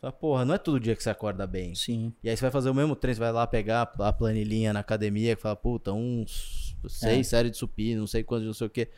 Fala, 0.00 0.12
Porra, 0.12 0.44
não 0.44 0.54
é 0.54 0.58
todo 0.58 0.78
dia 0.78 0.94
que 0.94 1.02
você 1.02 1.10
acorda 1.10 1.46
bem. 1.46 1.74
Sim. 1.74 2.12
E 2.22 2.28
aí 2.28 2.36
você 2.36 2.42
vai 2.42 2.50
fazer 2.50 2.70
o 2.70 2.74
mesmo 2.74 2.94
treino, 2.94 3.16
você 3.16 3.20
vai 3.20 3.32
lá 3.32 3.46
pegar 3.46 3.92
a 3.98 4.12
planilhinha 4.12 4.72
na 4.72 4.80
academia 4.80 5.34
que 5.34 5.42
fala, 5.42 5.56
puta, 5.56 5.92
uns 5.92 6.76
seis 6.88 7.28
séries 7.28 7.52
de 7.52 7.58
supino, 7.58 8.00
não 8.00 8.06
sei 8.06 8.22
quantos, 8.22 8.46
não 8.46 8.54
sei 8.54 8.66
o 8.66 8.70
quê. 8.70 8.90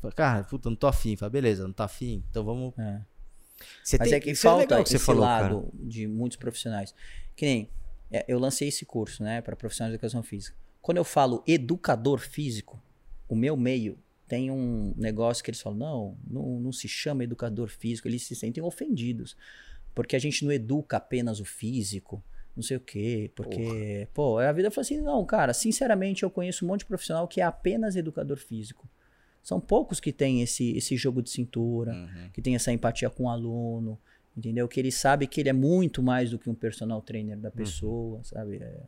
Fala, 0.00 0.12
Cara, 0.12 0.44
puta, 0.44 0.68
não 0.68 0.76
tô 0.76 0.86
afim. 0.86 1.16
Fala, 1.16 1.30
beleza, 1.30 1.66
não 1.66 1.72
tá 1.72 1.84
afim? 1.84 2.22
Então 2.30 2.44
vamos. 2.44 2.76
É. 2.78 3.00
Você 3.82 3.96
Mas 3.98 4.08
tem, 4.08 4.16
é 4.16 4.20
que 4.20 4.30
é 4.30 4.34
falta 4.34 4.82
que 4.82 4.94
esse 4.94 4.98
falou, 4.98 5.22
lado 5.22 5.60
cara. 5.62 5.72
de 5.74 6.06
muitos 6.06 6.36
profissionais. 6.36 6.94
Que 7.34 7.46
nem, 7.46 7.70
é, 8.10 8.24
eu 8.28 8.38
lancei 8.38 8.68
esse 8.68 8.84
curso, 8.84 9.22
né, 9.22 9.40
para 9.40 9.56
profissionais 9.56 9.92
de 9.92 9.96
educação 9.96 10.22
física. 10.22 10.56
Quando 10.82 10.98
eu 10.98 11.04
falo 11.04 11.42
educador 11.46 12.18
físico, 12.18 12.80
o 13.28 13.34
meu 13.34 13.56
meio 13.56 13.98
tem 14.28 14.50
um 14.50 14.92
negócio 14.96 15.42
que 15.42 15.50
eles 15.50 15.60
falam, 15.60 15.78
não, 15.78 16.18
não, 16.28 16.60
não 16.60 16.72
se 16.72 16.88
chama 16.88 17.24
educador 17.24 17.68
físico, 17.68 18.08
eles 18.08 18.22
se 18.22 18.34
sentem 18.34 18.62
ofendidos. 18.62 19.36
Porque 19.94 20.16
a 20.16 20.18
gente 20.18 20.44
não 20.44 20.52
educa 20.52 20.96
apenas 20.96 21.40
o 21.40 21.44
físico, 21.44 22.22
não 22.54 22.62
sei 22.62 22.76
o 22.76 22.80
quê, 22.80 23.30
porque, 23.34 24.08
pô, 24.12 24.38
a 24.38 24.52
vida 24.52 24.70
fala 24.70 24.82
assim, 24.82 25.00
não, 25.00 25.24
cara, 25.24 25.54
sinceramente 25.54 26.22
eu 26.22 26.30
conheço 26.30 26.64
um 26.64 26.68
monte 26.68 26.80
de 26.80 26.86
profissional 26.86 27.26
que 27.28 27.40
é 27.40 27.44
apenas 27.44 27.96
educador 27.96 28.36
físico. 28.36 28.88
São 29.46 29.60
poucos 29.60 30.00
que 30.00 30.12
têm 30.12 30.42
esse, 30.42 30.76
esse 30.76 30.96
jogo 30.96 31.22
de 31.22 31.30
cintura, 31.30 31.92
Uhum. 31.92 32.30
que 32.32 32.42
tem 32.42 32.56
essa 32.56 32.72
empatia 32.72 33.08
com 33.08 33.26
o 33.26 33.28
aluno, 33.28 33.96
entendeu? 34.36 34.66
Que 34.66 34.80
ele 34.80 34.90
sabe 34.90 35.28
que 35.28 35.40
ele 35.40 35.48
é 35.48 35.52
muito 35.52 36.02
mais 36.02 36.32
do 36.32 36.36
que 36.36 36.50
um 36.50 36.54
personal 36.54 37.00
trainer 37.00 37.38
da 37.38 37.48
pessoa, 37.48 38.18
sabe? 38.24 38.56
É, 38.56 38.80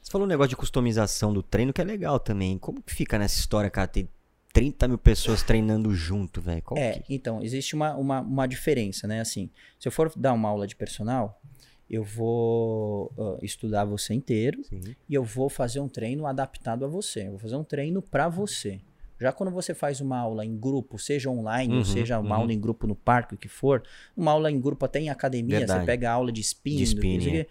Você 0.00 0.10
falou 0.10 0.26
um 0.26 0.28
negócio 0.28 0.48
de 0.48 0.56
customização 0.56 1.34
do 1.34 1.42
treino 1.42 1.70
que 1.70 1.82
é 1.82 1.84
legal 1.84 2.18
também. 2.18 2.56
Como 2.56 2.80
que 2.80 2.94
fica 2.94 3.18
nessa 3.18 3.38
história, 3.38 3.68
cara? 3.68 3.88
Tem 3.88 4.08
30 4.54 4.88
mil 4.88 4.96
pessoas 4.96 5.42
treinando 5.42 5.94
junto, 5.94 6.40
velho. 6.40 6.62
É, 6.76 7.00
que... 7.00 7.14
então, 7.14 7.42
existe 7.42 7.74
uma, 7.74 7.94
uma, 7.94 8.22
uma 8.22 8.46
diferença, 8.48 9.06
né? 9.06 9.20
Assim, 9.20 9.50
se 9.78 9.86
eu 9.86 9.92
for 9.92 10.10
dar 10.16 10.32
uma 10.32 10.48
aula 10.48 10.66
de 10.66 10.76
personal, 10.76 11.38
eu 11.90 12.02
vou 12.02 13.12
ah, 13.18 13.38
estudar 13.42 13.84
você 13.84 14.14
inteiro 14.14 14.64
Sim. 14.64 14.96
e 15.06 15.14
eu 15.14 15.22
vou 15.22 15.50
fazer 15.50 15.80
um 15.80 15.88
treino 15.88 16.26
adaptado 16.26 16.86
a 16.86 16.88
você. 16.88 17.26
Eu 17.26 17.32
vou 17.32 17.38
fazer 17.38 17.56
um 17.56 17.64
treino 17.64 18.00
para 18.00 18.30
você. 18.30 18.80
Já 19.20 19.32
quando 19.32 19.50
você 19.52 19.74
faz 19.74 20.00
uma 20.00 20.18
aula 20.18 20.44
em 20.44 20.56
grupo, 20.56 20.98
seja 20.98 21.28
online, 21.30 21.72
ou 21.74 21.78
Uhum, 21.80 21.84
seja 21.84 22.18
uma 22.18 22.30
uhum. 22.34 22.40
aula 22.42 22.52
em 22.52 22.60
grupo 22.60 22.86
no 22.86 22.96
parque, 22.96 23.34
o 23.34 23.38
que 23.38 23.48
for, 23.48 23.82
uma 24.16 24.32
aula 24.32 24.50
em 24.50 24.60
grupo 24.60 24.84
até 24.84 24.98
em 25.00 25.10
academia, 25.10 25.58
Verdade. 25.58 25.80
você 25.80 25.86
pega 25.86 26.10
a 26.10 26.14
aula 26.14 26.32
de 26.32 26.40
spinning, 26.40 26.76
De 26.78 26.82
o 26.82 26.86
spinning, 26.86 27.30
quê, 27.30 27.48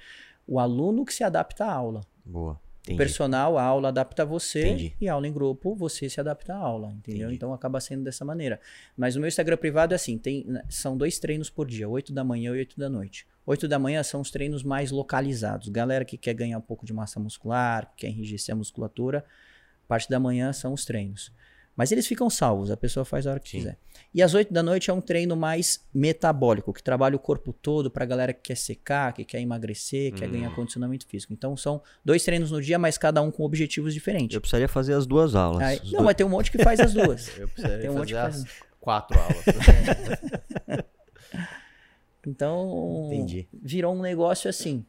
o 0.47 0.59
aluno 0.59 1.05
que 1.05 1.13
se 1.13 1.23
adapta 1.23 1.65
à 1.65 1.73
aula. 1.73 2.01
Boa. 2.25 2.53
O 2.53 2.81
Entendi. 2.91 2.97
personal, 2.97 3.55
a 3.57 3.61
aula 3.63 3.89
adapta 3.89 4.23
a 4.23 4.25
você 4.25 4.61
Entendi. 4.65 4.95
e 4.99 5.07
a 5.07 5.13
aula 5.13 5.27
em 5.27 5.33
grupo, 5.33 5.75
você 5.75 6.09
se 6.09 6.19
adapta 6.19 6.55
à 6.55 6.57
aula, 6.57 6.87
entendeu? 6.91 7.23
Entendi. 7.27 7.35
Então 7.35 7.53
acaba 7.53 7.79
sendo 7.79 8.03
dessa 8.03 8.25
maneira. 8.25 8.59
Mas 8.97 9.15
o 9.15 9.19
meu 9.19 9.27
Instagram 9.27 9.57
privado 9.57 9.93
é 9.93 9.95
assim, 9.95 10.17
tem, 10.17 10.47
são 10.69 10.97
dois 10.97 11.19
treinos 11.19 11.51
por 11.51 11.67
dia, 11.67 11.87
8 11.87 12.11
da 12.11 12.23
manhã 12.23 12.49
e 12.55 12.57
8 12.59 12.79
da 12.79 12.89
noite. 12.89 13.27
8 13.45 13.67
da 13.67 13.77
manhã 13.77 14.01
são 14.01 14.21
os 14.21 14.31
treinos 14.31 14.63
mais 14.63 14.89
localizados. 14.91 15.69
Galera 15.69 16.03
que 16.03 16.17
quer 16.17 16.33
ganhar 16.33 16.57
um 16.57 16.61
pouco 16.61 16.83
de 16.83 16.93
massa 16.93 17.19
muscular, 17.19 17.85
que 17.95 18.05
quer 18.05 18.09
enrijecer 18.09 18.53
a 18.53 18.57
musculatura, 18.57 19.23
parte 19.87 20.09
da 20.09 20.19
manhã 20.19 20.51
são 20.53 20.73
os 20.73 20.83
treinos. 20.85 21.31
Mas 21.79 21.93
eles 21.93 22.05
ficam 22.05 22.29
salvos, 22.29 22.69
a 22.71 22.75
pessoa 22.75 23.05
faz 23.05 23.25
a 23.25 23.31
hora 23.31 23.39
que 23.39 23.47
Sim. 23.49 23.59
quiser. 23.59 23.77
E 24.13 24.21
às 24.21 24.33
8 24.33 24.53
da 24.53 24.61
noite 24.61 24.89
é 24.89 24.93
um 24.93 24.99
treino 24.99 25.33
mais 25.37 25.87
metabólico, 25.93 26.73
que 26.73 26.83
trabalha 26.83 27.15
o 27.15 27.19
corpo 27.19 27.53
todo 27.53 27.89
pra 27.89 28.03
galera 28.05 28.33
que 28.33 28.41
quer 28.41 28.57
secar, 28.57 29.13
que 29.13 29.23
quer 29.23 29.39
emagrecer, 29.39 30.13
quer 30.13 30.27
Hum. 30.27 30.31
ganhar 30.33 30.53
condicionamento 30.53 31.07
físico. 31.07 31.31
Então 31.31 31.55
são 31.55 31.81
dois 32.03 32.21
treinos 32.25 32.51
no 32.51 32.61
dia, 32.61 32.77
mas 32.77 32.97
cada 32.97 33.21
um 33.21 33.31
com 33.31 33.43
objetivos 33.43 33.93
diferentes. 33.93 34.35
Eu 34.35 34.41
precisaria 34.41 34.67
fazer 34.67 34.93
as 34.93 35.07
duas 35.07 35.35
aulas. 35.35 35.63
Aí- 35.63 35.79
não, 35.85 35.91
dois- 35.91 36.03
mas 36.03 36.15
tem 36.15 36.25
um 36.25 36.29
monte 36.29 36.51
que 36.51 36.57
faz 36.61 36.81
as 36.81 36.93
duas. 36.93 37.29
Eu 37.39 37.47
precisaria 37.47 37.79
Tem 37.79 37.89
um 37.89 37.97
fazer 37.97 38.17
as 38.17 38.43
quatro 38.81 39.15
aulas. 39.23 39.45
Então, 42.27 43.07
Entendi. 43.13 43.47
virou 43.53 43.95
um 43.95 44.01
negócio 44.01 44.49
assim, 44.49 44.85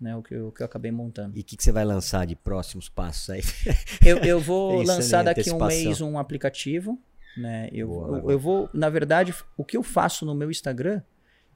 né? 0.00 0.14
O 0.16 0.22
que 0.22 0.34
eu, 0.34 0.48
o 0.48 0.52
que 0.52 0.62
eu 0.62 0.66
acabei 0.66 0.90
montando. 0.90 1.36
E 1.36 1.40
o 1.40 1.44
que, 1.44 1.56
que 1.56 1.62
você 1.62 1.72
vai 1.72 1.84
lançar 1.84 2.26
de 2.26 2.36
próximos 2.36 2.88
passos 2.88 3.30
aí? 3.30 3.42
Eu, 4.04 4.18
eu 4.18 4.40
vou 4.40 4.82
lançar 4.84 5.22
em 5.22 5.24
daqui 5.24 5.50
um 5.50 5.64
mês 5.64 6.00
um 6.00 6.18
aplicativo, 6.18 6.98
né? 7.36 7.68
Eu, 7.72 7.88
Boa, 7.88 8.18
eu, 8.18 8.30
eu 8.32 8.38
vou, 8.38 8.68
na 8.72 8.88
verdade, 8.88 9.34
o 9.56 9.64
que 9.64 9.76
eu 9.76 9.82
faço 9.82 10.24
no 10.24 10.34
meu 10.34 10.50
Instagram, 10.50 11.02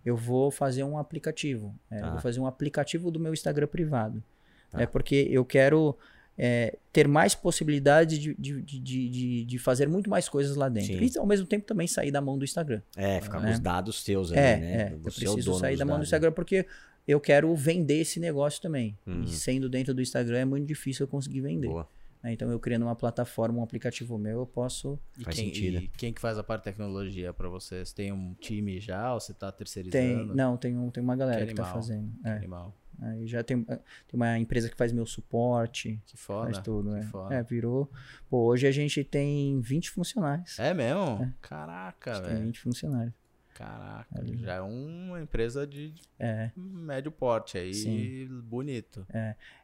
eu 0.05 0.17
vou 0.17 0.51
fazer 0.51 0.83
um 0.83 0.99
aplicativo. 0.99 1.75
É. 1.91 2.01
Eu 2.03 2.11
vou 2.13 2.21
fazer 2.21 2.41
um 2.41 2.47
aplicativo 2.47 3.11
do 3.11 3.21
meu 3.21 3.33
Instagram 3.33 3.67
privado. 3.67 4.23
Tá. 4.71 4.83
É 4.83 4.87
porque 4.87 5.29
eu 5.31 5.45
quero 5.45 5.97
é, 6.39 6.79
ter 6.93 7.07
mais 7.07 7.35
possibilidade 7.35 8.19
de, 8.19 8.35
de, 8.39 8.63
de, 8.63 8.81
de, 8.81 9.45
de 9.45 9.59
fazer 9.59 9.89
muito 9.89 10.09
mais 10.09 10.29
coisas 10.29 10.57
lá 10.57 10.69
dentro. 10.69 10.99
Sim. 10.99 11.11
E 11.15 11.19
ao 11.19 11.27
mesmo 11.27 11.47
tempo 11.47 11.67
também 11.67 11.87
sair 11.87 12.11
da 12.11 12.21
mão 12.21 12.39
do 12.39 12.45
Instagram. 12.45 12.81
É, 12.97 13.21
ficar 13.21 13.41
com 13.41 13.47
É. 13.47 13.53
os 13.53 13.59
dados 13.59 14.03
seus 14.03 14.33
ali, 14.33 14.41
É, 14.41 14.57
né? 14.57 14.73
é. 14.73 14.93
Eu 14.93 14.97
é 14.97 15.01
preciso 15.03 15.59
sair 15.59 15.77
da 15.77 15.85
mão 15.85 15.95
do 15.95 15.99
dados, 15.99 16.09
Instagram 16.09 16.33
porque 16.33 16.67
eu 17.07 17.21
quero 17.21 17.55
vender 17.55 18.01
esse 18.01 18.21
negócio 18.21 18.61
também. 18.63 18.97
Uhum. 19.07 19.23
E 19.23 19.29
sendo 19.29 19.69
dentro 19.69 19.93
do 19.95 20.01
Instagram 20.03 20.39
é 20.39 20.45
muito 20.45 20.67
difícil 20.67 21.05
eu 21.05 21.09
conseguir 21.09 21.41
né? 21.41 21.49
vender. 21.49 21.69
Boa. 21.69 21.89
né? 22.23 22.33
Então 22.33 22.51
eu 22.51 22.59
criando 22.61 22.83
uma 22.83 22.95
plataforma, 22.95 23.59
um 23.59 23.63
aplicativo 23.63 24.17
meu, 24.19 24.41
eu 24.41 24.47
posso. 24.47 24.99
E 25.19 25.25
Faz 25.25 25.37
quem, 25.37 25.47
sentido. 25.47 25.79
E 25.83 25.89
quem 25.89 26.13
que 26.13 26.21
faz 26.21 26.39
a 26.39 26.43
parte 26.45 26.61
de 26.63 26.71
tecnologia 26.71 27.33
pra 27.33 27.49
vocês? 27.49 27.93
Tem 27.93 28.13
um 28.13 28.35
time 28.35 28.79
já 28.81 29.13
ou 29.15 29.21
você 29.21 29.33
tá 29.35 29.51
terceirizando? 29.51 30.27
Tem, 30.29 30.37
não, 30.37 30.57
tem, 30.57 30.77
um, 30.77 30.91
tem 30.91 31.03
uma 31.03 31.17
galera 31.17 31.41
Que 31.41 31.49
que, 31.49 31.55
tá 31.55 31.63
animal. 31.63 31.83
fazendo. 31.83 32.13
É. 32.25 32.31
Animal. 32.33 32.77
Aí 33.03 33.27
já 33.27 33.43
tem, 33.43 33.65
tem 33.65 33.79
uma 34.13 34.39
empresa 34.39 34.69
que 34.69 34.77
faz 34.77 34.93
meu 34.93 35.07
suporte, 35.07 35.99
Que 36.05 36.19
foda. 36.19 36.53
faz 36.53 36.59
tudo. 36.59 36.91
que 36.91 36.97
É. 36.99 37.03
foda. 37.05 37.35
é, 37.35 37.43
virou. 37.43 37.91
Pô, 38.29 38.45
hoje 38.45 38.67
a 38.67 38.71
gente 38.71 39.03
tem 39.03 39.59
20 39.59 39.91
funcionários. 39.91 40.59
É 40.59 40.75
mesmo? 40.75 41.23
É. 41.23 41.33
Caraca, 41.41 42.11
A 42.11 42.15
gente 42.17 42.25
tem 42.25 42.33
velho. 42.35 42.47
20 42.49 42.61
funcionários. 42.61 43.15
Caraca, 43.61 44.25
já 44.39 44.55
é 44.55 44.61
uma 44.63 45.21
empresa 45.21 45.67
de 45.67 45.93
É. 46.19 46.51
médio 46.57 47.13
porte 47.13 47.59
aí, 47.59 47.75
Sim. 47.75 48.27
bonito. 48.45 49.07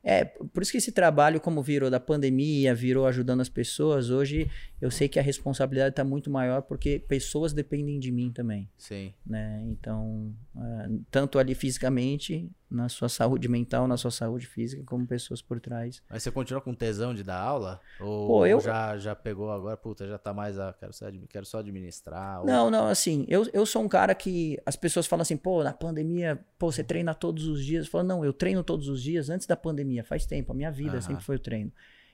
É, 0.04 0.24
por 0.24 0.62
isso 0.62 0.70
que 0.70 0.76
esse 0.76 0.92
trabalho, 0.92 1.40
como 1.40 1.62
virou 1.62 1.90
da 1.90 1.98
pandemia, 1.98 2.74
virou 2.74 3.06
ajudando 3.06 3.40
as 3.40 3.48
pessoas, 3.48 4.10
hoje 4.10 4.50
eu 4.82 4.90
sei 4.90 5.08
que 5.08 5.18
a 5.18 5.22
responsabilidade 5.22 5.90
está 5.90 6.04
muito 6.04 6.30
maior 6.30 6.60
porque 6.60 6.98
pessoas 6.98 7.54
dependem 7.54 7.98
de 7.98 8.12
mim 8.12 8.30
também. 8.30 8.68
Sim. 8.76 9.14
né? 9.26 9.62
Então, 9.66 10.34
é, 10.56 10.88
tanto 11.10 11.38
ali 11.38 11.54
fisicamente, 11.54 12.50
na 12.70 12.88
sua 12.88 13.08
saúde 13.08 13.48
mental, 13.48 13.86
na 13.86 13.96
sua 13.96 14.10
saúde 14.10 14.46
física, 14.46 14.82
como 14.84 15.06
pessoas 15.06 15.40
por 15.40 15.60
trás. 15.60 16.02
Mas 16.10 16.22
você 16.22 16.30
continua 16.30 16.60
com 16.60 16.74
tesão 16.74 17.14
de 17.14 17.22
dar 17.22 17.38
aula? 17.38 17.80
Ou 18.00 18.26
Pô, 18.26 18.46
eu- 18.46 18.60
já, 18.60 18.98
já 18.98 19.14
pegou 19.14 19.50
agora, 19.50 19.76
puta, 19.76 20.06
já 20.06 20.18
tá 20.18 20.34
mais, 20.34 20.58
ah, 20.58 20.74
quero, 20.78 20.92
só, 20.92 21.06
quero 21.28 21.46
só 21.46 21.58
administrar? 21.58 22.40
ou- 22.40 22.46
Não, 22.46 22.70
não, 22.70 22.86
assim, 22.88 23.24
eu, 23.28 23.46
eu 23.52 23.64
sou 23.64 23.82
um 23.82 23.88
cara 23.88 24.14
que 24.14 24.60
as 24.66 24.76
pessoas 24.76 25.06
falam 25.06 25.22
assim, 25.22 25.36
pô, 25.36 25.62
na 25.62 25.72
pandemia, 25.72 26.44
pô, 26.58 26.70
você 26.72 26.82
treina 26.82 27.14
todos 27.14 27.46
os 27.46 27.64
dias. 27.64 27.86
Eu 27.86 27.90
falo, 27.90 28.04
não, 28.04 28.24
eu 28.24 28.32
treino 28.32 28.62
todos 28.64 28.88
os 28.88 29.02
dias 29.02 29.30
antes 29.30 29.46
da 29.46 29.56
pandemia, 29.56 30.02
faz 30.04 30.26
tempo, 30.26 30.52
a 30.52 30.54
minha 30.54 30.70
vida 30.70 30.98
Aham. 30.98 31.00
sempre 31.02 31.24
foi 31.24 31.36
o 31.36 31.40
treino. 31.40 31.72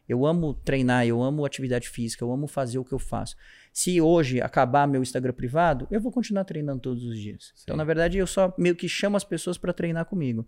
Eu 0.09 0.26
amo 0.26 0.55
treinar, 0.55 1.07
eu 1.07 1.22
amo 1.22 1.44
atividade 1.44 1.88
física, 1.88 2.24
eu 2.24 2.32
amo 2.32 2.46
fazer 2.46 2.78
o 2.78 2.84
que 2.84 2.92
eu 2.92 2.98
faço. 2.98 3.36
Se 3.72 4.00
hoje 4.00 4.40
acabar 4.40 4.86
meu 4.86 5.03
Instagram 5.03 5.32
privado, 5.32 5.86
eu 5.90 6.00
vou 6.00 6.12
continuar 6.12 6.44
treinando 6.44 6.80
todos 6.80 7.05
os 7.05 7.18
dias. 7.18 7.53
Então, 7.62 7.74
Sim. 7.74 7.78
na 7.78 7.84
verdade, 7.84 8.18
eu 8.18 8.26
só 8.26 8.53
meio 8.59 8.76
que 8.76 8.88
chamo 8.88 9.16
as 9.16 9.24
pessoas 9.24 9.57
pra 9.57 9.72
treinar 9.72 10.05
comigo. 10.05 10.46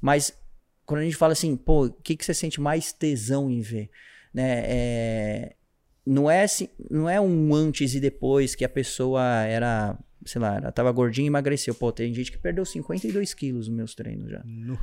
Mas 0.00 0.32
quando 0.84 1.00
a 1.00 1.04
gente 1.04 1.16
fala 1.16 1.32
assim, 1.32 1.56
pô, 1.56 1.86
o 1.86 1.92
que, 1.92 2.16
que 2.16 2.24
você 2.24 2.32
sente 2.32 2.60
mais 2.60 2.92
tesão 2.92 3.50
em 3.50 3.60
ver? 3.60 3.90
Né? 4.32 4.62
É, 4.64 5.56
não, 6.06 6.30
é, 6.30 6.44
assim- 6.44 6.68
não 6.90 7.08
é 7.08 7.20
um 7.20 7.54
antes 7.54 7.94
e 7.94 8.00
depois 8.00 8.54
que 8.54 8.64
a 8.64 8.68
pessoa 8.68 9.22
era, 9.42 9.98
sei 10.24 10.40
lá, 10.40 10.56
ela 10.56 10.72
tava 10.72 10.92
gordinha 10.92 11.26
e 11.26 11.28
emagreceu. 11.28 11.74
Pô, 11.74 11.90
tem 11.92 12.14
gente 12.14 12.30
que 12.30 12.38
perdeu 12.38 12.64
52 12.64 13.34
quilos 13.34 13.68
nos 13.68 13.76
meus 13.76 13.94
treinos 13.94 14.30
já. 14.30 14.42
Nu. 14.44 14.78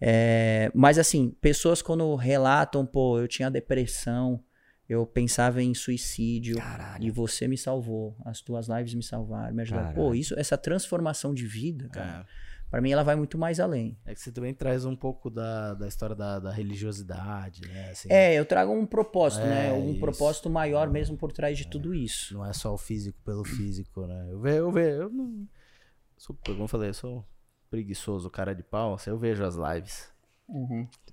É, 0.00 0.70
mas 0.74 0.98
assim, 0.98 1.30
pessoas 1.40 1.80
quando 1.80 2.14
relatam, 2.16 2.84
pô, 2.84 3.18
eu 3.20 3.28
tinha 3.28 3.50
depressão, 3.50 4.42
eu 4.88 5.06
pensava 5.06 5.62
em 5.62 5.72
suicídio 5.74 6.56
Caralho. 6.56 7.04
e 7.04 7.10
você 7.10 7.46
me 7.46 7.56
salvou, 7.56 8.16
as 8.24 8.40
tuas 8.40 8.66
lives 8.68 8.94
me 8.94 9.02
salvaram, 9.02 9.54
me 9.54 9.62
ajudaram. 9.62 9.90
Pô, 9.94 10.00
Caralho. 10.02 10.14
isso, 10.16 10.38
essa 10.38 10.58
transformação 10.58 11.32
de 11.32 11.46
vida, 11.46 11.88
cara, 11.88 12.26
É. 12.28 12.51
pra 12.72 12.80
mim 12.80 12.90
ela 12.90 13.02
vai 13.04 13.14
muito 13.14 13.36
mais 13.36 13.60
além. 13.60 13.98
É 14.06 14.14
que 14.14 14.20
você 14.20 14.32
também 14.32 14.54
traz 14.54 14.86
um 14.86 14.96
pouco 14.96 15.28
da, 15.28 15.74
da 15.74 15.86
história 15.86 16.16
da, 16.16 16.38
da 16.40 16.50
religiosidade, 16.50 17.60
né? 17.68 17.90
Assim, 17.90 18.08
É, 18.10 18.32
eu 18.34 18.46
trago 18.46 18.72
um 18.72 18.86
propósito, 18.86 19.42
É, 19.44 19.48
né? 19.68 19.72
Um 19.74 19.90
isso. 19.90 20.00
propósito 20.00 20.48
maior 20.48 20.88
mesmo 20.88 21.14
por 21.16 21.30
trás 21.32 21.58
de 21.58 21.68
tudo 21.68 21.94
isso. 21.94 22.32
Não 22.32 22.46
é 22.46 22.52
só 22.54 22.72
o 22.72 22.78
físico 22.78 23.20
pelo 23.24 23.44
físico, 23.44 24.06
né? 24.06 24.28
Eu 24.30 24.40
vejo, 24.40 24.56
eu 24.56 24.72
vejo, 24.72 25.02
eu 25.02 25.10
não. 25.10 25.46
Sou, 26.16 26.34
como 26.46 26.62
eu 26.62 26.68
falei, 26.68 26.88
eu 26.88 26.94
sou 26.94 27.24
preguiçoso, 27.70 28.30
cara 28.30 28.54
de 28.54 28.62
pau, 28.62 28.94
assim, 28.94 29.10
eu 29.10 29.18
vejo 29.18 29.44
as 29.44 29.54
lives. 29.56 30.10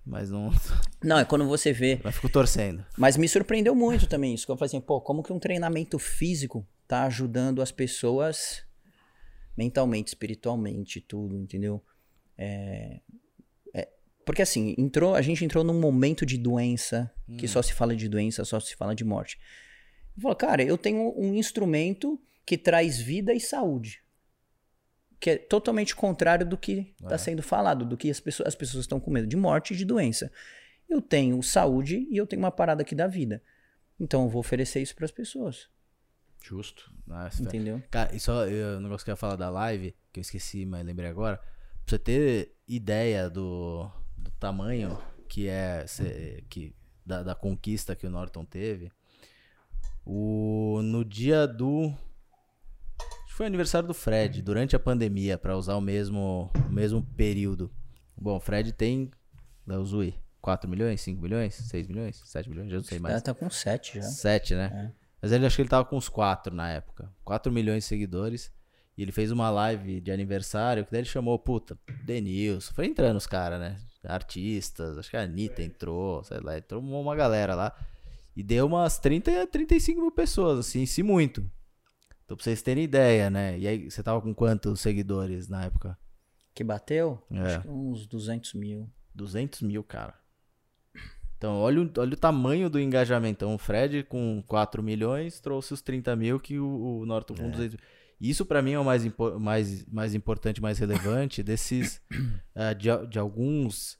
Mas 0.05 0.29
não. 0.31 0.49
Não, 1.03 1.17
é 1.19 1.23
quando 1.25 1.45
você 1.47 1.71
vê. 1.71 1.99
Eu 2.03 2.11
fico 2.11 2.27
torcendo. 2.29 2.85
Mas 2.97 3.15
me 3.15 3.27
surpreendeu 3.27 3.73
muito 3.75 4.07
também 4.07 4.33
isso. 4.33 4.45
Que 4.45 4.51
eu 4.51 4.57
falei 4.57 4.67
assim, 4.67 4.81
pô, 4.81 4.99
como 4.99 5.23
que 5.23 5.31
um 5.31 5.39
treinamento 5.39 5.97
físico 5.99 6.65
tá 6.87 7.03
ajudando 7.03 7.61
as 7.61 7.71
pessoas 7.71 8.63
mentalmente, 9.59 10.07
espiritualmente, 10.07 11.01
tudo, 11.01 11.37
entendeu? 11.37 11.83
É, 12.37 13.01
é, 13.73 13.89
porque 14.25 14.41
assim, 14.41 14.73
entrou, 14.77 15.15
a 15.15 15.21
gente 15.21 15.43
entrou 15.43 15.65
num 15.65 15.77
momento 15.77 16.25
de 16.25 16.37
doença, 16.37 17.11
que 17.37 17.45
só 17.47 17.61
se 17.61 17.73
fala 17.73 17.93
de 17.93 18.07
doença, 18.07 18.45
só 18.45 18.57
se 18.59 18.73
fala 18.75 18.95
de 18.95 19.03
morte. 19.03 19.37
Eu 20.15 20.21
falo, 20.21 20.35
cara, 20.35 20.63
eu 20.63 20.77
tenho 20.77 21.13
um 21.17 21.33
instrumento 21.35 22.17
que 22.45 22.57
traz 22.57 22.99
vida 22.99 23.33
e 23.33 23.39
saúde. 23.39 24.01
Que 25.19 25.31
é 25.31 25.37
totalmente 25.37 25.93
contrário 25.93 26.45
do 26.45 26.57
que 26.57 26.95
está 27.01 27.15
É. 27.15 27.17
sendo 27.17 27.43
falado, 27.43 27.85
do 27.85 27.97
que 27.97 28.09
as 28.09 28.21
pessoas, 28.21 28.47
as 28.47 28.55
pessoas 28.55 28.85
estão 28.85 28.99
com 28.99 29.11
medo 29.11 29.27
de 29.27 29.35
morte 29.35 29.73
e 29.73 29.77
de 29.77 29.83
doença. 29.83 30.31
Eu 30.87 31.01
tenho 31.01 31.43
saúde 31.43 32.07
e 32.09 32.15
eu 32.15 32.25
tenho 32.25 32.41
uma 32.41 32.51
parada 32.51 32.81
aqui 32.81 32.95
da 32.95 33.07
vida. 33.07 33.43
Então 33.99 34.23
eu 34.23 34.29
vou 34.29 34.39
oferecer 34.39 34.81
isso 34.81 34.95
para 34.95 35.03
as 35.05 35.11
pessoas. 35.11 35.67
Justo. 36.43 36.91
Nossa, 37.05 37.41
Entendeu? 37.43 37.81
Cara, 37.91 38.15
e 38.15 38.19
só 38.19 38.45
eu, 38.47 38.77
o 38.77 38.81
negócio 38.81 39.03
que 39.05 39.11
eu 39.11 39.13
ia 39.13 39.17
falar 39.17 39.35
da 39.35 39.49
live, 39.49 39.95
que 40.11 40.19
eu 40.19 40.21
esqueci, 40.21 40.65
mas 40.65 40.85
lembrei 40.85 41.09
agora. 41.09 41.37
Pra 41.37 41.45
você 41.87 41.99
ter 41.99 42.55
ideia 42.67 43.29
do, 43.29 43.89
do 44.17 44.31
tamanho 44.39 44.97
que 45.27 45.47
é 45.47 45.85
cê- 45.87 46.43
que, 46.49 46.75
da, 47.05 47.23
da 47.23 47.35
conquista 47.35 47.95
que 47.95 48.05
o 48.07 48.09
Norton 48.09 48.45
teve, 48.45 48.91
o, 50.05 50.81
no 50.83 51.03
dia 51.05 51.47
do. 51.47 51.87
Acho 51.87 53.27
que 53.27 53.33
foi 53.33 53.45
aniversário 53.45 53.87
do 53.87 53.93
Fred, 53.93 54.41
durante 54.41 54.75
a 54.75 54.79
pandemia, 54.79 55.37
pra 55.37 55.57
usar 55.57 55.75
o 55.75 55.81
mesmo, 55.81 56.51
o 56.67 56.71
mesmo 56.73 57.03
período. 57.15 57.71
Bom, 58.17 58.37
o 58.37 58.39
Fred 58.39 58.71
tem. 58.73 59.09
Léo 59.67 59.85
Zui, 59.85 60.15
4 60.41 60.67
milhões, 60.67 60.99
5 61.01 61.21
milhões, 61.21 61.53
6 61.53 61.87
milhões, 61.87 62.21
7 62.25 62.49
milhões, 62.49 62.71
já 62.71 62.77
não 62.77 62.83
sei 62.83 62.97
mais. 62.97 63.13
Ela 63.13 63.21
tá 63.21 63.33
com 63.35 63.49
sete 63.51 63.97
já. 63.97 64.01
Sete, 64.03 64.55
né? 64.55 64.91
Mas 65.21 65.31
ele 65.31 65.45
acho 65.45 65.55
que 65.55 65.61
ele 65.61 65.69
tava 65.69 65.85
com 65.85 65.97
uns 65.97 66.09
quatro 66.09 66.55
na 66.55 66.69
época. 66.69 67.11
4 67.23 67.51
milhões 67.51 67.83
de 67.83 67.89
seguidores. 67.89 68.51
E 68.97 69.01
ele 69.01 69.11
fez 69.11 69.31
uma 69.31 69.49
live 69.49 70.01
de 70.01 70.11
aniversário, 70.11 70.83
que 70.85 70.91
daí 70.91 71.01
ele 71.01 71.07
chamou, 71.07 71.39
puta, 71.39 71.77
Denilson. 72.03 72.73
Foi 72.73 72.85
entrando 72.85 73.17
os 73.17 73.27
caras, 73.27 73.59
né? 73.59 73.77
Artistas, 74.03 74.97
acho 74.97 75.09
que 75.09 75.17
a 75.17 75.21
Anitta 75.21 75.63
entrou, 75.63 76.23
sei 76.23 76.39
lá, 76.39 76.57
entrou 76.57 76.81
uma 76.81 77.15
galera 77.15 77.55
lá. 77.55 77.73
E 78.35 78.43
deu 78.43 78.65
umas 78.65 78.97
30 78.99 79.43
a 79.43 79.47
35 79.47 80.01
mil 80.01 80.11
pessoas, 80.11 80.59
assim, 80.59 80.85
se 80.85 81.01
muito. 81.01 81.41
Então 82.25 82.35
pra 82.35 82.43
vocês 82.43 82.61
terem 82.61 82.83
ideia, 82.83 83.29
né? 83.29 83.57
E 83.57 83.67
aí, 83.67 83.89
você 83.89 84.03
tava 84.03 84.21
com 84.21 84.33
quantos 84.33 84.81
seguidores 84.81 85.47
na 85.47 85.65
época? 85.65 85.97
Que 86.53 86.63
bateu? 86.63 87.25
É. 87.31 87.39
Acho 87.39 87.61
que 87.61 87.69
uns 87.69 88.05
200 88.05 88.53
mil. 88.53 88.89
200 89.15 89.61
mil, 89.61 89.83
cara. 89.83 90.13
Então, 91.39 91.55
olha 91.55 91.81
o, 91.81 91.91
olha 91.97 92.13
o 92.13 92.17
tamanho 92.17 92.69
do 92.69 92.77
engajamento. 92.77 93.37
Então, 93.45 93.55
o 93.55 93.57
Fred 93.57 94.03
com 94.03 94.43
4 94.45 94.83
milhões 94.83 95.39
trouxe 95.39 95.73
os 95.73 95.81
30 95.81 96.13
mil 96.17 96.37
que 96.37 96.59
o, 96.59 96.99
o 96.99 97.05
Norton 97.05 97.33
com 97.33 97.49
200 97.49 97.75
mil. 97.75 97.83
Isso, 98.19 98.45
pra 98.45 98.61
mim, 98.61 98.73
é 98.73 98.79
o 98.79 98.83
mais, 98.83 99.09
mais, 99.39 99.85
mais 99.85 100.13
importante, 100.13 100.61
mais 100.61 100.77
relevante 100.77 101.41
desses... 101.41 102.01
eh, 102.53 102.73
de, 102.73 102.89
de 103.07 103.17
alguns 103.17 103.97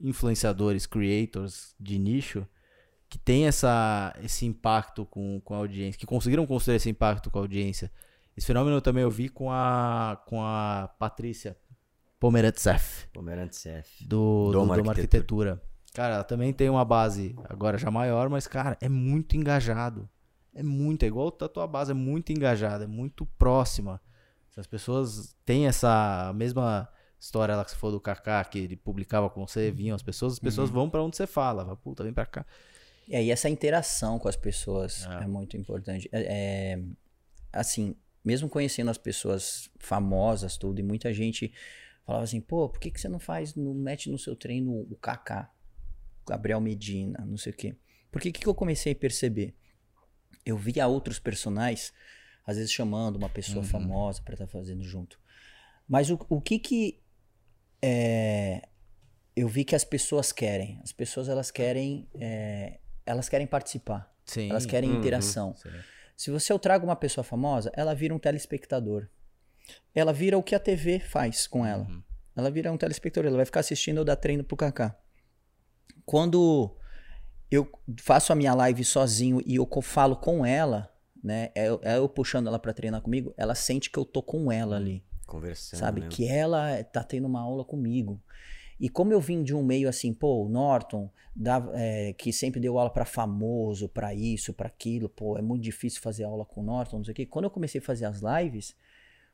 influenciadores, 0.00 0.86
creators 0.86 1.76
de 1.78 1.96
nicho 2.00 2.44
que 3.08 3.18
tem 3.18 3.46
essa, 3.46 4.12
esse 4.22 4.46
impacto 4.46 5.04
com, 5.04 5.40
com 5.44 5.54
a 5.54 5.58
audiência, 5.58 5.98
que 5.98 6.06
conseguiram 6.06 6.46
construir 6.46 6.76
esse 6.76 6.88
impacto 6.88 7.30
com 7.30 7.38
a 7.38 7.42
audiência. 7.42 7.90
Esse 8.36 8.46
fenômeno 8.46 8.76
eu 8.76 8.80
também 8.80 9.02
eu 9.02 9.10
vi 9.10 9.28
com 9.28 9.50
a, 9.50 10.20
com 10.26 10.42
a 10.42 10.88
Patrícia 10.98 11.56
Pomerantsev 12.20 13.08
Pomerantz 13.12 13.66
F. 13.66 14.04
do, 14.04 14.46
do, 14.46 14.52
Doma 14.52 14.76
Doma 14.76 14.92
Arquitetura. 14.92 15.60
Cara, 15.92 16.14
ela 16.14 16.24
também 16.24 16.52
tem 16.52 16.68
uma 16.70 16.84
base 16.84 17.34
agora 17.48 17.76
já 17.76 17.90
maior, 17.90 18.28
mas, 18.28 18.46
cara, 18.46 18.76
é 18.80 18.88
muito 18.88 19.36
engajado. 19.36 20.08
É 20.54 20.62
muito, 20.62 21.02
é 21.04 21.06
igual 21.06 21.28
a 21.40 21.48
tua 21.48 21.66
base, 21.66 21.90
é 21.90 21.94
muito 21.94 22.32
engajada, 22.32 22.84
é 22.84 22.86
muito 22.86 23.24
próxima. 23.26 24.00
As 24.56 24.66
pessoas 24.66 25.34
têm 25.44 25.66
essa 25.66 26.32
mesma 26.34 26.88
história 27.18 27.54
lá 27.56 27.64
que 27.64 27.70
você 27.70 27.76
falou 27.76 27.96
do 27.96 28.00
Kaká, 28.00 28.44
que 28.44 28.58
ele 28.58 28.76
publicava 28.76 29.30
com 29.30 29.46
você, 29.46 29.70
vinham 29.70 29.94
as 29.94 30.02
pessoas, 30.02 30.34
as 30.34 30.38
pessoas 30.38 30.68
Uhum. 30.68 30.74
vão 30.74 30.90
pra 30.90 31.02
onde 31.02 31.16
você 31.16 31.26
fala. 31.26 31.64
Fala, 31.64 31.76
Puta, 31.76 32.02
vem 32.02 32.12
pra 32.12 32.26
cá. 32.26 32.44
E 33.08 33.16
aí 33.16 33.30
essa 33.30 33.48
interação 33.48 34.18
com 34.18 34.28
as 34.28 34.36
pessoas 34.36 35.06
É. 35.06 35.24
é, 35.24 35.26
muito 35.26 35.56
importante. 35.56 36.08
É, 36.12 36.74
é, 36.74 36.82
assim, 37.52 37.94
mesmo 38.24 38.48
conhecendo 38.48 38.90
as 38.90 38.98
pessoas 38.98 39.70
famosas, 39.78 40.56
tudo, 40.56 40.78
e 40.78 40.82
muita 40.82 41.12
gente 41.12 41.52
falava 42.04 42.24
assim, 42.24 42.40
pô, 42.40 42.68
por 42.68 42.78
que, 42.80 42.90
que 42.90 43.00
você 43.00 43.08
não 43.08 43.18
faz, 43.18 43.54
não 43.54 43.72
mete 43.74 44.10
no 44.10 44.18
seu 44.18 44.34
treino 44.36 44.72
o 44.90 44.96
Kaká, 45.00 45.50
Gabriel 46.30 46.60
Medina, 46.60 47.24
não 47.26 47.36
sei 47.36 47.52
o 47.52 47.56
quê. 47.56 47.76
Porque 48.10 48.28
o 48.28 48.32
que, 48.32 48.40
que 48.40 48.46
eu 48.46 48.54
comecei 48.54 48.92
a 48.92 48.96
perceber? 48.96 49.54
Eu 50.46 50.56
via 50.56 50.86
outros 50.86 51.18
personagens, 51.18 51.92
às 52.46 52.56
vezes 52.56 52.72
chamando 52.72 53.16
uma 53.16 53.28
pessoa 53.28 53.58
Uhum. 53.64 53.68
famosa 53.70 54.22
pra 54.22 54.34
estar 54.34 54.46
fazendo 54.46 54.82
junto. 54.84 55.20
Mas 55.88 56.10
o, 56.10 56.18
o 56.28 56.40
que 56.40 56.58
que 56.58 57.00
é, 57.82 58.68
eu 59.36 59.48
vi 59.48 59.64
que 59.64 59.74
as 59.74 59.84
pessoas 59.84 60.32
querem? 60.32 60.78
As 60.82 60.92
pessoas 60.92 61.28
elas 61.28 61.50
querem 61.50 62.08
é, 62.14 62.78
elas 63.06 63.28
querem 63.28 63.46
participar, 63.46 64.12
Sim. 64.24 64.50
elas 64.50 64.66
querem 64.66 64.90
Uhum. 64.90 64.98
interação. 64.98 65.54
Sim. 65.56 65.70
Se 66.16 66.30
você 66.30 66.52
eu 66.52 66.58
trago 66.58 66.84
uma 66.86 66.96
pessoa 66.96 67.24
famosa, 67.24 67.72
ela 67.74 67.94
vira 67.94 68.14
um 68.14 68.18
telespectador. 68.18 69.08
Ela 69.94 70.12
vira 70.12 70.36
o 70.36 70.42
que 70.42 70.54
a 70.54 70.60
TV 70.60 71.00
faz 71.00 71.46
com 71.46 71.64
ela. 71.64 71.84
Uhum. 71.86 72.02
Ela 72.36 72.50
vira 72.50 72.70
um 72.72 72.76
telespectador, 72.76 73.28
ela 73.28 73.36
vai 73.36 73.46
ficar 73.46 73.60
assistindo 73.60 73.98
eu 73.98 74.04
dar 74.04 74.16
treino 74.16 74.44
pro 74.44 74.56
Kaká. 74.56 74.96
Quando 76.10 76.76
eu 77.48 77.70
faço 78.00 78.32
a 78.32 78.34
minha 78.34 78.52
live 78.52 78.82
sozinho 78.82 79.40
e 79.46 79.54
eu 79.54 79.68
falo 79.80 80.16
com 80.16 80.44
ela, 80.44 80.92
né? 81.22 81.52
É, 81.54 81.68
eu- 81.68 81.78
é 81.84 81.98
eu 81.98 82.08
puxando 82.08 82.48
ela 82.48 82.58
pra 82.58 82.72
treinar 82.72 83.00
comigo, 83.00 83.32
ela 83.36 83.54
sente 83.54 83.88
que 83.88 83.96
eu 83.96 84.04
tô 84.04 84.20
com 84.20 84.50
ela 84.50 84.74
ali 84.74 85.04
Conversando. 85.24 85.78
sabe? 85.78 86.00
né? 86.00 86.08
Que 86.10 86.26
ela 86.26 86.82
tá 86.82 87.04
tendo 87.04 87.28
uma 87.28 87.40
aula 87.40 87.64
comigo. 87.64 88.20
E 88.80 88.88
como 88.88 89.12
eu 89.12 89.20
vim 89.20 89.44
de 89.44 89.54
um 89.54 89.62
meio 89.62 89.88
assim, 89.88 90.12
pô, 90.12 90.44
o 90.44 90.48
Norton, 90.48 91.08
dava, 91.36 91.70
é, 91.76 92.12
que 92.14 92.32
sempre 92.32 92.58
deu 92.58 92.76
aula 92.76 92.90
pra 92.90 93.04
famoso, 93.04 93.88
pra 93.88 94.12
isso, 94.12 94.52
pra 94.52 94.66
aquilo, 94.66 95.08
pô, 95.08 95.38
é 95.38 95.42
muito 95.42 95.62
difícil 95.62 96.00
fazer 96.00 96.24
aula 96.24 96.44
com 96.44 96.60
o 96.60 96.64
Norton, 96.64 96.96
não 96.96 97.04
sei 97.04 97.12
o 97.12 97.14
quê. 97.14 97.24
Quando 97.24 97.44
eu 97.44 97.50
comecei 97.52 97.80
a 97.80 97.84
fazer 97.84 98.06
as 98.06 98.20
lives, 98.20 98.74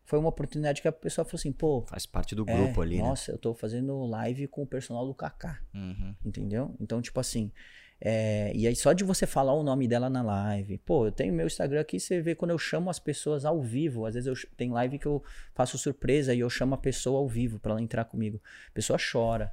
foi 0.06 0.18
uma 0.18 0.30
oportunidade 0.30 0.80
que 0.80 0.88
a 0.88 0.92
pessoa 0.92 1.24
falou 1.24 1.38
assim, 1.38 1.52
pô, 1.52 1.84
Faz 1.86 2.06
parte 2.06 2.34
do 2.34 2.48
é, 2.48 2.54
grupo 2.56 2.80
ali, 2.80 2.96
né? 2.96 3.02
nossa, 3.02 3.30
eu 3.32 3.36
tô 3.38 3.52
fazendo 3.52 4.06
live 4.06 4.46
com 4.48 4.62
o 4.62 4.66
personal 4.66 5.04
do 5.06 5.12
Kaká, 5.14 5.60
Uhum. 5.74 6.14
entendeu? 6.24 6.74
Então, 6.80 7.02
tipo 7.02 7.20
assim, 7.20 7.52
É, 7.98 8.52
e 8.54 8.66
aí, 8.66 8.76
só 8.76 8.92
de 8.92 9.02
você 9.04 9.26
falar 9.26 9.54
o 9.54 9.62
nome 9.62 9.88
dela 9.88 10.10
na 10.10 10.20
live. 10.22 10.76
Pô, 10.76 11.06
eu 11.06 11.10
tenho 11.12 11.32
meu 11.32 11.46
Instagram 11.46 11.80
aqui, 11.80 11.98
você 11.98 12.20
vê 12.20 12.34
quando 12.34 12.50
eu 12.50 12.58
chamo 12.58 12.90
as 12.90 12.98
pessoas 12.98 13.46
ao 13.46 13.62
vivo. 13.62 14.04
Às 14.04 14.12
vezes 14.12 14.26
eu 14.26 14.34
tem 14.54 14.70
live 14.70 14.98
que 14.98 15.06
eu 15.06 15.24
faço 15.54 15.78
surpresa 15.78 16.34
e 16.34 16.40
eu 16.40 16.50
chamo 16.50 16.74
a 16.74 16.78
pessoa 16.78 17.18
ao 17.20 17.26
vivo 17.26 17.58
para 17.58 17.72
ela 17.72 17.80
entrar 17.80 18.04
comigo. 18.04 18.38
A 18.68 18.72
pessoa 18.72 18.98
chora, 18.98 19.50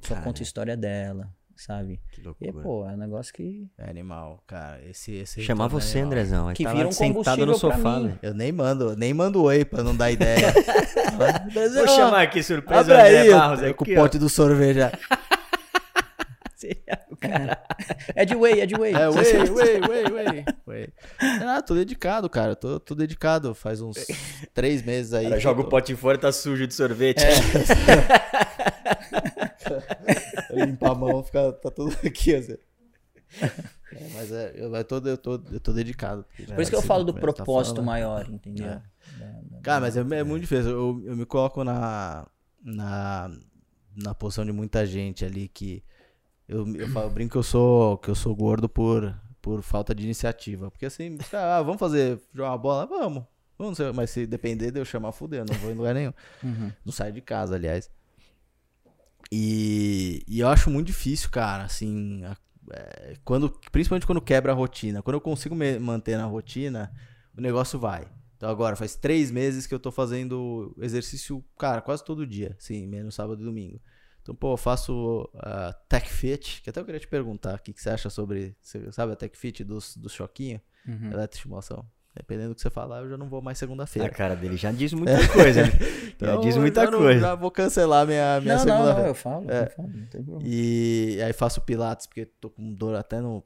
só 0.00 0.14
conta 0.22 0.40
a 0.40 0.42
história 0.42 0.76
dela, 0.78 1.30
sabe? 1.56 2.00
Que 2.12 2.20
E, 2.20 2.24
loucura. 2.24 2.52
pô, 2.62 2.88
é 2.88 2.92
um 2.92 2.96
negócio 2.96 3.32
que. 3.32 3.68
É 3.78 3.88
animal, 3.90 4.42
cara. 4.46 4.80
Esse, 4.88 5.12
esse 5.12 5.42
Chamar 5.42 5.66
é 5.66 5.68
você, 5.68 5.98
animal. 5.98 6.06
Andrezão. 6.12 6.52
Que 6.54 6.66
vira 6.66 6.88
um 6.88 6.92
sentado 6.92 7.46
no 7.46 7.54
sofá, 7.54 8.00
né? 8.00 8.18
Eu 8.22 8.34
nem 8.34 8.52
mando, 8.52 8.96
nem 8.96 9.12
mando 9.14 9.42
oi 9.42 9.64
pra 9.64 9.82
não 9.82 9.96
dar 9.96 10.10
ideia. 10.10 10.52
Vou 11.74 11.88
chamar 11.88 12.22
aqui 12.22 12.42
surpresa 12.42 12.80
Abre 12.80 12.94
o 12.94 12.98
André 12.98 13.20
aí, 13.20 13.30
Barros 13.30 13.62
eu- 13.62 13.74
com 13.74 13.84
aqui, 13.84 13.92
o 13.92 13.96
pote 13.96 14.18
do 14.18 14.28
sorvete 14.28 14.78
cara- 17.20 17.62
É 18.16 18.24
de 18.24 18.34
whey, 18.34 18.60
é 18.60 18.66
de 18.66 18.74
whey. 18.74 18.94
É, 18.94 19.08
whey, 19.08 19.50
whey, 19.50 19.80
whey, 19.80 20.12
whey, 20.12 20.44
whey. 20.66 20.88
Ah, 21.46 21.60
tô 21.62 21.74
dedicado, 21.74 22.28
cara. 22.30 22.56
Tô, 22.56 22.80
tô 22.80 22.94
dedicado. 22.94 23.54
Faz 23.54 23.80
uns 23.80 23.96
três 24.54 24.82
meses 24.82 25.12
aí. 25.12 25.28
cara 25.28 25.40
joga 25.40 25.60
eu 25.60 25.66
o 25.66 25.68
pote 25.68 25.94
fora 25.94 26.16
e 26.16 26.20
tá 26.20 26.32
sujo 26.32 26.66
de 26.66 26.74
sorvete. 26.74 27.22
tô- 29.64 30.33
Limpa 30.54 30.90
a 30.90 30.94
mão, 30.94 31.22
fica, 31.22 31.52
tá 31.52 31.70
tudo 31.70 31.96
aqui, 32.06 32.34
assim. 32.34 32.56
É, 33.92 34.08
mas 34.14 34.32
é, 34.32 34.52
eu, 34.56 34.74
eu, 34.74 34.84
tô, 34.84 34.98
eu, 34.98 35.18
tô, 35.18 35.34
eu 35.52 35.60
tô 35.60 35.72
dedicado. 35.72 36.24
Por 36.54 36.60
isso 36.60 36.70
que 36.70 36.76
eu 36.76 36.82
falo 36.82 37.04
do 37.04 37.12
Tá 37.12 37.20
propósito 37.20 37.74
falando. 37.76 37.86
maior, 37.86 38.28
entendeu? 38.30 38.66
É. 38.66 38.82
Cara, 39.62 39.80
mas 39.80 39.96
é, 39.96 40.00
é 40.00 40.24
muito 40.24 40.42
difícil. 40.42 40.70
Eu, 40.70 41.02
eu 41.06 41.16
me 41.16 41.24
coloco 41.24 41.62
na, 41.64 42.26
na, 42.62 43.30
na 43.96 44.14
posição 44.14 44.44
de 44.44 44.52
muita 44.52 44.84
gente 44.86 45.24
ali 45.24 45.48
que. 45.48 45.82
Eu, 46.48 46.66
eu, 46.76 46.88
falo- 46.88 47.06
eu 47.06 47.10
brinco 47.10 47.32
que 47.32 47.38
eu 47.38 47.42
sou, 47.42 47.96
que 47.98 48.10
eu 48.10 48.14
sou 48.14 48.34
gordo 48.36 48.68
por, 48.68 49.14
por 49.40 49.62
falta 49.62 49.94
de 49.94 50.04
iniciativa. 50.04 50.70
Porque 50.70 50.86
assim, 50.86 51.16
ah, 51.32 51.62
vamos 51.62 51.78
fazer 51.80 52.20
jogar 52.34 52.50
uma 52.50 52.58
bola? 52.58 52.86
Vamos. 52.86 53.24
Vamos, 53.56 53.78
mas 53.94 54.10
se 54.10 54.26
depender 54.26 54.72
de 54.72 54.80
eu 54.80 54.84
chamar, 54.84 55.12
fuder, 55.12 55.40
eu 55.40 55.44
não 55.46 55.54
vou 55.54 55.70
em 55.70 55.74
lugar 55.74 55.94
nenhum. 55.94 56.12
Uhum. 56.42 56.72
Não 56.84 56.92
saio 56.92 57.12
de 57.12 57.20
casa, 57.20 57.54
aliás. 57.54 57.88
E, 59.32 60.22
e 60.28 60.40
eu 60.40 60.48
acho 60.48 60.70
muito 60.70 60.86
difícil, 60.88 61.30
cara, 61.30 61.64
assim, 61.64 62.24
a- 62.24 62.36
é, 62.72 63.14
quando, 63.24 63.50
principalmente 63.70 64.06
quando 64.06 64.20
quebra 64.20 64.52
a 64.52 64.54
rotina. 64.54 65.02
Quando 65.02 65.14
eu 65.16 65.20
consigo 65.20 65.54
me 65.54 65.78
manter 65.78 66.16
na 66.16 66.24
rotina, 66.24 66.92
o 67.36 67.40
negócio 67.40 67.78
vai. 67.78 68.08
Então 68.36 68.48
agora, 68.48 68.76
faz 68.76 68.94
três 68.96 69.30
meses 69.30 69.66
que 69.66 69.74
eu 69.74 69.78
tô 69.80 69.90
fazendo 69.92 70.74
exercício, 70.80 71.44
cara, 71.58 71.80
quase 71.80 72.04
todo 72.04 72.26
dia, 72.26 72.56
sim, 72.58 72.86
menos 72.86 73.14
sábado 73.14 73.40
e 73.42 73.44
domingo. 73.44 73.80
Então, 74.22 74.34
pô, 74.34 74.54
eu 74.54 74.56
faço 74.56 75.28
a 75.34 75.72
Tech 75.88 76.08
Fit, 76.08 76.62
que 76.62 76.70
até 76.70 76.80
eu 76.80 76.84
queria 76.84 77.00
te 77.00 77.06
perguntar 77.06 77.56
o 77.56 77.62
que, 77.62 77.72
que 77.74 77.80
você 77.82 77.90
acha 77.90 78.08
sobre, 78.08 78.56
você 78.60 78.90
sabe 78.90 79.12
a 79.12 79.16
Tech 79.16 79.36
Fit 79.36 79.62
dos, 79.62 79.96
dos 79.96 80.12
choquinhos? 80.12 80.62
Uhum. 80.86 81.12
Eletroestimulação. 81.12 81.86
Dependendo 82.16 82.50
do 82.50 82.54
que 82.54 82.60
você 82.60 82.70
falar, 82.70 83.00
eu 83.00 83.08
já 83.10 83.16
não 83.16 83.28
vou 83.28 83.42
mais 83.42 83.58
A 83.58 83.60
segunda-feira. 83.60 84.08
cara 84.08 84.36
dele 84.36 84.56
já 84.56 84.70
diz 84.70 84.92
muita 84.92 85.16
coisa. 85.32 85.62
né? 85.64 85.70
já 86.20 86.36
diz 86.36 86.56
muita 86.56 86.84
eu 86.84 86.90
não- 86.92 86.98
coisa. 87.00 87.20
Já 87.20 87.34
vou 87.34 87.50
cancelar 87.50 88.06
minha, 88.06 88.40
minha 88.40 88.56
Não, 88.56 88.64
não, 88.64 88.72
segunda 88.76 88.94
não, 89.00 89.06
eu 89.06 89.14
falo, 89.14 89.50
É. 89.50 89.64
eu 89.64 89.70
falo, 89.70 89.88
não 89.88 90.06
tem 90.06 90.22
problema. 90.22 90.42
E 90.48 91.20
aí 91.24 91.32
faço 91.32 91.60
pilates, 91.62 92.06
porque 92.06 92.24
tô 92.26 92.48
com 92.50 92.72
dor 92.72 92.94
até 92.94 93.20
no. 93.20 93.42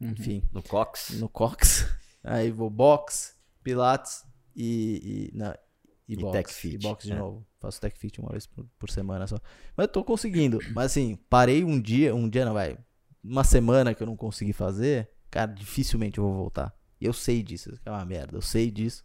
Uhum. 0.00 0.10
Enfim, 0.10 0.42
No 0.52 0.60
Cox. 0.62 1.10
no 1.20 1.28
cox. 1.28 1.88
Aí 2.24 2.50
vou 2.50 2.68
box, 2.70 3.34
pilates 3.62 4.24
e. 4.56 5.30
e, 5.32 5.36
na, 5.36 5.56
e, 6.08 6.14
E 6.14 6.16
box. 6.16 6.32
tech 6.32 6.52
fit, 6.52 6.74
E 6.74 6.78
box 6.78 7.04
de 7.06 7.12
é. 7.12 7.16
novo. 7.16 7.46
Faço 7.60 7.80
tech 7.80 7.96
fit 7.98 8.20
uma 8.20 8.30
vez 8.30 8.46
por, 8.46 8.64
por 8.78 8.90
semana 8.90 9.26
só. 9.28 9.36
Mas 9.76 9.84
eu 9.86 9.92
tô 9.92 10.02
conseguindo. 10.04 10.58
Mas 10.74 10.86
assim, 10.86 11.16
parei 11.30 11.62
um 11.64 11.80
dia, 11.80 12.12
um 12.14 12.28
dia 12.28 12.44
não 12.44 12.54
vai. 12.54 12.76
Uma 13.22 13.44
semana 13.44 13.94
que 13.94 14.02
eu 14.02 14.06
não 14.06 14.16
consegui 14.16 14.52
fazer, 14.52 15.08
cara, 15.30 15.52
dificilmente 15.52 16.18
eu 16.18 16.24
vou 16.24 16.34
voltar. 16.34 16.74
E 17.02 17.04
eu 17.04 17.12
sei 17.12 17.42
disso, 17.42 17.76
é 17.84 17.90
uma 17.90 18.04
merda. 18.04 18.36
Eu 18.36 18.40
sei 18.40 18.70
disso. 18.70 19.04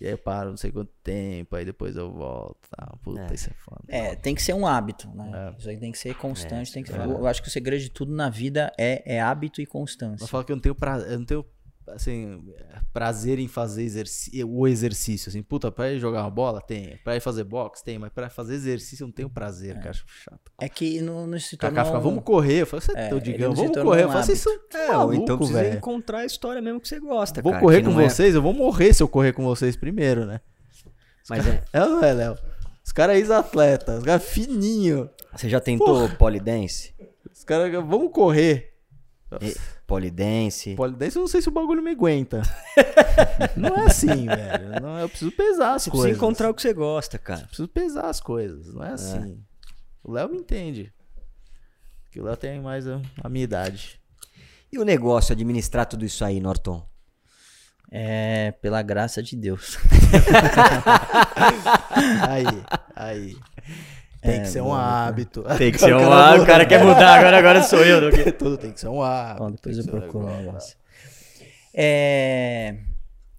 E 0.00 0.06
aí 0.06 0.12
eu 0.12 0.18
paro 0.18 0.50
não 0.50 0.56
sei 0.56 0.72
quanto 0.72 0.90
tempo, 1.04 1.54
aí 1.54 1.64
depois 1.64 1.94
eu 1.96 2.10
volto. 2.12 2.58
Tá? 2.68 2.92
Puta, 3.00 3.20
É. 3.30 3.34
isso 3.34 3.48
é 3.48 3.52
foda. 3.52 3.84
É, 3.86 4.16
tem 4.16 4.34
que 4.34 4.42
ser 4.42 4.52
um 4.52 4.66
hábito, 4.66 5.08
né? 5.14 5.30
É. 5.54 5.56
Isso 5.56 5.70
aí 5.70 5.78
tem 5.78 5.92
que 5.92 5.98
ser 5.98 6.16
constante. 6.16 6.72
tem 6.72 6.82
que 6.82 6.90
ser- 6.90 7.00
é. 7.00 7.04
eu, 7.04 7.10
eu 7.12 7.26
acho 7.28 7.40
que 7.40 7.46
o 7.46 7.50
segredo 7.52 7.80
de 7.80 7.88
tudo 7.90 8.12
na 8.12 8.28
vida 8.28 8.72
é, 8.76 9.14
é 9.14 9.20
hábito 9.20 9.60
e 9.62 9.66
constância. 9.66 10.18
Mas 10.22 10.28
fala 10.30 10.42
que 10.42 10.50
eu 10.50 10.56
não 10.56 10.60
tenho 10.60 10.74
pra, 10.74 10.98
eu 10.98 11.18
não 11.20 11.24
tenho 11.24 11.46
assim, 11.88 12.42
prazer 12.92 13.38
em 13.38 13.46
fazer 13.48 13.82
exerci- 13.82 14.42
o 14.44 14.66
exercício, 14.66 15.28
assim, 15.28 15.42
puta, 15.42 15.70
pra 15.70 15.92
ir 15.92 15.98
jogar 15.98 16.22
uma 16.22 16.30
bola, 16.30 16.60
tem, 16.60 16.96
pra 17.04 17.16
ir 17.16 17.20
fazer 17.20 17.44
boxe, 17.44 17.84
tem, 17.84 17.98
mas 17.98 18.12
pra 18.12 18.30
fazer 18.30 18.54
exercício 18.54 19.02
eu 19.04 19.06
não 19.08 19.12
tenho 19.12 19.28
prazer, 19.30 19.74
cara, 19.76 19.90
acho 19.90 20.04
chato. 20.06 20.40
É 20.60 20.68
que 20.68 21.00
não, 21.00 21.26
não 21.26 21.38
se 21.38 21.56
tornou... 21.56 21.74
Kaká 21.76 21.84
fica, 21.86 22.00
vamos 22.00 22.24
correr, 22.24 22.62
eu 22.62 22.66
falo, 22.66 22.80
você 22.82 22.92
É, 22.96 23.06
é, 23.06 23.08
se 23.08 23.38
vamos 23.38 23.82
correr, 23.82 24.02
eu 24.04 24.08
um 24.08 24.12
falo, 24.12 24.24
vocês 24.24 24.38
são 24.38 24.52
É, 24.72 24.86
ou 24.90 24.96
maluco, 24.98 25.14
então 25.22 25.36
precisa 25.38 25.62
velho. 25.62 25.76
encontrar 25.76 26.18
a 26.18 26.24
história 26.24 26.62
mesmo 26.62 26.80
que 26.80 26.88
você 26.88 27.00
gosta, 27.00 27.42
Vou 27.42 27.52
cara, 27.52 27.62
correr 27.64 27.82
com 27.82 28.00
é- 28.00 28.08
vocês, 28.08 28.34
eu 28.34 28.42
vou 28.42 28.52
morrer 28.54 28.92
se 28.94 29.02
eu 29.02 29.08
correr 29.08 29.32
com 29.32 29.44
vocês 29.44 29.76
primeiro, 29.76 30.24
né? 30.26 30.40
Mas 31.28 31.46
é, 31.46 31.62
É 31.72 31.82
ou 31.82 31.88
não 31.90 32.04
é, 32.04 32.12
Léo? 32.12 32.36
Os 32.84 32.92
caras 32.92 33.16
ex-atletas, 33.16 33.98
os 34.00 34.04
caras 34.04 34.24
fininho, 34.24 35.08
você 35.34 35.48
já 35.48 35.58
tentou 35.60 36.08
polidense? 36.10 36.94
os 37.32 37.42
caras, 37.44 37.72
vamos 37.72 38.12
correr. 38.12 38.73
E- 39.42 39.56
Polidense. 39.86 40.74
Polidense, 40.76 41.16
eu 41.16 41.20
não 41.22 41.28
sei 41.28 41.42
se 41.42 41.48
o 41.48 41.52
bagulho 41.52 41.82
me 41.82 41.90
aguenta. 41.90 42.42
não 43.56 43.76
é 43.76 43.86
assim, 43.86 44.26
velho. 44.26 44.80
Não, 44.80 44.98
eu 44.98 45.08
preciso 45.08 45.32
pesar 45.32 45.74
as 45.74 45.82
Você 45.82 45.90
coisas. 45.90 46.06
precisa 46.10 46.24
encontrar 46.24 46.50
o 46.50 46.54
que 46.54 46.62
você 46.62 46.72
gosta, 46.72 47.18
cara. 47.18 47.46
Preciso 47.46 47.68
pesar 47.68 48.08
as 48.08 48.20
coisas, 48.20 48.72
não 48.74 48.84
é 48.84 48.90
assim. 48.92 49.42
O 50.02 50.12
Léo 50.12 50.28
me 50.28 50.38
entende. 50.38 50.92
Porque 52.04 52.20
o 52.20 52.24
Léo 52.24 52.36
tem 52.36 52.60
mais 52.60 52.86
a, 52.86 53.00
a 53.22 53.28
minha 53.28 53.44
idade. 53.44 54.00
E 54.72 54.78
o 54.78 54.84
negócio, 54.84 55.32
administrar 55.32 55.86
tudo 55.86 56.04
isso 56.04 56.24
aí, 56.24 56.40
Norton? 56.40 56.86
É, 57.90 58.52
pela 58.60 58.82
graça 58.82 59.22
de 59.22 59.36
Deus. 59.36 59.78
Aí, 62.28 62.44
aí. 62.96 63.36
Tem 64.24 64.40
que 64.42 64.48
ser 64.48 64.60
um 64.62 64.72
hábito. 64.72 65.42
Tem 65.58 65.70
que 65.72 65.78
ser 65.78 65.94
um 65.94 66.12
ah, 66.12 66.36
o 66.40 66.46
cara 66.46 66.64
quer 66.66 66.82
mudar, 66.84 67.18
agora, 67.18 67.38
agora 67.38 67.62
sou 67.62 67.84
eu. 67.84 68.10
que- 68.10 68.32
Tudo 68.32 68.56
tem 68.56 68.72
que 68.72 68.80
ser 68.80 68.88
um 68.88 69.02
hábito. 69.02 69.42
Ó, 69.44 69.50
depois 69.50 69.78
eu 69.78 69.84
um 69.84 69.86
procuro 69.86 70.26
negócio. 70.26 70.44
negócio. 70.46 70.76
É, 71.74 72.76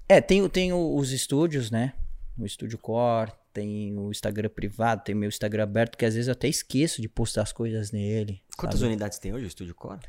é 0.08 0.22
tem, 0.22 0.48
tem 0.50 0.74
os 0.74 1.12
estúdios, 1.12 1.72
né? 1.72 1.94
O 2.38 2.46
Estúdio 2.46 2.78
Core, 2.78 3.32
tem 3.54 3.98
o 3.98 4.12
Instagram 4.12 4.50
privado, 4.50 5.04
tem 5.04 5.16
o 5.16 5.18
meu 5.18 5.30
Instagram 5.30 5.64
aberto, 5.64 5.98
que 5.98 6.06
às 6.06 6.14
vezes 6.14 6.28
eu 6.28 6.34
até 6.34 6.48
esqueço 6.50 7.02
de 7.02 7.08
postar 7.08 7.44
as 7.44 7.54
coisas 7.54 7.92
nele. 7.92 8.42
Quantas 8.58 8.80
sabe? 8.82 8.92
unidades 8.92 9.18
tem 9.20 9.34
hoje 9.34 9.46
o 9.46 9.48
Estúdio 9.48 9.74
Core? 9.74 10.02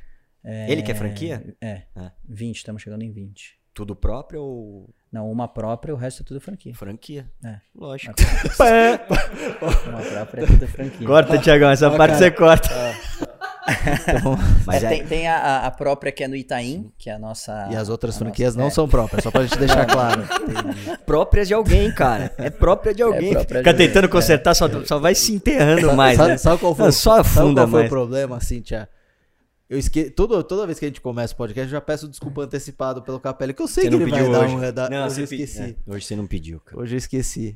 Ele 0.45 0.83
que 0.83 0.91
é 0.93 0.95
franquia? 0.95 1.43
É, 1.61 1.83
É. 1.97 2.11
20, 2.29 2.57
estamos 2.57 2.83
chegando 2.83 3.03
em 3.03 3.11
20. 3.13 3.59
Tudo 3.77 3.95
próprio 3.95 4.41
ou 4.41 4.89
Não, 5.13 5.31
uma 5.31 5.47
própria, 5.47 5.93
o 5.93 5.99
resto 5.99 6.23
é 6.23 6.25
tudo 6.25 6.41
franquia. 6.41 6.75
franquia? 6.75 7.27
É. 7.45 7.57
Lógico. 7.79 8.15
Uma 9.87 10.01
própria 10.01 10.43
é 10.45 10.47
tudo 10.47 10.67
franquia. 10.67 11.07
corta, 11.07 11.39
Tiagão, 11.39 11.69
essa 11.71 11.91
parte 11.91 12.17
você 12.17 12.31
corta. 12.31 12.69
Mas 14.65 14.83
É, 14.83 14.87
é, 14.87 14.89
tem 14.89 15.05
tem 15.07 15.29
a- 15.29 15.67
a, 15.67 15.71
própria 15.73 16.13
que 16.13 16.23
é 16.25 16.29
no 16.29 16.37
Itaim, 16.37 16.91
que 16.97 17.11
é 17.11 17.15
a 17.15 17.19
nossa. 17.19 17.69
E 17.71 17.77
as 17.77 17.89
outras 17.89 18.17
franquias 18.17 18.55
nossa- 18.55 18.61
não 18.63 18.69
é. 18.69 18.71
são 18.71 18.89
próprias, 18.89 19.25
só 19.25 19.31
pra 19.31 19.43
gente 19.43 19.59
deixar 19.59 19.85
claro. 19.87 20.23
própria 21.05 21.45
de 21.45 21.53
alguém, 21.53 21.93
cara. 21.93 22.33
É 22.39 22.49
própria 22.49 22.95
de 22.95 23.03
alguém. 23.03 23.33
própria 23.33 23.55
de 23.57 23.59
Fica 23.59 23.71
alguém, 23.73 23.87
tentando 23.89 24.09
consertar, 24.09 24.55
só, 24.55 24.69
só 24.85 24.99
vai 25.01 25.15
se 25.17 25.35
enterrando 25.35 25.93
mais, 25.95 26.17
sabe, 26.17 26.31
né? 26.31 26.37
sabe 26.39 26.61
qual 26.61 26.75
foi, 26.75 26.85
Não, 26.87 26.93
só 26.93 27.17
sabe 27.17 27.29
afunda 27.29 27.61
qual 27.63 27.69
foi 27.69 27.79
mais. 27.81 27.87
o 27.87 27.95
problema, 27.95 28.41
Cintia? 28.41 28.89
Eu 29.69 29.79
esque... 29.79 30.11
toda, 30.11 30.43
toda 30.45 30.65
vez 30.67 30.79
que 30.79 30.85
a 30.85 30.89
gente 30.89 31.01
começa 31.01 31.35
o 31.35 31.37
podcast, 31.37 31.67
eu 31.67 31.73
já 31.73 31.81
peço 31.81 32.09
desculpa 32.09 32.43
antecipado 32.43 33.03
pelo 33.03 33.19
Capelli, 33.19 33.53
que 33.53 33.63
eu 33.63 33.67
sei 33.67 33.85
Você 33.85 33.91
que 33.91 33.97
ele 33.97 34.11
vai 34.11 34.21
pediu 34.21 34.33
dar 34.33 34.45
hoje. 34.45 34.55
um... 34.55 34.73
Dar... 34.73 34.91
Não, 34.91 35.07
hoje 35.07 35.23
eu 35.23 35.29
pedi- 35.29 35.43
esqueci. 35.43 35.77
é, 35.87 35.91
hoje 35.93 36.07
você 36.07 36.17
não 36.17 36.27
pediu, 36.27 36.61
cara. 36.61 36.81
Hoje 36.81 36.95
eu 36.95 36.99
esqueci. 36.99 37.55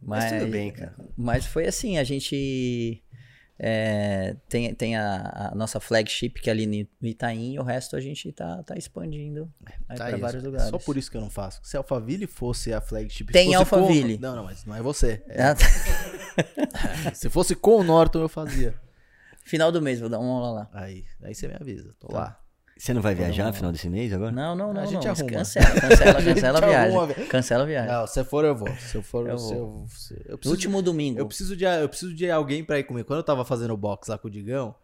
Mas 0.00 0.30
tudo 0.32 0.50
bem, 0.50 0.70
cara. 0.70 0.94
Mas 1.16 1.44
foi 1.44 1.66
assim, 1.66 1.98
a 1.98 2.04
gente 2.04 3.02
é, 3.58 4.36
tem, 4.48 4.72
tem 4.72 4.96
a, 4.96 5.50
a 5.52 5.54
nossa 5.56 5.80
flagship 5.80 6.30
que 6.40 6.48
é 6.48 6.52
ali 6.52 6.88
no 7.00 7.08
Itaim 7.08 7.54
e 7.54 7.58
o 7.58 7.64
resto 7.64 7.96
a 7.96 8.00
gente 8.00 8.30
tá, 8.30 8.62
tá 8.62 8.76
expandindo 8.76 9.52
aí 9.88 9.98
Tá 9.98 10.06
para 10.06 10.16
vários 10.18 10.44
é 10.44 10.46
lugares. 10.46 10.70
Só 10.70 10.78
por 10.78 10.96
isso 10.96 11.10
que 11.10 11.16
eu 11.16 11.20
não 11.20 11.30
faço. 11.30 11.58
Se 11.64 11.76
a 11.76 11.80
Alphaville 11.80 12.28
fosse 12.28 12.72
a 12.72 12.80
flagship... 12.80 13.32
Tem 13.32 13.56
Alphaville. 13.56 14.14
Com... 14.14 14.22
Não, 14.22 14.36
não, 14.36 14.44
mas 14.44 14.64
não 14.64 14.76
é 14.76 14.80
você. 14.80 15.20
É- 15.28 15.42
Ah, 15.42 15.56
Se 17.12 17.28
fosse 17.28 17.56
com 17.56 17.80
o 17.80 17.82
Norton, 17.82 18.20
eu 18.20 18.28
fazia. 18.28 18.74
Final 19.48 19.72
do 19.72 19.80
mês, 19.82 19.98
vou 19.98 20.08
dar 20.08 20.18
uma 20.18 20.32
aula 20.34 20.50
lá. 20.60 20.70
Aí, 20.72 21.04
aí 21.22 21.34
você 21.34 21.48
me 21.48 21.54
avisa. 21.54 21.88
Tá. 22.00 22.06
Tô 22.06 22.12
lá. 22.14 22.38
Você 22.76 22.94
não 22.94 23.02
vai 23.02 23.12
viajar 23.12 23.46
no 23.46 23.52
final 23.52 23.72
desse 23.72 23.88
mês 23.88 24.12
agora? 24.12 24.30
Não, 24.30 24.54
não, 24.54 24.72
não. 24.72 24.82
A 24.82 24.86
gente 24.86 25.04
não. 25.04 25.10
arruma. 25.12 25.30
Cancela, 25.30 25.80
cancela, 25.80 26.22
cancela 26.22 26.58
a 26.60 26.62
arruma, 26.62 27.06
viagem. 27.06 27.14
velho. 27.16 27.28
Cancela 27.28 27.62
a 27.64 27.66
viagem. 27.66 27.92
Não, 27.92 28.06
se 28.06 28.24
for, 28.24 28.44
eu 28.44 28.54
vou. 28.54 28.68
Se 28.76 28.94
eu 28.96 29.02
for, 29.02 29.28
Eu 29.28 29.36
se 29.38 29.52
vou. 29.54 29.56
eu, 29.56 29.64
eu 29.64 29.72
No 30.32 30.38
preciso 30.38 30.50
último 30.54 30.80
domingo. 30.82 31.18
Eu 31.18 31.26
preciso 31.26 31.56
de, 31.56 31.64
eu 31.64 31.88
preciso 31.88 32.14
de 32.14 32.30
alguém 32.30 32.62
pra 32.62 32.78
ir 32.78 32.84
comigo. 32.84 33.04
Quando 33.08 33.18
eu 33.18 33.24
tava 33.24 33.44
fazendo 33.44 33.72
o 33.74 33.76
box 33.76 34.06
lá 34.08 34.16
com 34.16 34.28
o 34.28 34.30
Digão, 34.30 34.74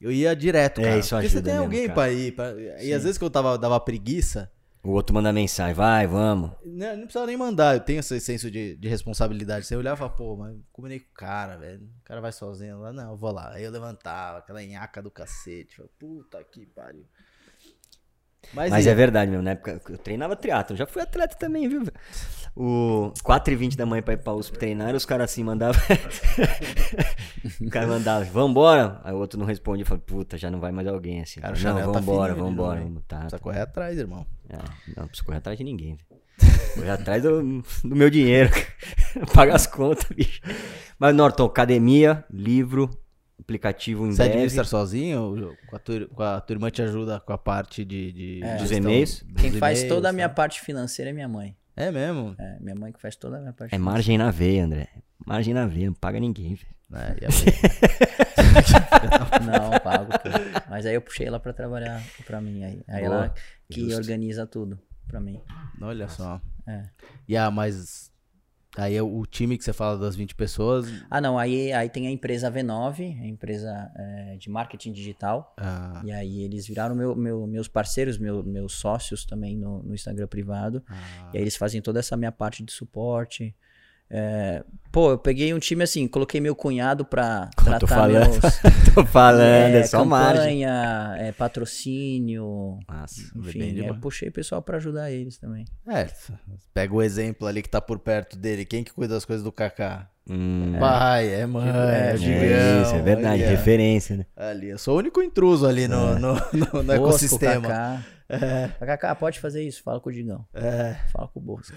eu 0.00 0.10
ia 0.10 0.34
direto, 0.34 0.80
É, 0.80 0.84
cara. 0.84 0.98
isso 0.98 1.14
Porque 1.14 1.28
você 1.28 1.42
tem 1.42 1.52
mesmo, 1.52 1.64
alguém 1.64 1.90
pra 1.90 2.10
ir. 2.10 2.32
pra- 2.32 2.54
E 2.82 2.94
às 2.94 3.02
vezes 3.02 3.18
que 3.18 3.24
eu 3.24 3.28
tava, 3.30 3.58
dava 3.58 3.78
preguiça, 3.78 4.50
O 4.84 4.90
outro 4.90 5.14
manda 5.14 5.32
mensagem, 5.32 5.72
vai, 5.72 6.06
vamos. 6.06 6.50
Não, 6.62 6.94
não 6.94 7.04
precisava 7.04 7.26
nem 7.26 7.38
mandar, 7.38 7.74
eu 7.74 7.80
tenho 7.80 8.00
esse 8.00 8.20
senso 8.20 8.50
de, 8.50 8.76
de 8.76 8.86
responsabilidade. 8.86 9.64
Você 9.64 9.74
olhava 9.74 10.10
pô, 10.10 10.36
mas 10.36 10.54
combinei 10.70 11.00
com 11.00 11.10
o 11.10 11.14
cara, 11.14 11.56
velho. 11.56 11.82
O 12.02 12.04
cara 12.04 12.20
vai 12.20 12.30
sozinho 12.30 12.78
lá, 12.80 12.92
não, 12.92 13.12
eu 13.12 13.16
vou 13.16 13.32
lá. 13.32 13.52
Aí 13.54 13.64
eu 13.64 13.70
levantava, 13.70 14.38
aquela 14.38 14.62
nhaca 14.62 15.00
do 15.00 15.10
cacete. 15.10 15.76
Falei, 15.76 15.90
puta 15.98 16.44
que 16.44 16.66
pariu. 16.66 17.06
Mas, 18.52 18.70
Mas 18.70 18.86
é 18.86 18.94
verdade 18.94 19.30
mesmo, 19.30 19.42
na 19.42 19.52
época 19.52 19.80
eu 19.88 19.98
treinava 19.98 20.36
triatlo, 20.36 20.76
já 20.76 20.86
fui 20.86 21.02
atleta 21.02 21.36
também, 21.36 21.68
viu? 21.68 21.82
O 22.56 23.12
4h20 23.24 23.74
da 23.74 23.84
manhã 23.84 24.00
pra 24.00 24.14
ir 24.14 24.18
pra 24.18 24.32
USP 24.32 24.56
treinar, 24.56 24.90
e 24.90 24.96
os 24.96 25.04
caras 25.04 25.30
assim 25.30 25.42
mandavam. 25.42 25.80
o 27.60 27.68
cara 27.68 27.86
mandava, 27.88 28.24
vambora. 28.26 29.00
Aí 29.02 29.12
o 29.12 29.18
outro 29.18 29.38
não 29.38 29.44
responde, 29.44 29.82
eu 29.82 29.86
falei, 29.86 30.02
puta, 30.06 30.38
já 30.38 30.50
não 30.50 30.60
vai 30.60 30.70
mais 30.70 30.86
alguém 30.86 31.20
assim. 31.20 31.40
Cara, 31.40 31.52
não, 31.58 31.92
vambora, 31.92 32.34
tá 32.34 32.40
vambora. 32.40 32.80
Vamos, 32.80 33.02
tá, 33.08 33.16
precisa 33.16 33.38
tá. 33.38 33.42
correr 33.42 33.60
atrás, 33.60 33.98
irmão. 33.98 34.24
É, 34.48 34.56
não, 34.56 35.02
não 35.02 35.06
precisa 35.08 35.26
correr 35.26 35.38
atrás 35.38 35.58
de 35.58 35.64
ninguém. 35.64 35.98
Correr 36.74 36.90
atrás 36.90 37.22
do, 37.24 37.62
do 37.82 37.96
meu 37.96 38.08
dinheiro. 38.08 38.50
Paga 39.34 39.56
as 39.56 39.66
contas, 39.66 40.06
bicho. 40.10 40.40
Mas, 40.96 41.12
Norton, 41.14 41.46
academia, 41.46 42.24
livro, 42.30 42.88
aplicativo 43.40 44.06
em 44.06 44.10
Você 44.12 44.16
breve. 44.18 44.30
administra 44.32 44.64
sozinho? 44.64 45.56
Com 45.68 45.76
a, 45.76 45.78
tua, 45.78 46.06
com 46.08 46.22
a 46.22 46.40
tua 46.40 46.54
irmã 46.54 46.70
te 46.70 46.82
ajuda 46.82 47.20
com 47.20 47.32
a 47.32 47.38
parte 47.38 47.84
de, 47.84 48.12
de 48.12 48.44
é. 48.44 48.56
dos 48.56 48.70
e-mails? 48.70 49.24
Quem 49.36 49.52
faz 49.52 49.84
toda 49.84 50.08
a 50.08 50.12
minha 50.12 50.28
tá? 50.28 50.34
parte 50.34 50.60
financeira 50.60 51.10
é 51.10 51.14
minha 51.14 51.28
mãe. 51.28 51.56
É 51.76 51.90
mesmo? 51.90 52.34
É, 52.38 52.58
minha 52.60 52.74
mãe 52.74 52.92
que 52.92 53.00
faz 53.00 53.16
toda 53.16 53.38
a 53.38 53.40
minha 53.40 53.52
parte 53.52 53.74
É 53.74 53.76
financeira. 53.76 53.92
margem 53.92 54.18
na 54.18 54.30
veia, 54.30 54.64
André. 54.64 54.88
Margem 55.26 55.54
na 55.54 55.66
veia, 55.66 55.86
não 55.86 55.94
paga 55.94 56.20
ninguém, 56.20 56.54
velho. 56.54 56.74
É, 56.92 57.26
não, 59.44 59.80
pago. 59.80 60.12
Mas 60.68 60.86
aí 60.86 60.94
eu 60.94 61.00
puxei 61.02 61.26
ela 61.26 61.40
pra 61.40 61.52
trabalhar 61.52 62.02
pra 62.24 62.40
mim. 62.40 62.62
Aí, 62.62 62.82
aí 62.88 63.04
ela 63.04 63.34
que 63.68 63.80
Justo. 63.80 63.96
organiza 63.96 64.46
tudo 64.46 64.78
pra 65.08 65.20
mim. 65.20 65.40
Olha 65.80 66.08
só. 66.08 66.40
É. 66.66 66.82
E 67.26 67.36
a 67.36 67.50
mais 67.50 68.12
Aí 68.76 68.96
é 68.96 69.02
o 69.02 69.24
time 69.24 69.56
que 69.56 69.62
você 69.62 69.72
fala 69.72 69.96
das 69.96 70.16
20 70.16 70.34
pessoas. 70.34 70.86
Ah, 71.08 71.20
não. 71.20 71.38
Aí, 71.38 71.72
aí 71.72 71.88
tem 71.88 72.08
a 72.08 72.10
empresa 72.10 72.50
V9, 72.50 73.20
a 73.22 73.26
empresa 73.26 73.90
é, 73.96 74.36
de 74.36 74.50
marketing 74.50 74.92
digital. 74.92 75.54
Ah. 75.56 76.02
E 76.04 76.10
aí 76.10 76.42
eles 76.42 76.66
viraram 76.66 76.94
meu, 76.94 77.14
meu, 77.14 77.46
meus 77.46 77.68
parceiros, 77.68 78.18
meu, 78.18 78.42
meus 78.42 78.74
sócios 78.74 79.24
também 79.24 79.56
no, 79.56 79.82
no 79.82 79.94
Instagram 79.94 80.26
privado. 80.26 80.82
Ah. 80.88 81.30
E 81.32 81.36
aí 81.36 81.42
eles 81.42 81.56
fazem 81.56 81.80
toda 81.80 82.00
essa 82.00 82.16
minha 82.16 82.32
parte 82.32 82.64
de 82.64 82.72
suporte. 82.72 83.54
É, 84.10 84.62
pô, 84.92 85.10
eu 85.10 85.18
peguei 85.18 85.52
um 85.52 85.58
time 85.58 85.82
assim, 85.82 86.06
coloquei 86.06 86.40
meu 86.40 86.54
cunhado 86.54 87.04
pra 87.04 87.50
tratar 87.56 87.78
tô 87.80 87.86
falando, 87.86 88.30
meus... 88.30 88.60
tô 88.94 89.04
falando, 89.04 89.74
é, 89.74 89.80
é 89.80 89.82
só 89.84 89.98
campanha, 89.98 90.24
margem. 90.24 90.64
É, 90.64 91.32
patrocínio, 91.32 92.78
Nossa, 92.88 93.20
enfim, 93.36 93.80
é, 93.80 93.92
puxei 93.94 94.30
pessoal 94.30 94.62
para 94.62 94.76
ajudar 94.76 95.10
eles 95.10 95.38
também. 95.38 95.64
É, 95.88 96.06
pega 96.72 96.94
o 96.94 97.02
exemplo 97.02 97.46
ali 97.46 97.62
que 97.62 97.68
tá 97.68 97.80
por 97.80 97.98
perto 97.98 98.36
dele, 98.36 98.64
quem 98.64 98.84
que 98.84 98.92
cuida 98.92 99.14
das 99.14 99.24
coisas 99.24 99.42
do 99.42 99.50
Kaká? 99.50 100.08
Hum, 100.28 100.76
Pai, 100.80 101.28
é 101.28 101.44
mãe, 101.44 101.68
é, 101.68 102.12
é 102.12 102.16
gigante. 102.16 102.44
É 102.44 102.82
isso, 102.82 102.94
é 102.94 103.02
verdade, 103.02 103.42
referência, 103.42 104.16
né? 104.16 104.26
Ali, 104.34 104.70
eu 104.70 104.78
sou 104.78 104.94
o 104.94 104.98
único 104.98 105.20
intruso 105.20 105.66
ali 105.66 105.86
no, 105.86 106.16
é. 106.16 106.18
no, 106.18 106.34
no, 106.52 106.82
no 106.82 106.92
ecossistema. 106.92 107.68
Kaká. 107.68 108.02
É. 108.42 108.68
Kaká, 108.86 109.14
pode 109.14 109.40
fazer 109.40 109.62
isso, 109.62 109.82
fala 109.82 110.00
com 110.00 110.08
o 110.10 110.12
Digão. 110.12 110.46
É. 110.52 110.94
Fala 111.12 111.28
com 111.28 111.40
o 111.40 111.42
Bosco. 111.42 111.76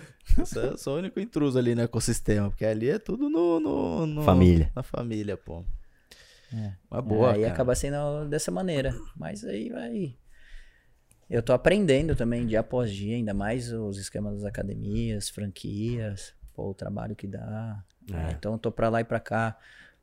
Eu 0.55 0.77
sou 0.77 0.95
o 0.95 0.97
único 0.97 1.19
intruso 1.19 1.57
ali 1.57 1.75
no 1.75 1.81
ecossistema, 1.81 2.49
porque 2.49 2.65
ali 2.65 2.89
é 2.89 2.99
tudo 2.99 3.29
no. 3.29 3.59
no, 3.59 4.05
no 4.05 4.23
família. 4.23 4.71
Na 4.75 4.83
família, 4.83 5.37
pô. 5.37 5.63
É. 6.53 6.73
Uma 6.89 7.01
boa. 7.01 7.33
Aí 7.33 7.45
acaba 7.45 7.75
sendo 7.75 8.25
dessa 8.29 8.51
maneira. 8.51 8.93
Mas 9.15 9.43
aí 9.43 9.69
vai. 9.69 10.15
Eu 11.29 11.43
tô 11.43 11.51
aprendendo 11.51 12.15
também 12.15 12.45
dia 12.45 12.61
após 12.61 12.91
dia, 12.91 13.15
ainda 13.15 13.33
mais 13.33 13.71
os 13.71 13.97
esquemas 13.97 14.35
das 14.35 14.45
academias, 14.45 15.29
franquias, 15.29 16.33
pô, 16.53 16.69
o 16.69 16.73
trabalho 16.73 17.15
que 17.15 17.27
dá. 17.27 17.83
É. 18.13 18.31
Então 18.31 18.53
eu 18.53 18.57
tô 18.57 18.71
pra 18.71 18.87
lá 18.87 19.01
e 19.01 19.03
pra 19.03 19.19
cá 19.19 19.57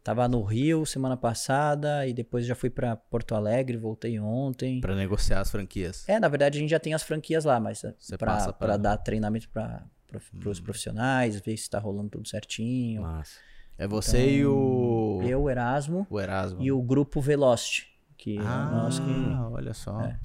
Tava 0.04 0.28
no 0.28 0.42
Rio 0.42 0.84
semana 0.84 1.16
passada 1.16 2.06
e 2.06 2.12
depois 2.12 2.44
já 2.44 2.54
fui 2.54 2.68
para 2.68 2.94
Porto 2.94 3.34
Alegre, 3.34 3.78
voltei 3.78 4.20
ontem. 4.20 4.78
Para 4.78 4.94
negociar 4.94 5.40
as 5.40 5.50
franquias. 5.50 6.06
É, 6.06 6.20
na 6.20 6.28
verdade 6.28 6.58
a 6.58 6.60
gente 6.60 6.68
já 6.68 6.78
tem 6.78 6.92
as 6.92 7.02
franquias 7.02 7.46
lá, 7.46 7.58
mas 7.58 7.82
para 8.18 8.52
pra... 8.52 8.76
dar 8.76 8.98
treinamento 8.98 9.48
para 9.48 9.82
hum. 10.12 10.50
os 10.50 10.60
profissionais, 10.60 11.40
ver 11.40 11.56
se 11.56 11.70
tá 11.70 11.78
rolando 11.78 12.10
tudo 12.10 12.28
certinho. 12.28 13.00
Massa. 13.00 13.38
É 13.78 13.88
você 13.88 14.18
então, 14.18 14.30
e 14.30 14.46
o. 14.46 15.22
Eu, 15.24 15.42
o 15.44 15.50
Erasmo. 15.50 16.06
O 16.10 16.20
Erasmo. 16.20 16.62
E 16.62 16.70
o 16.70 16.82
grupo 16.82 17.22
Velocity. 17.22 17.88
Que 18.18 18.38
ah, 18.38 18.68
é 18.70 18.74
nós 18.76 18.98
que. 18.98 19.10
Olha 19.52 19.72
só. 19.72 20.02
É 20.02 20.18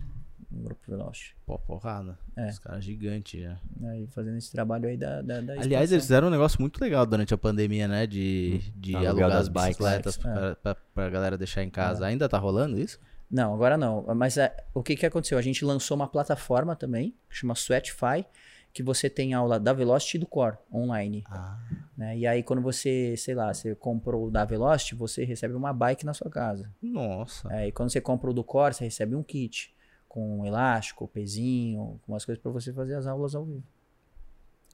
no 0.51 0.63
grupo 0.63 0.81
Veloci. 0.87 1.35
Pô, 1.45 1.57
porrada. 1.59 2.17
É. 2.35 2.49
Os 2.49 2.59
caras 2.59 2.83
gigantes 2.83 3.41
já. 3.41 3.57
Aí 3.87 4.07
fazendo 4.07 4.37
esse 4.37 4.51
trabalho 4.51 4.89
aí 4.89 4.97
da, 4.97 5.21
da, 5.21 5.41
da 5.41 5.53
Aliás, 5.53 5.91
eles 5.91 6.03
fizeram 6.03 6.27
um 6.27 6.31
negócio 6.31 6.59
muito 6.59 6.81
legal 6.81 7.05
durante 7.05 7.33
a 7.33 7.37
pandemia, 7.37 7.87
né? 7.87 8.07
De, 8.07 8.59
hum. 8.61 8.71
de 8.79 8.95
alugar 8.95 9.31
as 9.31 9.47
bicicletas 9.47 10.17
é. 10.17 10.21
pra, 10.21 10.55
pra, 10.55 10.75
pra 10.75 11.09
galera 11.09 11.37
deixar 11.37 11.63
em 11.63 11.69
casa. 11.69 12.05
É. 12.05 12.09
Ainda 12.09 12.27
tá 12.27 12.37
rolando 12.37 12.79
isso? 12.79 12.99
Não, 13.29 13.53
agora 13.53 13.77
não. 13.77 14.03
Mas 14.15 14.37
é, 14.37 14.55
o 14.73 14.81
que 14.81 14.95
que 14.95 15.05
aconteceu? 15.05 15.37
A 15.37 15.41
gente 15.41 15.63
lançou 15.63 15.95
uma 15.95 16.07
plataforma 16.07 16.75
também, 16.75 17.13
que 17.29 17.35
chama 17.35 17.53
Sweatify, 17.53 18.25
que 18.73 18.81
você 18.81 19.07
tem 19.07 19.35
aula 19.35 19.59
da 19.59 19.71
Velocity 19.71 20.17
e 20.17 20.19
do 20.19 20.25
Core 20.25 20.57
online. 20.73 21.23
Ah. 21.27 21.59
Né? 21.95 22.17
E 22.17 22.27
aí, 22.27 22.41
quando 22.41 22.61
você, 22.61 23.15
sei 23.17 23.35
lá, 23.35 23.53
você 23.53 23.75
comprou 23.75 24.27
o 24.27 24.31
da 24.31 24.45
Velocity, 24.45 24.95
você 24.95 25.23
recebe 25.23 25.53
uma 25.53 25.71
bike 25.71 26.05
na 26.05 26.13
sua 26.13 26.29
casa. 26.29 26.71
Nossa. 26.81 27.53
É, 27.53 27.67
e 27.67 27.71
quando 27.71 27.91
você 27.91 28.01
compra 28.01 28.31
o 28.31 28.33
do 28.33 28.43
Core, 28.43 28.73
você 28.73 28.85
recebe 28.85 29.15
um 29.15 29.21
kit 29.21 29.73
com 30.09 30.43
elástico, 30.43 31.07
pezinho, 31.07 31.99
com 32.05 32.11
umas 32.11 32.25
coisas 32.25 32.41
para 32.41 32.51
você 32.51 32.73
fazer 32.73 32.95
as 32.95 33.05
aulas 33.05 33.35
ao 33.35 33.45
vivo. 33.45 33.63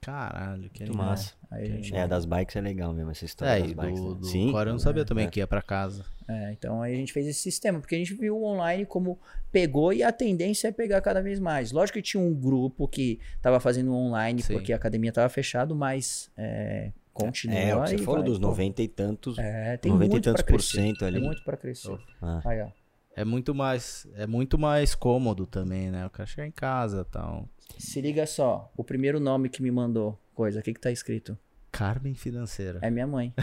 Caralho, 0.02 0.70
que 0.70 0.84
Muito 0.84 0.98
massa. 0.98 1.34
Aí 1.50 1.66
gente... 1.66 1.96
É, 1.96 2.08
das 2.08 2.26
bikes 2.26 2.56
é 2.56 2.62
legal 2.62 2.94
mesmo 2.94 3.10
essa 3.10 3.26
história 3.26 3.58
é, 3.58 3.62
das 3.62 3.74
bikes. 3.74 4.00
Do, 4.00 4.14
né? 4.14 4.20
do 4.20 4.26
Sim. 4.26 4.50
Agora 4.50 4.70
eu 4.70 4.74
não 4.74 4.80
sabia 4.80 5.02
é, 5.02 5.06
também 5.06 5.26
é. 5.26 5.30
que 5.30 5.40
ia 5.40 5.48
para 5.48 5.62
casa. 5.64 6.06
É, 6.28 6.52
então 6.52 6.82
aí 6.82 6.94
a 6.94 6.96
gente 6.96 7.12
fez 7.12 7.28
esse 7.28 7.40
sistema, 7.40 7.80
porque 7.80 7.96
a 7.96 7.98
gente 7.98 8.14
viu 8.14 8.38
o 8.38 8.46
online 8.46 8.86
como 8.86 9.20
pegou 9.52 9.92
e 9.92 10.04
a 10.04 10.12
tendência 10.12 10.68
é 10.68 10.72
pegar 10.72 11.02
cada 11.02 11.22
vez 11.22 11.40
mais. 11.40 11.72
Lógico 11.72 11.98
que 11.98 12.04
tinha 12.04 12.22
um 12.22 12.34
grupo 12.34 12.88
que 12.88 13.20
estava 13.36 13.60
fazendo 13.60 13.94
online 13.94 14.42
Sim. 14.42 14.54
porque 14.54 14.72
a 14.72 14.76
academia 14.76 15.10
estava 15.10 15.28
fechada, 15.28 15.74
mas 15.74 16.32
é, 16.38 16.92
continua. 17.12 17.58
É, 17.58 17.76
o 17.76 17.84
que 17.84 17.90
você 17.90 17.98
falou 17.98 18.22
vai, 18.22 18.30
dos 18.30 18.40
90 18.40 18.82
e 18.84 18.88
tantos. 18.88 19.40
É, 19.40 19.78
tem 19.78 19.92
90 19.92 20.12
muito 20.12 20.24
e 20.24 20.32
tantos 20.32 20.44
por 20.44 20.62
cento 20.62 21.04
ali. 21.04 21.18
Tem 21.18 21.26
muito 21.26 21.44
para 21.44 21.58
crescer. 21.58 21.98
Ah. 22.22 22.42
Aí, 22.46 22.62
ó. 22.62 22.85
É 23.16 23.24
muito 23.24 23.56
mais, 23.56 24.06
é 24.16 24.28
muito 24.28 24.58
mais 24.58 24.94
cômodo 24.94 25.48
também, 25.48 25.90
né? 25.90 26.06
O 26.06 26.10
cara 26.10 26.28
chegar 26.28 26.46
em 26.46 26.52
casa 26.52 27.06
e 27.08 27.12
tal. 27.12 27.50
Se 27.78 28.02
liga 28.02 28.26
só, 28.28 28.72
o 28.76 28.84
primeiro 28.84 29.20
nome 29.20 29.48
que 29.48 29.62
me 29.62 29.72
mandou 29.72 30.20
coisa, 30.34 30.60
o 30.60 30.64
que 30.64 30.74
que 30.74 30.80
tá 30.80 30.92
escrito? 30.92 31.38
Carmen 31.72 32.14
Financeira. 32.14 32.80
É 32.82 32.90
minha 32.90 33.08
mãe. 33.08 33.34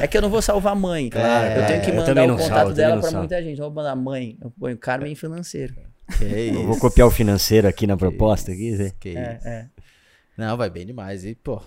é 0.00 0.06
que 0.06 0.16
eu 0.16 0.22
não 0.22 0.30
vou 0.30 0.42
salvar 0.42 0.74
mãe, 0.74 1.10
claro. 1.10 1.46
É, 1.46 1.58
eu 1.58 1.66
tenho 1.66 1.84
que 1.84 1.92
mandar 1.92 2.24
o 2.24 2.36
contato 2.36 2.48
salvo, 2.48 2.74
dela 2.74 3.00
para 3.00 3.18
muita 3.18 3.42
gente. 3.42 3.58
Eu 3.58 3.66
vou 3.66 3.74
mandar 3.74 3.94
mãe, 3.96 4.38
eu 4.40 4.50
ponho 4.50 4.76
Carmen 4.78 5.14
Financeiro. 5.14 5.74
Que 6.18 6.24
isso? 6.24 6.58
Eu 6.60 6.66
vou 6.66 6.78
copiar 6.78 7.06
o 7.06 7.10
financeiro 7.10 7.66
aqui 7.68 7.86
na 7.86 7.96
proposta. 7.96 8.54
Que 8.54 8.74
aqui, 8.74 8.94
que 8.98 9.08
é, 9.16 9.36
isso. 9.36 9.48
É. 9.48 9.68
Não, 10.36 10.56
vai 10.56 10.68
bem 10.68 10.84
demais. 10.84 11.24
E, 11.24 11.34
pô, 11.34 11.62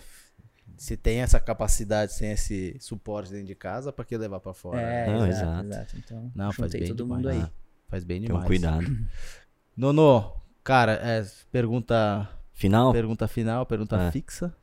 se 0.77 0.97
tem 0.97 1.19
essa 1.19 1.39
capacidade, 1.39 2.17
tem 2.17 2.31
esse 2.31 2.75
suporte 2.79 3.31
dentro 3.31 3.47
de 3.47 3.55
casa, 3.55 3.91
para 3.91 4.05
que 4.05 4.17
levar 4.17 4.39
para 4.39 4.53
fora? 4.53 4.81
É, 4.81 5.07
não, 5.07 5.27
exato, 5.27 5.67
exato. 5.67 5.97
Então, 5.97 6.31
não, 6.35 6.51
faz 6.51 6.71
bem 6.71 6.87
todo 6.87 7.03
demais. 7.03 7.17
mundo 7.17 7.29
aí. 7.29 7.41
Ah, 7.41 7.51
faz 7.87 8.03
bem 8.03 8.21
demais. 8.21 8.37
Então, 8.37 8.47
cuidado. 8.47 9.07
Nono, 9.75 10.33
cara, 10.63 10.93
é, 10.93 11.25
pergunta 11.51 12.29
final? 12.53 12.91
Pergunta 12.91 13.27
final, 13.27 13.65
pergunta 13.65 13.97
é. 13.97 14.11
fixa. 14.11 14.55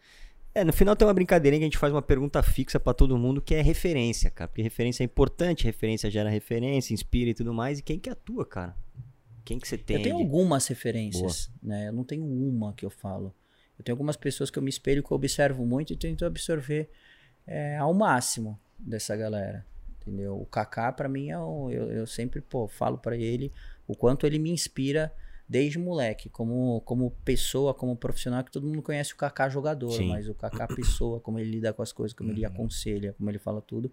É, 0.55 0.65
no 0.65 0.73
final 0.73 0.95
tem 0.95 1.07
uma 1.07 1.15
brincadeirinha 1.15 1.61
que 1.61 1.65
a 1.65 1.69
gente 1.69 1.79
faz 1.79 1.93
uma 1.93 2.03
pergunta 2.03 2.43
fixa 2.43 2.79
para 2.79 2.93
todo 2.93 3.17
mundo, 3.17 3.41
que 3.41 3.55
é 3.55 3.63
referência, 3.63 4.31
cara. 4.31 4.49
Porque 4.49 4.61
referência 4.61 5.03
é 5.03 5.07
importante, 5.07 5.65
referência 5.65 6.11
gera 6.11 6.29
referência, 6.29 6.93
inspira 6.93 7.31
e 7.31 7.35
tudo 7.35 7.55
mais. 7.55 7.79
E 7.79 7.83
quem 7.83 7.99
que 7.99 8.11
atua, 8.11 8.45
cara? 8.45 8.77
Quem 9.45 9.59
que 9.59 9.67
você 9.67 9.79
tem? 9.79 9.97
Eu 9.97 10.03
tenho 10.03 10.17
algumas 10.17 10.67
referências, 10.67 11.51
Boa. 11.63 11.75
né? 11.75 11.89
Eu 11.89 11.93
não 11.93 12.05
tenho 12.05 12.25
uma 12.25 12.73
que 12.75 12.85
eu 12.85 12.91
falo. 12.91 13.35
Eu 13.79 13.85
tenho 13.85 13.95
algumas 13.95 14.17
pessoas 14.17 14.51
que 14.51 14.59
eu 14.59 14.63
me 14.63 14.71
espelho, 14.71 15.03
que 15.03 15.13
eu 15.13 15.17
observo 15.17 15.65
muito 15.65 15.93
e 15.93 15.97
tento 15.97 16.25
absorver 16.25 16.91
é, 17.47 17.77
ao 17.77 17.93
máximo 17.93 18.59
dessa 18.79 19.17
galera. 19.17 19.67
Entendeu? 20.01 20.41
O 20.41 20.47
Kaká, 20.47 20.91
para 20.93 21.09
mim, 21.09 21.31
é 21.31 21.39
um, 21.39 21.71
eu, 21.71 21.91
eu 21.93 22.07
sempre 22.07 22.41
pô, 22.41 22.67
falo 22.67 22.99
para 22.99 23.17
ele 23.17 23.53
o 23.87 23.95
quanto 23.95 24.27
ele 24.27 24.39
me 24.39 24.51
inspira 24.51 25.13
desde 25.49 25.79
moleque, 25.79 26.29
como, 26.29 26.81
como 26.81 27.11
pessoa, 27.25 27.75
como 27.75 27.95
profissional, 27.95 28.43
que 28.43 28.51
todo 28.51 28.67
mundo 28.67 28.83
conhece 28.83 29.13
o 29.13 29.17
Kaká 29.17 29.49
jogador, 29.49 29.93
Sim. 29.93 30.09
mas 30.09 30.29
o 30.29 30.35
Kaká 30.35 30.67
pessoa, 30.67 31.21
como 31.21 31.39
ele 31.39 31.51
lida 31.51 31.73
com 31.73 31.83
as 31.83 31.93
coisas, 31.93 32.17
como 32.17 32.31
uhum. 32.31 32.37
ele 32.37 32.45
aconselha, 32.45 33.13
como 33.13 33.31
ele 33.31 33.39
fala 33.39 33.61
tudo. 33.61 33.93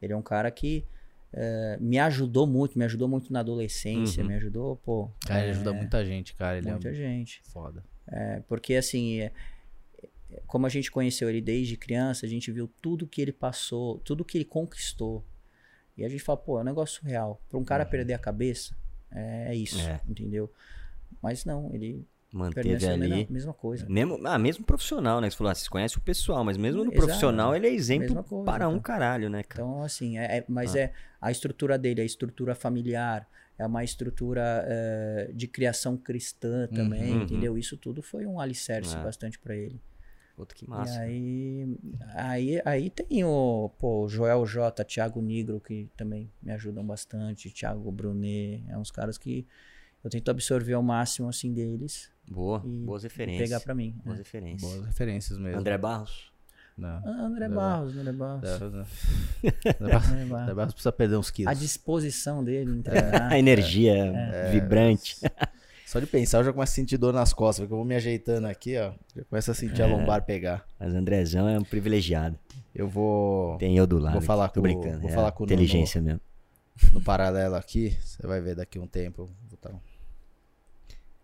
Ele 0.00 0.12
é 0.12 0.16
um 0.16 0.22
cara 0.22 0.50
que 0.50 0.84
é, 1.32 1.78
me 1.80 1.98
ajudou 1.98 2.46
muito, 2.46 2.78
me 2.78 2.84
ajudou 2.84 3.08
muito 3.08 3.32
na 3.32 3.40
adolescência, 3.40 4.22
uhum. 4.22 4.28
me 4.28 4.34
ajudou, 4.36 4.76
pô. 4.76 5.10
Cara, 5.26 5.42
ele 5.42 5.50
ajuda 5.52 5.70
é, 5.70 5.72
muita 5.72 6.04
gente, 6.04 6.34
cara. 6.34 6.58
Ele 6.58 6.68
é 6.68 6.72
muita 6.72 6.90
é 6.90 6.94
gente. 6.94 7.40
Foda. 7.44 7.82
É, 8.10 8.42
porque 8.48 8.74
assim, 8.74 9.20
é, 9.20 9.32
como 10.46 10.66
a 10.66 10.68
gente 10.68 10.90
conheceu 10.90 11.28
ele 11.28 11.40
desde 11.40 11.76
criança, 11.76 12.26
a 12.26 12.28
gente 12.28 12.50
viu 12.50 12.68
tudo 12.80 13.06
que 13.06 13.20
ele 13.20 13.32
passou, 13.32 13.98
tudo 14.00 14.24
que 14.24 14.38
ele 14.38 14.44
conquistou. 14.44 15.24
E 15.96 16.04
a 16.04 16.08
gente 16.08 16.22
fala, 16.22 16.38
pô, 16.38 16.58
é 16.58 16.62
um 16.62 16.64
negócio 16.64 17.04
real. 17.04 17.40
Para 17.48 17.58
um 17.58 17.64
cara 17.64 17.84
uhum. 17.84 17.90
perder 17.90 18.14
a 18.14 18.18
cabeça, 18.18 18.74
é, 19.10 19.48
é 19.48 19.54
isso, 19.54 19.80
é. 19.80 20.00
entendeu? 20.08 20.50
Mas 21.20 21.44
não, 21.44 21.72
ele 21.74 22.06
Manteve 22.32 22.86
ali. 22.86 23.08
Sena, 23.08 23.26
mesma 23.28 23.52
coisa. 23.52 23.86
Mesmo, 23.88 24.20
ah, 24.24 24.38
mesmo 24.38 24.64
profissional, 24.64 25.20
né? 25.20 25.28
Você 25.28 25.36
falou, 25.36 25.50
ah, 25.50 25.54
vocês 25.54 25.68
conhecem 25.68 25.98
o 25.98 26.00
pessoal, 26.00 26.44
mas 26.44 26.56
mesmo 26.56 26.84
no 26.84 26.92
Exato. 26.92 27.06
profissional 27.06 27.56
ele 27.56 27.66
é 27.66 27.72
exemplo 27.72 28.06
Mesma 28.06 28.22
coisa, 28.22 28.44
para 28.44 28.68
um 28.68 28.72
então. 28.72 28.82
caralho, 28.82 29.28
né, 29.28 29.42
cara? 29.42 29.64
Então, 29.64 29.82
assim, 29.82 30.16
é, 30.16 30.38
é- 30.38 30.44
mas 30.48 30.76
Ah. 30.76 30.80
é 30.80 30.92
a 31.20 31.30
estrutura 31.30 31.76
dele, 31.76 32.00
a 32.00 32.04
estrutura 32.04 32.54
familiar, 32.54 33.28
é 33.60 33.66
uma 33.66 33.84
estrutura 33.84 34.64
eh, 34.66 35.30
de 35.34 35.46
criação 35.46 35.96
cristã 35.96 36.66
também, 36.68 37.12
Uhum. 37.14 37.22
entendeu? 37.24 37.58
Isso 37.58 37.76
tudo 37.76 38.00
foi 38.02 38.24
um 38.26 38.40
alicerce 38.40 38.96
É. 38.96 39.02
bastante 39.02 39.38
pra 39.38 39.54
ele. 39.54 39.80
Puta 40.34 40.54
que 40.54 40.64
E 40.64 40.68
massa. 40.68 41.00
aí, 41.00 41.76
aí, 42.14 42.62
aí 42.64 42.90
tem 42.90 43.22
o 43.24 43.70
pô, 43.78 44.08
Joel 44.08 44.46
J, 44.46 44.82
Thiago 44.84 45.20
Nigro, 45.20 45.60
que 45.60 45.90
também 45.96 46.30
me 46.42 46.50
ajudam 46.52 46.84
bastante, 46.86 47.50
Thiago 47.50 47.92
Brunet, 47.92 48.64
é 48.68 48.78
uns 48.78 48.90
caras 48.90 49.18
que 49.18 49.46
eu 50.02 50.08
tento 50.08 50.30
absorver 50.30 50.72
ao 50.72 50.82
máximo, 50.82 51.28
assim, 51.28 51.52
deles 51.52 52.10
Boa, 52.26 52.62
e 52.64 52.84
boas 52.86 53.02
e 53.04 53.06
referências. 53.08 53.48
pegar 53.50 53.60
pra 53.60 53.74
mim. 53.74 53.90
Boas 54.02 54.16
né? 54.16 54.22
referências. 54.24 54.72
Boas 54.72 54.86
referências 54.86 55.38
mesmo. 55.38 55.60
André 55.60 55.76
Barros. 55.76 56.29
Não. 56.76 57.02
Ah, 57.04 57.26
André. 57.26 57.48
Barros, 57.48 57.96
André 57.96 58.12
Barros. 58.12 58.44
André 60.10 60.54
Barros. 60.54 60.72
Precisa 60.74 60.92
perder 60.92 61.16
uns 61.16 61.28
A 61.28 61.32
quilos. 61.32 61.58
disposição 61.58 62.42
dele 62.42 62.70
em 62.78 62.82
treinar. 62.82 63.32
A 63.32 63.38
energia 63.38 63.94
É. 64.32 64.50
vibrante. 64.50 65.16
Só 65.86 65.98
de 65.98 66.06
pensar 66.06 66.38
eu 66.38 66.44
já 66.44 66.52
começo 66.52 66.72
a 66.72 66.74
sentir 66.74 66.96
dor 66.96 67.12
nas 67.12 67.32
costas, 67.32 67.64
porque 67.64 67.72
eu 67.72 67.78
vou 67.78 67.84
me 67.84 67.96
ajeitando 67.96 68.46
aqui, 68.46 68.78
ó. 68.78 68.92
Já 69.16 69.24
começo 69.24 69.50
a 69.50 69.54
sentir 69.54 69.82
a 69.82 69.88
É. 69.88 69.90
lombar 69.92 70.22
pegar. 70.24 70.64
Mas 70.78 70.94
Andrezão 70.94 71.48
é 71.48 71.58
um 71.58 71.64
privilegiado. 71.64 72.38
Eu 72.74 72.88
vou 72.88 73.58
Tem 73.58 73.76
eu 73.76 73.86
do 73.86 73.98
lado. 73.98 74.12
Vou 74.12 74.22
falar 74.22 74.44
aqui. 74.46 74.54
Com 74.54 74.60
o- 74.60 74.62
brincando. 74.62 75.00
vou 75.00 75.10
é 75.10 75.12
falar 75.12 75.32
com 75.32 75.42
o 75.42 75.46
inteligência 75.46 76.00
mesmo. 76.00 76.20
no 76.92 77.00
paralelo 77.02 77.56
aqui, 77.56 77.96
você 78.00 78.24
vai 78.26 78.40
ver 78.40 78.54
daqui 78.54 78.78
um 78.78 78.86
tempo. 78.86 79.28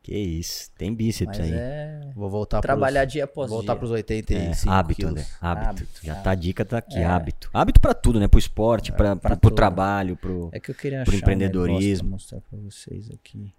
Que 0.07 0.17
isso. 0.17 0.71
Tem 0.79 0.95
bíceps 0.95 1.37
Mas 1.37 1.49
aí. 1.49 1.53
é 1.53 2.13
vou 2.15 2.31
voltar 2.31 2.61
trabalhar 2.61 3.01
pros, 3.01 3.13
dia 3.13 3.25
após 3.25 3.51
voltar 3.51 3.73
dia. 3.73 3.79
pros 3.81 3.91
É, 3.91 3.95
85 3.95 4.71
hábito, 4.73 4.95
quilos. 5.01 5.11
André. 5.13 5.27
Hábito. 5.41 5.69
Hábito, 5.69 6.01
Já 6.01 6.13
hábito. 6.13 6.25
tá 6.25 6.31
a 6.31 6.35
dica 6.37 6.65
tá 6.65 6.79
aqui. 6.79 6.99
É. 6.99 7.05
Hábito. 7.05 7.51
Hábito 7.53 7.81
pra 7.81 7.93
tudo, 7.93 8.21
né? 8.21 8.29
Pro 8.29 8.39
esporte, 8.39 8.93
pra, 8.93 9.17
pra 9.17 9.31
pro, 9.31 9.41
pro 9.41 9.51
tudo. 9.51 9.57
trabalho, 9.57 10.17
pro. 10.17 10.49
É 10.53 10.61
que 10.61 10.71
eu 10.71 10.77
queria 10.77 11.03
Pro 11.03 11.11
achar 11.11 11.19
empreendedorismo. 11.23 12.07
um 12.07 12.11
negócio 12.13 12.39
pra 12.39 12.39
mostrar 12.39 12.41
pra 12.43 12.59
vocês 12.61 13.11
aqui. 13.11 13.53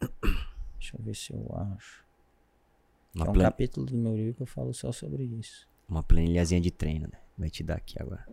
Deixa 0.80 0.96
eu 0.98 1.04
ver 1.04 1.14
se 1.14 1.32
eu 1.32 1.46
acho. 1.76 2.04
Uma, 3.14 3.26
é 3.26 3.28
um 3.28 3.32
plan- 3.32 3.44
capítulo 3.44 3.86
do 3.86 3.96
meu 3.96 4.16
livro 4.16 4.34
que 4.34 4.42
eu 4.42 4.46
falo 4.46 4.74
só 4.74 4.90
sobre 4.90 5.22
isso. 5.22 5.68
uma 5.88 6.02
planilhazinha 6.02 6.60
de 6.60 6.72
treino, 6.72 7.06
né? 7.06 7.18
Vai 7.38 7.50
te 7.50 7.62
dar 7.62 7.76
aqui 7.76 7.96
agora. 8.02 8.26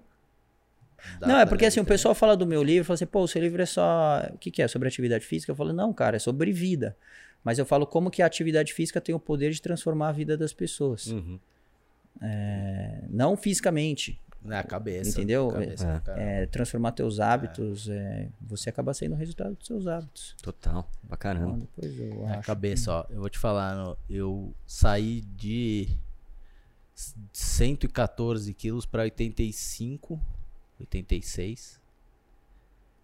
Não, 1.21 1.37
é 1.39 1.45
porque 1.45 1.65
assim, 1.65 1.79
o 1.79 1.85
pessoal 1.85 2.13
fala 2.15 2.35
do 2.35 2.45
meu 2.45 2.63
livro, 2.63 2.85
fala 2.85 2.95
assim, 2.95 3.05
pô, 3.05 3.21
o 3.21 3.27
seu 3.27 3.41
livro 3.41 3.61
é 3.61 3.65
só. 3.65 4.27
O 4.33 4.37
que, 4.37 4.49
que 4.51 4.61
é? 4.61 4.67
Sobre 4.67 4.87
atividade 4.87 5.25
física? 5.25 5.51
Eu 5.51 5.55
falo, 5.55 5.73
não, 5.73 5.93
cara, 5.93 6.15
é 6.15 6.19
sobre 6.19 6.51
vida. 6.51 6.95
Mas 7.43 7.59
eu 7.59 7.65
falo 7.65 7.85
como 7.85 8.09
que 8.11 8.21
a 8.21 8.25
atividade 8.25 8.73
física 8.73 8.99
tem 8.99 9.13
o 9.15 9.19
poder 9.19 9.51
de 9.51 9.61
transformar 9.61 10.09
a 10.09 10.11
vida 10.11 10.35
das 10.35 10.53
pessoas. 10.53 11.07
Uhum. 11.07 11.39
É, 12.21 13.03
não 13.09 13.37
fisicamente. 13.37 14.19
Na 14.43 14.63
cabeça. 14.63 15.09
Entendeu? 15.09 15.49
Cabeça, 15.49 16.03
É. 16.15 16.43
É, 16.43 16.45
transformar 16.45 16.91
teus 16.93 17.19
hábitos, 17.19 17.89
é, 17.89 18.29
você 18.41 18.69
acaba 18.69 18.93
sendo 18.93 19.13
o 19.13 19.15
resultado 19.17 19.55
dos 19.55 19.67
seus 19.67 19.87
hábitos. 19.87 20.35
Total. 20.41 20.89
Pra 21.07 21.17
caramba. 21.17 21.57
Então, 21.57 21.59
depois 21.59 21.99
eu 21.99 22.23
Na 22.23 22.37
acho. 22.37 22.47
cabeça, 22.47 22.91
ó. 22.91 23.05
Eu 23.09 23.19
vou 23.19 23.29
te 23.29 23.37
falar, 23.37 23.95
eu 24.09 24.53
saí 24.65 25.21
de 25.21 25.87
114 27.33 28.53
quilos 28.53 28.85
pra 28.85 29.03
85, 29.03 30.19
86. 30.79 31.79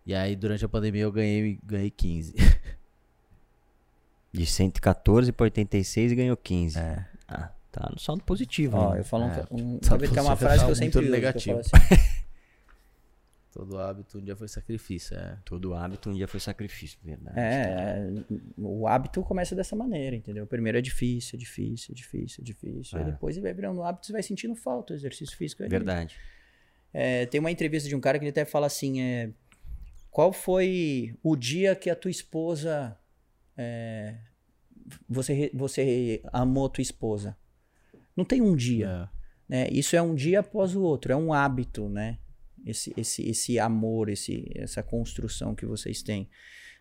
E 0.06 0.14
aí, 0.14 0.36
durante 0.36 0.66
a 0.66 0.70
pandemia, 0.70 1.04
eu 1.04 1.12
ganhei, 1.12 1.60
ganhei 1.64 1.90
15. 1.92 2.34
De 4.34 4.46
114 4.48 5.32
pra 5.32 5.44
86 5.46 6.12
e 6.12 6.16
ganhou 6.16 6.36
15. 6.36 6.80
É. 6.80 7.06
Ah, 7.28 7.52
tá 7.72 7.90
no 7.94 8.00
saldo 8.00 8.24
positivo. 8.24 8.76
Ó, 8.78 8.94
né? 8.94 9.00
eu 9.00 9.04
falo 9.04 9.26
um, 9.26 9.30
É. 9.30 9.46
um, 9.52 9.80
Só 9.84 9.90
sabe 9.92 10.10
que 10.10 10.18
é 10.18 10.22
uma 10.22 10.36
você 10.36 10.46
frase 10.46 10.66
que 10.66 10.72
eu 10.72 10.76
sempre 10.76 11.00
uso, 11.02 11.12
negativo. 11.12 11.60
assim, 11.60 11.70
Todo 13.54 13.78
hábito 13.78 14.18
um 14.18 14.22
dia 14.24 14.36
foi 14.36 14.48
sacrifício, 14.48 15.16
é. 15.16 15.38
Todo 15.46 15.76
hábito 15.76 16.10
um 16.10 16.14
dia 16.14 16.28
foi 16.28 16.40
sacrifício, 16.40 16.98
verdade. 17.04 17.40
É, 17.40 18.00
é, 18.00 18.24
o 18.58 18.88
hábito 18.88 19.22
começa 19.22 19.56
dessa 19.56 19.76
maneira, 19.76 20.16
entendeu? 20.16 20.48
Primeiro 20.48 20.80
é 20.80 20.82
difícil, 20.82 21.36
é 21.36 21.40
difícil, 21.40 21.92
é 21.92 21.96
difícil, 21.96 22.42
é 22.42 22.44
difícil. 22.44 22.98
Aí 22.98 23.04
É. 23.08 23.12
depois 23.12 23.38
vai 23.38 23.54
virando 23.54 23.84
hábito, 23.84 24.08
você 24.08 24.12
vai 24.12 24.24
sentindo 24.24 24.56
falta 24.56 24.96
do 24.96 24.98
exercício 24.98 25.38
físico. 25.38 25.62
ali. 25.62 25.70
Verdade. 25.70 26.18
É, 26.94 27.26
tem 27.26 27.40
uma 27.40 27.52
entrevista 27.52 27.90
de 27.90 27.96
um 27.96 28.00
cara 28.00 28.20
que 28.20 28.24
ele 28.24 28.30
até 28.30 28.46
fala 28.46 28.68
assim: 28.68 29.02
é, 29.02 29.32
qual 30.12 30.32
foi 30.32 31.18
o 31.24 31.36
dia 31.36 31.76
que 31.76 31.90
a 31.90 31.96
tua 31.96 32.12
esposa. 32.12 32.98
é, 33.58 34.16
você, 35.08 35.50
você 35.54 36.22
amou 36.32 36.70
tua 36.70 36.82
esposa? 36.82 37.38
Não 38.16 38.26
tem 38.26 38.42
um 38.42 38.56
dia. 38.56 39.10
É. 39.50 39.66
né? 39.66 39.70
Isso 39.72 39.96
é 39.96 40.02
um 40.02 40.14
dia 40.14 40.42
após 40.42 40.76
o 40.76 40.82
outro, 40.82 41.12
é 41.12 41.16
um 41.16 41.34
hábito, 41.34 41.90
né? 41.90 42.20
Esse, 42.66 42.94
esse, 42.96 43.28
esse 43.28 43.60
amor, 43.60 44.10
esse, 44.10 44.50
essa 44.56 44.82
construção 44.82 45.56
que 45.56 45.66
vocês 45.66 46.02
têm. 46.02 46.30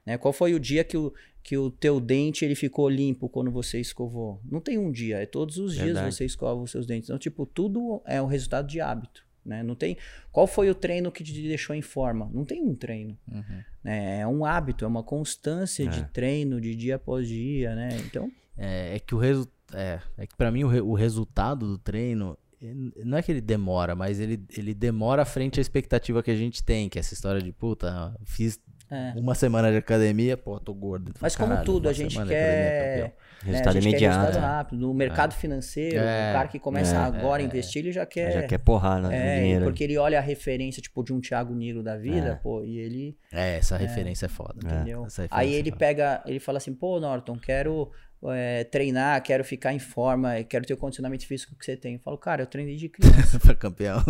Né? 0.06 0.16
Qual 0.18 0.32
foi 0.32 0.54
o 0.54 0.60
dia 0.60 0.84
que 0.84 0.96
o, 0.96 1.12
que 1.42 1.56
o 1.56 1.70
teu 1.70 2.00
dente 2.00 2.44
ele 2.44 2.54
ficou 2.54 2.88
limpo 2.88 3.28
quando 3.28 3.50
você 3.50 3.80
escovou? 3.80 4.40
Não 4.44 4.60
tem 4.60 4.78
um 4.78 4.92
dia, 4.92 5.18
é 5.18 5.26
todos 5.26 5.58
os 5.58 5.72
dias 5.72 5.86
Verdade. 5.86 6.14
você 6.14 6.24
escova 6.24 6.60
os 6.60 6.70
seus 6.70 6.86
dentes. 6.86 7.08
Então, 7.08 7.18
tipo, 7.18 7.46
tudo 7.46 8.00
é 8.06 8.20
o 8.22 8.26
resultado 8.26 8.68
de 8.68 8.80
hábito. 8.80 9.26
Né? 9.44 9.62
Não 9.62 9.74
tem. 9.74 9.96
Qual 10.30 10.46
foi 10.46 10.70
o 10.70 10.74
treino 10.74 11.10
que 11.10 11.24
te 11.24 11.32
deixou 11.42 11.74
em 11.74 11.82
forma? 11.82 12.30
Não 12.32 12.44
tem 12.44 12.62
um 12.62 12.74
treino. 12.74 13.18
Uhum. 13.30 13.62
né? 13.82 14.20
É 14.20 14.26
um 14.26 14.44
hábito, 14.44 14.84
é 14.84 14.88
uma 14.88 15.02
constância 15.02 15.86
de 15.86 15.98
É. 16.00 16.04
treino, 16.04 16.60
de 16.60 16.74
dia 16.76 16.96
após 16.96 17.26
dia, 17.26 17.74
né? 17.74 17.88
Então, 18.06 18.30
É, 18.56 18.96
é 18.96 18.98
que 19.00 19.14
o 19.14 19.18
resultado. 19.18 19.52
É, 19.74 20.00
é 20.18 20.26
que 20.26 20.36
pra 20.36 20.50
mim 20.50 20.64
o, 20.64 20.68
re- 20.68 20.80
o 20.82 20.92
resultado 20.94 21.66
do 21.66 21.78
treino. 21.78 22.36
eh, 22.62 22.74
Não 23.04 23.16
é 23.18 23.22
que 23.22 23.32
ele 23.32 23.40
demora, 23.40 23.94
mas 23.96 24.20
ele, 24.20 24.40
ele 24.56 24.74
demora 24.74 25.24
frente 25.24 25.58
à 25.58 25.62
expectativa 25.62 26.22
que 26.22 26.30
a 26.30 26.36
gente 26.36 26.62
tem, 26.62 26.88
que 26.88 26.98
é 26.98 27.00
essa 27.00 27.14
história 27.14 27.40
de 27.42 27.50
puta, 27.52 28.14
fiz 28.24 28.60
é. 28.92 29.12
uma 29.18 29.34
semana 29.34 29.70
de 29.70 29.78
academia, 29.78 30.36
pô, 30.36 30.60
tô 30.60 30.74
gordo. 30.74 31.12
Mas 31.20 31.34
como 31.34 31.48
Caralho, 31.48 31.64
tudo, 31.66 31.84
uma 31.86 31.90
a 31.90 31.94
gente 31.94 32.16
quer. 32.26 32.98
né, 33.04 33.12
Resultado 33.44 33.76
a 33.76 33.80
gente 33.80 33.82
quer 33.82 33.88
imediato. 33.90 34.20
resultado 34.26 34.42
rápido. 34.42 34.80
No 34.80 34.94
mercado 34.94 35.34
financeiro, 35.34 35.98
É, 35.98 36.30
o 36.30 36.34
cara 36.34 36.48
que 36.48 36.58
começa 36.60 36.94
é, 36.94 36.98
agora 36.98 37.42
a 37.42 37.44
é, 37.44 37.46
investir, 37.46 37.82
ele 37.82 37.90
já 37.92 38.06
quer. 38.06 38.32
Já 38.32 38.42
quer 38.44 38.58
porrar 38.58 39.00
no, 39.02 39.10
é, 39.10 39.40
dinheiro. 39.40 39.64
porque 39.64 39.82
ele 39.82 39.98
olha 39.98 40.18
a 40.18 40.22
referência, 40.22 40.80
tipo, 40.80 41.02
de 41.02 41.12
um 41.12 41.20
Thiago 41.20 41.52
Nigro 41.54 41.82
da 41.82 41.96
vida, 41.96 42.28
É. 42.28 42.34
pô, 42.36 42.62
e 42.62 42.78
ele. 42.78 43.16
É, 43.32 43.56
essa 43.56 43.76
referência 43.76 44.26
é 44.26 44.28
foda. 44.28 44.54
Entendeu? 44.64 45.02
Referência 45.04 45.28
Aí 45.36 45.54
é 45.54 45.58
ele 45.58 45.70
foda. 45.70 45.78
pega, 45.78 46.22
ele 46.26 46.38
fala 46.38 46.58
assim, 46.58 46.72
pô, 46.72 47.00
Norton, 47.00 47.36
quero 47.36 47.90
é, 48.30 48.64
treinar, 48.64 49.20
quero 49.22 49.44
ficar 49.44 49.72
em 49.72 49.78
forma, 49.78 50.42
quero 50.44 50.64
ter 50.64 50.74
o 50.74 50.76
condicionamento 50.76 51.26
físico 51.26 51.54
que 51.56 51.64
você 51.64 51.76
tem. 51.76 51.94
Eu 51.94 52.00
falo, 52.00 52.16
cara, 52.18 52.42
eu 52.42 52.46
treinei 52.46 52.76
de 52.76 52.88
criança. 52.88 53.38
Pra 53.40 53.54
campeão. 53.54 54.00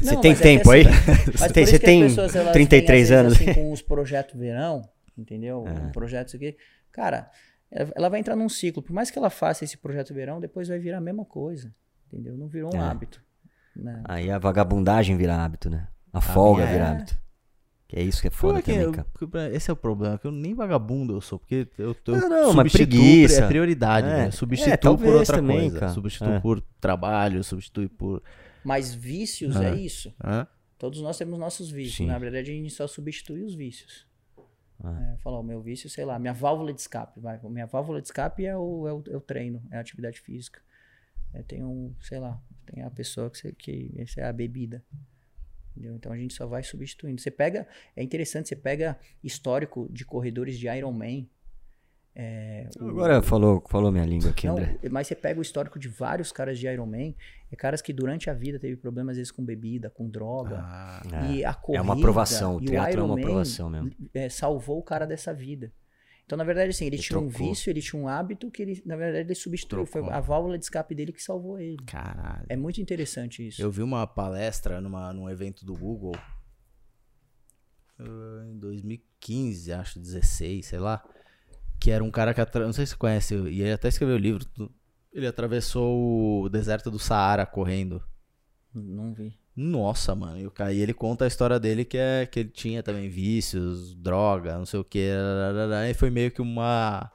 Você 0.00 0.14
Não, 0.14 0.20
tem 0.20 0.32
mas 0.32 0.40
é 0.40 0.42
tempo 0.42 0.70
aí? 0.70 0.80
assim, 0.82 0.90
Mas 1.38 1.40
Você 1.40 1.52
tem, 1.52 1.66
você 1.66 1.78
tem 1.78 2.02
as 2.04 2.12
pessoas, 2.12 2.36
elas 2.36 2.52
33 2.52 3.08
vêm, 3.08 3.18
anos. 3.18 3.32
vezes, 3.38 3.48
assim, 3.50 3.60
com 3.60 3.72
os 3.72 3.82
projetos 3.82 4.38
verão, 4.38 4.82
entendeu? 5.16 5.64
É. 5.68 5.70
Um 5.70 5.92
projeto 5.92 6.28
isso 6.28 6.36
aqui. 6.36 6.56
Cara, 6.92 7.30
ela 7.70 8.08
vai 8.08 8.18
entrar 8.20 8.34
num 8.36 8.48
ciclo. 8.48 8.82
Por 8.82 8.92
mais 8.92 9.10
que 9.10 9.18
ela 9.18 9.30
faça 9.30 9.64
esse 9.64 9.76
projeto 9.76 10.12
verão, 10.12 10.40
depois 10.40 10.68
vai 10.68 10.78
virar 10.78 10.98
a 10.98 11.00
mesma 11.00 11.24
coisa. 11.24 11.72
Entendeu? 12.12 12.36
Não 12.36 12.48
virou 12.48 12.74
um 12.74 12.76
É. 12.78 12.80
hábito. 12.80 13.22
né? 13.76 14.02
Aí 14.04 14.30
a 14.30 14.38
vagabundagem 14.38 15.16
vira 15.16 15.36
hábito, 15.36 15.70
né? 15.70 15.86
A 16.12 16.20
folga 16.20 16.64
é. 16.64 16.66
vira 16.72 16.90
hábito. 16.90 17.19
Que 17.90 17.98
é 17.98 18.02
isso 18.04 18.20
que 18.22 18.28
é 18.28 18.30
Foda 18.30 18.52
foda 18.54 18.62
que 18.62 18.70
também, 18.70 18.84
eu- 18.86 18.92
cara. 18.92 19.06
pra- 19.28 19.50
esse 19.50 19.68
é 19.68 19.72
o 19.72 19.76
problema, 19.76 20.16
que 20.16 20.24
eu 20.24 20.30
nem 20.30 20.54
vagabundo 20.54 21.12
eu 21.14 21.20
sou, 21.20 21.40
porque 21.40 21.66
eu, 21.76 21.96
eu 22.06 22.16
Não, 22.20 22.28
não, 22.28 22.52
mas 22.54 22.70
substituo, 22.70 23.00
preguiça. 23.00 23.42
é 23.44 23.48
prioridade, 23.48 24.06
É. 24.06 24.10
né? 24.10 24.22
Eu 24.24 24.28
É, 24.28 24.30
Substituo 24.30 24.96
por 24.96 25.08
outra 25.08 25.36
também, 25.38 25.60
coisa. 25.62 25.80
cara. 25.80 25.92
Substituo 25.92 26.28
É. 26.28 26.38
por 26.40 26.60
trabalho, 26.80 27.42
substitui 27.42 27.88
por. 27.88 28.22
Mas 28.62 28.94
vícios 28.94 29.56
é 29.56 29.74
isso. 29.74 30.14
Todos 30.78 31.02
nós 31.02 31.18
temos 31.18 31.36
nossos 31.36 31.68
vícios. 31.68 31.96
Sim. 31.96 32.06
Na 32.06 32.16
verdade, 32.16 32.48
a 32.52 32.54
gente 32.54 32.70
só 32.70 32.86
substitui 32.86 33.42
os 33.42 33.56
vícios. 33.56 34.06
Ah. 34.84 35.12
É, 35.12 35.16
falar, 35.18 35.40
o 35.40 35.42
meu 35.42 35.60
vício, 35.60 35.90
sei 35.90 36.04
lá, 36.04 36.16
minha 36.16 36.32
válvula 36.32 36.72
de 36.72 36.80
escape. 36.80 37.18
Vai. 37.18 37.40
Minha 37.42 37.66
válvula 37.66 38.00
de 38.00 38.06
escape 38.06 38.46
é 38.46 38.56
o, 38.56 38.86
é 38.86 38.92
o, 38.92 39.02
é 39.10 39.16
o 39.16 39.20
treino, 39.20 39.60
é 39.72 39.76
a 39.78 39.80
atividade 39.80 40.20
física. 40.20 40.60
É, 41.34 41.42
tem 41.42 41.64
um, 41.64 41.92
sei 42.00 42.20
lá, 42.20 42.40
tem 42.66 42.84
a 42.84 42.90
pessoa 42.90 43.28
que, 43.28 43.36
você, 43.38 43.52
que 43.52 43.92
essa 43.98 44.20
é 44.20 44.24
a 44.28 44.32
bebida. 44.32 44.80
Entendeu? 45.70 45.94
Então 45.96 46.12
a 46.12 46.16
gente 46.16 46.34
só 46.34 46.46
vai 46.46 46.62
substituindo. 46.62 47.20
Você 47.20 47.30
pega, 47.30 47.66
é 47.96 48.02
interessante, 48.02 48.48
você 48.48 48.56
pega 48.56 48.98
histórico 49.22 49.88
de 49.90 50.04
corredores 50.04 50.58
de 50.58 50.68
Ironman. 50.68 51.28
É, 52.14 52.68
o- 52.80 52.88
Agora 52.88 53.22
falou, 53.22 53.62
falou 53.70 53.92
minha 53.92 54.04
língua 54.04 54.30
aqui, 54.30 54.46
não, 54.46 54.54
André. 54.58 54.78
mas 54.90 55.06
você 55.06 55.14
pega 55.14 55.38
o 55.38 55.42
histórico 55.42 55.78
de 55.78 55.88
vários 55.88 56.32
caras 56.32 56.58
de 56.58 56.66
Ironman, 56.66 57.14
é 57.52 57.56
caras 57.56 57.80
que 57.80 57.92
durante 57.92 58.28
a 58.28 58.34
vida 58.34 58.58
teve 58.58 58.76
problemas 58.76 59.12
às 59.12 59.16
vezes 59.18 59.30
com 59.32 59.44
bebida, 59.44 59.88
com 59.88 60.08
droga. 60.10 60.58
Ah, 60.60 61.02
E 61.30 61.44
a 61.44 61.54
corrida, 61.54 61.78
É 61.78 61.82
uma 61.82 61.94
aprovação, 61.94 62.56
o 62.56 62.62
e 62.62 62.66
triatlo 62.66 63.00
é 63.00 63.04
uma 63.04 63.14
aprovação 63.18 63.70
mesmo. 63.70 63.92
é, 64.12 64.28
salvou 64.28 64.78
o 64.78 64.82
cara 64.82 65.06
dessa 65.06 65.32
vida. 65.32 65.72
Então, 66.30 66.36
na 66.36 66.44
verdade, 66.44 66.70
assim, 66.70 66.86
ele, 66.86 66.94
Ele 66.94 67.02
tinha 67.02 67.18
um 67.18 67.28
trocou. 67.28 67.48
vício, 67.48 67.70
ele 67.70 67.82
tinha 67.82 68.00
um 68.00 68.06
hábito 68.06 68.52
que 68.52 68.62
ele, 68.62 68.80
na 68.86 68.94
verdade, 68.94 69.26
ele 69.26 69.34
substituiu. 69.34 69.84
Foi 69.84 70.00
Trocou. 70.00 70.16
a 70.16 70.20
válvula 70.20 70.56
de 70.56 70.62
escape 70.62 70.94
dele 70.94 71.10
que 71.12 71.20
salvou 71.20 71.58
ele. 71.58 71.76
caralho. 71.84 72.46
É 72.48 72.56
muito 72.56 72.80
interessante 72.80 73.48
isso. 73.48 73.60
Eu 73.60 73.68
vi 73.68 73.82
uma 73.82 74.06
palestra 74.06 74.80
numa, 74.80 75.12
num 75.12 75.28
evento 75.28 75.66
do 75.66 75.74
Google 75.74 76.14
ah, 77.98 78.46
em 78.48 78.56
2015, 78.60 79.72
acho, 79.72 79.98
16, 79.98 80.66
sei 80.66 80.78
lá. 80.78 81.02
Que 81.80 81.90
era 81.90 82.04
um 82.04 82.12
cara 82.12 82.32
que, 82.32 82.40
não 82.60 82.72
sei 82.72 82.86
se 82.86 82.92
você 82.92 82.96
conhece, 82.96 83.34
e 83.34 83.62
ele 83.62 83.72
até 83.72 83.88
escreveu 83.88 84.14
o 84.14 84.20
livro. 84.20 84.46
Ele 85.12 85.26
atravessou 85.26 86.44
o 86.44 86.48
deserto 86.48 86.92
do 86.92 86.98
Saara 87.00 87.44
correndo. 87.44 88.00
Não 88.72 89.12
vi. 89.12 89.36
Nossa, 89.56 90.14
mano. 90.14 90.38
E 90.38 90.46
o 90.46 90.50
cara, 90.50 90.72
ele 90.72 90.94
conta 90.94 91.24
a 91.24 91.28
história 91.28 91.58
dele 91.58 91.84
que 91.84 91.98
é 91.98 92.26
que 92.26 92.40
ele 92.40 92.48
tinha 92.50 92.82
também 92.82 93.08
vícios, 93.08 93.94
droga, 93.94 94.56
não 94.56 94.66
sei 94.66 94.80
o 94.80 94.84
que. 94.84 95.10
E 95.88 95.94
foi 95.94 96.10
meio 96.10 96.30
que 96.30 96.40
uma 96.40 97.10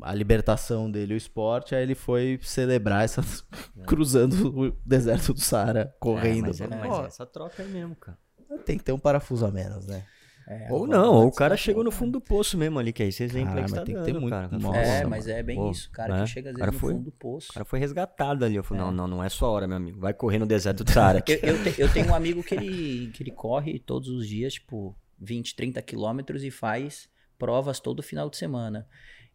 a 0.00 0.14
libertação 0.14 0.90
dele, 0.90 1.14
o 1.14 1.16
esporte, 1.16 1.74
aí 1.74 1.82
ele 1.82 1.94
foi 1.94 2.38
celebrar 2.42 3.04
essa 3.04 3.20
é. 3.76 3.84
cruzando 3.84 4.48
o 4.58 4.70
deserto 4.86 5.34
do 5.34 5.40
Saara, 5.40 5.94
correndo. 6.00 6.46
É, 6.46 6.48
mas, 6.48 6.60
é, 6.60 6.66
mas 6.68 6.98
é 6.98 7.06
essa 7.06 7.26
troca 7.26 7.62
aí 7.62 7.68
mesmo, 7.68 7.94
cara. 7.96 8.18
Tem 8.64 8.78
que 8.78 8.84
ter 8.84 8.92
um 8.92 8.98
parafuso 8.98 9.46
a 9.46 9.50
menos, 9.50 9.86
né? 9.86 10.04
É, 10.46 10.66
ou 10.70 10.86
não, 10.86 11.14
ou 11.14 11.28
o 11.28 11.32
cara 11.32 11.56
chegou 11.56 11.84
no 11.84 11.90
fundo 11.90 12.12
do 12.12 12.20
poço 12.20 12.58
mesmo 12.58 12.78
ali, 12.78 12.92
que 12.92 13.02
é 13.02 13.08
esse 13.08 13.22
exemplo 13.22 13.56
aí 13.56 13.64
que 13.64 13.72
tá 13.72 13.84
tem 13.84 13.94
que 13.94 14.04
ter 14.04 14.12
muito. 14.12 14.30
Cara, 14.30 14.48
Nossa, 14.58 14.78
é, 14.78 15.04
mas 15.04 15.28
é 15.28 15.42
bem 15.42 15.56
Pô, 15.56 15.70
isso, 15.70 15.90
cara, 15.90 16.16
né? 16.16 16.24
que 16.24 16.30
chega 16.30 16.50
às 16.50 16.56
vezes 16.56 16.72
no 16.72 16.78
foi, 16.78 16.92
fundo 16.94 17.04
do 17.04 17.12
poço. 17.12 17.50
O 17.50 17.54
cara 17.54 17.64
foi 17.64 17.78
resgatado 17.78 18.44
ali. 18.44 18.56
Eu 18.56 18.64
falei, 18.64 18.82
é. 18.82 18.86
não, 18.86 18.92
não, 18.92 19.08
não 19.08 19.24
é 19.24 19.28
sua 19.28 19.48
hora, 19.48 19.66
meu 19.66 19.76
amigo. 19.76 20.00
Vai 20.00 20.12
correr 20.12 20.38
no 20.38 20.46
deserto 20.46 20.82
do 20.82 20.90
Saara. 20.90 21.22
eu, 21.26 21.36
eu, 21.36 21.62
te, 21.62 21.80
eu, 21.80 21.92
tenho 21.92 22.08
um 22.08 22.14
amigo 22.14 22.42
que 22.42 22.54
ele, 22.54 23.10
que 23.12 23.22
ele 23.22 23.30
corre 23.30 23.78
todos 23.78 24.08
os 24.08 24.26
dias, 24.26 24.54
tipo, 24.54 24.96
20, 25.18 25.54
30 25.54 25.80
quilômetros 25.82 26.42
e 26.42 26.50
faz 26.50 27.08
provas 27.38 27.80
todo 27.80 28.02
final 28.02 28.28
de 28.28 28.36
semana. 28.36 28.86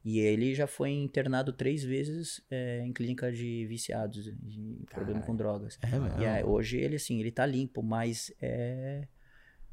E 0.04 0.20
ele 0.20 0.56
já 0.56 0.68
foi 0.68 0.92
internado 0.92 1.52
três 1.52 1.84
vezes 1.84 2.42
é, 2.50 2.82
em 2.86 2.94
clínica 2.94 3.32
de 3.32 3.66
viciados, 3.66 4.24
de 4.24 4.86
problema 4.90 5.22
com 5.22 5.36
drogas. 5.36 5.78
É? 5.82 6.22
E 6.22 6.26
aí, 6.26 6.44
hoje 6.44 6.78
ele, 6.78 6.96
assim, 6.96 7.20
ele 7.20 7.32
tá 7.32 7.46
limpo, 7.46 7.84
mas 7.84 8.32
é 8.42 9.06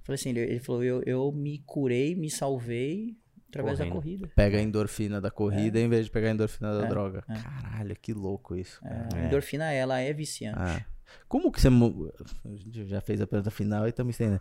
Falei 0.05 0.16
assim, 0.16 0.28
ele, 0.31 0.40
ele 0.40 0.60
falou, 0.60 0.85
eu, 0.85 1.02
eu 1.05 1.32
me 1.32 1.59
curei, 1.66 2.14
me 2.14 2.31
salvei 2.31 3.16
através 3.48 3.78
Correndo. 3.78 3.90
da 3.90 4.01
corrida. 4.01 4.32
Pega 4.36 4.59
a 4.59 4.62
endorfina 4.62 5.20
da 5.20 5.31
corrida 5.31 5.78
é. 5.78 5.82
em 5.82 5.89
vez 5.89 6.05
de 6.05 6.10
pegar 6.10 6.28
a 6.28 6.32
endorfina 6.32 6.78
da 6.78 6.85
é. 6.85 6.89
droga. 6.89 7.24
É. 7.28 7.35
Caralho, 7.35 7.97
que 7.97 8.12
louco 8.12 8.55
isso. 8.55 8.81
É, 8.85 9.16
a 9.16 9.26
endorfina, 9.26 9.72
ela 9.72 9.98
é 9.98 10.12
viciante. 10.12 10.59
Ah. 10.59 10.85
Como 11.26 11.51
que 11.51 11.60
você... 11.60 11.68
A 11.68 12.48
gente 12.48 12.86
já 12.86 13.01
fez 13.01 13.20
a 13.20 13.26
pergunta 13.26 13.51
final 13.51 13.86
e 13.86 13.90
estamos 13.90 14.14
entendendo. 14.14 14.40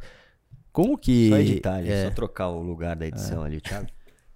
Como 0.71 0.97
que... 0.97 1.29
Só 1.29 1.37
editar 1.37 1.85
é. 1.85 2.05
só 2.05 2.11
trocar 2.11 2.49
o 2.49 2.61
lugar 2.61 2.95
da 2.95 3.07
edição 3.07 3.41
ali, 3.41 3.61
Thiago. 3.61 3.87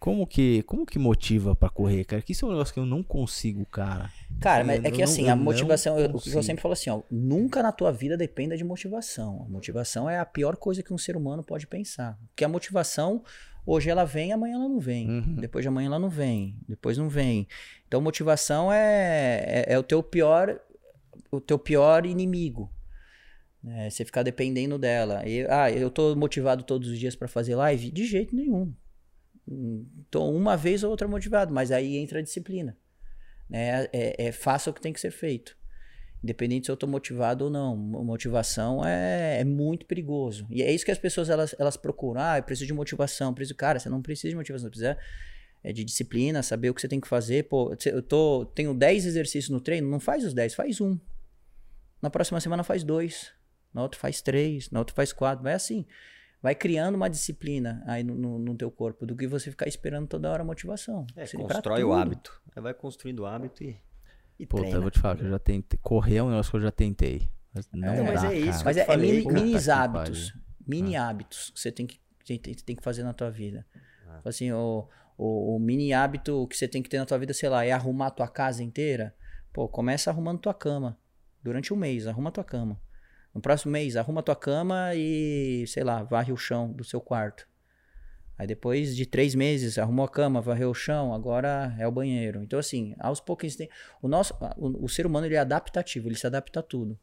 Como 0.08 0.26
que, 0.26 0.64
como 0.64 0.86
que 0.86 0.98
motiva 0.98 1.54
para 1.54 1.68
correr, 1.68 2.06
cara? 2.06 2.22
Que 2.22 2.32
isso 2.32 2.46
é 2.46 2.48
um 2.48 2.52
negócio 2.54 2.74
que 2.74 2.80
eu 2.80 2.86
não 2.86 3.04
consigo, 3.04 3.66
cara. 3.66 4.10
Cara, 4.40 4.64
mas 4.64 4.82
é 4.86 4.90
que 4.90 5.04
assim, 5.04 5.28
a 5.28 5.36
motivação, 5.36 6.00
eu, 6.00 6.12
o 6.12 6.22
que 6.22 6.34
eu 6.34 6.42
sempre 6.42 6.62
falo 6.62 6.72
assim, 6.72 6.90
ó, 6.90 7.02
nunca 7.12 7.62
na 7.62 7.74
tua 7.74 7.92
vida 7.92 8.16
dependa 8.16 8.56
de 8.56 8.64
motivação. 8.64 9.44
A 9.46 9.50
motivação 9.50 10.10
é 10.10 10.18
a 10.18 10.26
pior 10.26 10.56
coisa 10.56 10.82
que 10.82 10.94
um 10.94 10.98
ser 10.98 11.18
humano 11.18 11.44
pode 11.44 11.68
pensar. 11.68 12.18
Porque 12.30 12.46
a 12.46 12.48
motivação, 12.48 13.22
hoje 13.66 13.90
ela 13.90 14.06
vem, 14.06 14.32
amanhã 14.32 14.56
ela 14.56 14.70
não 14.70 14.80
vem. 14.80 15.10
Uhum. 15.10 15.36
Depois 15.42 15.64
de 15.64 15.68
amanhã 15.68 15.88
ela 15.88 16.00
não 16.00 16.10
vem. 16.10 16.56
Depois 16.70 16.98
não 16.98 17.10
vem. 17.10 17.46
Então 17.86 18.00
motivação 18.00 18.72
é, 18.72 19.44
é, 19.46 19.74
é 19.74 19.78
o 19.78 19.84
teu 19.84 20.02
pior 20.02 20.58
o 21.30 21.42
teu 21.42 21.60
pior 21.60 22.06
inimigo. 22.06 22.72
É, 23.68 23.90
você 23.90 24.06
ficar 24.06 24.24
dependendo 24.24 24.80
dela. 24.80 25.28
E, 25.28 25.46
ah, 25.50 25.70
eu 25.70 25.90
tô 25.90 26.16
motivado 26.16 26.64
todos 26.64 26.88
os 26.88 26.98
dias 26.98 27.14
para 27.14 27.28
fazer 27.28 27.56
live? 27.56 27.92
De 27.92 28.06
jeito 28.06 28.34
nenhum. 28.34 28.74
Tô 30.11 30.30
uma 30.30 30.57
vez 30.57 30.84
ou 30.84 30.91
outra 30.91 31.07
motivado, 31.07 31.53
mas 31.53 31.72
aí 31.72 31.98
entra 31.98 32.19
a 32.19 32.22
disciplina. 32.22 32.78
Né? 33.49 33.88
É, 33.94 34.28
é 34.28 34.32
faça 34.32 34.69
o 34.69 34.74
que 34.74 34.82
tem 34.82 34.91
que 34.91 34.99
ser 34.99 35.11
feito. 35.11 35.56
Independente 36.24 36.65
se 36.65 36.72
eu 36.72 36.74
estou 36.74 36.90
motivado 36.90 37.45
ou 37.45 37.49
não. 37.49 37.76
Motivação 37.76 38.86
é, 38.86 39.40
é, 39.40 39.44
muito 39.45 39.86
perigoso. 39.86 40.45
E 40.49 40.61
é 40.61 40.72
isso 40.72 40.84
que 40.84 40.91
as 40.91 40.98
pessoas 40.98 41.30
elas, 41.30 41.56
elas 41.57 41.78
procuram. 41.78 42.22
Ah, 42.22 42.38
eu 42.40 42.44
preciso 42.44 42.68
de 42.68 42.74
motivação. 42.74 43.34
Preciso... 43.34 43.56
Cara, 43.56 43.80
você 43.80 43.88
não 43.88 44.02
precisa 44.02 44.30
de 44.30 44.36
motivação. 44.36 44.69
Precisa 44.69 44.98
é 45.64 45.74
de 45.74 45.84
disciplina, 45.84 46.44
saber 46.44 46.69
o 46.69 46.74
que 46.74 46.82
você 46.82 46.88
tem 46.88 46.99
que 46.99 47.07
fazer. 47.07 47.44
Pô, 47.44 47.76
eu 47.86 48.02
tô, 48.02 48.45
tenho 48.45 48.74
10 48.74 49.06
exercícios 49.06 49.49
no 49.49 49.60
treino, 49.60 49.90
não 49.90 49.99
faz 49.99 50.24
os 50.24 50.34
10, 50.34 50.56
faz 50.56 50.80
um. 50.80 50.98
Na 52.02 52.10
próxima 52.10 52.40
semana 52.40 52.64
faz 52.64 52.84
dois. 52.84 53.32
Na 53.74 53.82
outra 53.82 53.99
faz 53.99 54.22
três. 54.22 54.69
Na 54.69 54.80
outra 54.80 54.95
faz 54.95 55.11
quatro. 55.11 55.44
Vai 55.44 55.53
assim 55.53 55.86
vai 56.41 56.55
criando 56.55 56.95
uma 56.95 57.09
disciplina 57.09 57.84
aí 57.85 58.03
no, 58.03 58.15
no, 58.15 58.39
no, 58.39 58.55
teu 58.55 58.69
corpo 58.69 59.05
do 59.05 59.15
que 59.15 59.27
você 59.27 59.49
ficar 59.49 59.68
esperando 59.68 60.07
toda 60.07 60.30
hora 60.30 60.43
a 60.43 60.45
motivação. 60.45 61.05
É, 61.15 61.26
constrói 61.27 61.84
o 61.84 61.93
hábito. 61.93 62.41
Aí 62.55 62.61
vai 62.61 62.73
construindo 62.73 63.19
o 63.19 63.26
hábito 63.26 63.64
e. 63.64 63.77
e 64.39 64.45
Puta, 64.45 64.61
treina. 64.61 64.77
eu 64.77 64.81
vou 64.81 64.91
te 64.91 64.99
falar 64.99 65.18
que 65.18 65.23
eu 65.23 65.30
já 65.30 65.39
tentei. 65.39 65.80
Correr 65.81 66.18
é 66.18 66.23
um 66.23 66.30
negócio 66.30 66.51
que 66.51 66.57
eu 66.57 66.61
já 66.61 66.72
tentei. 66.72 67.30
Mas 67.53 67.69
não 67.72 67.88
é, 67.88 68.01
mas 68.03 68.22
dá, 68.22 68.34
é 68.34 68.38
isso. 68.38 68.64
Mas 68.64 68.77
é, 68.77 68.85
é 68.88 68.97
mini, 68.97 69.26
mini 69.26 69.69
hábitos. 69.69 70.34
Mini 70.65 70.95
ah. 70.95 71.09
hábitos 71.09 71.49
que 71.49 71.59
você 71.59 71.72
tem 71.72 71.88
que, 71.88 71.99
tem, 72.26 72.38
tem 72.39 72.76
que 72.76 72.84
fazer 72.84 73.03
na 73.03 73.14
tua 73.14 73.31
vida. 73.31 73.65
Ah. 74.07 74.22
Assim, 74.26 74.51
o, 74.51 74.88
o, 75.18 75.55
o, 75.55 75.59
mini 75.59 75.93
hábito 75.93 76.45
que 76.47 76.55
você 76.55 76.68
tem 76.68 76.84
que 76.84 76.89
ter 76.89 76.99
na 76.99 77.05
tua 77.05 77.18
vida, 77.18 77.34
sei 77.34 77.49
lá, 77.49 77.65
é 77.65 77.72
arrumar 77.72 78.07
a 78.07 78.11
tua 78.11 78.27
casa 78.27 78.64
inteira. 78.64 79.15
Pô, 79.51 79.68
começa 79.68 80.11
arrumando 80.11 80.39
tua 80.39 80.53
cama. 80.53 80.97
Durante 81.41 81.73
um 81.73 81.77
mês, 81.77 82.05
arruma 82.05 82.31
tua 82.31 82.43
cama. 82.43 82.80
No 83.38 83.41
próximo 83.41 83.72
mês, 83.72 83.95
arruma 83.95 84.23
tua 84.23 84.35
cama 84.35 84.95
e, 84.95 85.64
sei 85.68 85.84
lá, 85.84 86.01
varre 86.01 86.34
o 86.34 86.38
chão 86.38 86.73
do 86.73 86.84
seu 86.84 86.99
quarto. 86.99 87.47
Aí 88.35 88.47
depois 88.47 88.95
de 88.95 89.05
três 89.05 89.35
meses, 89.35 89.77
arrumou 89.77 90.05
a 90.05 90.09
cama, 90.09 90.41
varreu 90.41 90.72
o 90.72 90.73
chão, 90.73 91.14
agora 91.14 91.76
é 91.77 91.88
o 91.88 91.91
banheiro. 91.91 92.41
Então, 92.41 92.57
assim, 92.57 92.95
aos 92.97 93.19
poucos 93.19 93.55
tem. 93.55 93.69
O, 94.01 94.07
nosso, 94.07 94.34
o, 94.57 94.85
o 94.85 94.89
ser 94.89 95.05
humano 95.05 95.27
ele 95.27 95.35
é 95.35 95.38
adaptativo, 95.38 96.07
ele 96.07 96.15
se 96.15 96.26
adapta 96.26 96.61
a 96.61 96.64
tudo. 96.64 96.99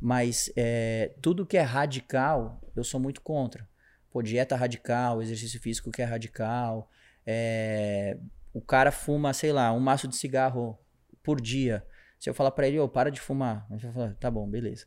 Mas 0.00 0.50
é, 0.56 1.12
tudo 1.20 1.44
que 1.44 1.58
é 1.58 1.60
radical, 1.60 2.62
eu 2.74 2.82
sou 2.82 2.98
muito 2.98 3.20
contra. 3.20 3.68
Pô, 4.10 4.22
dieta 4.22 4.56
radical, 4.56 5.20
exercício 5.20 5.60
físico 5.60 5.90
que 5.90 6.00
é 6.00 6.06
radical. 6.06 6.88
É, 7.26 8.16
o 8.54 8.62
cara 8.62 8.90
fuma, 8.90 9.34
sei 9.34 9.52
lá, 9.52 9.70
um 9.70 9.80
maço 9.80 10.08
de 10.08 10.16
cigarro 10.16 10.78
por 11.22 11.42
dia. 11.42 11.84
Se 12.18 12.30
eu 12.30 12.32
falar 12.32 12.52
para 12.52 12.66
ele, 12.66 12.78
ô, 12.78 12.84
oh, 12.84 12.88
para 12.88 13.10
de 13.10 13.20
fumar, 13.20 13.66
ele 13.70 13.80
vai 13.80 13.92
falar, 13.92 14.14
tá 14.14 14.30
bom, 14.30 14.48
beleza. 14.48 14.86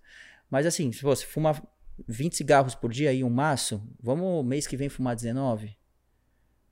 Mas 0.49 0.65
assim, 0.65 0.91
se 0.91 1.01
você 1.01 1.25
fuma 1.25 1.61
20 2.07 2.35
cigarros 2.35 2.75
por 2.75 2.91
dia 2.91 3.09
aí, 3.09 3.23
um 3.23 3.29
maço, 3.29 3.81
vamos 4.01 4.45
mês 4.45 4.67
que 4.67 4.77
vem 4.77 4.89
fumar 4.89 5.15
19? 5.15 5.75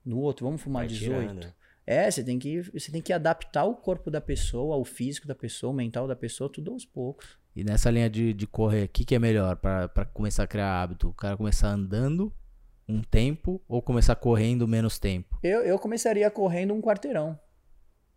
No 0.03 0.19
outro, 0.19 0.45
vamos 0.45 0.61
fumar 0.61 0.81
Vai 0.83 0.87
18? 0.87 1.19
Tirando. 1.19 1.53
É, 1.87 2.09
você 2.09 2.23
tem, 2.23 2.39
que, 2.39 2.61
você 2.61 2.91
tem 2.91 3.01
que 3.01 3.13
adaptar 3.13 3.63
o 3.65 3.75
corpo 3.75 4.09
da 4.09 4.19
pessoa, 4.19 4.75
o 4.75 4.83
físico 4.83 5.27
da 5.27 5.35
pessoa, 5.35 5.71
o 5.71 5.75
mental 5.75 6.07
da 6.07 6.15
pessoa, 6.15 6.51
tudo 6.51 6.71
aos 6.71 6.83
poucos. 6.83 7.37
E 7.55 7.63
nessa 7.63 7.91
linha 7.91 8.09
de, 8.09 8.33
de 8.33 8.47
correr, 8.47 8.85
o 8.85 8.89
que, 8.89 9.05
que 9.05 9.13
é 9.13 9.19
melhor 9.19 9.55
para 9.55 10.05
começar 10.13 10.43
a 10.43 10.47
criar 10.47 10.81
hábito? 10.81 11.09
O 11.09 11.13
cara 11.13 11.37
começar 11.37 11.69
andando 11.69 12.33
um 12.87 13.01
tempo 13.01 13.63
ou 13.67 13.81
começar 13.81 14.15
correndo 14.15 14.67
menos 14.67 14.97
tempo? 14.97 15.39
Eu, 15.43 15.61
eu 15.61 15.77
começaria 15.77 16.29
correndo 16.29 16.73
um 16.73 16.81
quarteirão 16.81 17.39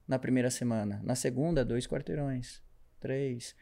na 0.07 0.19
primeira 0.19 0.51
semana. 0.51 1.01
Na 1.05 1.15
segunda, 1.15 1.65
dois 1.65 1.87
quarteirões. 1.87 2.63
Três. 2.99 3.55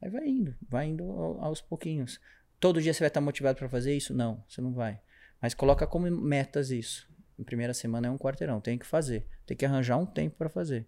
Aí 0.00 0.10
vai 0.10 0.26
indo, 0.26 0.54
vai 0.68 0.86
indo 0.86 1.04
aos 1.40 1.60
pouquinhos. 1.60 2.20
Todo 2.60 2.80
dia 2.80 2.92
você 2.92 3.00
vai 3.00 3.08
estar 3.08 3.20
motivado 3.20 3.58
para 3.58 3.68
fazer 3.68 3.96
isso? 3.96 4.14
Não, 4.14 4.42
você 4.48 4.60
não 4.60 4.72
vai. 4.72 5.00
Mas 5.40 5.54
coloca 5.54 5.86
como 5.86 6.10
metas 6.10 6.70
isso. 6.70 7.08
Na 7.38 7.44
primeira 7.44 7.74
semana 7.74 8.08
é 8.08 8.10
um 8.10 8.18
quarteirão, 8.18 8.60
tem 8.60 8.78
que 8.78 8.86
fazer. 8.86 9.26
Tem 9.46 9.56
que 9.56 9.64
arranjar 9.64 9.96
um 9.96 10.06
tempo 10.06 10.36
para 10.36 10.48
fazer. 10.48 10.86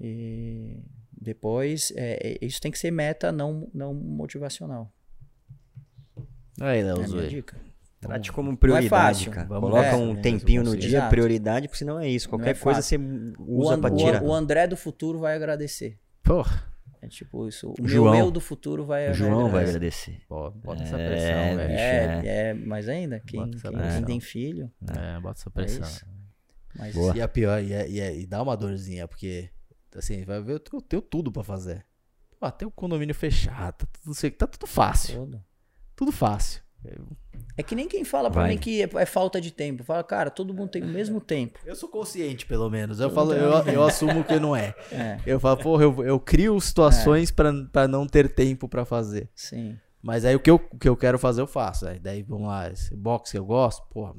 E 0.00 0.82
depois, 1.12 1.92
é, 1.96 2.18
é, 2.22 2.38
isso 2.44 2.60
tem 2.60 2.72
que 2.72 2.78
ser 2.78 2.90
meta, 2.90 3.30
não, 3.30 3.70
não 3.72 3.94
motivacional. 3.94 4.92
Aí, 6.60 6.82
Léo, 6.82 7.20
é 7.20 7.26
dica. 7.26 7.56
Trate 8.00 8.32
como 8.32 8.56
prioridade, 8.56 9.28
é 9.28 9.30
cara. 9.30 9.46
Vamos 9.46 9.70
Coloca 9.70 9.88
é, 9.88 9.94
um 9.94 10.20
tempinho 10.20 10.64
no 10.64 10.76
dia, 10.76 10.98
Exato. 10.98 11.10
prioridade, 11.10 11.68
porque 11.68 11.78
senão 11.78 12.00
é 12.00 12.08
isso. 12.08 12.28
Qualquer 12.28 12.50
é 12.50 12.58
coisa 12.58 12.82
você 12.82 12.98
usa 13.38 13.78
para 13.78 13.94
tirar. 13.94 14.22
O 14.24 14.32
André 14.32 14.66
do 14.66 14.76
futuro 14.76 15.20
vai 15.20 15.36
agradecer. 15.36 15.98
Porra. 16.22 16.71
É 17.02 17.08
tipo 17.08 17.48
isso. 17.48 17.74
O 17.80 17.88
João, 17.88 18.12
meu, 18.12 18.22
meu 18.24 18.30
do 18.30 18.40
futuro 18.40 18.84
vai 18.86 19.10
O 19.10 19.14
João 19.14 19.50
vai 19.50 19.64
agradecer. 19.64 20.22
Pô, 20.28 20.52
bota 20.52 20.82
é, 20.82 20.86
essa 20.86 20.96
pressão, 20.96 21.56
velho. 21.56 21.72
É, 21.72 21.74
é, 21.74 22.26
é, 22.26 22.54
mas 22.54 22.88
ainda, 22.88 23.18
quem, 23.18 23.50
quem, 23.50 24.04
tem 24.06 24.20
filho. 24.20 24.70
É, 24.96 25.18
bota 25.18 25.40
essa 25.40 25.50
pressão. 25.50 26.08
Mas... 26.78 26.94
E 27.16 27.20
a 27.20 27.26
pior, 27.26 27.60
e, 27.60 27.72
é, 27.72 27.90
e, 27.90 28.00
é, 28.00 28.16
e, 28.20 28.24
dá 28.24 28.40
uma 28.40 28.56
dorzinha, 28.56 29.08
porque 29.08 29.50
assim, 29.96 30.24
vai 30.24 30.40
ver, 30.40 30.62
eu 30.72 30.80
tenho, 30.80 31.02
tudo 31.02 31.32
pra 31.32 31.42
fazer. 31.42 31.84
Pô, 32.38 32.46
até 32.46 32.64
o 32.64 32.70
condomínio 32.70 33.14
fechado, 33.14 33.78
tá 33.78 33.86
tudo, 34.00 34.30
tá 34.30 34.46
tudo 34.46 34.66
fácil. 34.68 35.16
Tudo. 35.16 35.44
tudo 35.96 36.12
fácil. 36.12 36.61
É 37.56 37.62
que 37.62 37.74
nem 37.74 37.86
quem 37.86 38.04
fala 38.04 38.30
pra 38.30 38.42
Vai. 38.42 38.50
mim 38.52 38.58
que 38.58 38.82
é, 38.82 38.88
é, 38.94 39.06
falta 39.06 39.40
de 39.40 39.50
tempo. 39.50 39.84
Fala, 39.84 40.02
cara, 40.02 40.30
todo 40.30 40.54
mundo 40.54 40.70
tem 40.70 40.82
o 40.82 40.88
mesmo 40.88 41.20
tempo. 41.20 41.58
Eu 41.64 41.76
sou 41.76 41.88
consciente, 41.88 42.46
pelo 42.46 42.68
menos. 42.70 42.98
Eu 42.98 43.10
falo, 43.10 43.34
eu, 43.34 43.52
eu 43.66 43.82
assumo 43.84 44.24
que 44.24 44.38
não 44.40 44.56
é. 44.56 44.74
é. 44.90 45.18
Eu 45.26 45.38
falo, 45.38 45.58
porra, 45.58 45.84
eu, 45.84 46.04
eu 46.04 46.18
crio 46.18 46.58
situações 46.60 47.30
é. 47.30 47.32
pra, 47.32 47.52
pra 47.70 47.88
não 47.88 48.06
ter 48.06 48.32
tempo 48.32 48.68
pra 48.68 48.84
fazer. 48.84 49.28
Sim. 49.34 49.76
Mas 50.02 50.24
aí 50.24 50.34
o 50.34 50.40
que 50.40 50.50
eu, 50.50 50.56
o 50.72 50.78
que 50.78 50.88
eu 50.88 50.96
quero 50.96 51.18
fazer, 51.18 51.42
eu 51.42 51.46
faço. 51.46 51.86
Aí 51.86 51.98
daí, 51.98 52.22
vamos 52.22 52.48
lá, 52.48 52.68
esse 52.70 52.94
boxe 52.96 53.32
que 53.32 53.38
eu 53.38 53.44
gosto, 53.44 53.86
porra. 53.88 54.14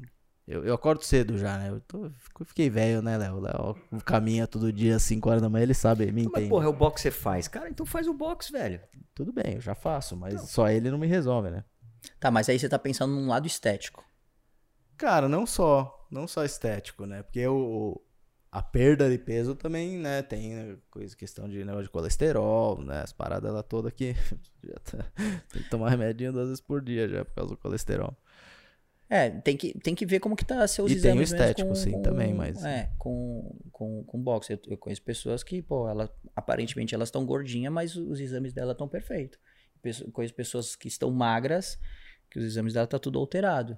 Eu, 0.48 0.66
eu 0.66 0.74
acordo 0.74 1.04
cedo 1.04 1.38
já, 1.38 1.58
né? 1.58 1.70
Eu, 1.70 1.80
tô, 1.82 2.12
fiquei 2.46 2.70
velho, 2.70 3.02
né, 3.02 3.18
Léo? 3.18 3.40
Léo 3.40 3.76
caminha 4.06 4.46
todo 4.46 4.74
dia 4.74 4.98
às 4.98 5.04
5 5.04 5.30
horas 5.30 5.42
da 5.42 5.50
manhã, 5.50 5.64
ele 5.64 5.74
sabe, 5.74 6.04
ele 6.04 6.12
me 6.12 6.22
entende. 6.24 6.42
Mas, 6.42 6.50
porra, 6.50 6.66
é 6.66 6.68
o 6.68 6.74
boxe 6.74 6.96
que 6.96 7.02
você 7.02 7.12
faz. 7.12 7.48
Cara, 7.48 7.70
então 7.70 7.86
faz 7.86 8.08
o 8.08 8.14
boxe, 8.14 8.52
velho. 8.52 8.80
Tudo 9.16 9.32
bem, 9.32 9.56
eu 9.56 9.62
já 9.62 9.74
faço, 9.74 10.18
mas 10.18 10.34
não. 10.34 10.46
só 10.46 10.70
ele 10.70 10.92
não 10.92 10.98
me 10.98 11.08
resolve, 11.08 11.50
né? 11.50 11.64
Tá, 12.20 12.32
mas 12.32 12.50
aí 12.50 12.58
você 12.60 12.68
tá 12.70 12.80
pensando 12.80 13.14
num 13.14 13.28
lado 13.28 13.48
estético. 13.48 14.04
Cara, 14.98 15.28
não 15.28 15.46
só. 15.46 16.08
Não 16.10 16.28
só 16.28 16.44
estético, 16.46 17.06
né? 17.06 17.24
Porque 17.24 17.46
o, 17.48 18.00
a 18.52 18.62
perda 18.62 19.10
de 19.10 19.18
peso 19.18 19.56
também, 19.56 19.98
né? 19.98 20.22
Tem 20.22 20.54
né, 20.54 20.78
coisa, 20.92 21.16
questão 21.16 21.50
de 21.50 21.58
negócio 21.64 21.84
de 21.86 21.90
colesterol, 21.90 22.80
né? 22.82 23.02
As 23.02 23.12
paradas 23.12 23.52
lá 23.52 23.64
toda 23.64 23.90
que 23.92 24.14
já 24.64 24.76
tá, 24.76 25.12
tem 25.52 25.64
que 25.64 25.70
tomar 25.70 25.90
remédio 25.90 26.32
duas 26.32 26.48
vezes 26.50 26.62
por 26.62 26.82
dia 26.82 27.08
já 27.10 27.26
por 27.26 27.34
causa 27.34 27.52
do 27.52 27.58
colesterol. 27.58 28.16
É, 29.10 29.30
tem 29.30 29.56
que, 29.58 29.78
tem 29.80 29.94
que 29.94 30.06
ver 30.06 30.20
como 30.20 30.36
que 30.36 30.46
tá 30.46 30.66
seus 30.68 30.90
E 30.92 30.96
tem 30.96 31.12
o 31.12 31.22
exames 31.22 31.32
mesmo 31.32 31.38
estético, 31.38 31.70
com, 31.70 31.76
sim, 31.76 31.92
com- 31.92 32.02
também, 32.02 32.34
mas- 32.34 32.64
É, 32.64 32.90
com, 32.98 33.56
com, 33.72 34.04
com 34.04 34.20
boxe. 34.22 34.54
Eu, 34.54 34.60
eu 34.68 34.78
conheço 34.78 35.02
pessoas 35.04 35.44
que, 35.44 35.62
pô, 35.62 35.88
ela, 35.88 36.10
aparentemente 36.36 36.96
elas 36.96 37.10
estão 37.10 37.26
gordinhas, 37.26 37.72
mas 37.72 37.96
os 37.96 38.20
exames 38.20 38.54
dela 38.54 38.72
estão 38.72 38.88
perfeitos. 38.88 39.40
Conheço 40.12 40.34
pessoas 40.34 40.76
que 40.76 40.88
estão 40.88 41.12
magras, 41.12 41.80
que 42.30 42.40
os 42.40 42.46
exames 42.46 42.74
dela 42.74 42.88
tá 42.88 42.98
tudo 42.98 43.20
alterado. 43.20 43.78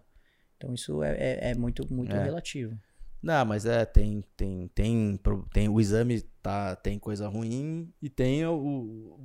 Então 0.58 0.74
isso 0.74 1.04
é, 1.04 1.16
é, 1.18 1.52
é 1.52 1.56
muito, 1.56 1.92
muito 1.92 2.16
É. 2.16 2.24
relativo. 2.24 2.78
Não, 3.22 3.44
mas 3.44 3.66
é, 3.66 3.86
tem, 3.86 4.24
tem, 4.38 4.68
tem, 4.68 5.20
tem 5.52 5.68
o 5.68 5.82
exame 5.82 6.22
tá, 6.42 6.76
tem 6.76 7.00
coisa 7.00 7.28
ruim 7.28 7.92
e 8.00 8.08
tem 8.08 8.46
o, 8.46 9.20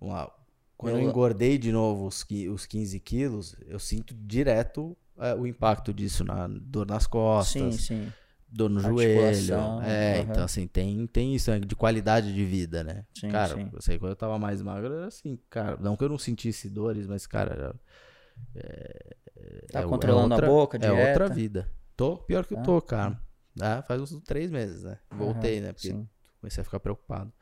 lá, 0.00 0.30
quando 0.76 0.98
eu 0.98 1.08
engordei 1.08 1.56
de 1.56 1.72
novo 1.72 2.06
os, 2.06 2.26
os 2.52 2.66
15 2.66 3.00
quilos, 3.00 3.56
eu 3.66 3.78
sinto 3.78 4.14
direto 4.14 4.94
é, 5.16 5.34
o 5.34 5.46
impacto 5.46 5.94
disso 5.94 6.24
na 6.24 6.46
dor 6.46 6.86
nas 6.86 7.06
costas, 7.06 7.76
Sim, 7.76 8.04
sim. 8.04 8.12
Dor 8.52 8.68
no 8.70 8.80
joelho. 8.80 9.54
É, 9.82 10.18
aham. 10.20 10.30
então 10.30 10.44
assim, 10.44 10.66
tem, 10.66 11.06
tem 11.06 11.34
isso 11.34 11.50
né, 11.50 11.58
de 11.60 11.74
qualidade 11.74 12.32
de 12.34 12.44
vida, 12.44 12.84
né? 12.84 13.04
Sim, 13.18 13.28
cara, 13.28 13.54
sim. 13.54 13.70
eu 13.72 13.80
sei, 13.82 13.98
quando 13.98 14.10
eu 14.10 14.16
tava 14.16 14.38
mais 14.38 14.60
magro 14.62 14.92
era 14.92 15.06
assim, 15.06 15.38
cara, 15.50 15.76
não 15.80 15.96
que 15.96 16.04
eu 16.04 16.08
não 16.08 16.18
sentisse 16.18 16.68
dores, 16.68 17.06
mas 17.06 17.26
cara, 17.26 17.52
era- 17.54 17.74
Tá 19.72 19.80
é- 19.80 19.82
é 19.82 19.86
controlando 19.86 20.34
outra- 20.34 20.46
a 20.46 20.50
boca, 20.50 20.78
É 20.80 20.90
outra 20.92 21.26
dieta? 21.28 21.34
vida. 21.34 21.68
Tô, 21.96 22.16
pior 22.18 22.44
que 22.46 22.54
eu 22.54 22.58
Tá. 22.58 22.62
tô, 22.64 22.80
cara. 22.82 23.18
Ah, 23.60 23.82
faz 23.86 24.00
uns 24.00 24.20
três 24.22 24.50
meses, 24.50 24.82
né? 24.82 24.98
Voltei, 25.10 25.56
Aham, 25.58 25.66
né? 25.66 25.72
Porque 25.72 25.88
sim. 25.88 26.08
comecei 26.40 26.60
a 26.60 26.64
ficar 26.64 26.80
preocupado. 26.80 27.32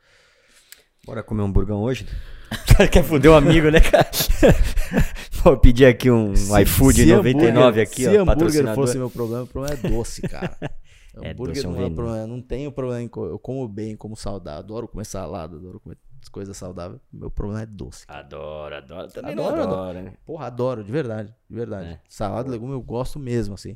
Bora 1.05 1.23
comer 1.23 1.41
um 1.41 1.51
burgão 1.51 1.81
hoje? 1.81 2.05
O 2.51 2.51
cara 2.77 2.87
quer 2.89 3.03
foder 3.03 3.31
o 3.31 3.35
amigo, 3.35 3.69
né, 3.69 3.79
cara? 3.79 4.09
Vou 5.43 5.57
pedir 5.57 5.85
aqui 5.85 6.11
um 6.11 6.33
iFood 6.59 7.05
99 7.05 7.59
hambúrguer- 7.59 7.81
aqui, 7.87 8.03
se 8.03 8.07
ó, 8.09 8.11
hambúrguer 8.21 8.25
patrocinador. 8.25 8.75
fosse 8.85 8.97
meu 8.97 9.09
problema, 9.09 9.43
o 9.43 9.47
problema 9.47 9.73
é 9.73 9.89
doce, 9.89 10.21
cara. 10.21 10.55
É, 11.21 11.31
hambúrguer 11.31 11.63
é 11.65 11.67
um 11.67 11.71
não 11.71 11.77
é 11.77 11.83
veneno. 11.83 11.95
problema. 11.95 12.27
Não 12.27 12.41
tenho 12.41 12.71
problema 12.71 13.09
Eu 13.15 13.39
como 13.39 13.67
bem, 13.67 13.95
como 13.97 14.15
saudável. 14.15 14.59
Adoro 14.59 14.87
comer 14.87 15.05
salada, 15.05 15.55
adoro 15.57 15.79
comer 15.79 15.97
coisas 16.31 16.55
saudáveis. 16.55 17.01
Meu 17.11 17.29
problema 17.31 17.63
é 17.63 17.65
doce. 17.65 18.05
Adoro, 18.07 18.75
adoro. 18.75 19.07
Também 19.11 19.33
Adoro, 19.33 19.61
adoro. 19.61 19.73
adoro, 19.73 20.01
né? 20.03 20.13
Porra, 20.25 20.45
adoro, 20.47 20.83
de 20.83 20.91
verdade. 20.91 21.33
De 21.49 21.55
verdade. 21.55 21.87
É. 21.89 22.01
Salada 22.07 22.47
e 22.47 22.51
legume 22.51 22.73
eu 22.73 22.81
gosto 22.81 23.17
mesmo, 23.19 23.55
assim. 23.55 23.75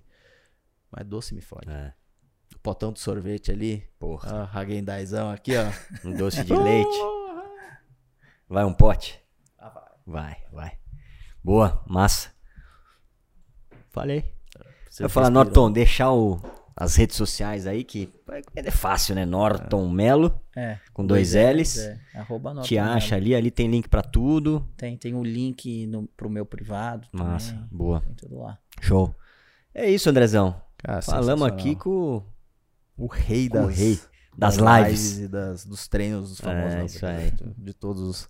Mas 0.91 1.05
doce 1.05 1.33
me 1.35 1.41
fode. 1.41 1.69
É, 1.69 1.93
O 2.55 2.59
potão 2.59 2.93
de 2.93 2.99
sorvete 2.99 3.51
ali. 3.51 3.83
porra. 3.99 4.49
Ó, 4.53 4.57
Hagendazão 4.57 5.29
aqui, 5.31 5.53
ó. 5.57 5.63
Um 6.07 6.13
doce 6.13 6.43
de 6.43 6.53
leite. 6.53 6.97
Vai 8.47 8.63
um 8.63 8.73
pote? 8.73 9.19
Vai, 10.05 10.37
vai. 10.53 10.77
Boa, 11.43 11.83
massa. 11.87 12.29
Falei. 13.89 14.33
Você 14.89 15.03
Eu 15.03 15.09
falar. 15.09 15.29
Norton, 15.31 15.71
deixar 15.71 16.11
o, 16.11 16.39
as 16.77 16.95
redes 16.95 17.15
sociais 17.15 17.65
aí, 17.65 17.83
que 17.85 18.09
é 18.53 18.69
fácil, 18.69 19.15
né? 19.15 19.25
Norton 19.25 19.87
Melo, 19.87 20.41
É. 20.55 20.77
com 20.93 21.05
dois 21.05 21.33
L's. 21.33 21.77
É, 21.77 21.97
arroba 22.13 22.53
nota 22.53 22.67
Te 22.67 22.77
acha 22.77 23.15
ali, 23.15 23.33
ali 23.33 23.49
tem 23.49 23.69
link 23.69 23.87
pra 23.87 24.01
tudo. 24.01 24.67
Tem, 24.75 24.97
tem 24.97 25.13
o 25.15 25.23
link 25.23 25.87
no, 25.87 26.05
pro 26.17 26.29
meu 26.29 26.45
privado. 26.45 27.07
Massa, 27.13 27.53
também. 27.53 27.67
boa. 27.71 28.01
Tem 28.01 28.13
tudo 28.13 28.39
lá. 28.39 28.59
Show. 28.81 29.15
É 29.73 29.89
isso, 29.89 30.09
Andrezão. 30.09 30.61
Cara, 30.77 31.01
Falamos 31.01 31.47
aqui 31.47 31.75
com 31.75 32.21
o 32.97 33.07
rei 33.07 33.47
com 33.47 33.57
o 33.59 33.67
das, 33.67 33.77
rei 33.77 33.99
das 34.37 34.57
lives. 34.57 35.17
e 35.19 35.27
das, 35.29 35.65
dos 35.65 35.87
treinos 35.87 36.29
dos 36.29 36.39
famosos. 36.41 36.73
É, 36.73 36.77
né? 36.77 36.85
isso 36.85 37.05
aí. 37.05 37.33
De 37.57 37.73
todos 37.73 38.01
os, 38.01 38.29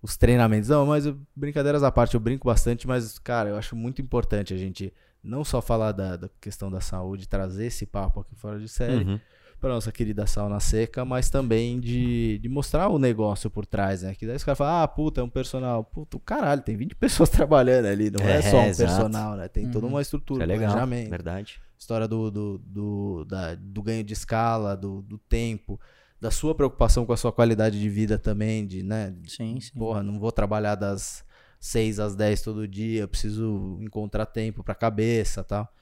os 0.00 0.16
treinamentos. 0.16 0.70
Não, 0.70 0.86
mas 0.86 1.04
brincadeiras 1.36 1.82
à 1.82 1.92
parte, 1.92 2.14
eu 2.14 2.20
brinco 2.20 2.48
bastante, 2.48 2.86
mas, 2.86 3.18
cara, 3.18 3.50
eu 3.50 3.56
acho 3.56 3.76
muito 3.76 4.00
importante 4.00 4.54
a 4.54 4.56
gente 4.56 4.92
não 5.22 5.44
só 5.44 5.60
falar 5.62 5.92
da, 5.92 6.16
da 6.16 6.28
questão 6.40 6.70
da 6.70 6.80
saúde, 6.80 7.28
trazer 7.28 7.66
esse 7.66 7.86
papo 7.86 8.20
aqui 8.20 8.34
fora 8.34 8.58
de 8.58 8.68
série 8.68 9.04
Uhum. 9.04 9.20
para 9.60 9.70
nossa 9.74 9.92
querida 9.92 10.26
sauna 10.26 10.58
seca, 10.58 11.04
mas 11.04 11.30
também 11.30 11.78
de, 11.78 12.38
de 12.40 12.48
mostrar 12.48 12.88
o 12.88 12.98
negócio 12.98 13.48
por 13.48 13.64
trás, 13.64 14.02
né? 14.02 14.14
Que 14.14 14.26
daí 14.26 14.34
os 14.36 14.42
caras 14.42 14.58
falam, 14.58 14.82
ah, 14.82 14.88
puta, 14.88 15.20
é 15.20 15.24
um 15.24 15.28
personal. 15.28 15.84
Puta, 15.84 16.18
caralho, 16.24 16.62
tem 16.62 16.76
20 16.76 16.94
pessoas 16.96 17.28
trabalhando 17.30 17.86
ali, 17.86 18.10
não 18.10 18.20
é, 18.26 18.38
É, 18.38 18.42
só 18.42 18.60
um 18.62 18.66
exato. 18.68 18.92
personal, 18.92 19.36
né? 19.36 19.46
Tem 19.48 19.70
toda 19.70 19.86
Uhum. 19.86 19.92
uma 19.92 20.00
Isso 20.02 20.08
estrutura, 20.08 20.42
é 20.42 20.44
um 20.44 20.48
legal. 20.48 20.70
planejamento 20.72 21.10
Verdade. 21.10 21.60
história 21.78 22.08
do, 22.08 22.30
do, 22.30 22.58
do, 22.58 23.24
da- 23.24 23.54
do 23.54 23.82
ganho 23.82 24.02
de 24.02 24.12
escala, 24.12 24.76
do, 24.76 25.02
do 25.02 25.18
tempo, 25.18 25.78
da 26.20 26.30
sua 26.30 26.54
preocupação 26.54 27.04
com 27.06 27.12
a 27.12 27.16
sua 27.16 27.32
qualidade 27.32 27.80
de 27.80 27.88
vida 27.88 28.18
também, 28.18 28.66
de, 28.66 28.82
né? 28.82 29.14
Sim, 29.28 29.60
sim. 29.60 29.78
Porra, 29.78 30.02
não 30.02 30.18
vou 30.18 30.30
trabalhar 30.32 30.74
das 30.76 31.24
6 31.62 32.00
às 32.00 32.16
10 32.16 32.42
todo 32.42 32.66
dia, 32.66 33.02
eu 33.02 33.08
preciso 33.08 33.78
encontrar 33.80 34.26
tempo 34.26 34.64
pra 34.64 34.74
cabeça 34.74 35.44
tal. 35.44 35.72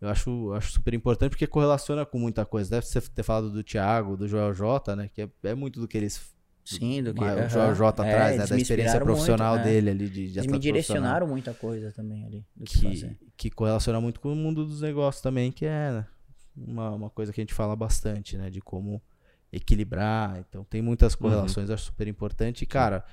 Eu 0.00 0.08
acho, 0.08 0.52
acho 0.52 0.72
super 0.72 0.92
importante 0.94 1.30
porque 1.30 1.46
correlaciona 1.46 2.04
com 2.04 2.18
muita 2.18 2.44
coisa. 2.44 2.68
Deve 2.68 2.86
você 2.86 3.00
ter 3.00 3.22
falado 3.22 3.48
do 3.48 3.62
Thiago, 3.62 4.16
do 4.16 4.26
Joel 4.26 4.52
J, 4.52 4.96
né? 4.96 5.08
Que 5.14 5.22
é, 5.22 5.28
é 5.44 5.54
muito 5.54 5.78
do 5.78 5.86
que 5.86 5.96
eles. 5.96 6.34
Sim, 6.64 7.04
do 7.04 7.14
que. 7.14 7.22
o. 7.22 7.48
Joel 7.48 7.72
J 7.72 8.04
É, 8.04 8.10
traz, 8.10 8.30
né? 8.30 8.34
eles 8.38 8.48
Da 8.48 8.56
me 8.56 8.62
experiência 8.62 9.00
profissional 9.00 9.54
muito, 9.54 9.68
é. 9.68 9.70
dele 9.70 9.90
ali, 9.90 10.08
de, 10.08 10.32
de 10.32 10.38
Eles 10.40 10.50
me 10.50 10.58
direcionaram 10.58 11.28
muita 11.28 11.54
coisa 11.54 11.92
também 11.92 12.24
ali. 12.24 12.44
Do 12.56 12.64
que, 12.64 12.82
fazer. 12.82 13.16
que, 13.36 13.48
que 13.48 13.50
correlaciona 13.50 14.00
muito 14.00 14.18
com 14.18 14.32
o 14.32 14.36
mundo 14.36 14.66
dos 14.66 14.80
negócios 14.80 15.22
também, 15.22 15.52
que 15.52 15.64
é 15.64 15.92
né, 15.92 16.06
uma, 16.56 16.90
uma 16.90 17.10
coisa 17.10 17.32
que 17.32 17.40
a 17.40 17.42
gente 17.42 17.54
fala 17.54 17.76
bastante, 17.76 18.36
né? 18.36 18.50
De 18.50 18.60
como 18.60 19.00
equilibrar. 19.52 20.40
Então 20.40 20.64
tem 20.64 20.82
muitas 20.82 21.14
correlações, 21.14 21.70
acho 21.70 21.84
super 21.84 22.08
importante. 22.08 22.62
E, 22.62 22.66
cara, 22.66 23.04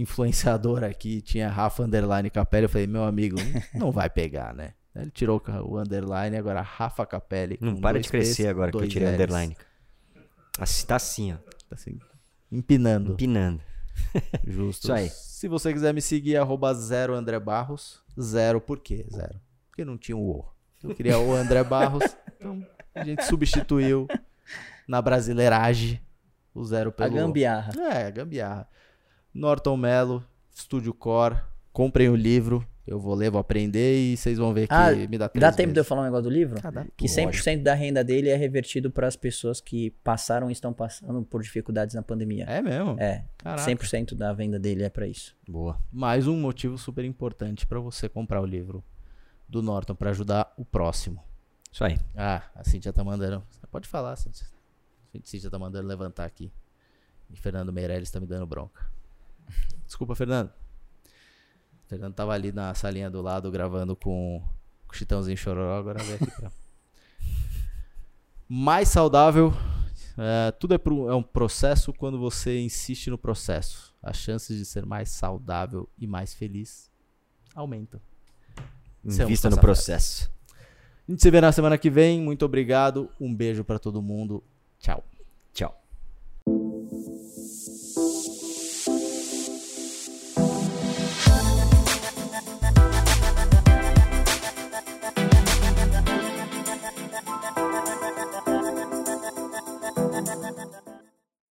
influenciador 0.00 0.84
aqui, 0.84 1.20
tinha 1.20 1.48
Rafa 1.48 1.82
underline 1.82 2.30
Capelli, 2.30 2.64
eu 2.64 2.68
falei, 2.68 2.86
meu 2.86 3.04
amigo, 3.04 3.36
não 3.74 3.90
vai 3.90 4.08
pegar, 4.08 4.54
né? 4.54 4.74
Ele 4.94 5.10
tirou 5.10 5.42
o 5.64 5.78
underline, 5.78 6.36
agora 6.36 6.60
Rafa 6.60 7.06
Capelli. 7.06 7.58
Não 7.60 7.76
para 7.76 8.00
de 8.00 8.08
crescer 8.08 8.48
agora 8.48 8.70
que 8.70 8.76
eu 8.76 8.88
tirei 8.88 9.08
o 9.08 9.12
underline. 9.12 9.56
Assim, 10.58 10.86
tá 10.86 10.96
assim, 10.96 11.32
ó. 11.32 11.36
Tá 11.36 11.74
assim, 11.74 11.98
empinando. 12.50 13.12
Empinando. 13.12 13.60
Justo. 14.46 14.84
Isso 14.84 14.92
aí. 14.92 15.08
Se 15.08 15.46
você 15.46 15.72
quiser 15.72 15.94
me 15.94 16.02
seguir, 16.02 16.36
arroba 16.36 16.74
zero 16.74 17.14
André 17.14 17.38
Barros. 17.38 18.02
Zero, 18.20 18.60
por 18.60 18.80
quê? 18.80 19.06
Zero. 19.12 19.40
Porque 19.68 19.84
não 19.84 19.96
tinha 19.96 20.16
o 20.16 20.30
O. 20.30 20.44
Eu 20.82 20.94
queria 20.94 21.18
o 21.18 21.32
André 21.32 21.62
Barros. 21.62 22.04
Então 22.36 22.66
a 22.94 23.04
gente 23.04 23.24
substituiu 23.24 24.08
na 24.86 25.00
brasileiragem 25.00 26.00
o 26.52 26.64
zero 26.64 26.90
A 26.90 26.92
pelo 26.92 27.12
O. 27.12 27.14
gambiarra. 27.14 27.72
É, 27.92 28.06
a 28.06 28.10
gambiarra. 28.10 28.68
Norton 29.32 29.76
Mello, 29.76 30.24
Estúdio 30.54 30.92
Core. 30.94 31.36
Comprem 31.72 32.08
o 32.08 32.16
livro. 32.16 32.66
Eu 32.86 32.98
vou 32.98 33.14
ler, 33.14 33.30
vou 33.30 33.38
aprender 33.38 33.98
e 34.00 34.16
vocês 34.16 34.38
vão 34.38 34.54
ver 34.54 34.66
que 34.66 34.72
Ah, 34.72 34.90
me 34.92 35.18
dá 35.18 35.28
três 35.28 35.42
Dá 35.42 35.52
tempo 35.52 35.74
de 35.74 35.78
eu 35.80 35.84
falar 35.84 36.00
um 36.00 36.04
negócio 36.04 36.24
do 36.24 36.30
livro? 36.30 36.58
Ah, 36.64 36.70
dá. 36.70 36.86
Que 36.96 37.06
100% 37.06 37.62
da 37.62 37.74
renda 37.74 38.02
dele 38.02 38.30
é 38.30 38.34
revertido 38.36 38.90
para 38.90 39.06
as 39.06 39.14
pessoas 39.14 39.60
que 39.60 39.90
passaram 40.02 40.48
e 40.48 40.52
estão 40.54 40.72
passando 40.72 41.22
por 41.22 41.42
dificuldades 41.42 41.94
na 41.94 42.02
pandemia. 42.02 42.44
É 42.48 42.62
mesmo? 42.62 42.96
É, 42.98 43.26
Caraca. 43.36 43.70
100% 43.70 44.14
da 44.14 44.32
venda 44.32 44.58
dele 44.58 44.84
é 44.84 44.88
para 44.88 45.06
isso. 45.06 45.36
Boa. 45.46 45.78
Mais 45.92 46.26
um 46.26 46.40
motivo 46.40 46.78
super 46.78 47.04
importante 47.04 47.66
pra 47.66 47.78
você 47.78 48.08
comprar 48.08 48.40
o 48.40 48.46
livro 48.46 48.82
do 49.46 49.60
Norton 49.60 49.94
pra 49.94 50.08
ajudar 50.10 50.50
o 50.56 50.64
próximo. 50.64 51.22
Isso 51.70 51.84
aí. 51.84 51.98
Ah, 52.16 52.42
a 52.54 52.64
Cintia 52.64 52.92
tá 52.92 53.04
mandando. 53.04 53.44
Você 53.50 53.66
pode 53.66 53.86
falar, 53.86 54.16
Cintia. 54.16 54.46
A 55.14 55.18
Cintia 55.22 55.50
tá 55.50 55.58
mandando 55.58 55.86
levantar 55.86 56.24
aqui. 56.24 56.50
E 57.30 57.36
Fernando 57.36 57.70
Meirelles 57.70 58.10
tá 58.10 58.18
me 58.18 58.26
dando 58.26 58.46
bronca. 58.46 58.86
Desculpa, 59.86 60.14
Fernando. 60.14 60.48
O 60.48 61.88
Fernando 61.88 62.14
tava 62.14 62.32
ali 62.32 62.52
na 62.52 62.74
salinha 62.74 63.10
do 63.10 63.22
lado 63.22 63.50
gravando 63.50 63.96
com 63.96 64.42
o 64.88 64.94
Chitãozinho 64.94 65.36
Chororó, 65.36 65.78
agora 65.78 66.02
vem 66.02 66.14
aqui 66.14 66.30
pra... 66.30 66.50
Mais 68.48 68.88
saudável. 68.88 69.52
É, 70.16 70.50
tudo 70.52 70.74
é, 70.74 70.78
pro, 70.78 71.08
é 71.08 71.14
um 71.14 71.22
processo 71.22 71.92
quando 71.92 72.18
você 72.18 72.60
insiste 72.60 73.08
no 73.08 73.18
processo. 73.18 73.94
As 74.02 74.16
chances 74.16 74.56
de 74.56 74.64
ser 74.64 74.84
mais 74.84 75.10
saudável 75.10 75.88
e 75.98 76.06
mais 76.06 76.34
feliz 76.34 76.90
aumentam. 77.54 78.00
Invista 79.04 79.48
no 79.48 79.58
processo. 79.58 80.30
A 81.06 81.10
gente 81.10 81.22
se 81.22 81.30
vê 81.30 81.40
na 81.40 81.52
semana 81.52 81.78
que 81.78 81.88
vem. 81.88 82.20
Muito 82.20 82.44
obrigado. 82.44 83.10
Um 83.20 83.34
beijo 83.34 83.64
para 83.64 83.78
todo 83.78 84.02
mundo. 84.02 84.42
Tchau. 84.78 85.04